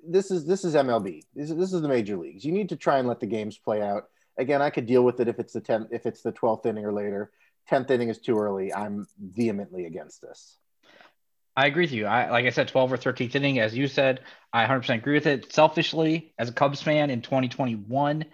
This 0.08 0.32
is 0.32 0.46
this 0.46 0.64
is 0.64 0.74
MLB. 0.74 1.24
This 1.36 1.50
is, 1.50 1.58
this 1.58 1.74
is 1.74 1.82
the 1.82 1.88
major 1.88 2.16
leagues. 2.16 2.46
You 2.46 2.52
need 2.52 2.70
to 2.70 2.76
try 2.76 3.00
and 3.00 3.08
let 3.08 3.20
the 3.20 3.26
games 3.26 3.58
play 3.58 3.82
out 3.82 4.10
again, 4.42 4.62
I 4.62 4.70
could 4.70 4.88
deal 4.88 5.04
with 5.04 5.20
it 5.20 5.28
if 5.28 5.40
it's 5.40 5.54
the 5.54 5.62
10th, 5.62 5.90
if 5.92 6.06
it's 6.06 6.22
the 6.22 6.34
12th 6.34 6.66
inning 6.66 6.86
or 6.86 6.92
later. 6.92 7.32
10th 7.70 7.92
inning 7.92 8.10
is 8.10 8.18
too 8.18 8.38
early. 8.38 8.74
I'm 8.74 9.08
vehemently 9.20 9.86
against 9.86 10.22
this. 10.22 10.58
I 11.56 11.68
agree 11.68 11.84
with 11.84 11.92
you. 11.92 12.06
I 12.06 12.30
like 12.30 12.46
I 12.46 12.50
said, 12.50 12.70
12 12.70 12.94
or 12.94 12.98
13th 12.98 13.36
inning, 13.36 13.60
as 13.60 13.78
you 13.78 13.88
said, 13.88 14.22
I 14.52 14.66
100% 14.66 14.96
agree 14.96 15.14
with 15.14 15.28
it. 15.28 15.54
Selfishly, 15.54 16.34
as 16.40 16.50
a 16.50 16.54
Cubs 16.54 16.82
fan 16.82 17.10
in 17.10 17.22
2021, 17.22 18.26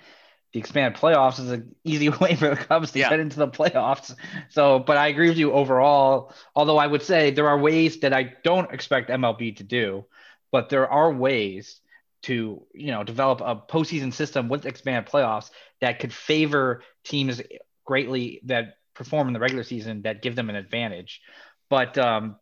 the 0.54 0.60
expanded 0.60 1.00
playoffs 1.00 1.40
is 1.40 1.52
an 1.52 1.76
easy 1.84 2.10
way 2.22 2.36
for 2.36 2.50
the 2.50 2.56
Cubs 2.56 2.92
to 2.92 3.00
yeah. 3.00 3.10
get 3.10 3.20
into 3.20 3.38
the 3.38 3.48
playoffs. 3.48 4.16
So, 4.50 4.80
but 4.80 4.98
I 4.98 5.08
agree 5.08 5.30
with 5.30 5.38
you 5.38 5.52
overall. 5.52 6.32
Although 6.56 6.78
I 6.78 6.88
would 6.88 7.02
say 7.02 7.32
there 7.32 7.50
are 7.50 7.60
ways 7.60 8.00
that 8.00 8.14
I 8.14 8.34
don't 8.44 8.72
expect 8.72 9.10
MLB 9.10 9.58
to 9.58 9.64
do, 9.64 10.06
but 10.52 10.70
there 10.70 10.88
are 10.88 11.12
ways 11.12 11.80
to 12.24 12.64
you 12.74 12.92
know 12.92 13.04
develop 13.04 13.42
a 13.42 13.56
postseason 13.56 14.14
system 14.14 14.50
with 14.50 14.66
expanded 14.66 15.12
playoffs 15.12 15.52
that 15.82 16.00
could 16.00 16.12
favor 16.12 16.84
teams 17.04 17.42
greatly 17.86 18.42
that 18.46 18.78
perform 18.94 19.28
in 19.28 19.34
the 19.34 19.40
regular 19.40 19.64
season 19.64 20.02
that 20.02 20.22
give 20.22 20.36
them 20.36 20.50
an 20.50 20.56
advantage. 20.56 21.22
But 21.70 21.98
um, 21.98 22.38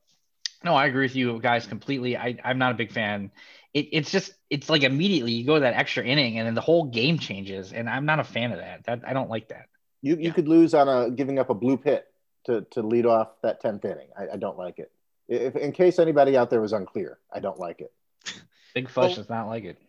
no, 0.64 0.74
I 0.74 0.86
agree 0.88 1.06
with 1.06 1.16
you 1.16 1.40
guys 1.40 1.68
completely. 1.68 2.18
I, 2.18 2.38
I'm 2.44 2.58
not 2.58 2.72
a 2.72 2.76
big 2.76 2.92
fan. 2.92 3.32
It, 3.74 3.90
it's 3.92 4.12
just 4.12 4.34
it's 4.50 4.70
like 4.70 4.84
immediately 4.84 5.34
you 5.34 5.46
go 5.46 5.56
to 5.56 5.62
that 5.62 5.76
extra 5.76 6.04
inning 6.04 6.40
and 6.40 6.48
then 6.48 6.56
the 6.56 6.62
whole 6.62 6.86
game 6.86 7.20
changes, 7.20 7.74
and 7.74 7.90
I'm 7.90 8.06
not 8.06 8.20
a 8.20 8.24
fan 8.24 8.52
of 8.52 8.60
that. 8.60 8.86
That 8.86 9.02
I 9.06 9.14
don't 9.14 9.30
like 9.30 9.50
that. 9.50 9.68
You 10.02 10.16
you 10.16 10.24
yeah. 10.24 10.32
could 10.32 10.48
lose 10.48 10.74
on 10.74 10.88
a 10.88 11.12
giving 11.12 11.40
up 11.40 11.50
a 11.50 11.56
bloop 11.56 11.84
hit 11.84 12.08
to 12.46 12.62
to 12.72 12.82
lead 12.82 13.06
off 13.06 13.30
that 13.44 13.62
tenth 13.62 13.86
inning. 13.86 14.08
I, 14.18 14.34
I 14.34 14.38
don't 14.38 14.58
like 14.58 14.80
it. 14.80 14.92
If 15.28 15.56
in 15.56 15.72
case 15.72 16.00
anybody 16.00 16.38
out 16.38 16.50
there 16.50 16.62
was 16.62 16.74
unclear, 16.74 17.20
I 17.34 17.40
don't 17.40 17.60
like 17.60 17.82
it. 17.82 17.92
Big 18.76 18.88
Fush 18.90 19.08
well, 19.08 19.16
does 19.16 19.30
not 19.30 19.48
like 19.48 19.64
it 19.64 19.82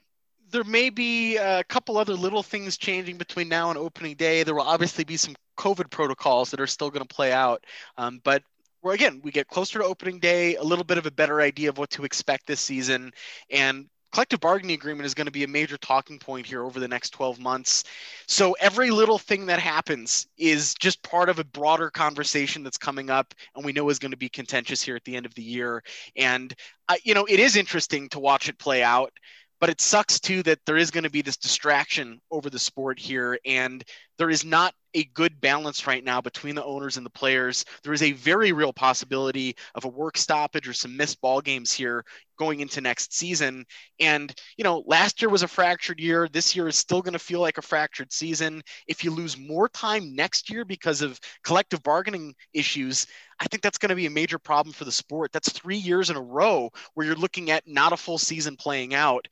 there 0.51 0.65
may 0.65 0.91
be 0.91 1.37
a 1.37 1.65
couple 1.65 1.99
other 1.99 2.15
little 2.15 2.43
things 2.43 2.77
changing 2.77 3.19
between 3.19 3.49
now 3.49 3.71
and 3.71 3.79
opening 3.79 4.15
day. 4.15 4.43
There 4.43 4.55
will 4.55 4.63
obviously 4.63 5.05
be 5.05 5.17
some 5.17 5.35
COVID 5.59 5.91
protocols 5.91 6.51
that 6.51 6.61
are 6.61 6.67
still 6.67 6.91
going 6.91 7.07
to 7.07 7.15
play 7.15 7.33
out. 7.33 7.65
Um, 7.99 8.21
but 8.23 8.43
we're, 8.83 8.95
again, 8.95 9.21
we 9.25 9.33
get 9.33 9.49
closer 9.49 9.81
to 9.81 9.85
opening 9.85 10.21
day, 10.21 10.57
a 10.57 10.63
little 10.63 10.85
bit 10.85 10.99
of 10.99 11.07
a 11.07 11.11
better 11.11 11.41
idea 11.41 11.71
of 11.71 11.79
what 11.79 11.91
to 11.91 12.05
expect 12.05 12.47
this 12.47 12.61
season. 12.61 13.13
And 13.51 13.87
collective 14.17 14.41
bargaining 14.41 14.73
agreement 14.73 15.05
is 15.05 15.13
going 15.13 15.27
to 15.27 15.31
be 15.31 15.45
a 15.45 15.49
major 15.49 15.77
talking 15.77 16.19
point 16.19 16.47
here 16.47 16.65
over 16.65 16.81
the 16.81 16.89
next 16.89 17.11
12 17.11 17.39
months. 17.39 17.85
So 18.27 18.57
every 18.59 18.91
little 18.91 19.19
thing 19.19 19.45
that 19.45 19.59
happens 19.59 20.27
is 20.39 20.73
just 20.73 21.03
part 21.03 21.29
of 21.29 21.39
a 21.39 21.45
broader 21.45 21.91
conversation 21.91 22.63
that's 22.63 22.79
coming 22.79 23.11
up 23.11 23.35
and 23.55 23.63
we 23.63 23.75
know 23.75 23.91
is 23.91 23.99
going 23.99 24.13
to 24.13 24.17
be 24.17 24.31
contentious 24.31 24.81
here 24.81 24.97
at 24.97 25.05
the 25.05 25.17
end 25.17 25.27
of 25.27 25.35
the 25.35 25.43
year. 25.43 25.83
And, 26.17 26.55
uh, 26.89 26.95
you 27.05 27.13
know, 27.13 27.27
it 27.27 27.39
is 27.39 27.57
interesting 27.57 28.09
to 28.09 28.19
watch 28.19 28.49
it 28.49 28.59
play 28.59 28.83
out 28.83 29.13
but 29.59 29.71
it 29.71 29.81
sucks 29.81 30.21
too 30.21 30.43
that 30.43 30.59
there 30.67 30.77
is 30.77 30.91
going 30.91 31.05
to 31.05 31.11
be 31.11 31.23
this 31.23 31.39
distraction 31.39 32.21
over 32.31 32.51
the 32.51 32.59
sport 32.59 32.99
here 32.99 33.39
and 33.47 33.83
there 34.19 34.31
is 34.31 34.45
not 34.45 34.75
a 34.95 35.05
good 35.13 35.41
balance 35.43 35.87
right 35.87 36.03
now 36.03 36.23
between 36.23 36.55
the 36.55 36.65
owners 36.65 36.97
and 36.97 37.05
the 37.05 37.11
players. 37.11 37.67
There 37.83 37.93
is 37.93 38.03
a 38.03 38.13
very 38.13 38.53
real 38.53 38.73
possibility 38.73 39.55
of 39.75 39.85
a 39.85 39.89
work 39.89 40.17
stoppage 40.17 40.67
or 40.67 40.73
some 40.73 40.97
missed 40.97 41.21
ball 41.21 41.43
games 41.43 41.71
here 41.71 42.03
going 42.39 42.61
into 42.61 42.81
next 42.81 43.13
season. 43.13 43.67
And, 44.01 44.33
you 44.57 44.65
know, 44.65 44.83
last 44.87 45.21
year 45.21 45.29
was 45.29 45.43
a 45.43 45.49
fractured 45.49 46.01
year. 46.01 46.29
This 46.29 46.57
year 46.57 46.67
is 46.67 46.77
still 46.77 47.03
going 47.03 47.13
to 47.13 47.19
feel 47.19 47.41
like 47.41 47.59
a 47.59 47.63
fractured 47.63 48.11
season. 48.11 48.63
If 48.87 49.05
you 49.05 49.11
lose 49.11 49.37
more 49.37 49.69
time 49.69 50.15
next 50.15 50.51
year 50.51 50.65
because 50.65 51.03
of 51.03 51.21
collective 51.45 51.83
bargaining 51.83 52.35
issues, 52.55 53.07
I 53.39 53.47
think 53.49 53.63
that's 53.63 53.79
going 53.79 53.91
to 53.91 53.97
be 53.97 54.07
a 54.07 54.11
major 54.11 54.39
problem 54.39 54.73
for 54.73 54.87
the 54.87 54.93
sport. 54.93 55.31
That's 55.31 55.53
three 55.53 55.77
years 55.77 56.09
in 56.09 56.17
a 56.17 56.23
row 56.23 56.71
where 56.95 57.07
you're 57.07 57.17
looking 57.17 57.51
at 57.51 57.65
not 57.67 57.93
a 57.93 57.99
full 57.99 58.19
season 58.19 58.57
playing 58.57 58.95
out. 58.95 59.29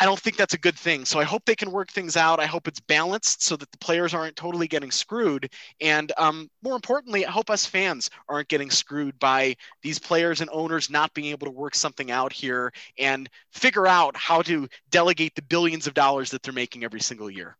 I 0.00 0.04
don't 0.04 0.18
think 0.18 0.36
that's 0.36 0.54
a 0.54 0.58
good 0.58 0.78
thing. 0.78 1.04
So 1.04 1.18
I 1.18 1.24
hope 1.24 1.44
they 1.44 1.56
can 1.56 1.72
work 1.72 1.90
things 1.90 2.16
out. 2.16 2.38
I 2.38 2.46
hope 2.46 2.68
it's 2.68 2.78
balanced 2.78 3.42
so 3.42 3.56
that 3.56 3.70
the 3.72 3.78
players 3.78 4.14
aren't 4.14 4.36
totally 4.36 4.68
getting 4.68 4.92
screwed. 4.92 5.50
And 5.80 6.12
um, 6.16 6.48
more 6.62 6.76
importantly, 6.76 7.26
I 7.26 7.30
hope 7.30 7.50
us 7.50 7.66
fans 7.66 8.08
aren't 8.28 8.48
getting 8.48 8.70
screwed 8.70 9.18
by 9.18 9.56
these 9.82 9.98
players 9.98 10.40
and 10.40 10.48
owners 10.52 10.88
not 10.88 11.12
being 11.14 11.28
able 11.28 11.46
to 11.46 11.50
work 11.50 11.74
something 11.74 12.10
out 12.12 12.32
here 12.32 12.72
and 12.98 13.28
figure 13.52 13.88
out 13.88 14.16
how 14.16 14.42
to 14.42 14.68
delegate 14.90 15.34
the 15.34 15.42
billions 15.42 15.88
of 15.88 15.94
dollars 15.94 16.30
that 16.30 16.42
they're 16.42 16.52
making 16.52 16.84
every 16.84 17.00
single 17.00 17.28
year. 17.28 17.56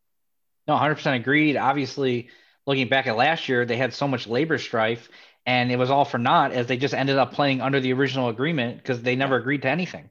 No, 0.68 0.76
100% 0.76 1.16
agreed. 1.16 1.56
Obviously, 1.56 2.28
looking 2.66 2.88
back 2.88 3.08
at 3.08 3.16
last 3.16 3.48
year, 3.48 3.64
they 3.64 3.76
had 3.76 3.94
so 3.94 4.06
much 4.06 4.28
labor 4.28 4.58
strife 4.58 5.08
and 5.44 5.72
it 5.72 5.76
was 5.76 5.90
all 5.90 6.04
for 6.04 6.18
naught 6.18 6.52
as 6.52 6.66
they 6.66 6.76
just 6.76 6.92
ended 6.92 7.16
up 7.16 7.32
playing 7.32 7.62
under 7.62 7.80
the 7.80 7.94
original 7.94 8.28
agreement 8.28 8.76
because 8.76 9.00
they 9.02 9.16
never 9.16 9.36
agreed 9.36 9.62
to 9.62 9.68
anything. 9.68 10.10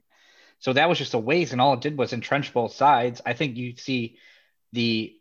So 0.60 0.72
that 0.72 0.88
was 0.88 0.98
just 0.98 1.14
a 1.14 1.18
waste, 1.18 1.52
and 1.52 1.60
all 1.60 1.74
it 1.74 1.80
did 1.80 1.96
was 1.96 2.12
entrench 2.12 2.52
both 2.52 2.72
sides. 2.72 3.20
I 3.24 3.32
think 3.32 3.56
you 3.56 3.76
see 3.76 4.18
the 4.72 5.14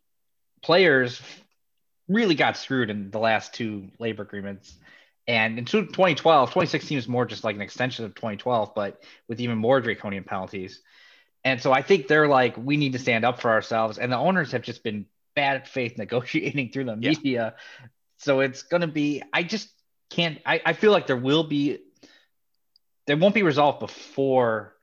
players 0.63 1.21
really 2.07 2.35
got 2.35 2.57
screwed 2.57 2.89
in 2.89 3.11
the 3.11 3.19
last 3.19 3.53
two 3.53 3.89
labor 3.99 4.23
agreements. 4.23 4.73
And 5.27 5.59
in 5.59 5.65
2012, 5.65 6.49
2016 6.49 6.97
is 6.97 7.07
more 7.07 7.25
just 7.25 7.43
like 7.43 7.55
an 7.55 7.61
extension 7.61 8.05
of 8.05 8.15
2012, 8.15 8.73
but 8.73 9.03
with 9.27 9.41
even 9.41 9.57
more 9.57 9.81
draconian 9.81 10.23
penalties. 10.23 10.81
And 11.43 11.61
so 11.61 11.71
I 11.71 11.81
think 11.81 12.07
they're 12.07 12.27
like, 12.27 12.55
we 12.57 12.77
need 12.77 12.93
to 12.93 12.99
stand 12.99 13.25
up 13.25 13.41
for 13.41 13.51
ourselves. 13.51 13.97
And 13.97 14.11
the 14.11 14.17
owners 14.17 14.53
have 14.53 14.61
just 14.61 14.83
been 14.83 15.05
bad 15.35 15.67
faith 15.67 15.97
negotiating 15.97 16.71
through 16.71 16.85
the 16.85 16.95
media. 16.95 17.55
Yeah. 17.79 17.87
So 18.19 18.39
it's 18.39 18.63
going 18.63 18.81
to 18.81 18.87
be, 18.87 19.21
I 19.33 19.43
just 19.43 19.69
can't, 20.09 20.39
I, 20.45 20.61
I 20.65 20.73
feel 20.73 20.91
like 20.91 21.07
there 21.07 21.17
will 21.17 21.43
be, 21.43 21.79
there 23.05 23.17
won't 23.17 23.35
be 23.35 23.43
resolved 23.43 23.79
before 23.79 24.73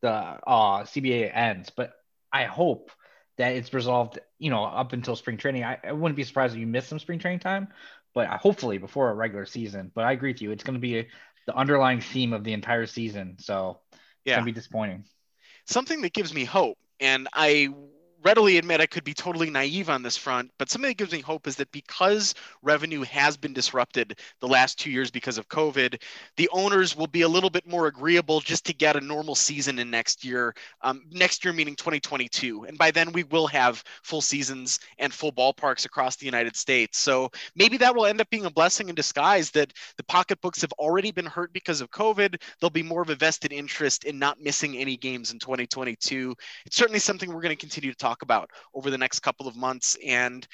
the 0.00 0.10
uh, 0.10 0.84
CBA 0.84 1.34
ends. 1.34 1.70
But 1.70 1.92
I 2.32 2.44
hope 2.44 2.90
that 3.36 3.54
it's 3.54 3.72
resolved, 3.72 4.18
you 4.38 4.50
know, 4.50 4.64
up 4.64 4.92
until 4.92 5.16
spring 5.16 5.36
training. 5.36 5.64
I, 5.64 5.78
I 5.84 5.92
wouldn't 5.92 6.16
be 6.16 6.24
surprised 6.24 6.54
if 6.54 6.60
you 6.60 6.66
miss 6.66 6.86
some 6.86 6.98
spring 6.98 7.18
training 7.18 7.40
time, 7.40 7.68
but 8.14 8.28
hopefully 8.28 8.78
before 8.78 9.10
a 9.10 9.14
regular 9.14 9.46
season. 9.46 9.90
But 9.94 10.04
I 10.04 10.12
agree 10.12 10.32
with 10.32 10.42
you; 10.42 10.50
it's 10.50 10.64
going 10.64 10.74
to 10.74 10.80
be 10.80 10.98
a, 10.98 11.08
the 11.46 11.56
underlying 11.56 12.00
theme 12.00 12.32
of 12.32 12.44
the 12.44 12.52
entire 12.52 12.86
season. 12.86 13.36
So 13.38 13.80
yeah, 13.92 13.98
it's 14.32 14.36
going 14.36 14.46
to 14.46 14.52
be 14.52 14.52
disappointing. 14.52 15.04
Something 15.66 16.02
that 16.02 16.12
gives 16.12 16.34
me 16.34 16.44
hope, 16.44 16.78
and 17.00 17.28
I 17.32 17.68
readily 18.24 18.58
admit 18.58 18.80
I 18.80 18.86
could 18.86 19.04
be 19.04 19.14
totally 19.14 19.50
naive 19.50 19.90
on 19.90 20.02
this 20.02 20.16
front, 20.16 20.50
but 20.58 20.70
something 20.70 20.90
that 20.90 20.96
gives 20.96 21.12
me 21.12 21.20
hope 21.20 21.46
is 21.46 21.56
that 21.56 21.70
because 21.72 22.34
revenue 22.62 23.02
has 23.02 23.36
been 23.36 23.52
disrupted 23.52 24.18
the 24.40 24.48
last 24.48 24.78
two 24.78 24.90
years 24.90 25.10
because 25.10 25.38
of 25.38 25.48
COVID, 25.48 26.00
the 26.36 26.48
owners 26.52 26.96
will 26.96 27.06
be 27.06 27.22
a 27.22 27.28
little 27.28 27.50
bit 27.50 27.66
more 27.66 27.86
agreeable 27.86 28.40
just 28.40 28.66
to 28.66 28.74
get 28.74 28.96
a 28.96 29.00
normal 29.00 29.34
season 29.34 29.78
in 29.78 29.90
next 29.90 30.24
year. 30.24 30.54
Um, 30.82 31.02
next 31.10 31.44
year, 31.44 31.54
meaning 31.54 31.76
2022. 31.76 32.64
And 32.64 32.76
by 32.76 32.90
then, 32.90 33.12
we 33.12 33.24
will 33.24 33.46
have 33.48 33.82
full 34.02 34.20
seasons 34.20 34.80
and 34.98 35.12
full 35.12 35.32
ballparks 35.32 35.84
across 35.84 36.16
the 36.16 36.26
United 36.26 36.56
States. 36.56 36.98
So 36.98 37.30
maybe 37.54 37.76
that 37.78 37.94
will 37.94 38.06
end 38.06 38.20
up 38.20 38.30
being 38.30 38.46
a 38.46 38.50
blessing 38.50 38.88
in 38.88 38.94
disguise 38.94 39.50
that 39.52 39.72
the 39.96 40.04
pocketbooks 40.04 40.60
have 40.62 40.72
already 40.72 41.12
been 41.12 41.26
hurt 41.26 41.52
because 41.52 41.80
of 41.80 41.90
COVID. 41.90 42.40
There'll 42.60 42.70
be 42.70 42.82
more 42.82 43.02
of 43.02 43.10
a 43.10 43.14
vested 43.14 43.52
interest 43.52 44.04
in 44.04 44.18
not 44.18 44.40
missing 44.40 44.76
any 44.76 44.96
games 44.96 45.32
in 45.32 45.38
2022. 45.38 46.34
It's 46.66 46.76
certainly 46.76 47.00
something 47.00 47.32
we're 47.32 47.42
going 47.42 47.56
to 47.56 47.60
continue 47.60 47.92
to 47.92 47.96
talk 47.96 48.17
talk 48.18 48.22
about 48.22 48.50
over 48.74 48.90
the 48.90 48.98
next 48.98 49.20
couple 49.20 49.46
of 49.46 49.56
months. 49.56 49.96
And 50.04 50.46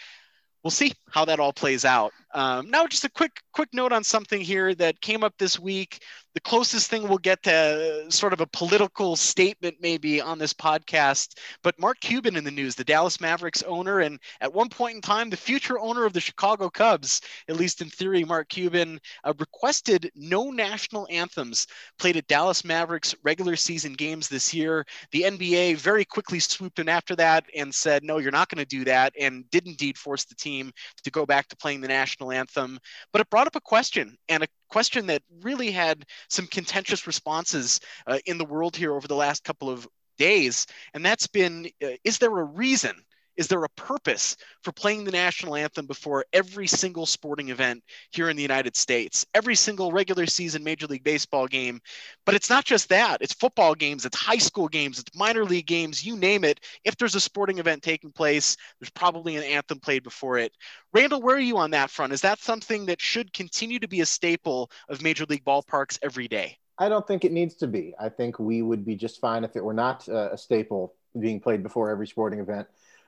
we'll 0.62 0.70
see 0.70 0.92
how 1.10 1.24
that 1.26 1.40
all 1.40 1.52
plays 1.52 1.84
out. 1.84 2.12
Um, 2.34 2.70
now, 2.70 2.86
just 2.86 3.04
a 3.04 3.10
quick 3.10 3.32
quick 3.52 3.68
note 3.72 3.92
on 3.92 4.04
something 4.04 4.40
here 4.40 4.74
that 4.74 5.00
came 5.00 5.24
up 5.24 5.34
this 5.38 5.58
week 5.58 6.00
the 6.34 6.40
closest 6.40 6.90
thing 6.90 7.08
we'll 7.08 7.18
get 7.18 7.42
to 7.44 8.06
sort 8.10 8.32
of 8.32 8.40
a 8.40 8.46
political 8.46 9.14
statement 9.14 9.76
maybe 9.80 10.20
on 10.20 10.38
this 10.38 10.52
podcast. 10.52 11.38
But 11.62 11.78
Mark 11.78 12.00
Cuban 12.00 12.36
in 12.36 12.42
the 12.42 12.50
news, 12.50 12.74
the 12.74 12.84
Dallas 12.84 13.20
Mavericks 13.20 13.62
owner, 13.62 14.00
and 14.00 14.18
at 14.40 14.52
one 14.52 14.68
point 14.68 14.96
in 14.96 15.00
time, 15.00 15.30
the 15.30 15.36
future 15.36 15.78
owner 15.78 16.04
of 16.04 16.12
the 16.12 16.20
Chicago 16.20 16.68
Cubs, 16.68 17.20
at 17.48 17.56
least 17.56 17.80
in 17.80 17.88
theory, 17.88 18.24
Mark 18.24 18.48
Cuban 18.48 19.00
uh, 19.22 19.32
requested 19.38 20.10
no 20.16 20.50
national 20.50 21.06
anthems 21.08 21.68
played 21.98 22.16
at 22.16 22.26
Dallas 22.26 22.64
Mavericks 22.64 23.14
regular 23.22 23.54
season 23.54 23.92
games 23.92 24.28
this 24.28 24.52
year. 24.52 24.84
The 25.12 25.22
NBA 25.22 25.76
very 25.76 26.04
quickly 26.04 26.40
swooped 26.40 26.80
in 26.80 26.88
after 26.88 27.14
that 27.16 27.44
and 27.56 27.72
said, 27.72 28.02
no, 28.02 28.18
you're 28.18 28.32
not 28.32 28.48
going 28.48 28.58
to 28.58 28.64
do 28.64 28.84
that, 28.84 29.12
and 29.18 29.48
did 29.50 29.66
indeed 29.66 29.96
force 29.96 30.24
the 30.24 30.34
team 30.34 30.72
to 31.04 31.10
go 31.12 31.24
back 31.24 31.46
to 31.48 31.56
playing 31.56 31.80
the 31.80 31.88
national 31.88 32.32
anthem. 32.32 32.78
But 33.12 33.20
it 33.20 33.30
brought 33.30 33.46
up 33.46 33.56
a 33.56 33.60
question, 33.60 34.16
and 34.28 34.42
a 34.42 34.48
question 34.74 35.06
that 35.06 35.22
really 35.40 35.70
had 35.70 36.04
some 36.28 36.48
contentious 36.48 37.06
responses 37.06 37.78
uh, 38.08 38.18
in 38.26 38.38
the 38.38 38.44
world 38.44 38.74
here 38.74 38.92
over 38.92 39.06
the 39.06 39.14
last 39.14 39.44
couple 39.44 39.70
of 39.70 39.86
days. 40.18 40.66
And 40.94 41.06
that's 41.06 41.28
been 41.28 41.68
uh, 41.80 41.90
is 42.02 42.18
there 42.18 42.36
a 42.36 42.42
reason 42.42 42.96
is 43.36 43.48
there 43.48 43.64
a 43.64 43.68
purpose 43.70 44.36
for 44.62 44.72
playing 44.72 45.04
the 45.04 45.10
national 45.10 45.56
anthem 45.56 45.86
before 45.86 46.24
every 46.32 46.66
single 46.66 47.06
sporting 47.06 47.48
event 47.48 47.82
here 48.10 48.30
in 48.30 48.36
the 48.36 48.42
United 48.42 48.76
States? 48.76 49.26
Every 49.34 49.54
single 49.54 49.92
regular 49.92 50.26
season 50.26 50.64
Major 50.64 50.86
League 50.86 51.04
Baseball 51.04 51.46
game. 51.46 51.80
But 52.26 52.34
it's 52.34 52.50
not 52.50 52.64
just 52.64 52.88
that, 52.88 53.18
it's 53.20 53.34
football 53.34 53.74
games, 53.74 54.04
it's 54.04 54.16
high 54.16 54.38
school 54.38 54.68
games, 54.68 54.98
it's 54.98 55.16
minor 55.16 55.44
league 55.44 55.66
games, 55.66 56.04
you 56.04 56.16
name 56.16 56.44
it. 56.44 56.60
If 56.84 56.96
there's 56.96 57.14
a 57.14 57.20
sporting 57.20 57.58
event 57.58 57.82
taking 57.82 58.12
place, 58.12 58.56
there's 58.80 58.90
probably 58.90 59.36
an 59.36 59.42
anthem 59.42 59.80
played 59.80 60.02
before 60.02 60.38
it. 60.38 60.52
Randall, 60.92 61.22
where 61.22 61.36
are 61.36 61.40
you 61.40 61.58
on 61.58 61.72
that 61.72 61.90
front? 61.90 62.12
Is 62.12 62.20
that 62.22 62.38
something 62.38 62.86
that 62.86 63.00
should 63.00 63.32
continue 63.32 63.78
to 63.80 63.88
be 63.88 64.00
a 64.00 64.06
staple 64.06 64.70
of 64.88 65.02
Major 65.02 65.24
League 65.26 65.44
ballparks 65.44 65.98
every 66.02 66.28
day? 66.28 66.58
I 66.78 66.88
don't 66.88 67.06
think 67.06 67.24
it 67.24 67.32
needs 67.32 67.54
to 67.56 67.66
be. 67.66 67.94
I 68.00 68.08
think 68.08 68.38
we 68.38 68.62
would 68.62 68.84
be 68.84 68.96
just 68.96 69.20
fine 69.20 69.44
if 69.44 69.54
it 69.54 69.64
were 69.64 69.74
not 69.74 70.08
uh, 70.08 70.30
a 70.32 70.38
staple 70.38 70.94
being 71.18 71.40
played 71.40 71.62
before 71.62 71.90
every 71.90 72.06
sporting 72.06 72.40
event. 72.40 72.66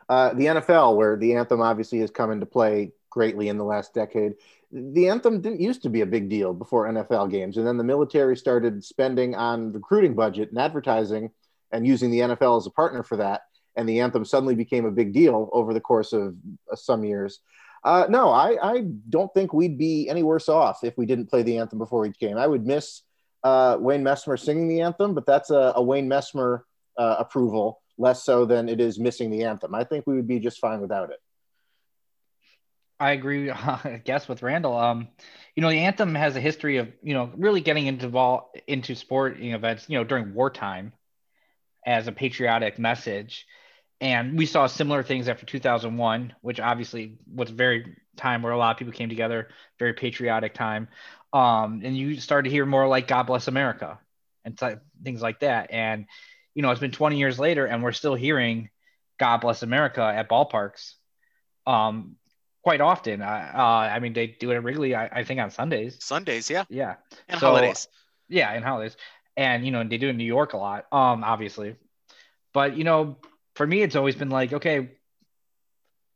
Uh, 0.09 0.33
the 0.35 0.47
NFL, 0.47 0.97
where 0.97 1.17
the 1.17 1.35
anthem 1.35 1.61
obviously 1.61 1.99
has 1.99 2.11
come 2.11 2.31
into 2.31 2.47
play 2.47 2.93
greatly 3.11 3.49
in 3.49 3.59
the 3.59 3.65
last 3.65 3.93
decade, 3.95 4.35
the 4.73 5.09
anthem 5.09 5.41
didn't 5.41 5.61
used 5.61 5.83
to 5.83 5.89
be 5.89 6.03
a 6.03 6.07
big 6.07 6.29
deal 6.29 6.53
before 6.53 6.87
NFL 6.87 7.31
games, 7.31 7.57
and 7.57 7.67
then 7.67 7.77
the 7.77 7.85
military 7.85 8.37
started 8.37 8.85
spending 8.85 9.35
on 9.35 9.73
recruiting 9.73 10.15
budget 10.15 10.51
and 10.51 10.59
advertising, 10.59 11.31
and 11.73 11.87
using 11.87 12.11
the 12.11 12.21
NFL 12.21 12.59
as 12.59 12.67
a 12.67 12.71
partner 12.71 13.03
for 13.03 13.17
that, 13.17 13.43
and 13.75 13.89
the 13.89 14.01
anthem 14.01 14.25
suddenly 14.25 14.55
became 14.55 14.85
a 14.85 14.91
big 14.91 15.13
deal 15.13 15.49
over 15.53 15.75
the 15.75 15.81
course 15.81 16.13
of 16.13 16.37
uh, 16.71 16.77
some 16.77 17.05
years. 17.05 17.41
Uh, 17.85 18.07
no, 18.09 18.31
I, 18.31 18.57
I, 18.61 18.81
don't 19.11 19.33
think 19.33 19.53
we'd 19.53 19.79
be 19.79 20.09
any 20.09 20.25
worse 20.25 20.49
off 20.49 20.83
if 20.83 20.99
we 20.99 21.07
didn't 21.07 21.27
play 21.27 21.43
the 21.43 21.59
anthem 21.59 21.79
before 21.79 22.05
each 22.05 22.19
game. 22.19 22.37
I 22.37 22.47
would 22.47 22.67
miss 22.67 23.03
uh, 23.45 23.77
Wayne 23.79 24.03
Messmer 24.03 24.39
singing 24.39 24.67
the 24.67 24.81
anthem, 24.81 25.15
but 25.15 25.25
that's 25.25 25.51
a, 25.51 25.75
a 25.77 25.83
Wayne 25.83 26.09
Messmer 26.09 26.63
uh, 26.99 27.17
approval 27.19 27.81
less 27.99 28.25
so 28.25 28.45
than 28.45 28.69
it 28.69 28.81
is 28.81 28.99
missing 28.99 29.31
the 29.31 29.45
anthem. 29.45 29.75
I 29.75 29.85
think 29.85 30.07
we 30.07 30.17
would 30.17 30.29
be 30.29 30.39
just 30.39 30.59
fine 30.59 30.81
without 30.81 31.11
it. 31.11 31.19
I 32.99 33.13
agree, 33.13 33.51
I 33.51 34.01
guess, 34.05 34.29
with 34.29 34.43
Randall. 34.43 34.77
Um, 34.77 35.09
you 35.55 35.63
know, 35.63 35.71
the 35.71 35.79
anthem 35.79 36.15
has 36.15 36.37
a 36.37 36.41
history 36.41 36.79
of 36.79 36.89
you 37.03 37.15
know 37.15 37.31
really 37.37 37.61
getting 37.61 37.87
into 37.87 38.09
vol- 38.09 38.51
into 38.67 38.95
sporting 38.95 39.53
events, 39.53 39.87
you 39.89 39.99
know, 39.99 40.05
during 40.05 40.35
wartime, 40.35 40.93
as 41.85 42.09
a 42.09 42.13
patriotic 42.13 42.79
message, 42.79 43.47
and 44.01 44.37
we 44.37 44.47
saw 44.47 44.67
similar 44.67 45.03
things 45.03 45.29
after 45.29 45.47
2001, 45.47 46.35
which 46.43 46.61
obviously 46.61 47.19
was 47.33 47.51
very 47.51 47.97
time 48.17 48.43
where 48.43 48.53
a 48.53 48.59
lot 48.59 48.73
of 48.73 48.79
people 48.79 48.93
came 48.93 49.09
together, 49.09 49.49
very 49.79 49.95
patriotic 49.95 50.55
time. 50.55 50.89
Um, 51.33 51.83
and 51.85 51.97
you 51.97 52.19
started 52.19 52.49
to 52.49 52.55
hear 52.55 52.67
more 52.67 52.89
like 52.89 53.09
"God 53.09 53.25
Bless 53.25 53.49
America" 53.49 53.99
and 54.45 54.59
th- 54.59 54.79
things 55.03 55.23
like 55.23 55.41
that, 55.41 55.71
and 55.71 56.07
you 56.57 56.63
know, 56.63 56.71
it's 56.71 56.81
been 56.81 56.91
20 56.91 57.19
years 57.19 57.39
later 57.39 57.67
and 57.67 57.83
we're 57.83 57.93
still 57.93 58.15
hearing 58.15 58.71
God 59.21 59.39
bless 59.39 59.63
America 59.63 60.03
at 60.03 60.29
ballparks. 60.29 60.95
Um, 61.67 62.17
quite 62.63 62.80
often. 62.80 63.21
Uh, 63.21 63.53
I 63.55 64.01
mean, 64.01 64.14
they 64.14 64.26
do 64.26 64.51
it 64.51 64.57
at 64.57 64.64
Wrigley, 64.64 64.95
I, 64.95 65.07
I, 65.07 65.25
think 65.25 65.39
on 65.39 65.51
Sundays. 65.51 66.03
Sundays, 66.03 66.49
yeah. 66.51 66.64
Yeah. 66.71 66.95
And 67.29 67.39
so, 67.39 67.49
holidays. 67.49 67.89
Yeah, 68.29 68.51
and 68.51 68.64
holidays. 68.64 68.97
And, 69.37 69.64
you 69.64 69.71
know, 69.71 69.85
they 69.85 69.99
do 69.99 70.07
it 70.07 70.11
in 70.11 70.17
New 70.17 70.25
York 70.25 70.55
a 70.55 70.57
lot, 70.57 70.87
um, 70.91 71.22
obviously. 71.22 71.76
But, 72.55 72.76
you 72.76 72.85
know, 72.85 73.18
for 73.55 73.67
me, 73.67 73.83
it's 73.83 73.95
always 73.95 74.17
been 74.17 74.30
like, 74.30 74.55
okay, 74.55 74.91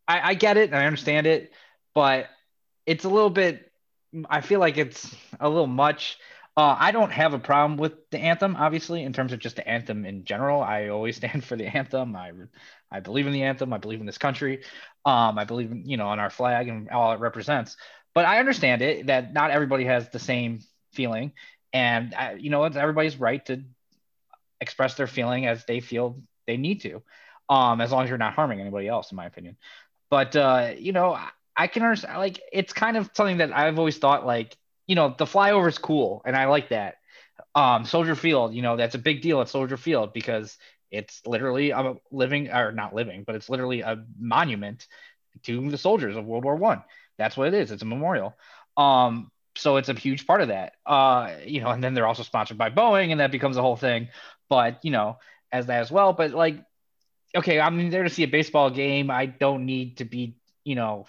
I, 0.08 0.30
I 0.30 0.34
get 0.34 0.56
it 0.56 0.70
and 0.70 0.76
I 0.76 0.86
understand 0.86 1.26
it, 1.26 1.52
but 1.94 2.26
it's 2.86 3.04
a 3.04 3.08
little 3.08 3.30
bit, 3.30 3.70
I 4.28 4.40
feel 4.40 4.58
like 4.58 4.78
it's 4.78 5.14
a 5.38 5.48
little 5.48 5.66
much 5.66 6.18
Uh, 6.56 6.76
I 6.78 6.90
don't 6.90 7.12
have 7.12 7.32
a 7.32 7.38
problem 7.38 7.78
with 7.78 8.10
the 8.10 8.18
anthem, 8.18 8.56
obviously, 8.56 9.02
in 9.02 9.12
terms 9.12 9.32
of 9.32 9.38
just 9.38 9.56
the 9.56 9.66
anthem 9.66 10.04
in 10.04 10.24
general. 10.24 10.60
I 10.60 10.88
always 10.88 11.16
stand 11.18 11.44
for 11.44 11.56
the 11.56 11.66
anthem. 11.66 12.16
I, 12.16 12.32
I 12.90 13.00
believe 13.00 13.26
in 13.26 13.32
the 13.32 13.42
anthem. 13.42 13.72
I 13.72 13.78
believe 13.78 14.00
in 14.00 14.06
this 14.06 14.18
country. 14.18 14.62
Um, 15.04 15.38
I 15.38 15.44
believe, 15.44 15.70
in, 15.70 15.88
you 15.88 15.96
know, 15.96 16.12
in 16.12 16.18
our 16.18 16.30
flag 16.30 16.68
and 16.68 16.90
all 16.90 17.12
it 17.12 17.20
represents. 17.20 17.76
But 18.14 18.24
I 18.24 18.40
understand 18.40 18.82
it 18.82 19.06
that 19.06 19.32
not 19.32 19.50
everybody 19.50 19.84
has 19.84 20.08
the 20.10 20.18
same 20.18 20.60
feeling, 20.92 21.32
and 21.72 22.12
uh, 22.14 22.34
you 22.36 22.50
know, 22.50 22.64
it's 22.64 22.76
everybody's 22.76 23.18
right 23.18 23.44
to 23.46 23.62
express 24.60 24.94
their 24.94 25.06
feeling 25.06 25.46
as 25.46 25.64
they 25.64 25.80
feel 25.80 26.20
they 26.46 26.56
need 26.56 26.80
to, 26.82 27.02
um, 27.48 27.80
as 27.80 27.92
long 27.92 28.02
as 28.02 28.08
you're 28.08 28.18
not 28.18 28.34
harming 28.34 28.60
anybody 28.60 28.88
else, 28.88 29.12
in 29.12 29.16
my 29.16 29.26
opinion. 29.26 29.56
But 30.10 30.34
uh, 30.34 30.72
you 30.76 30.92
know, 30.92 31.16
I 31.56 31.66
can 31.68 31.82
understand. 31.82 32.18
Like, 32.18 32.40
it's 32.52 32.72
kind 32.72 32.96
of 32.96 33.10
something 33.14 33.38
that 33.38 33.56
I've 33.56 33.78
always 33.78 33.98
thought. 33.98 34.26
Like, 34.26 34.56
you 34.90 34.96
know, 34.96 35.14
the 35.16 35.24
flyover 35.24 35.68
is 35.68 35.78
cool, 35.78 36.20
and 36.24 36.34
I 36.36 36.46
like 36.46 36.70
that. 36.70 36.96
Um, 37.54 37.84
Soldier 37.84 38.16
Field, 38.16 38.54
you 38.54 38.60
know, 38.60 38.76
that's 38.76 38.96
a 38.96 38.98
big 38.98 39.22
deal 39.22 39.40
at 39.40 39.48
Soldier 39.48 39.76
Field 39.76 40.12
because 40.12 40.58
it's 40.90 41.24
literally 41.24 41.70
a 41.70 41.94
living, 42.10 42.50
or 42.50 42.72
not 42.72 42.92
living, 42.92 43.22
but 43.22 43.36
it's 43.36 43.48
literally 43.48 43.82
a 43.82 44.04
monument 44.18 44.88
to 45.44 45.70
the 45.70 45.78
soldiers 45.78 46.16
of 46.16 46.26
World 46.26 46.42
War 46.42 46.56
One. 46.56 46.82
That's 47.18 47.36
what 47.36 47.46
it 47.46 47.54
is. 47.54 47.70
It's 47.70 47.82
a 47.84 47.86
memorial. 47.86 48.34
Um, 48.76 49.30
so 49.54 49.76
it's 49.76 49.88
a 49.88 49.94
huge 49.94 50.26
part 50.26 50.40
of 50.40 50.48
that. 50.48 50.72
Uh, 50.84 51.34
you 51.46 51.60
know, 51.60 51.68
and 51.68 51.84
then 51.84 51.94
they're 51.94 52.08
also 52.08 52.24
sponsored 52.24 52.58
by 52.58 52.70
Boeing, 52.70 53.12
and 53.12 53.20
that 53.20 53.30
becomes 53.30 53.56
a 53.56 53.62
whole 53.62 53.76
thing. 53.76 54.08
But 54.48 54.84
you 54.84 54.90
know, 54.90 55.18
as 55.52 55.66
that 55.66 55.82
as 55.82 55.92
well. 55.92 56.14
But 56.14 56.32
like, 56.32 56.64
okay, 57.36 57.60
I'm 57.60 57.90
there 57.90 58.02
to 58.02 58.10
see 58.10 58.24
a 58.24 58.28
baseball 58.28 58.70
game. 58.70 59.08
I 59.08 59.26
don't 59.26 59.66
need 59.66 59.98
to 59.98 60.04
be, 60.04 60.34
you 60.64 60.74
know, 60.74 61.06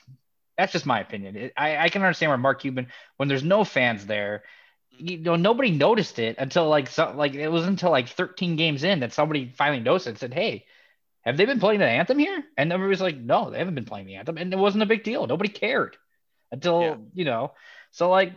that's 0.58 0.74
just 0.74 0.86
my 0.86 1.00
opinion. 1.00 1.36
It, 1.36 1.54
I, 1.58 1.78
I 1.78 1.90
can 1.90 2.02
understand 2.02 2.30
where 2.30 2.38
Mark 2.38 2.62
Cuban, 2.62 2.88
when 3.18 3.30
there's 3.30 3.44
no 3.44 3.64
fans 3.64 4.06
there, 4.06 4.44
you 4.92 5.18
know, 5.18 5.36
nobody 5.36 5.72
noticed 5.72 6.20
it 6.20 6.36
until 6.38 6.68
like 6.68 6.88
so, 6.88 7.14
like 7.16 7.34
it 7.34 7.48
was 7.48 7.66
until 7.66 7.92
like 7.92 8.10
13 8.10 8.56
games 8.56 8.84
in 8.84 9.00
that 9.00 9.14
somebody 9.14 9.52
finally 9.56 9.82
noticed 9.82 10.08
it 10.08 10.12
and 10.12 10.20
said, 10.20 10.34
"Hey, 10.34 10.66
have 11.22 11.38
they 11.38 11.46
been 11.46 11.60
playing 11.60 11.80
the 11.80 11.88
anthem 11.88 12.20
here?" 12.20 12.44
And 12.58 12.72
everybody's 12.72 13.02
like, 13.02 13.18
"No, 13.18 13.50
they 13.50 13.58
haven't 13.58 13.76
been 13.76 13.86
playing 13.86 14.08
the 14.08 14.16
anthem," 14.16 14.38
and 14.38 14.54
it 14.54 14.60
wasn't 14.60 14.84
a 14.84 14.88
big 14.88 15.04
deal. 15.04 15.26
Nobody 15.26 15.50
cared 15.50 15.98
until 16.52 16.82
yeah. 16.82 16.96
you 17.14 17.26
know. 17.26 17.54
So 17.92 18.10
like, 18.10 18.34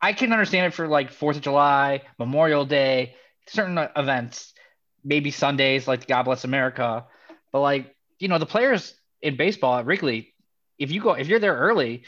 I 0.00 0.12
can 0.12 0.32
understand 0.32 0.66
it 0.66 0.74
for 0.74 0.86
like 0.86 1.10
Fourth 1.10 1.36
of 1.36 1.42
July, 1.42 2.02
Memorial 2.18 2.64
Day, 2.64 3.16
certain 3.46 3.78
events, 3.96 4.52
maybe 5.02 5.30
Sundays 5.30 5.88
like 5.88 6.06
God 6.06 6.24
Bless 6.24 6.44
America, 6.44 7.06
but 7.50 7.60
like 7.60 7.94
you 8.18 8.28
know 8.28 8.38
the 8.38 8.46
players 8.46 8.94
in 9.22 9.36
baseball 9.36 9.78
at 9.78 9.86
Wrigley, 9.86 10.34
if 10.78 10.90
you 10.90 11.00
go 11.00 11.12
if 11.12 11.28
you're 11.28 11.38
there 11.38 11.56
early, 11.56 12.04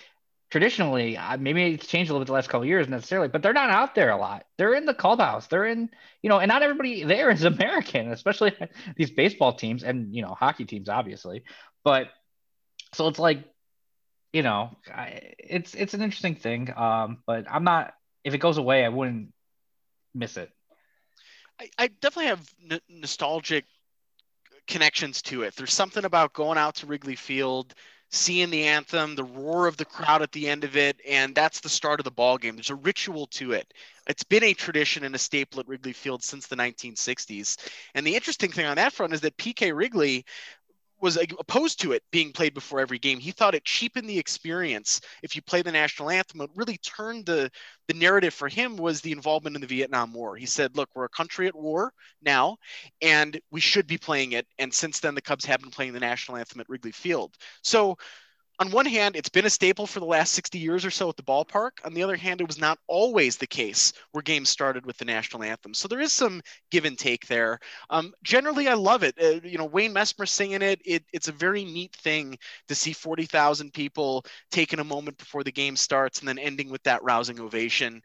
traditionally 0.51 1.19
maybe 1.39 1.74
it's 1.74 1.86
changed 1.86 2.11
a 2.11 2.12
little 2.12 2.24
bit 2.24 2.28
the 2.28 2.32
last 2.35 2.49
couple 2.49 2.66
years 2.66 2.89
necessarily, 2.89 3.28
but 3.28 3.43
they're 3.43 3.53
not 3.53 3.70
out 3.70 3.95
there 3.95 4.11
a 4.11 4.16
lot. 4.16 4.45
They're 4.57 4.74
in 4.74 4.86
the 4.86 4.95
clubhouse. 4.95 5.47
They're 5.47 5.66
in 5.66 5.90
you 6.23 6.28
know, 6.28 6.39
and 6.39 6.49
not 6.49 6.62
everybody 6.62 7.05
there 7.05 7.31
is 7.31 7.45
American, 7.45 8.12
especially 8.12 8.53
these 8.97 9.11
baseball 9.11 9.55
teams 9.55 9.82
and 9.82 10.15
you 10.15 10.23
know 10.23 10.35
hockey 10.35 10.65
teams 10.65 10.89
obviously, 10.89 11.45
but 11.85 12.09
so 12.95 13.09
it's 13.09 13.19
like 13.19 13.45
you 14.32 14.43
know, 14.43 14.77
I, 14.93 15.32
it's 15.39 15.74
it's 15.74 15.95
an 15.95 16.03
interesting 16.03 16.36
thing. 16.36 16.73
Um, 16.77 17.19
but 17.27 17.47
I'm 17.51 17.65
not. 17.65 17.95
If 18.24 18.35
it 18.35 18.39
goes 18.39 18.59
away, 18.59 18.85
I 18.85 18.89
wouldn't 18.89 19.32
miss 20.15 20.36
it. 20.36 20.51
I, 21.61 21.70
I 21.78 21.89
definitely 21.89 22.27
have 22.27 22.51
n- 22.70 22.81
nostalgic 22.89 23.65
connections 24.66 25.23
to 25.23 25.43
it. 25.43 25.57
There's 25.57 25.73
something 25.73 26.05
about 26.05 26.35
going 26.35 26.59
out 26.59 26.77
to 26.77 26.86
Wrigley 26.86 27.16
Field, 27.16 27.74
seeing 28.11 28.51
the 28.51 28.65
anthem, 28.65 29.15
the 29.15 29.25
roar 29.25 29.67
of 29.67 29.77
the 29.77 29.85
crowd 29.85 30.23
at 30.23 30.33
the 30.33 30.49
end 30.49 30.65
of 30.65 30.77
it, 30.77 30.99
and 31.07 31.35
that's 31.35 31.61
the 31.61 31.69
start 31.69 32.01
of 32.01 32.05
the 32.05 32.11
ball 32.11 32.39
game. 32.39 32.57
There's 32.57 32.71
a 32.71 32.75
ritual 32.75 33.27
to 33.29 33.53
it. 33.53 33.73
It's 34.07 34.25
been 34.25 34.45
a 34.45 34.55
tradition 34.55 35.05
and 35.05 35.15
a 35.15 35.19
staple 35.19 35.61
at 35.61 35.69
Wrigley 35.69 35.93
Field 35.93 36.23
since 36.23 36.47
the 36.47 36.57
1960s. 36.57 37.59
And 37.95 38.07
the 38.07 38.15
interesting 38.15 38.51
thing 38.51 38.65
on 38.65 38.77
that 38.77 38.95
front 38.95 39.13
is 39.13 39.21
that 39.21 39.37
PK 39.37 39.75
Wrigley 39.75 40.25
was 41.01 41.16
opposed 41.16 41.81
to 41.81 41.93
it 41.93 42.03
being 42.11 42.33
played 42.33 42.55
before 42.55 42.81
every 42.81 42.99
game. 42.99 43.19
He 43.19 43.31
thought 43.31 43.55
it 43.55 43.65
cheapened 43.65 44.09
the 44.09 44.19
experience 44.19 45.01
if 45.23 45.37
you 45.37 45.43
play 45.43 45.62
the 45.62 45.73
national 45.73 46.11
anthem. 46.11 46.41
It 46.41 46.51
really 46.55 46.79
turned 46.79 47.27
the 47.27 47.51
the 47.87 47.95
narrative 47.95 48.35
for 48.35 48.49
him 48.49 48.77
was 48.77 49.01
the 49.01 49.12
involvement 49.12 49.57
in 49.57 49.61
the 49.61 49.66
Vietnam 49.66 50.12
War. 50.12 50.37
He 50.37 50.47
said, 50.47 50.77
"Look, 50.77 50.91
we're 50.95 51.05
a 51.05 51.11
country 51.11 51.47
at 51.47 51.55
war 51.55 51.93
now, 52.23 52.57
and 53.01 53.41
we 53.51 53.61
should 53.61 53.87
be 53.87 53.99
playing 53.99 54.33
it." 54.33 54.47
And 54.59 54.73
since 54.73 55.01
then, 55.01 55.15
the 55.15 55.23
Cubs 55.23 55.45
have 55.47 55.61
been 55.61 55.70
playing 55.70 55.93
the 55.93 56.01
national 56.01 56.37
anthem 56.39 56.61
at 56.61 56.69
Wrigley 56.69 56.93
Field. 56.93 57.37
So 57.62 57.97
on 58.61 58.73
one 58.73 58.87
hand, 58.87 59.15
it's 59.15 59.29
been 59.29 59.47
a 59.47 59.51
staple 59.51 59.87
for 59.87 60.01
the 60.01 60.07
last 60.07 60.33
60 60.33 60.59
years 60.59 60.85
or 60.85 60.91
so 60.91 61.09
at 61.09 61.17
the 61.17 61.23
ballpark. 61.23 61.73
On 61.85 61.95
the 61.95 62.03
other 62.03 62.17
hand, 62.17 62.41
it 62.41 62.47
was 62.47 62.59
not 62.59 62.79
always 62.89 63.37
the 63.37 63.47
case 63.47 63.93
where 64.11 64.23
games 64.23 64.49
started 64.49 64.85
with 64.85 64.97
the 64.97 65.05
national 65.05 65.45
anthem. 65.45 65.75
So 65.75 65.87
there 65.87 66.01
is 66.01 66.13
some 66.13 66.43
give 66.71 66.85
and 66.85 66.99
take 66.99 67.27
there. 67.29 67.61
Um, 67.91 68.13
generally, 68.25 68.67
I 68.67 68.75
love 68.75 69.05
it. 69.05 69.15
Uh, 69.23 69.47
you 69.47 69.59
know, 69.59 69.65
Wayne 69.65 69.95
Messmer 69.95 70.29
singing 70.29 70.63
it, 70.63 70.81
it, 70.85 71.05
It's 71.13 71.29
a 71.29 71.33
very 71.33 71.65
neat 71.65 71.95
thing 71.95 72.37
to 72.67 72.75
see 72.75 72.93
40,000 72.93 73.73
people 73.73 74.25
taking 74.51 74.81
a 74.81 74.85
moment 74.85 75.19
before 75.19 75.45
the 75.45 75.53
game 75.53 75.77
starts 75.77 76.19
and 76.19 76.29
then 76.29 76.39
ending 76.39 76.69
with 76.69 76.83
that 76.83 77.03
rousing 77.05 77.39
ovation. 77.41 78.03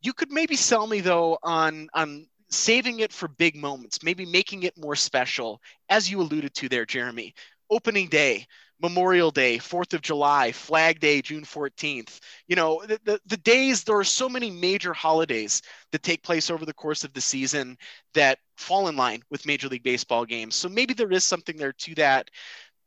You 0.00 0.12
could 0.12 0.30
maybe 0.30 0.56
sell 0.56 0.86
me 0.86 1.00
though 1.00 1.38
on 1.42 1.88
on 1.94 2.26
saving 2.50 3.00
it 3.00 3.12
for 3.12 3.28
big 3.28 3.56
moments, 3.56 4.02
maybe 4.02 4.24
making 4.24 4.62
it 4.62 4.78
more 4.78 4.96
special, 4.96 5.60
as 5.88 6.10
you 6.10 6.20
alluded 6.20 6.54
to 6.54 6.68
there, 6.68 6.86
Jeremy. 6.86 7.34
Opening 7.70 8.08
day, 8.08 8.46
Memorial 8.80 9.30
Day, 9.30 9.58
Fourth 9.58 9.92
of 9.92 10.02
July, 10.02 10.52
Flag 10.52 11.00
Day, 11.00 11.20
June 11.20 11.44
14th. 11.44 12.20
You 12.46 12.56
know, 12.56 12.82
the, 12.86 13.00
the, 13.04 13.20
the, 13.26 13.36
days, 13.36 13.82
there 13.82 13.96
are 13.96 14.04
so 14.04 14.28
many 14.28 14.50
major 14.50 14.92
holidays 14.92 15.62
that 15.92 16.02
take 16.02 16.22
place 16.22 16.50
over 16.50 16.64
the 16.64 16.74
course 16.74 17.04
of 17.04 17.12
the 17.12 17.20
season 17.20 17.76
that 18.14 18.38
fall 18.56 18.88
in 18.88 18.96
line 18.96 19.22
with 19.30 19.46
Major 19.46 19.68
League 19.68 19.82
Baseball 19.82 20.24
games. 20.24 20.54
So 20.54 20.68
maybe 20.68 20.94
there 20.94 21.12
is 21.12 21.24
something 21.24 21.56
there 21.56 21.72
to 21.72 21.94
that. 21.96 22.30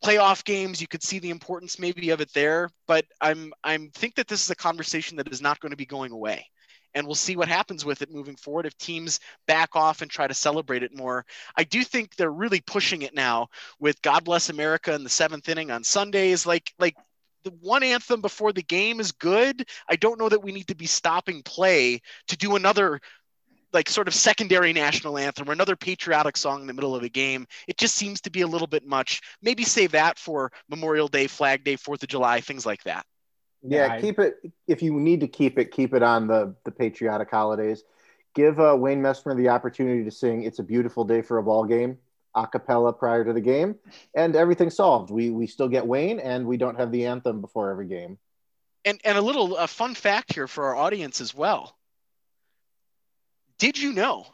Playoff 0.04 0.44
games, 0.46 0.82
you 0.82 0.88
could 0.88 1.04
see 1.04 1.20
the 1.20 1.30
importance 1.30 1.78
maybe 1.78 2.10
of 2.10 2.22
it 2.22 2.34
there, 2.34 2.70
but 2.88 3.06
I'm 3.22 3.54
I'm 3.64 3.92
think 3.92 4.16
that 4.16 4.28
this 4.28 4.44
is 4.44 4.50
a 4.50 4.56
conversation 4.56 5.16
that 5.18 5.32
is 5.32 5.42
not 5.42 5.60
going 5.60 5.70
to 5.70 5.78
be 5.78 5.86
going 5.86 6.12
away 6.12 6.48
and 6.94 7.06
we'll 7.06 7.16
see 7.16 7.36
what 7.36 7.48
happens 7.48 7.86
with 7.86 8.02
it 8.02 8.12
moving 8.12 8.36
forward 8.36 8.66
if 8.66 8.78
teams 8.78 9.20
back 9.48 9.76
off 9.76 10.02
and 10.02 10.12
try 10.12 10.28
to 10.28 10.34
celebrate 10.34 10.84
it 10.84 10.96
more. 10.96 11.26
I 11.56 11.64
do 11.64 11.84
think 11.84 12.16
they're 12.16 12.32
really 12.32 12.62
pushing 12.62 13.02
it 13.02 13.14
now 13.14 13.50
with 13.80 14.02
God 14.02 14.24
Bless 14.24 14.50
America 14.50 14.94
in 14.94 15.04
the 15.04 15.10
seventh 15.10 15.48
inning 15.50 15.72
on 15.72 15.84
Sundays. 15.84 16.46
Like 16.46 16.74
like 16.80 16.96
the 17.44 17.52
one 17.62 17.84
anthem 17.84 18.22
before 18.22 18.54
the 18.54 18.62
game 18.62 19.00
is 19.00 19.12
good. 19.12 19.68
I 19.90 19.96
don't 19.96 20.20
know 20.20 20.30
that 20.30 20.44
we 20.44 20.52
need 20.52 20.68
to 20.68 20.76
be 20.76 20.86
stopping 20.86 21.42
play 21.44 22.02
to 22.28 22.38
do 22.38 22.56
another 22.56 23.02
like 23.74 23.90
sort 23.90 24.08
of 24.08 24.14
secondary 24.14 24.74
national 24.74 25.18
anthem 25.18 25.50
or 25.50 25.54
another 25.54 25.76
patriotic 25.76 26.36
song 26.36 26.62
in 26.62 26.68
the 26.68 26.74
middle 26.74 26.96
of 26.96 27.04
a 27.04 27.10
game. 27.10 27.48
It 27.68 27.78
just 27.78 27.96
seems 27.96 28.22
to 28.22 28.30
be 28.30 28.42
a 28.42 28.48
little 28.48 28.68
bit 28.68 28.86
much. 28.86 29.22
Maybe 29.42 29.64
save 29.64 29.92
that 29.92 30.20
for 30.20 30.52
Memorial 30.70 31.08
Day, 31.08 31.28
Flag 31.28 31.64
Day, 31.64 31.78
Fourth 31.78 32.04
of 32.04 32.10
July, 32.10 32.42
things 32.42 32.66
like 32.66 32.84
that. 32.84 33.06
Yeah, 33.64 33.94
yeah 33.94 34.02
keep 34.02 34.20
it 34.20 34.36
if 34.68 34.82
you 34.82 35.00
need 35.00 35.20
to 35.20 35.28
keep 35.28 35.60
it, 35.60 35.72
keep 35.72 35.94
it 35.94 36.04
on 36.04 36.28
the 36.28 36.56
the 36.64 36.72
patriotic 36.72 37.30
holidays. 37.30 37.84
Give 38.34 38.60
uh, 38.60 38.76
Wayne 38.80 39.02
Messmer 39.02 39.36
the 39.36 39.50
opportunity 39.50 40.04
to 40.04 40.12
sing 40.12 40.44
"It's 40.44 40.60
a 40.60 40.64
Beautiful 40.64 41.04
Day 41.04 41.22
for 41.22 41.38
a 41.38 41.44
Ball 41.44 41.66
Game" 41.66 41.98
a 42.36 42.48
cappella 42.48 42.94
prior 42.94 43.26
to 43.26 43.34
the 43.34 43.42
game, 43.42 43.76
and 44.16 44.36
everything's 44.36 44.76
solved. 44.76 45.12
We 45.12 45.30
we 45.30 45.48
still 45.48 45.68
get 45.68 45.86
Wayne, 45.86 46.20
and 46.20 46.46
we 46.46 46.58
don't 46.58 46.78
have 46.78 46.92
the 46.92 47.06
anthem 47.06 47.42
before 47.42 47.70
every 47.70 47.88
game. 47.88 48.18
And 48.86 49.00
and 49.04 49.18
a 49.18 49.22
little 49.22 49.58
a 49.58 49.68
fun 49.68 49.96
fact 49.96 50.34
here 50.34 50.48
for 50.48 50.66
our 50.66 50.76
audience 50.76 51.22
as 51.22 51.36
well. 51.36 51.76
Did 53.58 53.78
you 53.78 53.94
know 53.94 54.28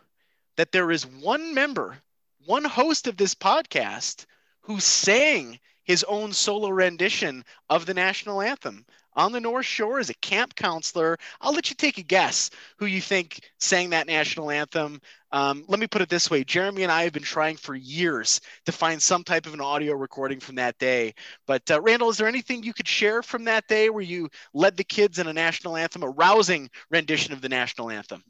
that 0.55 0.71
there 0.71 0.91
is 0.91 1.05
one 1.05 1.53
member, 1.53 1.97
one 2.45 2.63
host 2.63 3.07
of 3.07 3.17
this 3.17 3.35
podcast 3.35 4.25
who 4.61 4.79
sang 4.79 5.59
his 5.83 6.03
own 6.03 6.33
solo 6.33 6.69
rendition 6.69 7.43
of 7.69 7.85
the 7.85 7.93
national 7.93 8.41
anthem 8.41 8.85
on 9.17 9.31
the 9.31 9.41
North 9.41 9.65
Shore 9.65 9.99
as 9.99 10.09
a 10.09 10.13
camp 10.13 10.55
counselor. 10.55 11.17
I'll 11.41 11.53
let 11.53 11.69
you 11.69 11.75
take 11.75 11.97
a 11.97 12.03
guess 12.03 12.51
who 12.77 12.85
you 12.85 13.01
think 13.01 13.41
sang 13.59 13.89
that 13.89 14.07
national 14.07 14.51
anthem. 14.51 15.01
Um, 15.31 15.65
let 15.67 15.79
me 15.79 15.87
put 15.87 16.01
it 16.01 16.07
this 16.07 16.29
way 16.31 16.45
Jeremy 16.45 16.83
and 16.83 16.91
I 16.91 17.03
have 17.03 17.11
been 17.11 17.23
trying 17.23 17.57
for 17.57 17.75
years 17.75 18.39
to 18.65 18.71
find 18.71 19.01
some 19.01 19.25
type 19.25 19.45
of 19.45 19.53
an 19.53 19.59
audio 19.59 19.93
recording 19.93 20.39
from 20.39 20.55
that 20.55 20.77
day. 20.77 21.15
But 21.47 21.69
uh, 21.69 21.81
Randall, 21.81 22.09
is 22.09 22.17
there 22.17 22.27
anything 22.27 22.63
you 22.63 22.73
could 22.73 22.87
share 22.87 23.21
from 23.21 23.43
that 23.45 23.67
day 23.67 23.89
where 23.89 24.03
you 24.03 24.29
led 24.53 24.77
the 24.77 24.85
kids 24.85 25.19
in 25.19 25.27
a 25.27 25.33
national 25.33 25.75
anthem, 25.75 26.03
a 26.03 26.09
rousing 26.09 26.69
rendition 26.91 27.33
of 27.33 27.41
the 27.41 27.49
national 27.49 27.89
anthem? 27.89 28.23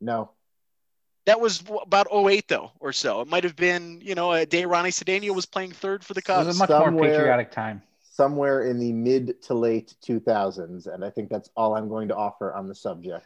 No. 0.00 0.32
That 1.24 1.40
was 1.40 1.62
about 1.82 2.08
08 2.12 2.48
though, 2.48 2.72
or 2.80 2.92
so. 2.92 3.20
It 3.20 3.28
might 3.28 3.44
have 3.44 3.56
been, 3.56 4.00
you 4.02 4.14
know, 4.14 4.32
a 4.32 4.46
day 4.46 4.64
Ronny 4.64 4.90
Cedeno 4.90 5.34
was 5.34 5.46
playing 5.46 5.72
third 5.72 6.02
for 6.02 6.14
the 6.14 6.22
Cubs. 6.22 6.44
It 6.44 6.48
was 6.48 6.56
a 6.56 6.58
much 6.58 6.68
Somewhere... 6.70 6.90
more 6.90 7.04
patriotic 7.04 7.52
time 7.52 7.82
somewhere 8.18 8.64
in 8.64 8.80
the 8.80 8.92
mid 8.92 9.40
to 9.42 9.54
late 9.54 9.94
2000s. 10.04 10.92
And 10.92 11.04
I 11.04 11.10
think 11.10 11.30
that's 11.30 11.48
all 11.56 11.76
I'm 11.76 11.88
going 11.88 12.08
to 12.08 12.16
offer 12.16 12.52
on 12.52 12.66
the 12.66 12.74
subject. 12.74 13.24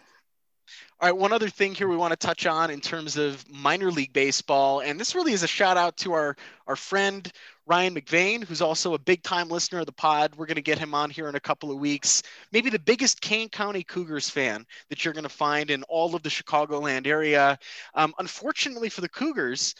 All 1.01 1.09
right, 1.09 1.17
one 1.17 1.33
other 1.33 1.49
thing 1.49 1.75
here 1.75 1.89
we 1.89 1.97
want 1.97 2.13
to 2.13 2.27
touch 2.27 2.45
on 2.47 2.71
in 2.71 2.81
terms 2.81 3.17
of 3.17 3.49
minor 3.51 3.91
league 3.91 4.13
baseball, 4.13 4.81
and 4.81 5.01
this 5.01 5.15
really 5.17 5.33
is 5.33 5.43
a 5.43 5.49
shout 5.49 5.77
out 5.77 5.97
to 5.99 6.13
our 6.13 6.37
our 6.69 6.77
friend 6.77 7.31
Ryan 7.67 7.95
McVeigh, 7.95 8.45
who's 8.45 8.63
also 8.63 8.95
a 8.95 8.99
big 8.99 9.23
time 9.23 9.49
listener 9.49 9.81
of 9.81 9.87
the 9.87 9.93
pod. 9.93 10.37
We're 10.37 10.47
going 10.47 10.55
to 10.55 10.63
get 10.63 10.79
him 10.79 10.95
on 10.95 11.11
here 11.11 11.29
in 11.29 11.35
a 11.35 11.41
couple 11.41 11.73
of 11.73 11.79
weeks. 11.79 12.23
Maybe 12.53 12.71
the 12.71 12.79
biggest 12.79 13.21
Kane 13.21 13.49
County 13.49 13.83
Cougars 13.83 14.31
fan 14.31 14.65
that 14.89 15.05
you're 15.05 15.15
going 15.15 15.25
to 15.25 15.29
find 15.29 15.71
in 15.71 15.83
all 15.85 16.15
of 16.15 16.23
the 16.23 16.29
Chicagoland 16.29 17.09
area. 17.09 17.59
Um, 17.95 18.15
unfortunately 18.19 18.89
for 18.89 19.01
the 19.01 19.09
Cougars, 19.09 19.75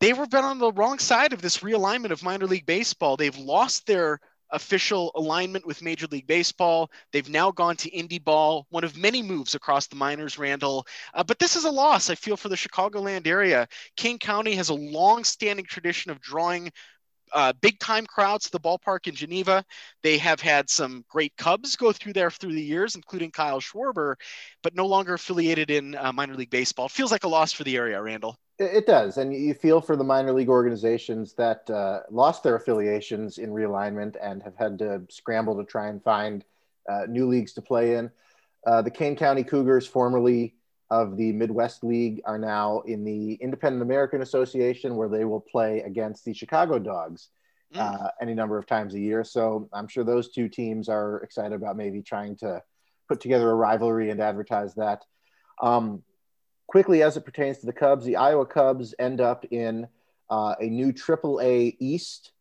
they 0.00 0.12
were 0.12 0.26
been 0.26 0.44
on 0.44 0.58
the 0.58 0.72
wrong 0.72 0.98
side 0.98 1.32
of 1.32 1.42
this 1.42 1.58
realignment 1.58 2.10
of 2.10 2.22
minor 2.22 2.46
league 2.46 2.66
baseball. 2.66 3.16
They've 3.16 3.36
lost 3.36 3.86
their 3.86 4.20
official 4.50 5.10
alignment 5.14 5.66
with 5.66 5.82
Major 5.82 6.06
League 6.06 6.26
Baseball. 6.26 6.90
They've 7.12 7.28
now 7.28 7.50
gone 7.50 7.76
to 7.76 7.90
indie 7.90 8.22
ball, 8.22 8.66
one 8.70 8.84
of 8.84 8.96
many 8.96 9.22
moves 9.22 9.54
across 9.54 9.86
the 9.86 9.96
minors, 9.96 10.38
Randall. 10.38 10.86
Uh, 11.14 11.24
but 11.24 11.38
this 11.38 11.56
is 11.56 11.64
a 11.64 11.70
loss, 11.70 12.10
I 12.10 12.14
feel, 12.14 12.36
for 12.36 12.48
the 12.48 12.56
Chicagoland 12.56 13.26
area. 13.26 13.68
Kane 13.96 14.18
County 14.18 14.54
has 14.54 14.68
a 14.68 14.74
long 14.74 15.24
standing 15.24 15.64
tradition 15.64 16.10
of 16.10 16.20
drawing 16.20 16.70
uh, 17.32 17.52
big 17.60 17.78
time 17.78 18.06
crowds 18.06 18.46
to 18.46 18.52
the 18.52 18.60
ballpark 18.60 19.06
in 19.06 19.14
Geneva. 19.14 19.64
They 20.02 20.18
have 20.18 20.40
had 20.40 20.70
some 20.70 21.04
great 21.08 21.36
Cubs 21.36 21.76
go 21.76 21.92
through 21.92 22.14
there 22.14 22.30
through 22.30 22.54
the 22.54 22.62
years, 22.62 22.94
including 22.94 23.30
Kyle 23.30 23.60
Schwarber, 23.60 24.14
but 24.62 24.74
no 24.74 24.86
longer 24.86 25.14
affiliated 25.14 25.70
in 25.70 25.94
uh, 25.94 26.12
minor 26.12 26.34
league 26.34 26.50
baseball. 26.50 26.88
Feels 26.88 27.12
like 27.12 27.24
a 27.24 27.28
loss 27.28 27.52
for 27.52 27.64
the 27.64 27.76
area, 27.76 28.00
Randall. 28.00 28.36
It 28.58 28.86
does, 28.86 29.18
and 29.18 29.32
you 29.32 29.54
feel 29.54 29.80
for 29.80 29.94
the 29.94 30.02
minor 30.02 30.32
league 30.32 30.48
organizations 30.48 31.32
that 31.34 31.70
uh, 31.70 32.00
lost 32.10 32.42
their 32.42 32.56
affiliations 32.56 33.38
in 33.38 33.50
realignment 33.50 34.16
and 34.20 34.42
have 34.42 34.56
had 34.56 34.78
to 34.80 35.02
scramble 35.10 35.56
to 35.56 35.64
try 35.64 35.86
and 35.88 36.02
find 36.02 36.44
uh, 36.90 37.06
new 37.08 37.28
leagues 37.28 37.52
to 37.52 37.62
play 37.62 37.94
in. 37.94 38.10
Uh, 38.66 38.82
the 38.82 38.90
Kane 38.90 39.14
County 39.14 39.44
Cougars, 39.44 39.86
formerly 39.86 40.56
of 40.90 41.16
the 41.16 41.30
Midwest 41.32 41.84
League, 41.84 42.20
are 42.24 42.38
now 42.38 42.80
in 42.80 43.04
the 43.04 43.34
Independent 43.34 43.82
American 43.82 44.22
Association, 44.22 44.96
where 44.96 45.08
they 45.08 45.24
will 45.24 45.40
play 45.40 45.80
against 45.82 46.24
the 46.24 46.34
Chicago 46.34 46.80
Dogs 46.80 47.28
mm. 47.72 48.10
any 48.20 48.34
number 48.34 48.58
of 48.58 48.66
times 48.66 48.94
a 48.94 48.98
year. 48.98 49.22
So 49.22 49.68
I'm 49.72 49.86
sure 49.86 50.02
those 50.02 50.30
two 50.30 50.48
teams 50.48 50.88
are 50.88 51.18
excited 51.18 51.52
about 51.52 51.76
maybe 51.76 52.02
trying 52.02 52.34
to 52.38 52.60
put 53.08 53.20
together 53.20 53.50
a 53.50 53.54
rivalry 53.54 54.10
and 54.10 54.20
advertise 54.20 54.74
that. 54.74 55.04
Um, 55.62 56.02
quickly 56.68 57.02
as 57.02 57.16
it 57.16 57.24
pertains 57.24 57.58
to 57.58 57.66
the 57.66 57.72
Cubs, 57.72 58.04
the 58.04 58.16
Iowa 58.16 58.46
Cubs 58.46 58.94
end 58.98 59.20
up 59.20 59.44
in 59.50 59.88
uh, 60.30 60.54
a 60.60 60.66
new 60.66 60.92
AAA 60.92 61.76
East 61.80 62.32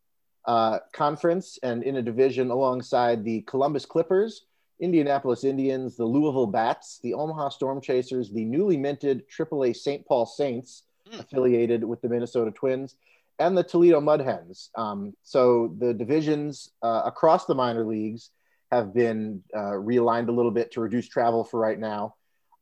uh, 0.45 0.79
conference 0.93 1.57
and 1.63 1.81
in 1.81 1.95
a 1.95 2.01
division 2.01 2.51
alongside 2.51 3.23
the 3.23 3.41
Columbus 3.41 3.85
Clippers, 3.85 4.45
Indianapolis 4.79 5.43
Indians, 5.43 5.95
the 5.95 6.05
Louisville 6.05 6.45
Bats, 6.45 6.99
the 7.01 7.13
Omaha 7.13 7.49
Storm 7.49 7.81
Chasers, 7.81 8.31
the 8.31 8.45
newly 8.45 8.77
minted 8.77 9.23
AAA 9.29 9.75
St. 9.75 10.05
Paul 10.05 10.25
Saints, 10.25 10.83
mm. 11.11 11.19
affiliated 11.19 11.83
with 11.83 12.01
the 12.01 12.09
Minnesota 12.09 12.51
Twins, 12.51 12.95
and 13.39 13.57
the 13.57 13.63
Toledo 13.63 14.01
Mud 14.01 14.21
Hens. 14.21 14.69
Um, 14.75 15.15
so 15.23 15.73
the 15.79 15.93
divisions 15.93 16.71
uh, 16.83 17.03
across 17.05 17.45
the 17.45 17.55
minor 17.55 17.85
leagues 17.85 18.29
have 18.71 18.93
been 18.93 19.43
uh, 19.55 19.71
realigned 19.71 20.27
a 20.27 20.33
little 20.33 20.51
bit 20.51 20.71
to 20.73 20.81
reduce 20.81 21.07
travel 21.07 21.43
for 21.43 21.59
right 21.59 21.79
now. 21.79 22.15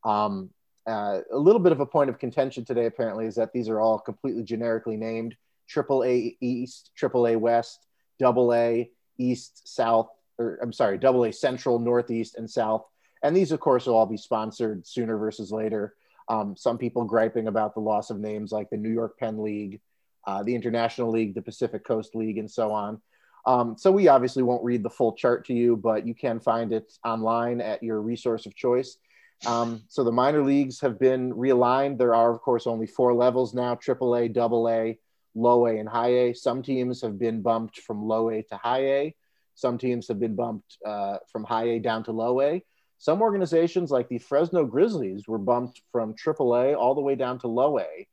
Um, 0.03 0.51
uh, 0.87 1.19
a 1.31 1.37
little 1.37 1.59
bit 1.59 1.71
of 1.71 1.79
a 1.79 1.85
point 1.85 2.09
of 2.09 2.19
contention 2.19 2.63
today, 2.63 2.85
apparently, 2.85 3.25
is 3.25 3.35
that 3.35 3.53
these 3.53 3.69
are 3.69 3.79
all 3.79 3.99
completely 3.99 4.43
generically 4.43 4.97
named 4.97 5.35
Triple 5.67 6.03
A 6.03 6.37
East, 6.41 6.91
Triple 6.95 7.27
A 7.27 7.35
West, 7.35 7.87
Double 8.19 8.53
A 8.53 8.89
East, 9.17 9.67
South, 9.67 10.09
or 10.37 10.59
I'm 10.61 10.73
sorry, 10.73 10.97
Double 10.97 11.25
A 11.25 11.33
Central, 11.33 11.79
Northeast, 11.79 12.35
and 12.35 12.49
South. 12.49 12.85
And 13.23 13.35
these, 13.35 13.51
of 13.51 13.59
course, 13.59 13.87
will 13.87 13.95
all 13.95 14.05
be 14.05 14.17
sponsored 14.17 14.85
sooner 14.85 15.17
versus 15.17 15.51
later. 15.51 15.95
Um, 16.29 16.55
some 16.55 16.77
people 16.77 17.03
griping 17.03 17.47
about 17.47 17.73
the 17.73 17.79
loss 17.81 18.09
of 18.09 18.19
names 18.19 18.51
like 18.51 18.69
the 18.69 18.77
New 18.77 18.89
York 18.89 19.17
Penn 19.17 19.41
League, 19.41 19.81
uh, 20.27 20.43
the 20.43 20.55
International 20.55 21.11
League, 21.11 21.35
the 21.35 21.41
Pacific 21.41 21.83
Coast 21.83 22.15
League, 22.15 22.37
and 22.37 22.49
so 22.49 22.71
on. 22.71 23.01
Um, 23.47 23.77
so 23.77 23.91
we 23.91 24.07
obviously 24.07 24.43
won't 24.43 24.63
read 24.63 24.81
the 24.83 24.89
full 24.89 25.13
chart 25.13 25.45
to 25.45 25.53
you, 25.53 25.77
but 25.77 26.07
you 26.07 26.15
can 26.15 26.39
find 26.39 26.73
it 26.73 26.91
online 27.05 27.61
at 27.61 27.83
your 27.83 28.01
resource 28.01 28.45
of 28.45 28.55
choice. 28.55 28.97
Um, 29.45 29.83
so 29.89 30.03
the 30.03 30.11
minor 30.11 30.43
leagues 30.43 30.79
have 30.81 30.99
been 30.99 31.33
realigned. 31.33 31.97
There 31.97 32.15
are, 32.15 32.31
of 32.31 32.41
course, 32.41 32.67
only 32.67 32.87
four 32.87 33.13
levels 33.13 33.53
now 33.53 33.75
AAA, 33.75 34.33
Double 34.33 34.69
A, 34.69 34.97
Low 35.35 35.67
A, 35.67 35.77
and 35.77 35.89
High 35.89 36.13
A. 36.13 36.33
Some 36.33 36.63
teams 36.63 37.01
have 37.01 37.19
been 37.19 37.41
bumped 37.41 37.79
from 37.79 38.03
Low 38.05 38.29
A 38.29 38.41
to 38.43 38.57
High 38.57 38.85
A. 38.85 39.15
Some 39.53 39.77
teams 39.77 40.07
have 40.07 40.19
been 40.19 40.35
bumped 40.35 40.77
uh, 40.85 41.17
from 41.31 41.43
High 41.43 41.69
A 41.69 41.79
down 41.79 42.03
to 42.05 42.11
Low 42.11 42.41
A. 42.41 42.63
Some 42.97 43.21
organizations, 43.21 43.91
like 43.91 44.09
the 44.09 44.17
Fresno 44.17 44.65
Grizzlies, 44.65 45.27
were 45.27 45.37
bumped 45.37 45.81
from 45.91 46.13
AAA 46.13 46.75
all 46.75 46.95
the 46.95 47.01
way 47.01 47.15
down 47.15 47.39
to 47.39 47.47
Low 47.47 47.79
A. 47.79 48.07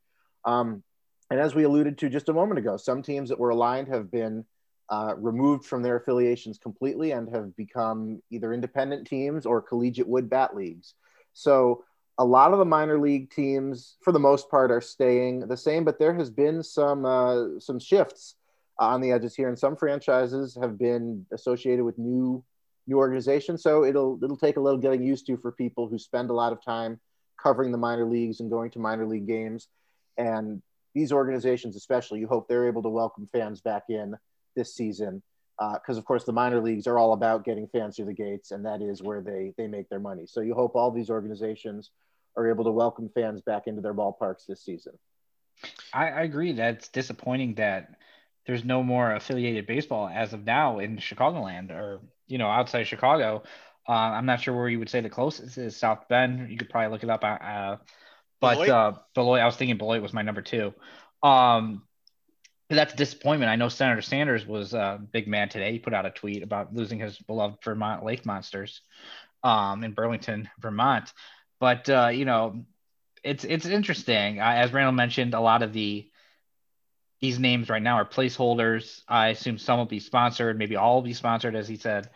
Um, 0.45 0.83
and 1.31 1.39
as 1.39 1.55
we 1.55 1.63
alluded 1.63 1.97
to 1.99 2.09
just 2.09 2.29
a 2.29 2.33
moment 2.33 2.59
ago, 2.59 2.77
some 2.77 3.01
teams 3.01 3.29
that 3.29 3.39
were 3.39 3.49
aligned 3.49 3.87
have 3.87 4.11
been 4.11 4.45
uh, 4.89 5.15
removed 5.17 5.65
from 5.65 5.81
their 5.81 5.95
affiliations 5.95 6.57
completely 6.57 7.11
and 7.11 7.33
have 7.33 7.55
become 7.55 8.21
either 8.29 8.53
independent 8.53 9.07
teams 9.07 9.45
or 9.45 9.61
collegiate 9.61 10.07
wood 10.07 10.29
bat 10.29 10.55
leagues. 10.55 10.93
So 11.33 11.83
a 12.17 12.25
lot 12.25 12.53
of 12.53 12.59
the 12.59 12.65
minor 12.65 12.99
league 12.99 13.31
teams, 13.31 13.97
for 14.01 14.11
the 14.11 14.19
most 14.19 14.49
part, 14.49 14.71
are 14.71 14.81
staying 14.81 15.47
the 15.47 15.57
same, 15.57 15.83
but 15.83 15.99
there 15.99 16.13
has 16.13 16.29
been 16.29 16.61
some 16.63 17.05
uh, 17.05 17.59
some 17.59 17.79
shifts 17.79 18.35
on 18.79 19.01
the 19.01 19.11
edges 19.11 19.35
here, 19.35 19.49
and 19.49 19.57
some 19.57 19.75
franchises 19.75 20.57
have 20.59 20.77
been 20.77 21.25
associated 21.31 21.83
with 21.83 21.97
new 21.97 22.43
new 22.87 22.97
organizations. 22.97 23.63
So 23.63 23.83
it'll 23.83 24.19
it'll 24.23 24.37
take 24.37 24.57
a 24.57 24.61
little 24.61 24.79
getting 24.79 25.03
used 25.03 25.25
to 25.27 25.37
for 25.37 25.51
people 25.51 25.87
who 25.87 25.97
spend 25.97 26.29
a 26.29 26.33
lot 26.33 26.53
of 26.53 26.63
time 26.63 26.99
covering 27.41 27.71
the 27.71 27.77
minor 27.77 28.05
leagues 28.05 28.39
and 28.39 28.49
going 28.49 28.71
to 28.71 28.79
minor 28.79 29.05
league 29.05 29.27
games. 29.27 29.67
And 30.17 30.61
these 30.93 31.11
organizations, 31.11 31.75
especially, 31.75 32.19
you 32.19 32.27
hope 32.27 32.47
they're 32.47 32.67
able 32.67 32.83
to 32.83 32.89
welcome 32.89 33.27
fans 33.31 33.61
back 33.61 33.85
in 33.89 34.15
this 34.55 34.75
season 34.75 35.23
because 35.57 35.97
uh, 35.97 35.99
of 35.99 36.05
course 36.05 36.23
the 36.23 36.31
minor 36.31 36.59
leagues 36.59 36.87
are 36.87 36.97
all 36.97 37.13
about 37.13 37.45
getting 37.45 37.67
fans 37.67 37.95
through 37.95 38.05
the 38.05 38.13
gates 38.13 38.51
and 38.51 38.65
that 38.65 38.81
is 38.81 39.01
where 39.01 39.21
they 39.21 39.53
they 39.57 39.67
make 39.67 39.89
their 39.89 39.99
money. 39.99 40.25
So 40.25 40.41
you 40.41 40.53
hope 40.53 40.75
all 40.75 40.91
these 40.91 41.09
organizations 41.09 41.91
are 42.35 42.49
able 42.49 42.63
to 42.63 42.71
welcome 42.71 43.09
fans 43.13 43.41
back 43.41 43.67
into 43.67 43.81
their 43.81 43.93
ballparks 43.93 44.45
this 44.47 44.63
season. 44.63 44.93
I, 45.93 46.09
I 46.09 46.21
agree. 46.21 46.53
That's 46.53 46.89
disappointing 46.89 47.55
that 47.55 47.91
there's 48.45 48.65
no 48.65 48.83
more 48.83 49.13
affiliated 49.13 49.67
baseball 49.67 50.09
as 50.13 50.33
of 50.33 50.43
now 50.43 50.79
in 50.79 50.97
chicagoland 50.97 51.71
or 51.71 52.01
you 52.27 52.37
know 52.37 52.47
outside 52.47 52.83
chicago. 52.83 53.43
Uh, 53.87 53.91
i'm 53.91 54.25
not 54.25 54.39
sure 54.39 54.55
where 54.55 54.69
you 54.69 54.79
would 54.79 54.89
say 54.89 55.01
the 55.01 55.09
closest 55.09 55.57
is 55.57 55.75
south 55.75 56.07
bend. 56.09 56.49
You 56.49 56.57
could 56.57 56.69
probably 56.69 56.91
look 56.91 57.03
it 57.03 57.09
up. 57.09 57.23
Uh, 57.23 57.27
uh 57.27 57.77
but 58.41 58.55
beloit? 58.55 58.69
uh 58.69 58.93
beloit 59.13 59.39
i 59.39 59.45
was 59.45 59.55
thinking 59.55 59.77
beloit 59.77 60.01
was 60.01 60.13
my 60.13 60.21
number 60.21 60.41
two. 60.41 60.73
Um 61.21 61.83
that's 62.75 62.93
disappointment. 62.93 63.49
I 63.49 63.55
know 63.55 63.69
Senator 63.69 64.01
Sanders 64.01 64.45
was 64.45 64.73
a 64.73 64.99
big 65.11 65.27
man 65.27 65.49
today. 65.49 65.71
He 65.71 65.79
put 65.79 65.93
out 65.93 66.05
a 66.05 66.11
tweet 66.11 66.43
about 66.43 66.73
losing 66.73 66.99
his 66.99 67.17
beloved 67.17 67.63
Vermont 67.63 68.03
Lake 68.05 68.25
Monsters 68.25 68.81
um, 69.43 69.83
in 69.83 69.91
Burlington, 69.91 70.49
Vermont. 70.59 71.11
But 71.59 71.89
uh, 71.89 72.09
you 72.13 72.25
know, 72.25 72.65
it's 73.23 73.43
it's 73.43 73.65
interesting. 73.65 74.39
As 74.39 74.73
Randall 74.73 74.93
mentioned, 74.93 75.33
a 75.33 75.39
lot 75.39 75.63
of 75.63 75.73
the 75.73 76.09
these 77.21 77.39
names 77.39 77.69
right 77.69 77.81
now 77.81 77.95
are 77.95 78.05
placeholders. 78.05 79.01
I 79.07 79.29
assume 79.29 79.57
some 79.57 79.79
will 79.79 79.85
be 79.85 79.99
sponsored, 79.99 80.57
maybe 80.57 80.75
all 80.75 80.95
will 80.95 81.03
be 81.03 81.13
sponsored, 81.13 81.55
as 81.55 81.67
he 81.67 81.77
said. 81.77 82.09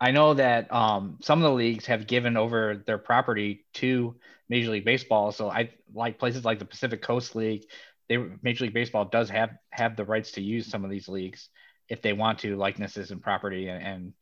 I 0.00 0.10
know 0.10 0.34
that 0.34 0.72
um, 0.72 1.18
some 1.22 1.38
of 1.38 1.44
the 1.44 1.56
leagues 1.56 1.86
have 1.86 2.06
given 2.06 2.36
over 2.36 2.82
their 2.86 2.98
property 2.98 3.64
to 3.74 4.16
Major 4.48 4.70
League 4.70 4.84
Baseball. 4.84 5.32
So 5.32 5.50
I 5.50 5.70
like 5.94 6.18
places 6.18 6.44
like 6.44 6.58
the 6.58 6.64
Pacific 6.64 7.02
Coast 7.02 7.36
League 7.36 7.66
they 8.08 8.18
Major 8.42 8.64
League 8.64 8.74
Baseball 8.74 9.04
does 9.04 9.30
have 9.30 9.50
have 9.70 9.96
the 9.96 10.04
rights 10.04 10.32
to 10.32 10.42
use 10.42 10.66
some 10.66 10.84
of 10.84 10.90
these 10.90 11.08
leagues 11.08 11.48
if 11.88 12.02
they 12.02 12.12
want 12.12 12.40
to, 12.40 12.56
likenesses 12.56 13.10
and 13.10 13.22
property 13.22 13.68
and, 13.68 13.82
and 13.82 14.12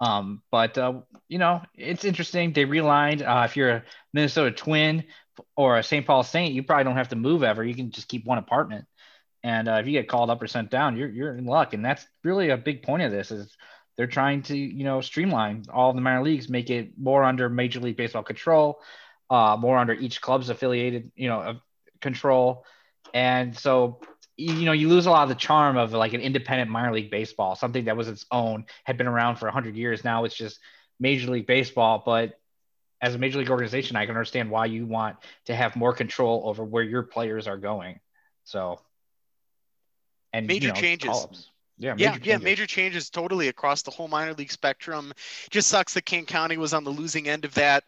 um, 0.00 0.42
but 0.50 0.76
uh, 0.76 1.00
you 1.28 1.38
know, 1.38 1.62
it's 1.74 2.04
interesting. 2.04 2.52
They 2.52 2.64
realigned. 2.64 3.22
Uh, 3.26 3.44
if 3.44 3.56
you're 3.56 3.70
a 3.70 3.84
Minnesota 4.12 4.50
Twin 4.50 5.04
or 5.56 5.78
a 5.78 5.82
St. 5.82 6.06
Paul 6.06 6.22
Saint, 6.22 6.54
you 6.54 6.62
probably 6.62 6.84
don't 6.84 6.96
have 6.96 7.08
to 7.10 7.16
move 7.16 7.42
ever. 7.42 7.64
You 7.64 7.74
can 7.74 7.90
just 7.90 8.08
keep 8.08 8.24
one 8.24 8.38
apartment. 8.38 8.86
And 9.42 9.68
uh, 9.68 9.74
if 9.74 9.86
you 9.86 9.92
get 9.92 10.08
called 10.08 10.30
up 10.30 10.42
or 10.42 10.46
sent 10.46 10.70
down, 10.70 10.96
you're 10.96 11.08
you're 11.08 11.36
in 11.36 11.46
luck. 11.46 11.74
And 11.74 11.84
that's 11.84 12.06
really 12.22 12.50
a 12.50 12.56
big 12.56 12.82
point 12.82 13.02
of 13.02 13.12
this 13.12 13.30
is 13.30 13.56
they're 13.96 14.06
trying 14.06 14.42
to 14.42 14.56
you 14.56 14.84
know 14.84 15.00
streamline 15.00 15.64
all 15.72 15.92
the 15.92 16.00
minor 16.00 16.22
leagues, 16.22 16.48
make 16.48 16.70
it 16.70 16.98
more 16.98 17.22
under 17.24 17.48
Major 17.48 17.80
League 17.80 17.96
Baseball 17.96 18.22
control, 18.22 18.80
uh, 19.30 19.56
more 19.58 19.78
under 19.78 19.92
each 19.92 20.20
club's 20.20 20.50
affiliated 20.50 21.12
you 21.14 21.28
know 21.28 21.60
control 22.00 22.64
and 23.14 23.56
so, 23.56 24.00
you 24.36 24.64
know, 24.64 24.72
you 24.72 24.88
lose 24.88 25.06
a 25.06 25.10
lot 25.10 25.22
of 25.22 25.28
the 25.28 25.36
charm 25.36 25.76
of 25.76 25.92
like 25.92 26.12
an 26.12 26.20
independent 26.20 26.68
minor 26.68 26.92
league 26.92 27.10
baseball, 27.10 27.54
something 27.54 27.84
that 27.84 27.96
was 27.96 28.08
its 28.08 28.26
own, 28.32 28.66
had 28.82 28.98
been 28.98 29.06
around 29.06 29.36
for 29.36 29.46
100 29.46 29.76
years. 29.76 30.02
Now 30.02 30.24
it's 30.24 30.34
just 30.34 30.58
Major 30.98 31.30
League 31.30 31.46
Baseball. 31.46 32.02
But 32.04 32.38
as 33.00 33.14
a 33.14 33.18
major 33.18 33.38
league 33.38 33.50
organization, 33.50 33.96
I 33.96 34.06
can 34.06 34.16
understand 34.16 34.50
why 34.50 34.66
you 34.66 34.84
want 34.84 35.16
to 35.44 35.54
have 35.54 35.76
more 35.76 35.92
control 35.92 36.42
over 36.46 36.64
where 36.64 36.82
your 36.82 37.04
players 37.04 37.46
are 37.46 37.56
going. 37.56 38.00
So, 38.42 38.80
and 40.32 40.48
major 40.48 40.66
you 40.66 40.72
know, 40.72 40.80
changes. 40.80 41.50
Yeah, 41.78 41.94
yeah, 41.96 42.16
yeah, 42.22 42.38
major 42.38 42.66
changes 42.66 43.10
totally 43.10 43.48
across 43.48 43.82
the 43.82 43.90
whole 43.90 44.06
minor 44.06 44.32
league 44.34 44.52
spectrum. 44.52 45.12
Just 45.50 45.68
sucks 45.68 45.94
that 45.94 46.04
Kane 46.04 46.24
County 46.24 46.56
was 46.56 46.72
on 46.72 46.84
the 46.84 46.90
losing 46.90 47.28
end 47.28 47.44
of 47.44 47.54
that. 47.54 47.84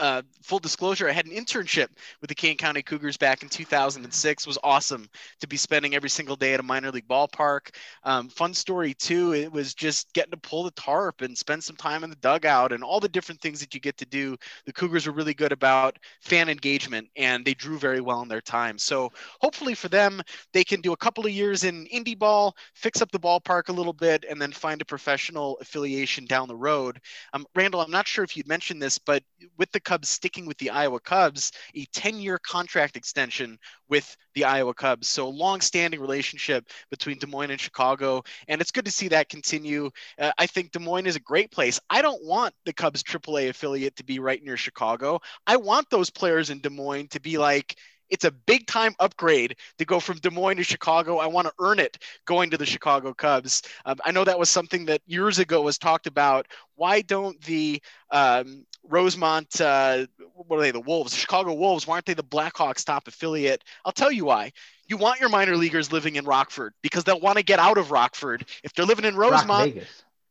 Uh, 0.00 0.22
full 0.42 0.58
disclosure, 0.58 1.08
I 1.08 1.12
had 1.12 1.26
an 1.26 1.32
internship 1.32 1.88
with 2.20 2.28
the 2.28 2.34
Kane 2.34 2.56
County 2.56 2.82
Cougars 2.82 3.16
back 3.16 3.42
in 3.42 3.48
2006. 3.48 4.42
It 4.42 4.46
was 4.46 4.58
awesome 4.62 5.08
to 5.40 5.46
be 5.46 5.56
spending 5.56 5.94
every 5.94 6.10
single 6.10 6.36
day 6.36 6.54
at 6.54 6.60
a 6.60 6.62
minor 6.62 6.90
league 6.90 7.08
ballpark. 7.08 7.74
Um, 8.04 8.28
fun 8.28 8.54
story 8.54 8.94
too. 8.94 9.34
It 9.34 9.52
was 9.52 9.74
just 9.74 10.12
getting 10.12 10.32
to 10.32 10.36
pull 10.36 10.64
the 10.64 10.70
tarp 10.72 11.22
and 11.22 11.36
spend 11.36 11.62
some 11.62 11.76
time 11.76 12.04
in 12.04 12.10
the 12.10 12.16
dugout 12.16 12.72
and 12.72 12.82
all 12.82 13.00
the 13.00 13.08
different 13.08 13.40
things 13.40 13.60
that 13.60 13.74
you 13.74 13.80
get 13.80 13.96
to 13.98 14.06
do. 14.06 14.36
The 14.66 14.72
Cougars 14.72 15.06
were 15.06 15.12
really 15.12 15.34
good 15.34 15.52
about 15.52 15.98
fan 16.20 16.48
engagement 16.48 17.08
and 17.16 17.44
they 17.44 17.54
drew 17.54 17.78
very 17.78 18.00
well 18.00 18.22
in 18.22 18.28
their 18.28 18.40
time. 18.40 18.78
So 18.78 19.12
hopefully 19.40 19.74
for 19.74 19.88
them, 19.88 20.22
they 20.52 20.64
can 20.64 20.80
do 20.80 20.92
a 20.92 20.96
couple 20.96 21.26
of 21.26 21.32
years 21.32 21.64
in 21.64 21.86
indie 21.86 22.18
ball, 22.18 22.56
fix 22.74 23.02
up 23.02 23.10
the 23.10 23.20
ballpark 23.20 23.68
a 23.68 23.72
little 23.72 23.92
bit, 23.92 24.24
and 24.28 24.40
then 24.40 24.52
find 24.52 24.80
a 24.80 24.84
professional 24.84 25.58
affiliation 25.60 26.24
down 26.24 26.48
the 26.48 26.56
road. 26.56 27.00
Um, 27.32 27.46
Randall, 27.54 27.80
I'm 27.80 27.90
not 27.90 28.06
sure 28.06 28.24
if 28.24 28.36
you'd 28.36 28.48
mentioned 28.48 28.82
this, 28.82 28.98
but 28.98 29.22
with 29.58 29.70
the 29.72 29.80
Cubs 29.82 30.08
sticking 30.08 30.46
with 30.46 30.58
the 30.58 30.70
Iowa 30.70 31.00
Cubs, 31.00 31.52
a 31.74 31.84
10 31.92 32.18
year 32.18 32.38
contract 32.38 32.96
extension 32.96 33.58
with 33.88 34.16
the 34.34 34.44
Iowa 34.44 34.74
Cubs. 34.74 35.08
So, 35.08 35.26
a 35.26 35.28
long 35.28 35.60
standing 35.60 36.00
relationship 36.00 36.68
between 36.90 37.18
Des 37.18 37.26
Moines 37.26 37.50
and 37.50 37.60
Chicago. 37.60 38.22
And 38.48 38.60
it's 38.60 38.70
good 38.70 38.84
to 38.84 38.90
see 38.90 39.08
that 39.08 39.28
continue. 39.28 39.90
Uh, 40.18 40.32
I 40.38 40.46
think 40.46 40.72
Des 40.72 40.78
Moines 40.78 41.06
is 41.06 41.16
a 41.16 41.20
great 41.20 41.50
place. 41.50 41.80
I 41.90 42.02
don't 42.02 42.24
want 42.24 42.54
the 42.64 42.72
Cubs 42.72 43.02
AAA 43.02 43.50
affiliate 43.50 43.96
to 43.96 44.04
be 44.04 44.18
right 44.18 44.42
near 44.42 44.56
Chicago. 44.56 45.20
I 45.46 45.56
want 45.56 45.90
those 45.90 46.10
players 46.10 46.50
in 46.50 46.60
Des 46.60 46.70
Moines 46.70 47.08
to 47.08 47.20
be 47.20 47.38
like, 47.38 47.76
it's 48.12 48.26
a 48.26 48.30
big 48.30 48.66
time 48.66 48.94
upgrade 49.00 49.56
to 49.78 49.86
go 49.86 49.98
from 49.98 50.18
Des 50.18 50.30
Moines 50.30 50.58
to 50.58 50.64
Chicago. 50.64 51.16
I 51.16 51.26
want 51.26 51.46
to 51.48 51.54
earn 51.58 51.78
it 51.78 51.96
going 52.26 52.50
to 52.50 52.58
the 52.58 52.66
Chicago 52.66 53.14
Cubs. 53.14 53.62
Um, 53.86 53.96
I 54.04 54.12
know 54.12 54.22
that 54.22 54.38
was 54.38 54.50
something 54.50 54.84
that 54.84 55.00
years 55.06 55.38
ago 55.38 55.62
was 55.62 55.78
talked 55.78 56.06
about. 56.06 56.46
Why 56.74 57.00
don't 57.00 57.40
the 57.40 57.82
um, 58.10 58.66
Rosemont, 58.88 59.60
uh, 59.60 60.06
what 60.34 60.58
are 60.58 60.62
they, 60.62 60.70
the 60.70 60.80
Wolves, 60.80 61.12
the 61.12 61.18
Chicago 61.18 61.54
Wolves, 61.54 61.86
why 61.86 61.94
aren't 61.94 62.06
they 62.06 62.14
the 62.14 62.24
Blackhawks 62.24 62.84
top 62.84 63.08
affiliate? 63.08 63.62
I'll 63.84 63.92
tell 63.92 64.12
you 64.12 64.24
why. 64.24 64.52
You 64.86 64.96
want 64.96 65.20
your 65.20 65.28
minor 65.28 65.56
leaguers 65.56 65.92
living 65.92 66.16
in 66.16 66.24
Rockford 66.24 66.74
because 66.82 67.04
they'll 67.04 67.20
want 67.20 67.38
to 67.38 67.44
get 67.44 67.58
out 67.58 67.78
of 67.78 67.90
Rockford. 67.90 68.48
If 68.64 68.74
they're 68.74 68.84
living 68.84 69.04
in 69.04 69.16
Rosemont, 69.16 69.84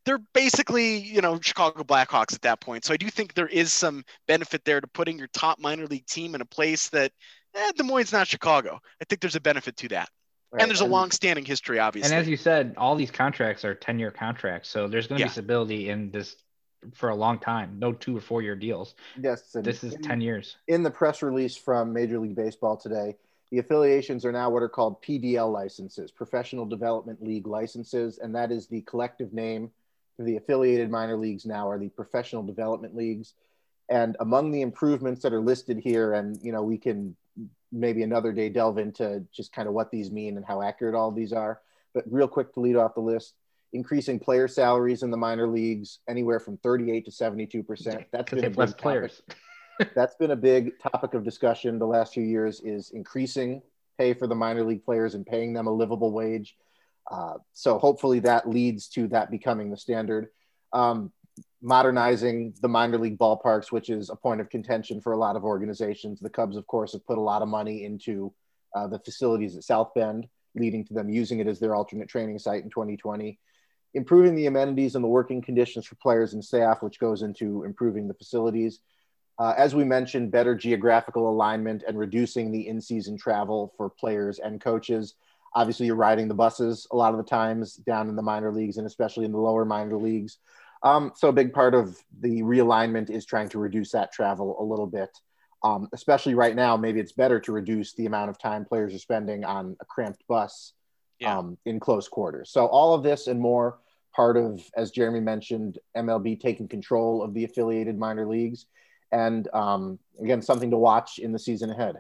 they're 0.06 0.19
basically, 0.34 0.98
you 0.98 1.22
know, 1.22 1.40
Chicago 1.40 1.84
Blackhawks 1.84 2.34
at 2.34 2.41
that 2.41 2.60
point. 2.60 2.86
So 2.86 2.94
I 2.94 2.98
do 2.98 3.10
think 3.10 3.34
there 3.34 3.48
is 3.48 3.72
some 3.72 4.03
benefit 4.28 4.65
there 4.65 4.82
to 4.82 4.88
putting 4.88 5.18
your 5.18 5.28
top 5.28 5.60
minor 5.60 5.88
league 5.88 6.06
team 6.06 6.36
in 6.36 6.41
a 6.41 6.45
place 6.45 6.90
that 6.90 7.11
eh, 7.56 7.72
Des 7.76 7.84
Moines 7.84 8.11
not 8.11 8.28
Chicago. 8.28 8.80
I 9.02 9.06
think 9.06 9.22
there's 9.22 9.36
a 9.36 9.41
benefit 9.41 9.78
to 9.78 9.88
that. 9.90 10.10
Right. 10.52 10.64
And 10.64 10.69
there's 10.69 10.82
a 10.82 10.86
long-standing 10.86 11.45
history, 11.45 11.80
obviously. 11.80 12.11
And 12.14 12.22
as 12.22 12.28
you 12.28 12.36
said, 12.36 12.73
all 12.76 12.95
these 12.95 13.11
contracts 13.11 13.64
are 13.64 13.73
10-year 13.73 14.11
contracts, 14.11 14.68
so 14.68 14.90
there's 14.90 15.07
going 15.07 15.19
to 15.19 15.22
yeah. 15.22 15.28
be 15.28 15.32
stability 15.32 15.90
in 15.90 16.11
this 16.11 16.36
for 16.94 17.10
a 17.10 17.16
long 17.16 17.40
time. 17.40 17.78
No 17.80 17.94
two 17.94 18.18
or 18.18 18.22
four-year 18.22 18.56
deals. 18.56 18.95
Yes, 19.22 19.52
this 19.53 19.84
is 19.84 19.94
in, 19.94 20.02
10 20.02 20.22
years. 20.22 20.58
In 20.68 20.84
the 20.84 20.91
press 20.91 21.22
release 21.22 21.56
from 21.56 21.94
Major 21.94 22.20
League 22.20 22.36
Baseball 22.36 22.78
today, 22.78 23.16
the 23.52 23.60
affiliations 23.60 24.26
are 24.26 24.32
now 24.32 24.49
what 24.49 24.64
are 24.64 24.70
called 24.70 25.02
PDL 25.02 25.52
licenses, 25.52 26.10
Professional 26.12 26.66
Development 26.66 27.22
League 27.22 27.48
licenses, 27.48 28.18
and 28.18 28.34
that 28.36 28.52
is 28.52 28.68
the 28.68 28.82
collective 28.82 29.34
name 29.34 29.72
for 30.16 30.24
the 30.24 30.38
affiliated 30.38 30.90
minor 30.90 31.18
leagues 31.18 31.45
now 31.45 31.70
are 31.70 31.80
the 31.80 31.90
Professional 31.90 32.44
Development 32.44 32.95
Leagues. 32.95 33.34
And 33.90 34.16
among 34.20 34.52
the 34.52 34.62
improvements 34.62 35.22
that 35.24 35.34
are 35.34 35.41
listed 35.41 35.80
here, 35.80 36.14
and 36.14 36.40
you 36.41 36.52
know, 36.52 36.64
we 36.64 36.78
can 36.78 37.16
maybe 37.72 38.03
another 38.03 38.32
day 38.32 38.49
delve 38.49 38.78
into 38.78 39.26
just 39.34 39.53
kind 39.53 39.68
of 39.68 39.74
what 39.74 39.91
these 39.91 40.12
mean 40.12 40.38
and 40.38 40.45
how 40.45 40.62
accurate 40.62 40.95
all 40.95 41.12
these 41.12 41.34
are. 41.34 41.60
But 41.94 42.06
real 42.10 42.28
quick 42.28 42.53
to 42.53 42.60
lead 42.60 42.76
off 42.78 42.95
the 42.95 43.02
list, 43.02 43.34
increasing 43.73 44.19
player 44.19 44.48
salaries 44.48 45.03
in 45.03 45.11
the 45.11 45.18
minor 45.18 45.48
leagues 45.48 45.99
anywhere 46.10 46.39
from 46.39 46.57
38 46.57 47.06
to 47.06 47.11
72 47.11 47.64
percent. 47.64 48.06
That's 48.11 48.30
been 48.30 48.39
a 48.39 48.49
big 48.49 48.57
less 48.57 48.73
players. 48.73 49.22
That's 49.95 50.15
been 50.15 50.31
a 50.31 50.35
big 50.35 50.73
topic 50.80 51.14
of 51.14 51.23
discussion 51.23 51.80
the 51.80 51.88
last 51.88 52.14
few 52.14 52.23
years. 52.23 52.61
Is 52.64 52.91
increasing 52.91 53.61
pay 53.98 54.14
for 54.14 54.27
the 54.27 54.35
minor 54.35 54.64
league 54.64 54.84
players 54.84 55.15
and 55.15 55.26
paying 55.26 55.53
them 55.53 55.68
a 55.68 55.72
livable 55.72 56.11
wage. 56.11 56.56
Uh, 57.10 57.35
so 57.53 57.77
hopefully 57.77 58.19
that 58.19 58.48
leads 58.48 58.88
to 58.88 59.07
that 59.07 59.30
becoming 59.31 59.69
the 59.69 59.77
standard. 59.77 60.30
Um, 60.73 61.11
modernizing 61.61 62.53
the 62.61 62.68
minor 62.68 62.98
league 62.98 63.18
ballparks, 63.18 63.72
which 63.72 63.89
is 63.89 64.10
a 64.10 64.15
point 64.15 64.41
of 64.41 64.49
contention 64.49 65.02
for 65.02 65.14
a 65.14 65.18
lot 65.18 65.35
of 65.35 65.43
organizations. 65.43 66.19
The 66.19 66.30
Cubs, 66.30 66.57
of 66.57 66.65
course, 66.68 66.93
have 66.93 67.06
put 67.06 67.18
a 67.18 67.22
lot 67.22 67.41
of 67.41 67.48
money 67.48 67.84
into 67.84 68.34
uh, 68.76 68.88
the 68.88 68.99
facilities 68.99 69.56
at 69.56 69.64
South 69.64 69.91
Bend, 69.93 70.27
leading 70.56 70.85
to 70.85 70.93
them 70.93 71.10
using 71.10 71.39
it 71.39 71.48
as 71.48 71.60
their 71.60 71.76
alternate 71.76 72.10
training 72.10 72.39
site 72.39 72.64
in 72.64 72.69
2020. 72.69 73.38
Improving 73.93 74.35
the 74.35 74.47
amenities 74.47 74.95
and 74.95 75.03
the 75.03 75.09
working 75.09 75.41
conditions 75.41 75.85
for 75.85 75.95
players 75.95 76.34
and 76.34 76.43
staff, 76.43 76.81
which 76.81 76.99
goes 76.99 77.22
into 77.22 77.63
improving 77.63 78.07
the 78.07 78.13
facilities. 78.13 78.80
Uh, 79.38 79.53
as 79.57 79.73
we 79.73 79.84
mentioned, 79.84 80.31
better 80.31 80.55
geographical 80.55 81.30
alignment 81.30 81.84
and 81.88 81.97
reducing 81.97 82.51
the 82.51 82.68
in 82.68 82.80
season 82.80 83.18
travel 83.18 83.73
for 83.76 83.89
players 83.89 84.39
and 84.39 84.61
coaches. 84.61 85.15
Obviously, 85.55 85.85
you're 85.85 85.95
riding 85.95 86.27
the 86.27 86.34
buses 86.34 86.88
a 86.91 86.95
lot 86.95 87.11
of 87.13 87.18
the 87.18 87.23
times 87.23 87.76
down 87.76 88.07
in 88.07 88.15
the 88.15 88.22
minor 88.22 88.51
leagues 88.51 88.77
and 88.77 88.88
especially 88.88 89.26
in 89.26 89.31
the 89.31 89.38
lower 89.38 89.65
minor 89.65 89.97
leagues. 89.97 90.38
Um, 90.84 91.11
so 91.15 91.30
a 91.30 91.34
big 91.34 91.53
part 91.53 91.73
of 91.73 91.97
the 92.22 92.41
realignment 92.41 93.09
is 93.09 93.26
trying 93.26 93.49
to 93.49 93.59
reduce 93.59 93.91
that 93.91 94.11
travel 94.11 94.57
a 94.59 94.63
little 94.63 94.88
bit. 94.88 95.09
Um, 95.63 95.89
especially 95.93 96.34
right 96.34 96.55
now, 96.55 96.76
maybe 96.76 96.99
it's 96.99 97.11
better 97.11 97.39
to 97.41 97.51
reduce 97.51 97.93
the 97.93 98.07
amount 98.07 98.30
of 98.30 98.39
time 98.39 98.65
players 98.65 98.95
are 98.95 98.99
spending 98.99 99.43
on 99.43 99.76
a 99.80 99.85
cramped 99.85 100.23
bus 100.27 100.73
yeah. 101.22 101.38
um, 101.38 101.57
in 101.65 101.80
close 101.80 102.07
quarters. 102.07 102.49
So 102.49 102.65
all 102.65 102.93
of 102.93 103.03
this 103.03 103.27
and 103.27 103.39
more 103.39 103.80
part 104.14 104.35
of, 104.35 104.61
as 104.76 104.91
Jeremy 104.91 105.22
mentioned, 105.22 105.80
MLB 105.95 106.39
taking 106.39 106.68
control 106.68 107.23
of 107.23 107.34
the 107.34 107.45
affiliated 107.45 107.98
minor 107.98 108.27
leagues, 108.27 108.65
and 109.11 109.48
um, 109.53 109.99
again, 110.22 110.41
something 110.41 110.72
to 110.72 110.77
watch 110.77 111.19
in 111.19 111.31
the 111.31 111.39
season 111.39 111.69
ahead. 111.69 111.95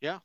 Yeah, 0.00 0.18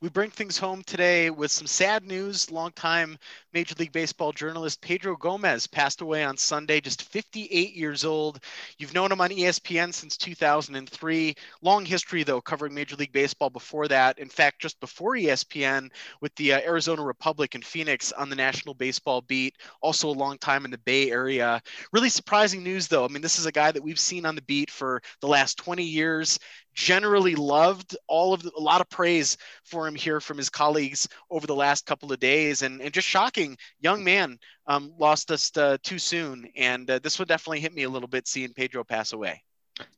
we 0.00 0.08
bring 0.08 0.30
things 0.30 0.58
home 0.58 0.82
today 0.84 1.30
with 1.30 1.50
some 1.50 1.66
sad 1.66 2.04
news. 2.04 2.50
Longtime 2.50 3.18
Major 3.52 3.74
League 3.78 3.92
Baseball 3.92 4.32
journalist 4.32 4.80
Pedro 4.80 5.16
Gomez 5.16 5.66
passed 5.66 6.00
away 6.00 6.24
on 6.24 6.36
Sunday, 6.36 6.80
just 6.80 7.02
58 7.02 7.74
years 7.74 8.04
old. 8.04 8.40
You've 8.78 8.94
known 8.94 9.12
him 9.12 9.20
on 9.20 9.30
ESPN 9.30 9.92
since 9.92 10.16
2003. 10.16 11.34
Long 11.62 11.84
history, 11.84 12.22
though, 12.22 12.40
covering 12.40 12.74
Major 12.74 12.96
League 12.96 13.12
Baseball 13.12 13.50
before 13.50 13.88
that. 13.88 14.18
In 14.18 14.28
fact, 14.28 14.60
just 14.60 14.78
before 14.80 15.14
ESPN 15.14 15.90
with 16.20 16.34
the 16.36 16.52
uh, 16.52 16.60
Arizona 16.60 17.02
Republic 17.02 17.54
in 17.54 17.62
Phoenix 17.62 18.12
on 18.12 18.28
the 18.28 18.36
National 18.36 18.74
Baseball 18.74 19.22
beat. 19.22 19.56
Also, 19.80 20.08
a 20.08 20.10
long 20.10 20.38
time 20.38 20.64
in 20.64 20.70
the 20.70 20.78
Bay 20.78 21.10
Area. 21.10 21.60
Really 21.92 22.10
surprising 22.10 22.62
news, 22.62 22.88
though. 22.88 23.04
I 23.04 23.08
mean, 23.08 23.22
this 23.22 23.38
is 23.38 23.46
a 23.46 23.52
guy 23.52 23.72
that 23.72 23.82
we've 23.82 23.98
seen 23.98 24.26
on 24.26 24.34
the 24.34 24.42
beat 24.42 24.70
for 24.70 25.02
the 25.20 25.28
last 25.28 25.58
20 25.58 25.82
years 25.82 26.38
generally 26.76 27.34
loved 27.34 27.96
all 28.06 28.32
of 28.32 28.42
the, 28.42 28.52
a 28.56 28.60
lot 28.60 28.80
of 28.80 28.88
praise 28.88 29.36
for 29.64 29.88
him 29.88 29.94
here 29.94 30.20
from 30.20 30.36
his 30.36 30.50
colleagues 30.50 31.08
over 31.30 31.46
the 31.46 31.54
last 31.54 31.86
couple 31.86 32.12
of 32.12 32.20
days 32.20 32.62
and, 32.62 32.80
and 32.80 32.92
just 32.92 33.08
shocking 33.08 33.56
young 33.80 34.04
man 34.04 34.38
um, 34.68 34.92
lost 34.98 35.30
us 35.30 35.50
uh, 35.56 35.76
too 35.82 35.98
soon 35.98 36.46
and 36.54 36.88
uh, 36.90 36.98
this 37.02 37.18
would 37.18 37.26
definitely 37.26 37.60
hit 37.60 37.74
me 37.74 37.82
a 37.82 37.88
little 37.88 38.08
bit 38.08 38.28
seeing 38.28 38.52
pedro 38.52 38.84
pass 38.84 39.12
away 39.12 39.42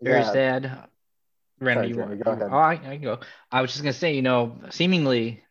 very 0.01 0.21
yeah. 0.21 0.33
sad 0.33 0.89
Randy, 1.61 1.93
Sorry, 1.93 2.17
you, 2.17 2.23
go 2.23 2.31
ahead. 2.31 2.49
Oh, 2.53 2.57
I, 2.57 2.73
I 2.75 2.77
can 2.77 3.03
go. 3.03 3.19
I 3.51 3.63
was 3.63 3.73
just 3.73 3.83
gonna 3.83 3.93
say, 3.93 4.15
you 4.15 4.23
know, 4.23 4.59
seemingly 4.71 5.43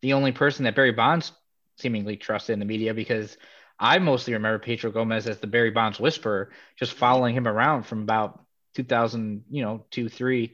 the 0.00 0.14
only 0.14 0.32
person 0.32 0.64
that 0.64 0.74
Barry 0.74 0.92
Bonds 0.92 1.32
seemingly 1.76 2.16
trusted 2.16 2.54
in 2.54 2.58
the 2.58 2.64
media 2.64 2.94
because 2.94 3.36
I 3.78 3.98
mostly 3.98 4.32
remember 4.32 4.58
Pedro 4.58 4.90
Gomez 4.90 5.26
as 5.26 5.38
the 5.38 5.46
Barry 5.46 5.70
Bonds 5.70 6.00
whisperer, 6.00 6.50
just 6.78 6.94
following 6.94 7.34
him 7.34 7.46
around 7.46 7.82
from 7.82 8.02
about 8.02 8.45
2000, 8.76 9.44
you 9.50 9.62
know, 9.62 9.84
two, 9.90 10.08
three 10.08 10.52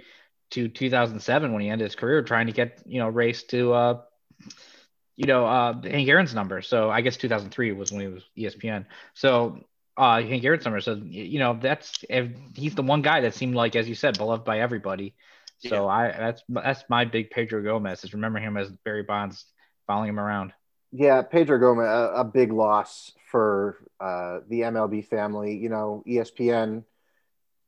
to 0.51 0.69
2007 0.69 1.53
when 1.53 1.63
he 1.63 1.69
ended 1.69 1.85
his 1.85 1.97
career 1.97 2.23
trying 2.23 2.47
to 2.47 2.53
get, 2.53 2.83
you 2.87 3.01
know, 3.01 3.09
race 3.09 3.43
to, 3.45 3.73
uh, 3.73 4.01
you 5.17 5.27
know, 5.27 5.45
uh, 5.45 5.83
Hank 5.83 6.09
Aaron's 6.09 6.35
number. 6.35 6.63
So 6.63 6.91
I 6.91 7.01
guess 7.01 7.17
2003 7.17 7.73
was 7.73 7.93
when 7.93 8.01
he 8.01 8.09
was 8.09 8.23
ESPN. 8.39 8.87
So 9.15 9.59
uh, 9.97 10.23
Hank 10.23 10.45
Aaron's 10.45 10.65
number. 10.65 10.81
So, 10.81 10.95
you 10.95 11.39
know, 11.39 11.59
that's, 11.61 12.05
he's 12.55 12.75
the 12.75 12.83
one 12.83 13.03
guy 13.03 13.21
that 13.23 13.35
seemed 13.35 13.55
like, 13.55 13.77
as 13.77 13.89
you 13.89 13.95
said, 13.95 14.17
beloved 14.17 14.45
by 14.45 14.61
everybody. 14.61 15.15
So 15.59 15.87
yeah. 15.87 15.93
I, 15.93 16.15
that's, 16.19 16.43
that's 16.49 16.85
my 16.89 17.05
big 17.05 17.31
Pedro 17.31 17.63
Gomez 17.63 18.05
is 18.05 18.15
remember 18.15 18.39
him 18.39 18.57
as 18.57 18.71
Barry 18.85 19.03
Bonds 19.03 19.45
following 19.87 20.11
him 20.11 20.21
around. 20.21 20.53
Yeah, 20.93 21.23
Pedro 21.23 21.59
Gomez, 21.59 21.87
a, 21.87 22.21
a 22.21 22.25
big 22.25 22.53
loss 22.53 23.13
for 23.31 23.79
uh, 24.01 24.41
the 24.49 24.61
MLB 24.61 25.07
family. 25.07 25.57
You 25.57 25.71
know, 25.71 26.05
ESPN 26.07 26.85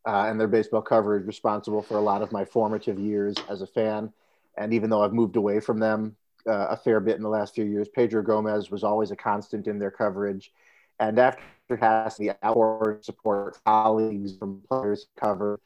uh, 0.06 0.26
and 0.28 0.38
their 0.38 0.48
baseball 0.48 0.82
coverage 0.82 1.26
responsible 1.26 1.82
for 1.82 1.96
a 1.96 2.00
lot 2.00 2.22
of 2.22 2.32
my 2.32 2.44
formative 2.44 2.98
years 2.98 3.34
as 3.48 3.62
a 3.62 3.66
fan. 3.66 4.12
And 4.56 4.72
even 4.72 4.90
though 4.90 5.02
I've 5.02 5.12
moved 5.12 5.36
away 5.36 5.60
from 5.60 5.78
them 5.78 6.16
uh, 6.46 6.68
a 6.70 6.76
fair 6.76 7.00
bit 7.00 7.16
in 7.16 7.22
the 7.22 7.28
last 7.28 7.54
few 7.54 7.64
years, 7.64 7.88
Pedro 7.88 8.22
Gomez 8.22 8.70
was 8.70 8.84
always 8.84 9.10
a 9.10 9.16
constant 9.16 9.66
in 9.66 9.78
their 9.78 9.90
coverage. 9.90 10.52
And 11.00 11.18
after 11.18 11.42
having 11.80 12.26
the 12.26 12.36
outward 12.42 13.04
support 13.04 13.58
colleagues 13.64 14.36
from 14.36 14.62
players 14.68 15.06
cover, 15.18 15.60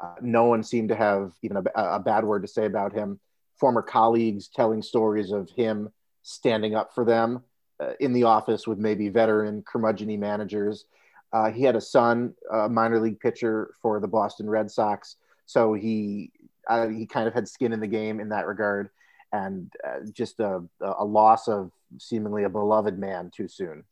uh, 0.00 0.14
no 0.20 0.44
one 0.44 0.62
seemed 0.62 0.88
to 0.88 0.96
have 0.96 1.32
even 1.42 1.56
a, 1.56 1.62
a 1.74 2.00
bad 2.00 2.24
word 2.24 2.42
to 2.42 2.48
say 2.48 2.66
about 2.66 2.92
him. 2.92 3.20
Former 3.56 3.82
colleagues 3.82 4.48
telling 4.48 4.82
stories 4.82 5.30
of 5.30 5.48
him 5.50 5.90
standing 6.22 6.74
up 6.74 6.94
for 6.94 7.04
them 7.04 7.44
uh, 7.80 7.92
in 8.00 8.12
the 8.12 8.24
office 8.24 8.66
with 8.66 8.78
maybe 8.78 9.08
veteran 9.08 9.62
curmudgeon 9.62 10.18
managers 10.18 10.86
uh, 11.34 11.50
he 11.50 11.64
had 11.64 11.74
a 11.74 11.80
son, 11.80 12.32
a 12.52 12.68
minor 12.68 13.00
league 13.00 13.18
pitcher 13.18 13.74
for 13.82 13.98
the 13.98 14.06
Boston 14.06 14.48
Red 14.48 14.70
Sox, 14.70 15.16
So 15.46 15.74
he 15.74 16.30
uh, 16.68 16.86
he 16.86 17.04
kind 17.06 17.26
of 17.28 17.34
had 17.34 17.48
skin 17.48 17.72
in 17.72 17.80
the 17.80 17.88
game 17.88 18.20
in 18.20 18.28
that 18.30 18.46
regard, 18.46 18.88
and 19.32 19.70
uh, 19.86 20.06
just 20.12 20.38
a, 20.38 20.62
a 20.80 21.04
loss 21.04 21.48
of 21.48 21.72
seemingly 21.98 22.44
a 22.44 22.48
beloved 22.48 22.98
man 22.98 23.30
too 23.34 23.48
soon. 23.48 23.84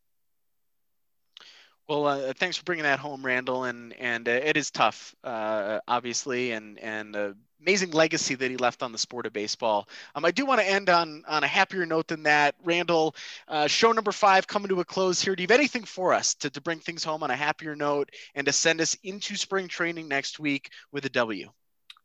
Well, 1.88 2.06
uh, 2.06 2.32
thanks 2.34 2.56
for 2.56 2.64
bringing 2.64 2.84
that 2.84 2.98
home, 2.98 3.24
Randall. 3.24 3.64
And 3.64 3.92
and 3.94 4.28
uh, 4.28 4.32
it 4.32 4.56
is 4.56 4.70
tough, 4.70 5.14
uh, 5.24 5.80
obviously, 5.88 6.52
and 6.52 6.78
and 6.78 7.34
amazing 7.62 7.92
legacy 7.92 8.34
that 8.34 8.50
he 8.50 8.56
left 8.56 8.82
on 8.82 8.92
the 8.92 8.98
sport 8.98 9.24
of 9.24 9.32
baseball. 9.32 9.88
Um, 10.14 10.24
I 10.24 10.32
do 10.32 10.44
want 10.44 10.60
to 10.60 10.68
end 10.68 10.90
on 10.90 11.22
on 11.28 11.44
a 11.44 11.46
happier 11.46 11.86
note 11.86 12.08
than 12.08 12.24
that. 12.24 12.54
Randall, 12.64 13.14
uh, 13.48 13.66
show 13.66 13.92
number 13.92 14.12
five 14.12 14.46
coming 14.46 14.68
to 14.68 14.80
a 14.80 14.84
close 14.84 15.22
here. 15.22 15.36
Do 15.36 15.42
you 15.42 15.46
have 15.48 15.58
anything 15.58 15.84
for 15.84 16.12
us 16.12 16.34
to, 16.36 16.50
to 16.50 16.60
bring 16.60 16.80
things 16.80 17.04
home 17.04 17.22
on 17.22 17.30
a 17.30 17.36
happier 17.36 17.76
note 17.76 18.10
and 18.34 18.46
to 18.46 18.52
send 18.52 18.80
us 18.80 18.96
into 19.02 19.36
spring 19.36 19.68
training 19.68 20.08
next 20.08 20.38
week 20.40 20.70
with 20.90 21.04
a 21.04 21.10
W? 21.10 21.50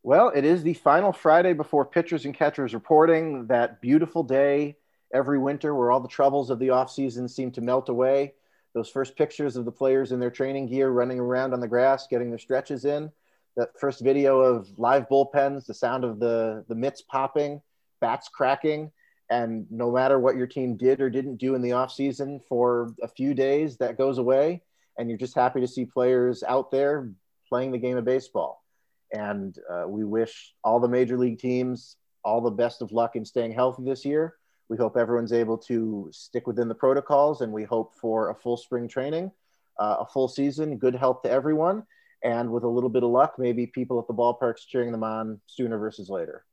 Well, 0.04 0.32
it 0.34 0.46
is 0.46 0.64
the 0.64 0.76
final 0.76 1.12
Friday 1.12 1.54
before 1.54 1.86
pitchers 1.86 2.26
and 2.26 2.34
catchers 2.34 2.74
reporting. 2.74 3.48
That 3.48 3.82
beautiful 3.82 4.24
day 4.24 4.78
every 5.14 5.40
winter 5.40 5.74
where 5.74 5.92
all 5.92 6.00
the 6.00 6.08
troubles 6.08 6.50
of 6.50 6.60
the 6.60 6.68
offseason 6.68 7.30
seem 7.30 7.52
to 7.52 7.62
melt 7.62 7.90
away. 7.90 8.34
Those 8.78 8.90
first 8.90 9.18
pictures 9.18 9.56
of 9.56 9.66
the 9.66 9.72
players 9.72 10.12
in 10.12 10.20
their 10.20 10.30
training 10.30 10.68
gear 10.68 10.92
running 10.92 11.20
around 11.20 11.52
on 11.52 11.60
the 11.60 11.68
grass, 11.68 12.06
getting 12.06 12.30
their 12.30 12.38
stretches 12.38 12.86
in 12.86 13.12
that 13.56 13.70
first 13.80 14.02
video 14.02 14.40
of 14.40 14.70
live 14.78 15.10
bullpens, 15.10 15.66
the 15.66 15.74
sound 15.74 16.04
of 16.04 16.20
the 16.20 16.64
the 16.68 16.76
mitts 16.76 17.02
popping, 17.02 17.60
bats 18.02 18.30
cracking, 18.30 18.92
and 19.32 19.66
no 19.72 19.92
matter 19.92 20.20
what 20.20 20.36
your 20.36 20.46
team 20.46 20.78
did 20.78 21.02
or 21.02 21.10
didn't 21.10 21.38
do 21.38 21.56
in 21.56 21.64
the 21.64 21.72
offseason 21.72 22.40
for 22.48 22.94
a 23.02 23.08
few 23.08 23.34
days, 23.34 23.78
that 23.78 23.98
goes 23.98 24.20
away, 24.20 24.62
and 25.00 25.10
you're 25.10 25.18
just 25.18 25.34
happy 25.34 25.60
to 25.60 25.68
see 25.68 25.84
players 25.84 26.44
out 26.44 26.70
there 26.70 27.10
playing 27.50 27.72
the 27.72 27.80
game 27.80 27.98
of 27.98 28.06
baseball. 28.06 28.64
And 29.12 29.58
uh, 29.68 29.86
we 29.88 30.04
wish 30.04 30.54
all 30.64 30.80
the 30.80 30.88
major 30.88 31.18
league 31.18 31.40
teams 31.40 31.96
all 32.24 32.42
the 32.42 32.52
best 32.52 32.84
of 32.84 32.92
luck 32.92 33.16
in 33.16 33.26
staying 33.26 33.54
healthy 33.54 33.84
this 33.84 34.06
year. 34.06 34.36
We 34.70 34.78
hope 34.78 34.98
everyone's 34.98 35.34
able 35.34 35.58
to 35.60 36.10
stick 36.12 36.48
within 36.48 36.68
the 36.68 36.76
protocols, 36.76 37.42
and 37.42 37.52
we 37.54 37.64
hope 37.64 37.96
for 37.96 38.30
a 38.30 38.36
full 38.36 38.58
spring 38.58 38.88
training, 38.88 39.32
uh, 39.80 39.98
a 40.00 40.06
full 40.06 40.28
season, 40.28 40.78
good 40.78 40.96
health 40.96 41.22
to 41.24 41.32
everyone 41.32 41.84
and 42.24 42.52
with 42.52 42.64
a 42.64 42.68
little 42.68 42.90
bit 42.90 43.04
of 43.04 43.10
luck, 43.10 43.36
maybe 43.38 43.68
people 43.68 44.00
at 44.00 44.08
the 44.08 44.14
ballparks 44.14 44.68
cheering 44.68 44.92
them 44.92 45.04
on 45.04 45.40
sooner 45.46 45.78
versus 45.78 46.10
later. 46.10 46.46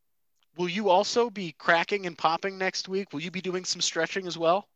Will 0.56 0.68
you 0.68 0.88
also 0.88 1.30
be 1.30 1.52
cracking 1.58 2.06
and 2.06 2.16
popping 2.16 2.58
next 2.58 2.88
week? 2.88 3.12
Will 3.12 3.20
you 3.20 3.30
be 3.30 3.40
doing 3.40 3.64
some 3.64 3.80
stretching 3.80 4.26
as 4.26 4.38
well? 4.38 4.68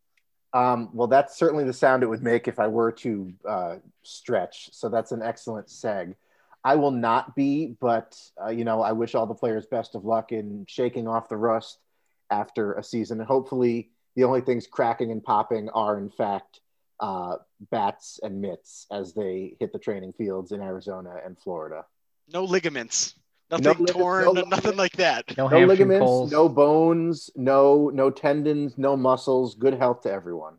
Um, 0.52 0.90
well, 0.92 1.06
that's 1.06 1.38
certainly 1.38 1.64
the 1.64 1.72
sound 1.72 2.02
it 2.02 2.06
would 2.06 2.22
make 2.22 2.48
if 2.48 2.58
I 2.58 2.66
were 2.66 2.90
to 2.92 3.32
uh, 3.46 3.76
stretch. 4.02 4.70
So 4.72 4.88
that's 4.88 5.12
an 5.12 5.22
excellent 5.22 5.68
seg. 5.68 6.14
I 6.64 6.74
will 6.74 6.90
not 6.90 7.36
be, 7.36 7.76
but 7.80 8.18
uh, 8.42 8.48
you 8.48 8.64
know, 8.64 8.82
I 8.82 8.92
wish 8.92 9.14
all 9.14 9.26
the 9.26 9.34
players 9.34 9.66
best 9.66 9.94
of 9.94 10.04
luck 10.04 10.32
in 10.32 10.64
shaking 10.66 11.06
off 11.06 11.28
the 11.28 11.36
rust 11.36 11.78
after 12.30 12.74
a 12.74 12.82
season. 12.82 13.20
And 13.20 13.28
hopefully, 13.28 13.90
the 14.16 14.24
only 14.24 14.40
things 14.40 14.66
cracking 14.66 15.10
and 15.12 15.22
popping 15.22 15.68
are, 15.70 15.98
in 15.98 16.10
fact, 16.10 16.60
uh, 17.00 17.36
bats 17.70 18.18
and 18.22 18.40
mitts 18.40 18.86
as 18.90 19.14
they 19.14 19.56
hit 19.60 19.72
the 19.72 19.78
training 19.78 20.12
fields 20.12 20.52
in 20.52 20.60
Arizona 20.60 21.16
and 21.24 21.38
Florida. 21.38 21.84
No 22.32 22.44
ligaments. 22.44 23.14
Nothing 23.50 23.84
no 23.84 23.92
torn, 23.92 24.24
no 24.24 24.42
nothing 24.42 24.76
like 24.76 24.92
that. 24.96 25.36
No, 25.38 25.48
no 25.48 25.64
ligaments, 25.64 26.04
poles. 26.04 26.30
no 26.30 26.50
bones, 26.50 27.30
no 27.34 27.90
no 27.94 28.10
tendons, 28.10 28.76
no 28.76 28.94
muscles. 28.94 29.54
Good 29.54 29.72
health 29.74 30.02
to 30.02 30.12
everyone. 30.12 30.58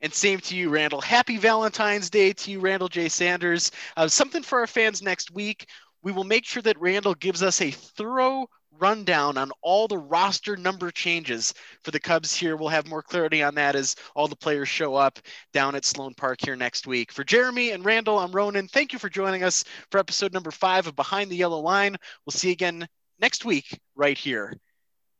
And 0.00 0.12
same 0.12 0.38
to 0.40 0.56
you, 0.56 0.70
Randall. 0.70 1.02
Happy 1.02 1.36
Valentine's 1.36 2.08
Day 2.08 2.32
to 2.32 2.50
you, 2.50 2.60
Randall 2.60 2.88
J. 2.88 3.08
Sanders. 3.08 3.70
Uh, 3.96 4.08
something 4.08 4.42
for 4.42 4.60
our 4.60 4.66
fans 4.66 5.02
next 5.02 5.30
week. 5.30 5.66
We 6.02 6.12
will 6.12 6.24
make 6.24 6.44
sure 6.44 6.62
that 6.62 6.80
Randall 6.80 7.14
gives 7.14 7.42
us 7.42 7.60
a 7.60 7.70
thorough 7.70 8.48
rundown 8.78 9.38
on 9.38 9.50
all 9.62 9.88
the 9.88 9.98
roster 9.98 10.56
number 10.56 10.90
changes 10.90 11.54
for 11.82 11.90
the 11.90 12.00
Cubs 12.00 12.34
here. 12.34 12.56
We'll 12.56 12.68
have 12.68 12.86
more 12.88 13.02
clarity 13.02 13.42
on 13.42 13.54
that 13.56 13.76
as 13.76 13.96
all 14.14 14.28
the 14.28 14.36
players 14.36 14.68
show 14.68 14.94
up 14.94 15.18
down 15.52 15.74
at 15.74 15.84
Sloan 15.84 16.14
Park 16.14 16.38
here 16.42 16.56
next 16.56 16.86
week. 16.86 17.12
For 17.12 17.24
Jeremy 17.24 17.70
and 17.70 17.84
Randall, 17.84 18.18
I'm 18.18 18.32
Ronan. 18.32 18.68
Thank 18.68 18.92
you 18.92 18.98
for 18.98 19.08
joining 19.08 19.44
us 19.44 19.64
for 19.90 19.98
episode 19.98 20.32
number 20.32 20.50
five 20.50 20.86
of 20.86 20.96
Behind 20.96 21.30
the 21.30 21.36
Yellow 21.36 21.60
Line. 21.60 21.96
We'll 22.26 22.32
see 22.32 22.48
you 22.48 22.52
again 22.52 22.86
next 23.20 23.44
week 23.44 23.78
right 23.94 24.18
here 24.18 24.58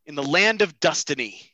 in 0.07 0.15
the 0.15 0.23
land 0.23 0.63
of 0.63 0.79
Destiny. 0.81 1.54